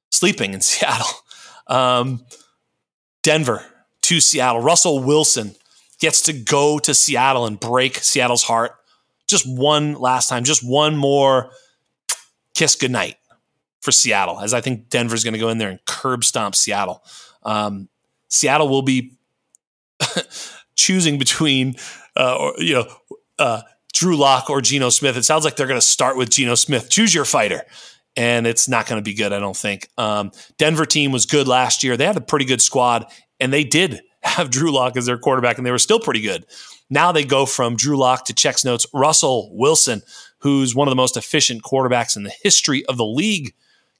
sleeping 0.10 0.53
in 0.53 0.62
Seattle. 0.62 1.08
Um, 1.68 2.26
Denver 3.26 3.65
to 4.03 4.21
Seattle. 4.21 4.61
Russell 4.61 4.99
Wilson 4.99 5.55
gets 5.99 6.21
to 6.21 6.34
go 6.34 6.78
to 6.78 6.93
Seattle 6.93 7.47
and 7.47 7.59
break 7.59 7.97
Seattle's 7.97 8.43
heart 8.43 8.76
just 9.28 9.47
one 9.47 9.95
last 9.95 10.30
time, 10.30 10.43
just 10.43 10.63
one 10.63 10.95
more 10.95 11.49
kiss 12.53 12.76
goodnight 12.76 13.15
for 13.82 13.91
Seattle, 13.91 14.39
as 14.39 14.53
I 14.53 14.61
think 14.61 14.89
Denver's 14.89 15.23
going 15.23 15.34
to 15.34 15.39
go 15.39 15.49
in 15.49 15.57
there 15.57 15.69
and 15.69 15.84
curb 15.86 16.23
stomp 16.23 16.53
Seattle. 16.53 17.03
Um, 17.41 17.89
Seattle 18.30 18.69
will 18.69 18.84
be 18.84 19.13
choosing 20.76 21.17
between, 21.17 21.78
uh, 22.15 22.38
or, 22.38 22.53
you 22.59 22.76
know, 22.76 22.86
uh, 23.39 23.61
Drew 23.91 24.15
Lock 24.17 24.51
or 24.51 24.61
Geno 24.61 24.89
Smith. 24.89 25.17
It 25.17 25.23
sounds 25.23 25.45
like 25.45 25.55
they're 25.55 25.65
going 25.65 25.80
to 25.80 25.86
start 25.86 26.15
with 26.15 26.30
Geno 26.30 26.53
Smith. 26.53 26.91
Choose 26.91 27.15
your 27.15 27.26
fighter 27.26 27.63
and 28.16 28.47
it's 28.47 28.68
not 28.68 28.88
going 28.88 28.99
to 29.01 29.03
be 29.03 29.13
good, 29.13 29.34
I 29.34 29.39
don't 29.39 29.57
think. 29.57 29.89
Um, 29.97 30.32
Denver 30.57 30.86
team 30.86 31.11
was 31.11 31.26
good 31.26 31.47
last 31.47 31.84
year. 31.84 31.97
They 31.97 32.05
had 32.05 32.18
a 32.18 32.22
pretty 32.22 32.45
good 32.45 32.61
squad, 32.61 33.05
and 33.39 33.51
they 33.51 33.63
did 33.63 34.01
have 34.24 34.49
Drew 34.49 34.72
Lock 34.72 34.97
as 34.97 35.05
their 35.05 35.18
quarterback, 35.18 35.57
and 35.57 35.66
they 35.66 35.72
were 35.72 35.80
still 35.80 35.99
pretty 35.99 36.22
good. 36.22 36.45
Now 36.89 37.11
they 37.11 37.24
go 37.24 37.45
from 37.45 37.76
Drew 37.76 37.97
Lock 37.97 38.26
to 38.26 38.34
checks 38.34 38.63
notes 38.63 38.86
Russell 38.93 39.49
Wilson, 39.53 40.01
who's 40.39 40.76
one 40.76 40.88
of 40.88 40.91
the 40.91 40.95
most 40.95 41.18
efficient 41.18 41.63
quarterbacks 41.63 42.16
in 42.16 42.24
the 42.24 42.34
history 42.43 42.86
of 42.86 42.97
the 42.97 43.05
league. 43.05 43.53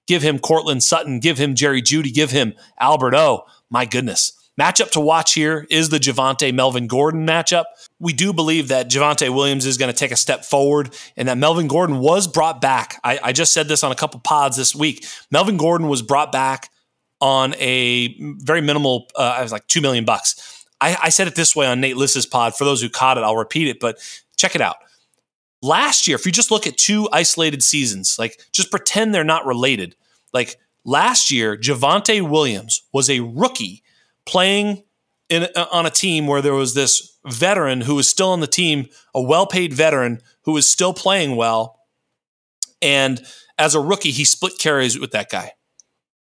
Give 0.08 0.22
him 0.22 0.38
Courtland 0.38 0.84
Sutton, 0.84 1.20
give 1.20 1.40
him 1.40 1.56
Jerry 1.56 1.82
Jeudy, 1.82 2.14
give 2.14 2.30
him 2.30 2.54
Albert 2.80 3.16
O. 3.16 3.46
My 3.72 3.86
goodness. 3.86 4.34
Matchup 4.60 4.92
to 4.92 5.02
watch 5.02 5.34
here 5.34 5.68
is 5.70 5.90
the 5.90 5.98
Javonte 5.98 6.54
Melvin 6.54 6.88
Gordon 6.88 7.28
matchup. 7.28 7.66
We 8.00 8.14
do 8.14 8.32
believe 8.32 8.70
that 8.70 8.90
Javonte 8.90 9.34
Williams 9.34 9.66
is 9.66 9.78
going 9.78 9.92
to 9.92 9.98
take 9.98 10.12
a 10.12 10.16
step 10.16 10.46
forward 10.46 10.96
and 11.18 11.28
that 11.28 11.38
Melvin 11.38 11.68
Gordon 11.68 12.00
was 12.00 12.28
brought 12.28 12.62
back. 12.62 13.00
I, 13.04 13.20
I 13.22 13.32
just 13.34 13.54
said 13.54 13.68
this 13.68 13.84
on 13.84 13.92
a 13.92 13.96
couple 13.96 14.20
pods 14.22 14.56
this 14.56 14.74
week. 14.74 15.06
Melvin 15.30 15.58
Gordon 15.58 15.90
was 15.90 16.02
brought 16.02 16.32
back 16.32 16.70
on 17.20 17.54
a 17.56 18.16
very 18.40 18.62
minimal, 18.62 19.08
uh, 19.16 19.36
I 19.38 19.44
was 19.44 19.52
like 19.52 19.68
two 19.68 19.82
million 19.82 20.06
bucks. 20.06 20.66
I, 20.80 20.98
I 21.04 21.10
said 21.10 21.28
it 21.28 21.36
this 21.36 21.56
way 21.56 21.68
on 21.68 21.82
Nate 21.82 21.98
Liss's 21.98 22.26
pod. 22.26 22.56
For 22.56 22.64
those 22.64 22.82
who 22.82 22.90
caught 22.90 23.18
it, 23.18 23.26
I'll 23.26 23.36
repeat 23.36 23.68
it, 23.68 23.80
but 23.82 23.98
check 24.38 24.56
it 24.56 24.62
out. 24.62 24.78
Last 25.62 26.08
year, 26.08 26.16
if 26.16 26.26
you 26.26 26.32
just 26.32 26.52
look 26.52 26.68
at 26.68 26.78
two 26.78 27.10
isolated 27.12 27.62
seasons, 27.62 28.18
like 28.18 28.40
just 28.54 28.72
pretend 28.72 29.14
they're 29.14 29.24
not 29.24 29.46
related. 29.46 29.96
Like 30.32 30.58
last 30.86 31.32
year, 31.32 31.58
Javonte 31.58 32.22
Williams 32.30 32.84
was 32.94 33.10
a 33.10 33.20
rookie 33.22 33.82
playing 34.26 34.84
in, 35.30 35.48
uh, 35.56 35.68
on 35.72 35.86
a 35.86 35.92
team 35.92 36.28
where 36.28 36.42
there 36.42 36.54
was 36.54 36.74
this 36.74 37.18
veteran 37.26 37.82
who 37.82 37.96
was 37.96 38.08
still 38.08 38.30
on 38.30 38.40
the 38.40 38.48
team, 38.48 38.88
a 39.14 39.22
well 39.22 39.48
paid 39.48 39.74
veteran 39.74 40.22
who 40.44 40.54
was 40.54 40.70
still 40.70 40.94
playing 40.94 41.36
well. 41.36 41.80
And 42.82 43.26
as 43.58 43.74
a 43.74 43.80
rookie, 43.80 44.12
he 44.12 44.26
split 44.26 44.60
carries 44.60 45.00
with 45.00 45.12
that 45.12 45.30
guy. 45.30 45.54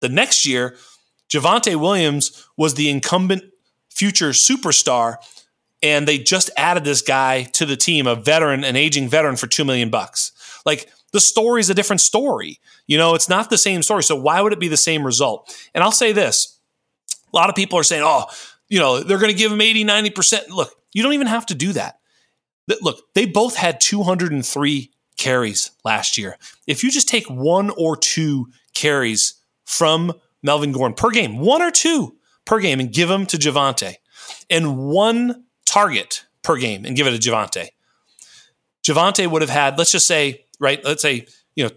The 0.00 0.08
next 0.08 0.46
year, 0.46 0.76
Javonte 1.28 1.76
Williams 1.76 2.46
was 2.56 2.74
the 2.74 2.88
incumbent 2.88 3.42
future 3.90 4.30
superstar, 4.30 5.16
and 5.82 6.06
they 6.06 6.18
just 6.18 6.50
added 6.56 6.84
this 6.84 7.02
guy 7.02 7.42
to 7.42 7.66
the 7.66 7.76
team, 7.76 8.06
a 8.06 8.14
veteran, 8.14 8.64
an 8.64 8.76
aging 8.76 9.08
veteran 9.08 9.36
for 9.36 9.46
two 9.46 9.64
million 9.64 9.90
bucks. 9.90 10.32
Like 10.64 10.90
the 11.12 11.20
story 11.20 11.60
is 11.60 11.70
a 11.70 11.74
different 11.74 12.00
story. 12.00 12.60
You 12.86 12.96
know, 12.96 13.14
it's 13.14 13.28
not 13.28 13.50
the 13.50 13.58
same 13.58 13.82
story. 13.82 14.02
So 14.02 14.16
why 14.16 14.40
would 14.40 14.52
it 14.52 14.60
be 14.60 14.68
the 14.68 14.76
same 14.76 15.04
result? 15.04 15.54
And 15.74 15.84
I'll 15.84 15.92
say 15.92 16.12
this 16.12 16.57
a 17.32 17.36
lot 17.36 17.48
of 17.48 17.54
people 17.54 17.78
are 17.78 17.84
saying, 17.84 18.02
oh, 18.04 18.24
you 18.68 18.78
know, 18.78 19.00
they're 19.00 19.18
going 19.18 19.32
to 19.32 19.38
give 19.38 19.52
him 19.52 19.60
80, 19.60 19.84
90%. 19.84 20.48
Look, 20.48 20.74
you 20.92 21.02
don't 21.02 21.14
even 21.14 21.26
have 21.26 21.46
to 21.46 21.54
do 21.54 21.72
that. 21.72 21.98
Look, 22.82 23.02
they 23.14 23.26
both 23.26 23.56
had 23.56 23.80
203 23.80 24.90
carries 25.16 25.70
last 25.84 26.18
year. 26.18 26.36
If 26.66 26.84
you 26.84 26.90
just 26.90 27.08
take 27.08 27.28
one 27.28 27.70
or 27.70 27.96
two 27.96 28.48
carries 28.74 29.34
from 29.64 30.12
Melvin 30.42 30.72
Gordon 30.72 30.94
per 30.94 31.10
game, 31.10 31.38
one 31.38 31.62
or 31.62 31.70
two 31.70 32.16
per 32.44 32.60
game, 32.60 32.80
and 32.80 32.92
give 32.92 33.08
them 33.08 33.26
to 33.26 33.36
Javonte, 33.36 33.96
and 34.50 34.78
one 34.78 35.44
target 35.66 36.24
per 36.42 36.56
game 36.56 36.84
and 36.84 36.96
give 36.96 37.06
it 37.06 37.20
to 37.20 37.30
Javonte, 37.30 37.68
Javonte 38.82 39.26
would 39.30 39.42
have 39.42 39.50
had, 39.50 39.76
let's 39.76 39.92
just 39.92 40.06
say, 40.06 40.44
right, 40.60 40.82
let's 40.84 41.02
say, 41.02 41.26
you 41.54 41.64
know, 41.64 41.70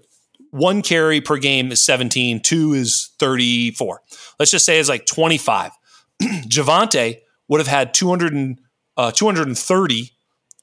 one 0.51 0.81
carry 0.81 1.21
per 1.21 1.37
game 1.37 1.71
is 1.71 1.81
17, 1.81 2.41
two 2.41 2.73
is 2.73 3.09
34. 3.19 4.01
Let's 4.37 4.51
just 4.51 4.65
say 4.65 4.79
it's 4.79 4.89
like 4.89 5.05
25. 5.05 5.71
Javonte 6.21 7.19
would 7.47 7.59
have 7.59 7.67
had 7.67 7.93
200 7.93 8.33
and, 8.33 8.59
uh, 8.97 9.11
230 9.11 10.11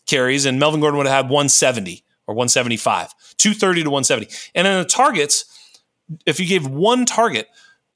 carries, 0.07 0.47
and 0.47 0.59
Melvin 0.59 0.81
Gordon 0.81 0.99
would 0.99 1.07
have 1.07 1.25
had 1.25 1.31
170 1.31 2.05
or 2.27 2.35
175, 2.35 3.15
230 3.39 3.83
to 3.85 3.91
170. 3.91 4.29
And 4.55 4.67
in 4.67 4.79
the 4.79 4.85
targets, 4.85 5.45
if 6.27 6.39
you 6.39 6.47
gave 6.47 6.67
one 6.67 7.07
target, 7.07 7.49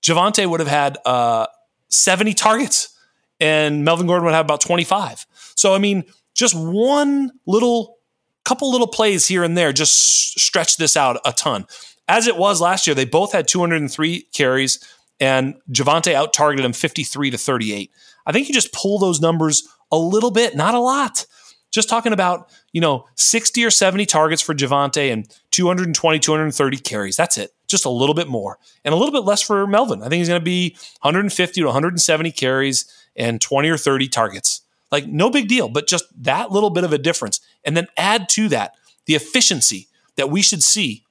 Javonte 0.03 0.49
would 0.49 0.61
have 0.61 0.69
had 0.69 0.99
uh, 1.05 1.47
70 1.89 2.35
targets, 2.35 2.97
and 3.39 3.85
Melvin 3.85 4.07
Gordon 4.07 4.25
would 4.25 4.35
have 4.35 4.47
about 4.47 4.61
25. 4.61 5.27
So, 5.55 5.75
I 5.75 5.79
mean, 5.79 6.05
just 6.35 6.55
one 6.55 7.31
little 7.47 7.99
couple 8.45 8.71
little 8.71 8.87
plays 8.87 9.27
here 9.29 9.43
and 9.43 9.57
there 9.57 9.73
just 9.73 10.39
stretch 10.39 10.77
this 10.77 10.97
out 10.97 11.21
a 11.25 11.33
ton. 11.33 11.67
As 12.09 12.27
it 12.27 12.37
was 12.37 12.61
last 12.61 12.87
year, 12.87 12.95
they 12.95 13.05
both 13.05 13.33
had 13.33 13.47
203 13.49 14.23
carries, 14.33 14.79
and 15.21 15.55
Javonte 15.71 16.15
out 16.15 16.33
targeted 16.33 16.65
him 16.65 16.73
53 16.73 17.31
to 17.31 17.39
38. 17.39 17.91
I 18.27 18.33
think 18.33 18.49
you 18.49 18.55
just 18.55 18.73
pull 18.73 18.99
those 18.99 19.21
numbers 19.21 19.67
a 19.91 19.97
little 19.97 20.31
bit, 20.31 20.57
not 20.57 20.75
a 20.75 20.81
lot. 20.81 21.27
Just 21.71 21.89
talking 21.89 22.13
about, 22.13 22.51
you 22.73 22.81
know, 22.81 23.07
60 23.17 23.65
or 23.65 23.71
70 23.71 24.05
targets 24.05 24.43
for 24.43 24.55
Javonte 24.55 25.13
and 25.13 25.27
220, 25.53 26.19
230 26.19 26.77
carries. 26.79 27.17
That's 27.17 27.39
it. 27.39 27.53
Just 27.67 27.87
a 27.87 27.91
little 27.91 28.15
bit 28.15 28.29
more. 28.29 28.59
And 28.85 28.93
a 28.93 28.97
little 28.97 29.13
bit 29.13 29.25
less 29.25 29.41
for 29.41 29.67
Melvin. 29.67 30.03
I 30.03 30.09
think 30.09 30.19
he's 30.19 30.29
going 30.29 30.41
to 30.41 30.45
be 30.45 30.77
150 31.01 31.61
to 31.61 31.67
170 31.67 32.33
carries 32.33 32.85
and 33.17 33.41
20 33.41 33.71
or 33.71 33.79
30 33.79 34.09
targets. 34.09 34.62
Like, 34.93 35.07
no 35.07 35.31
big 35.31 35.49
deal, 35.49 35.69
but 35.69 35.89
just 35.89 36.05
that 36.23 36.53
little 36.53 36.71
bit 36.71 36.85
of 36.85 36.93
a 36.93 36.99
difference. 36.99 37.41
And 37.65 37.77
then 37.77 37.89
add 37.97 38.29
to 38.31 38.49
that 38.51 38.75
the 39.07 39.15
efficiency 39.15 39.89
that 40.17 40.31
we 40.31 40.43
should 40.43 40.63
see 40.63 41.05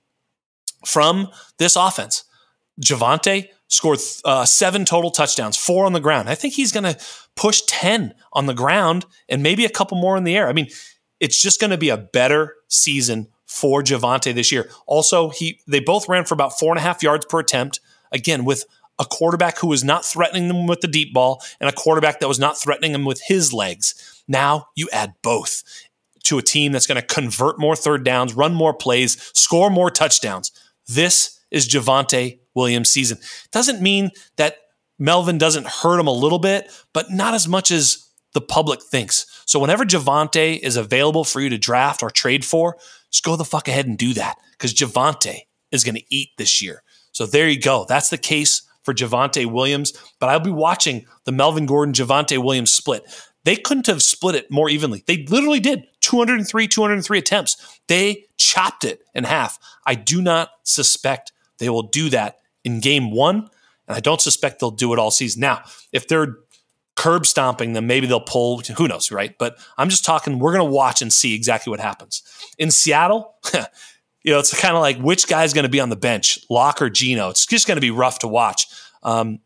from 0.86 1.28
this 1.58 1.76
offense. 1.76 2.24
Javonte 2.80 3.50
scored 3.68 4.00
uh, 4.26 4.46
seven 4.46 4.86
total 4.86 5.12
touchdowns, 5.12 5.58
four 5.58 5.86
on 5.86 5.94
the 5.94 6.00
ground. 6.00 6.30
I 6.30 6.36
think 6.36 6.54
he's 6.54 6.72
going 6.72 6.84
to 6.84 6.98
push 7.36 7.62
10 7.68 8.14
on 8.34 8.46
the 8.46 8.54
ground 8.54 9.06
and 9.28 9.42
maybe 9.42 9.66
a 9.66 9.70
couple 9.70 9.98
more 9.98 10.18
in 10.18 10.24
the 10.24 10.36
air. 10.36 10.48
I 10.48 10.54
mean, 10.54 10.68
it's 11.20 11.42
just 11.42 11.60
going 11.60 11.72
to 11.72 11.78
be 11.78 11.90
a 11.90 11.98
better 11.98 12.56
season 12.68 13.28
for 13.46 13.82
Javonte 13.82 14.34
this 14.34 14.52
year. 14.52 14.70
Also, 14.86 15.30
he 15.30 15.60
they 15.68 15.80
both 15.80 16.08
ran 16.08 16.26
for 16.26 16.34
about 16.34 16.58
four 16.58 16.72
and 16.72 16.80
a 16.80 16.82
half 16.82 17.04
yards 17.04 17.26
per 17.26 17.40
attempt. 17.40 17.80
Again, 18.12 18.44
with 18.46 18.66
a 19.02 19.06
quarterback 19.06 19.58
who 19.58 19.68
was 19.68 19.84
not 19.84 20.06
threatening 20.06 20.48
them 20.48 20.68
with 20.68 20.82
the 20.82 20.88
deep 20.88 21.12
ball 21.12 21.42
and 21.60 21.68
a 21.68 21.74
quarterback 21.74 22.20
that 22.20 22.28
was 22.28 22.40
not 22.40 22.58
threatening 22.58 22.92
them 22.92 23.04
with 23.04 23.20
his 23.26 23.52
legs. 23.52 24.24
Now 24.28 24.68
you 24.76 24.88
add 24.94 25.16
both 25.24 25.64
to 26.26 26.38
a 26.38 26.44
team 26.44 26.72
that's 26.72 26.86
going 26.86 27.02
to 27.02 27.08
convert 27.08 27.60
more 27.60 27.76
third 27.76 28.06
downs, 28.06 28.36
run 28.36 28.54
more 28.54 28.76
plays, 28.76 29.20
score 29.34 29.72
more 29.72 29.90
touchdowns. 29.90 30.52
This 30.88 31.40
is 31.50 31.68
Javonte 31.68 32.40
Williams' 32.54 32.90
season. 32.90 33.18
Doesn't 33.52 33.82
mean 33.82 34.12
that 34.38 34.58
Melvin 35.00 35.40
doesn't 35.40 35.66
hurt 35.66 36.00
him 36.00 36.08
a 36.08 36.14
little 36.14 36.38
bit, 36.38 36.72
but 36.94 37.10
not 37.10 37.34
as 37.34 37.48
much 37.48 37.72
as 37.72 38.08
the 38.36 38.42
public 38.42 38.84
thinks. 38.84 39.26
So 39.48 39.60
whenever 39.60 39.84
Javonte 39.84 40.60
is 40.60 40.78
available 40.78 41.24
for 41.24 41.42
you 41.42 41.50
to 41.50 41.58
draft 41.58 42.04
or 42.04 42.12
trade 42.12 42.46
for, 42.46 42.78
just 43.12 43.24
go 43.24 43.36
the 43.36 43.44
fuck 43.44 43.68
ahead 43.68 43.88
and 43.88 43.98
do 43.98 44.14
that 44.14 44.38
because 44.52 44.76
Javonte 44.76 45.40
is 45.72 45.84
going 45.84 45.96
to 45.96 46.06
eat 46.16 46.30
this 46.38 46.62
year. 46.62 46.84
So 47.14 47.26
there 47.26 47.50
you 47.50 47.60
go. 47.60 47.86
That's 47.90 48.10
the 48.10 48.18
case 48.18 48.62
for 48.84 48.94
Javonte 48.94 49.46
Williams. 49.46 49.94
But 50.20 50.30
I'll 50.30 50.40
be 50.40 50.52
watching 50.52 51.06
the 51.26 51.32
Melvin 51.32 51.66
Gordon 51.66 51.94
Javonte 51.94 52.44
Williams 52.44 52.72
split. 52.72 53.04
They 53.44 53.56
couldn't 53.56 53.88
have 53.88 54.04
split 54.04 54.36
it 54.36 54.52
more 54.52 54.70
evenly. 54.70 55.04
They 55.08 55.26
literally 55.26 55.60
did 55.60 55.86
203, 56.02 56.68
203 56.68 57.18
attempts. 57.18 57.80
They 57.88 58.26
chopped 58.38 58.84
it 58.84 59.02
in 59.16 59.24
half. 59.24 59.58
I 59.86 59.96
do 59.96 60.22
not 60.22 60.50
suspect 60.64 61.32
they 61.58 61.70
will 61.70 61.84
do 61.84 62.10
that 62.10 62.38
in 62.64 62.80
game 62.80 63.12
one. 63.12 63.50
And 63.88 63.98
I 63.98 64.00
don't 64.00 64.22
suspect 64.22 64.60
they'll 64.60 64.72
do 64.72 64.94
it 64.94 65.00
all 65.00 65.12
season. 65.12 65.42
Now, 65.42 65.64
if 65.92 66.08
they're 66.08 66.38
curb 66.96 67.26
stomping 67.26 67.74
them, 67.74 67.88
maybe 67.88 68.06
they'll 68.06 68.20
pull, 68.20 68.60
who 68.78 68.88
knows, 68.88 69.12
right? 69.12 69.36
But 69.38 69.58
I'm 69.78 69.90
just 69.90 70.06
talking, 70.06 70.38
we're 70.38 70.54
going 70.54 70.68
to 70.68 70.72
watch 70.72 71.02
and 71.02 71.12
see 71.12 71.34
exactly 71.34 71.72
what 71.72 71.80
happens. 71.80 72.22
In 72.60 72.70
Seattle, 72.70 73.36
you 74.24 74.32
know, 74.32 74.40
it's 74.40 74.58
kind 74.60 74.76
of 74.76 74.82
like 74.82 74.98
which 74.98 75.28
guy's 75.28 75.54
going 75.54 75.64
to 75.64 75.70
be 75.70 75.80
on 75.80 75.90
the 75.90 75.96
bench, 75.96 76.40
Lock 76.50 76.82
or 76.82 76.90
Geno. 76.90 77.30
It's 77.30 77.46
just 77.46 77.68
going 77.68 77.78
to 77.78 77.82
be 77.82 77.92
rough 77.92 78.20
to 78.20 78.28
watch. 78.28 78.68
Um, 79.04 79.40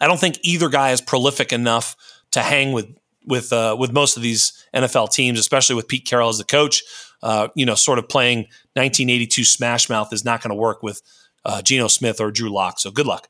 I 0.00 0.06
don't 0.06 0.18
think 0.18 0.38
either 0.42 0.68
guy 0.68 0.92
is 0.92 1.00
prolific 1.00 1.52
enough 1.52 1.96
to 2.32 2.40
hang 2.40 2.72
with 2.72 2.86
with 3.26 3.52
uh, 3.52 3.76
with 3.78 3.92
most 3.92 4.16
of 4.16 4.22
these 4.22 4.64
NFL 4.74 5.12
teams, 5.12 5.38
especially 5.38 5.76
with 5.76 5.88
Pete 5.88 6.06
Carroll 6.06 6.30
as 6.30 6.38
the 6.38 6.44
coach. 6.44 6.82
Uh, 7.22 7.48
you 7.54 7.66
know, 7.66 7.74
sort 7.74 7.98
of 7.98 8.08
playing 8.08 8.38
1982 8.74 9.44
Smash 9.44 9.90
Mouth 9.90 10.10
is 10.12 10.24
not 10.24 10.42
going 10.42 10.50
to 10.50 10.54
work 10.54 10.82
with 10.82 11.02
uh, 11.44 11.60
Geno 11.60 11.86
Smith 11.88 12.20
or 12.20 12.30
Drew 12.30 12.50
Lock. 12.50 12.78
So 12.78 12.90
good 12.90 13.06
luck. 13.06 13.28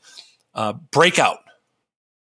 Uh, 0.55 0.75
breakout, 0.93 1.39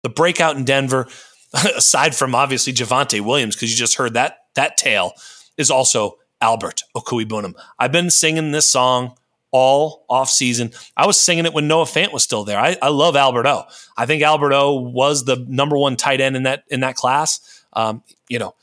the 0.02 0.10
breakout 0.10 0.58
in 0.58 0.66
Denver, 0.66 1.08
aside 1.76 2.16
from 2.16 2.34
obviously 2.34 2.74
Javonte 2.74 3.22
Williams, 3.22 3.56
because 3.56 3.70
you 3.70 3.78
just 3.78 3.98
heard 3.98 4.16
that 4.16 4.38
that 4.56 4.78
tale, 4.78 5.14
is 5.58 5.70
also 5.70 6.18
Albert 6.42 6.84
Okwuegbunam. 6.96 7.54
I've 7.78 7.92
been 7.92 8.10
singing 8.10 8.52
this 8.52 8.68
song 8.68 9.16
all 9.52 10.06
off 10.10 10.30
season. 10.30 10.72
I 10.96 11.08
was 11.08 11.20
singing 11.20 11.46
it 11.46 11.54
when 11.54 11.68
Noah 11.68 11.86
Fant 11.86 12.14
was 12.14 12.24
still 12.24 12.44
there. 12.44 12.60
I, 12.60 12.78
I 12.82 12.90
love 12.90 13.16
Albert 13.16 13.48
O. 13.48 13.64
I 13.98 14.06
think 14.06 14.22
Albert 14.22 14.54
O 14.54 14.76
was 14.76 15.26
the 15.26 15.44
number 15.48 15.78
one 15.78 15.96
tight 15.96 16.22
end 16.22 16.36
in 16.36 16.44
that 16.44 16.64
in 16.70 16.82
that 16.82 16.96
class. 16.96 17.64
Um, 17.74 18.04
you 18.28 18.40
know, 18.40 18.56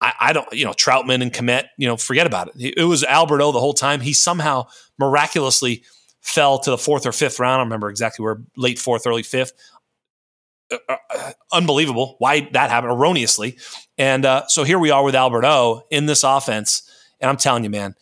I, 0.00 0.12
I, 0.20 0.32
don't, 0.32 0.52
you 0.52 0.64
know, 0.64 0.72
Trautman 0.72 1.22
and 1.22 1.32
Kmet, 1.32 1.68
you 1.76 1.86
know, 1.86 1.96
forget 1.96 2.26
about 2.26 2.48
it. 2.54 2.74
It 2.76 2.84
was 2.84 3.04
Albert 3.04 3.40
O 3.40 3.52
the 3.52 3.60
whole 3.60 3.74
time. 3.74 4.00
He 4.00 4.12
somehow 4.12 4.66
miraculously 4.98 5.82
fell 6.20 6.58
to 6.58 6.70
the 6.70 6.78
fourth 6.78 7.06
or 7.06 7.12
fifth 7.12 7.40
round. 7.40 7.60
I 7.60 7.64
remember 7.64 7.90
exactly 7.90 8.22
where, 8.22 8.42
late 8.56 8.78
fourth, 8.78 9.06
early 9.06 9.22
fifth. 9.22 9.52
Uh, 10.70 10.76
uh, 10.88 11.32
unbelievable 11.52 12.16
why 12.18 12.48
that 12.52 12.70
happened 12.70 12.92
erroneously. 12.92 13.56
And 13.98 14.24
uh, 14.24 14.46
so 14.48 14.64
here 14.64 14.78
we 14.78 14.90
are 14.90 15.04
with 15.04 15.14
Albert 15.14 15.44
O 15.44 15.82
in 15.90 16.06
this 16.06 16.22
offense. 16.22 16.88
And 17.20 17.30
I'm 17.30 17.36
telling 17.36 17.64
you, 17.64 17.70
man, 17.70 17.94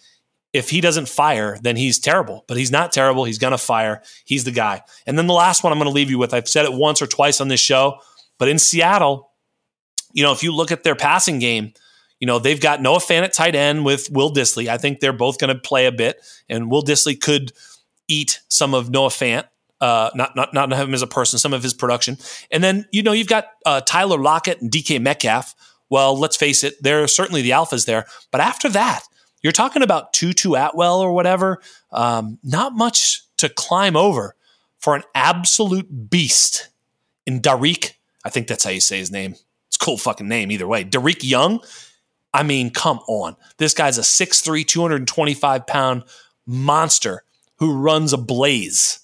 if 0.52 0.68
he 0.68 0.80
doesn't 0.80 1.08
fire, 1.08 1.58
then 1.62 1.76
he's 1.76 1.98
terrible. 1.98 2.44
But 2.46 2.56
he's 2.56 2.70
not 2.70 2.92
terrible. 2.92 3.24
He's 3.24 3.38
going 3.38 3.52
to 3.52 3.58
fire. 3.58 4.02
He's 4.24 4.44
the 4.44 4.50
guy. 4.50 4.82
And 5.06 5.18
then 5.18 5.26
the 5.26 5.34
last 5.34 5.64
one 5.64 5.72
I'm 5.72 5.78
going 5.78 5.90
to 5.90 5.94
leave 5.94 6.10
you 6.10 6.18
with 6.18 6.34
I've 6.34 6.48
said 6.48 6.64
it 6.64 6.72
once 6.72 7.00
or 7.00 7.06
twice 7.06 7.40
on 7.40 7.48
this 7.48 7.60
show, 7.60 7.98
but 8.38 8.48
in 8.48 8.58
Seattle, 8.58 9.30
you 10.12 10.22
know, 10.22 10.32
if 10.32 10.42
you 10.42 10.54
look 10.54 10.72
at 10.72 10.84
their 10.84 10.94
passing 10.94 11.38
game, 11.38 11.72
you 12.22 12.26
know, 12.26 12.38
they've 12.38 12.60
got 12.60 12.80
Noah 12.80 12.98
Fant 12.98 13.22
at 13.24 13.32
tight 13.32 13.56
end 13.56 13.84
with 13.84 14.08
Will 14.10 14.32
Dissly. 14.32 14.68
I 14.68 14.78
think 14.78 15.00
they're 15.00 15.12
both 15.12 15.38
going 15.38 15.52
to 15.52 15.60
play 15.60 15.86
a 15.86 15.92
bit, 15.92 16.20
and 16.48 16.70
Will 16.70 16.82
Dissly 16.84 17.20
could 17.20 17.52
eat 18.06 18.40
some 18.48 18.74
of 18.74 18.90
Noah 18.90 19.08
Fant. 19.08 19.44
Uh, 19.80 20.10
not 20.14 20.36
not 20.36 20.54
not 20.54 20.72
him 20.72 20.94
as 20.94 21.02
a 21.02 21.08
person, 21.08 21.40
some 21.40 21.52
of 21.52 21.64
his 21.64 21.74
production, 21.74 22.16
and 22.52 22.62
then 22.62 22.86
you 22.92 23.02
know 23.02 23.10
you've 23.10 23.26
got 23.26 23.46
uh, 23.66 23.80
Tyler 23.80 24.18
Lockett 24.18 24.60
and 24.60 24.70
DK 24.70 25.00
Metcalf. 25.00 25.56
Well, 25.92 26.18
let's 26.18 26.38
face 26.38 26.64
it, 26.64 26.82
they're 26.82 27.06
certainly 27.06 27.42
the 27.42 27.50
alphas 27.50 27.84
there. 27.84 28.06
But 28.30 28.40
after 28.40 28.70
that, 28.70 29.02
you're 29.42 29.52
talking 29.52 29.82
about 29.82 30.14
Tutu 30.14 30.54
Atwell 30.54 31.00
or 31.00 31.12
whatever. 31.12 31.60
Um, 31.90 32.38
not 32.42 32.72
much 32.72 33.20
to 33.36 33.50
climb 33.50 33.94
over 33.94 34.34
for 34.78 34.96
an 34.96 35.02
absolute 35.14 36.08
beast 36.08 36.70
in 37.26 37.42
Darik. 37.42 37.92
I 38.24 38.30
think 38.30 38.46
that's 38.46 38.64
how 38.64 38.70
you 38.70 38.80
say 38.80 39.00
his 39.00 39.10
name 39.10 39.34
It's 39.68 39.76
cool 39.76 39.98
fucking 39.98 40.26
name 40.26 40.50
either 40.50 40.66
way. 40.66 40.82
Dareke 40.82 41.24
Young. 41.28 41.60
I 42.32 42.42
mean, 42.42 42.70
come 42.70 43.00
on. 43.06 43.36
This 43.58 43.74
guy's 43.74 43.98
a 43.98 44.00
6'3, 44.00 44.66
225 44.66 45.66
pound 45.66 46.04
monster 46.46 47.22
who 47.56 47.76
runs 47.76 48.14
a 48.14 48.18
blaze. 48.18 48.98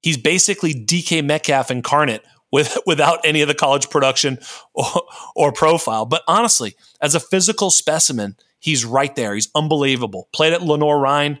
He's 0.00 0.16
basically 0.16 0.72
DK 0.72 1.22
Metcalf 1.22 1.70
incarnate 1.70 2.24
with, 2.52 2.78
without 2.86 3.20
any 3.24 3.40
of 3.42 3.48
the 3.48 3.54
college 3.54 3.90
production 3.90 4.38
or, 4.74 5.02
or 5.34 5.52
profile. 5.52 6.06
But 6.06 6.22
honestly, 6.26 6.74
as 7.00 7.14
a 7.14 7.20
physical 7.20 7.70
specimen, 7.70 8.36
he's 8.58 8.84
right 8.84 9.14
there. 9.14 9.34
He's 9.34 9.50
unbelievable. 9.54 10.28
Played 10.32 10.52
at 10.52 10.62
Lenoir-Rhyne, 10.62 11.38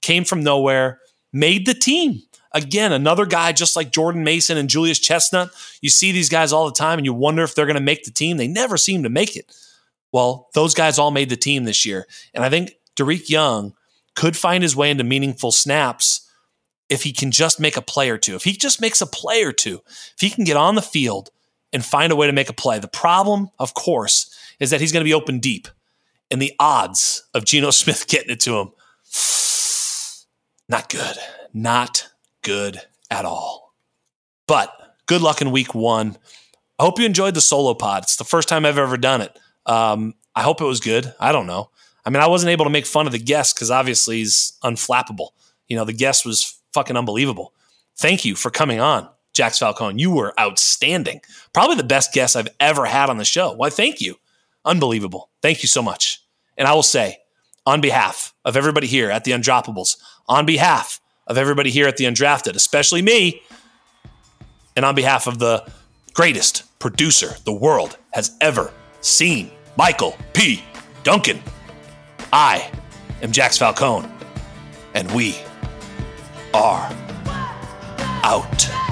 came 0.00 0.24
from 0.24 0.42
nowhere, 0.42 1.00
made 1.32 1.66
the 1.66 1.74
team. 1.74 2.22
Again, 2.54 2.92
another 2.92 3.24
guy 3.24 3.52
just 3.52 3.76
like 3.76 3.92
Jordan 3.92 4.24
Mason 4.24 4.58
and 4.58 4.68
Julius 4.68 4.98
Chestnut. 4.98 5.50
You 5.80 5.88
see 5.88 6.12
these 6.12 6.28
guys 6.28 6.52
all 6.52 6.66
the 6.66 6.72
time 6.72 6.98
and 6.98 7.06
you 7.06 7.14
wonder 7.14 7.42
if 7.42 7.54
they're 7.54 7.66
going 7.66 7.76
to 7.76 7.80
make 7.80 8.04
the 8.04 8.10
team. 8.10 8.36
They 8.36 8.48
never 8.48 8.76
seem 8.76 9.04
to 9.04 9.08
make 9.08 9.36
it. 9.36 9.54
Well, 10.12 10.50
those 10.52 10.74
guys 10.74 10.98
all 10.98 11.10
made 11.10 11.30
the 11.30 11.36
team 11.36 11.64
this 11.64 11.86
year. 11.86 12.06
And 12.34 12.44
I 12.44 12.50
think 12.50 12.74
Dareke 12.96 13.30
Young 13.30 13.72
could 14.14 14.36
find 14.36 14.62
his 14.62 14.76
way 14.76 14.90
into 14.90 15.04
meaningful 15.04 15.50
snaps 15.50 16.21
if 16.92 17.04
he 17.04 17.12
can 17.12 17.30
just 17.30 17.58
make 17.58 17.78
a 17.78 17.82
play 17.82 18.10
or 18.10 18.18
two. 18.18 18.34
If 18.36 18.44
he 18.44 18.52
just 18.52 18.80
makes 18.80 19.00
a 19.00 19.06
play 19.06 19.42
or 19.44 19.52
two, 19.52 19.80
if 19.86 20.20
he 20.20 20.28
can 20.28 20.44
get 20.44 20.58
on 20.58 20.74
the 20.74 20.82
field 20.82 21.30
and 21.72 21.82
find 21.82 22.12
a 22.12 22.16
way 22.16 22.26
to 22.26 22.34
make 22.34 22.50
a 22.50 22.52
play. 22.52 22.78
The 22.78 22.86
problem, 22.86 23.48
of 23.58 23.72
course, 23.72 24.32
is 24.60 24.70
that 24.70 24.80
he's 24.80 24.92
going 24.92 25.00
to 25.00 25.08
be 25.08 25.14
open 25.14 25.38
deep. 25.38 25.68
And 26.30 26.40
the 26.40 26.52
odds 26.58 27.24
of 27.32 27.46
Geno 27.46 27.70
Smith 27.72 28.06
getting 28.06 28.30
it 28.30 28.40
to 28.40 28.58
him, 28.58 28.72
not 30.68 30.90
good. 30.90 31.16
Not 31.54 32.08
good 32.42 32.80
at 33.10 33.24
all. 33.24 33.74
But 34.46 34.96
good 35.06 35.22
luck 35.22 35.40
in 35.40 35.50
week 35.50 35.74
one. 35.74 36.18
I 36.78 36.84
hope 36.84 36.98
you 36.98 37.06
enjoyed 37.06 37.34
the 37.34 37.40
solo 37.40 37.74
pod. 37.74 38.04
It's 38.04 38.16
the 38.16 38.24
first 38.24 38.48
time 38.48 38.66
I've 38.66 38.78
ever 38.78 38.96
done 38.96 39.22
it. 39.22 39.38
Um, 39.64 40.14
I 40.34 40.42
hope 40.42 40.60
it 40.60 40.66
was 40.66 40.80
good. 40.80 41.14
I 41.20 41.32
don't 41.32 41.46
know. 41.46 41.70
I 42.04 42.10
mean, 42.10 42.22
I 42.22 42.26
wasn't 42.26 42.50
able 42.50 42.64
to 42.64 42.70
make 42.70 42.86
fun 42.86 43.06
of 43.06 43.12
the 43.12 43.18
guest 43.18 43.54
because 43.54 43.70
obviously 43.70 44.18
he's 44.18 44.54
unflappable. 44.62 45.28
You 45.68 45.76
know, 45.76 45.84
the 45.84 45.92
guest 45.92 46.26
was 46.26 46.58
fucking 46.72 46.96
unbelievable. 46.96 47.52
Thank 47.96 48.24
you 48.24 48.34
for 48.34 48.50
coming 48.50 48.80
on, 48.80 49.08
Jax 49.32 49.58
Falcone. 49.58 50.00
You 50.00 50.10
were 50.10 50.38
outstanding. 50.40 51.20
Probably 51.52 51.76
the 51.76 51.84
best 51.84 52.12
guest 52.12 52.36
I've 52.36 52.48
ever 52.60 52.86
had 52.86 53.10
on 53.10 53.18
the 53.18 53.24
show. 53.24 53.52
Why, 53.52 53.70
thank 53.70 54.00
you. 54.00 54.16
Unbelievable. 54.64 55.30
Thank 55.42 55.62
you 55.62 55.68
so 55.68 55.82
much. 55.82 56.22
And 56.56 56.68
I 56.68 56.74
will 56.74 56.82
say, 56.82 57.18
on 57.66 57.80
behalf 57.80 58.34
of 58.44 58.56
everybody 58.56 58.86
here 58.86 59.10
at 59.10 59.24
the 59.24 59.32
Undroppables, 59.32 59.96
on 60.28 60.46
behalf 60.46 61.00
of 61.26 61.38
everybody 61.38 61.70
here 61.70 61.86
at 61.86 61.96
the 61.96 62.04
Undrafted, 62.04 62.56
especially 62.56 63.02
me. 63.02 63.42
And 64.74 64.84
on 64.84 64.94
behalf 64.94 65.26
of 65.26 65.38
the 65.38 65.70
greatest 66.14 66.64
producer 66.78 67.36
the 67.44 67.52
world 67.52 67.96
has 68.12 68.36
ever 68.40 68.72
seen, 69.00 69.50
Michael 69.76 70.16
P. 70.32 70.62
Duncan, 71.04 71.40
I 72.32 72.70
am 73.22 73.32
Jax 73.32 73.58
Falcone, 73.58 74.08
and 74.94 75.10
we 75.12 75.36
are 76.54 76.92
out. 78.24 78.91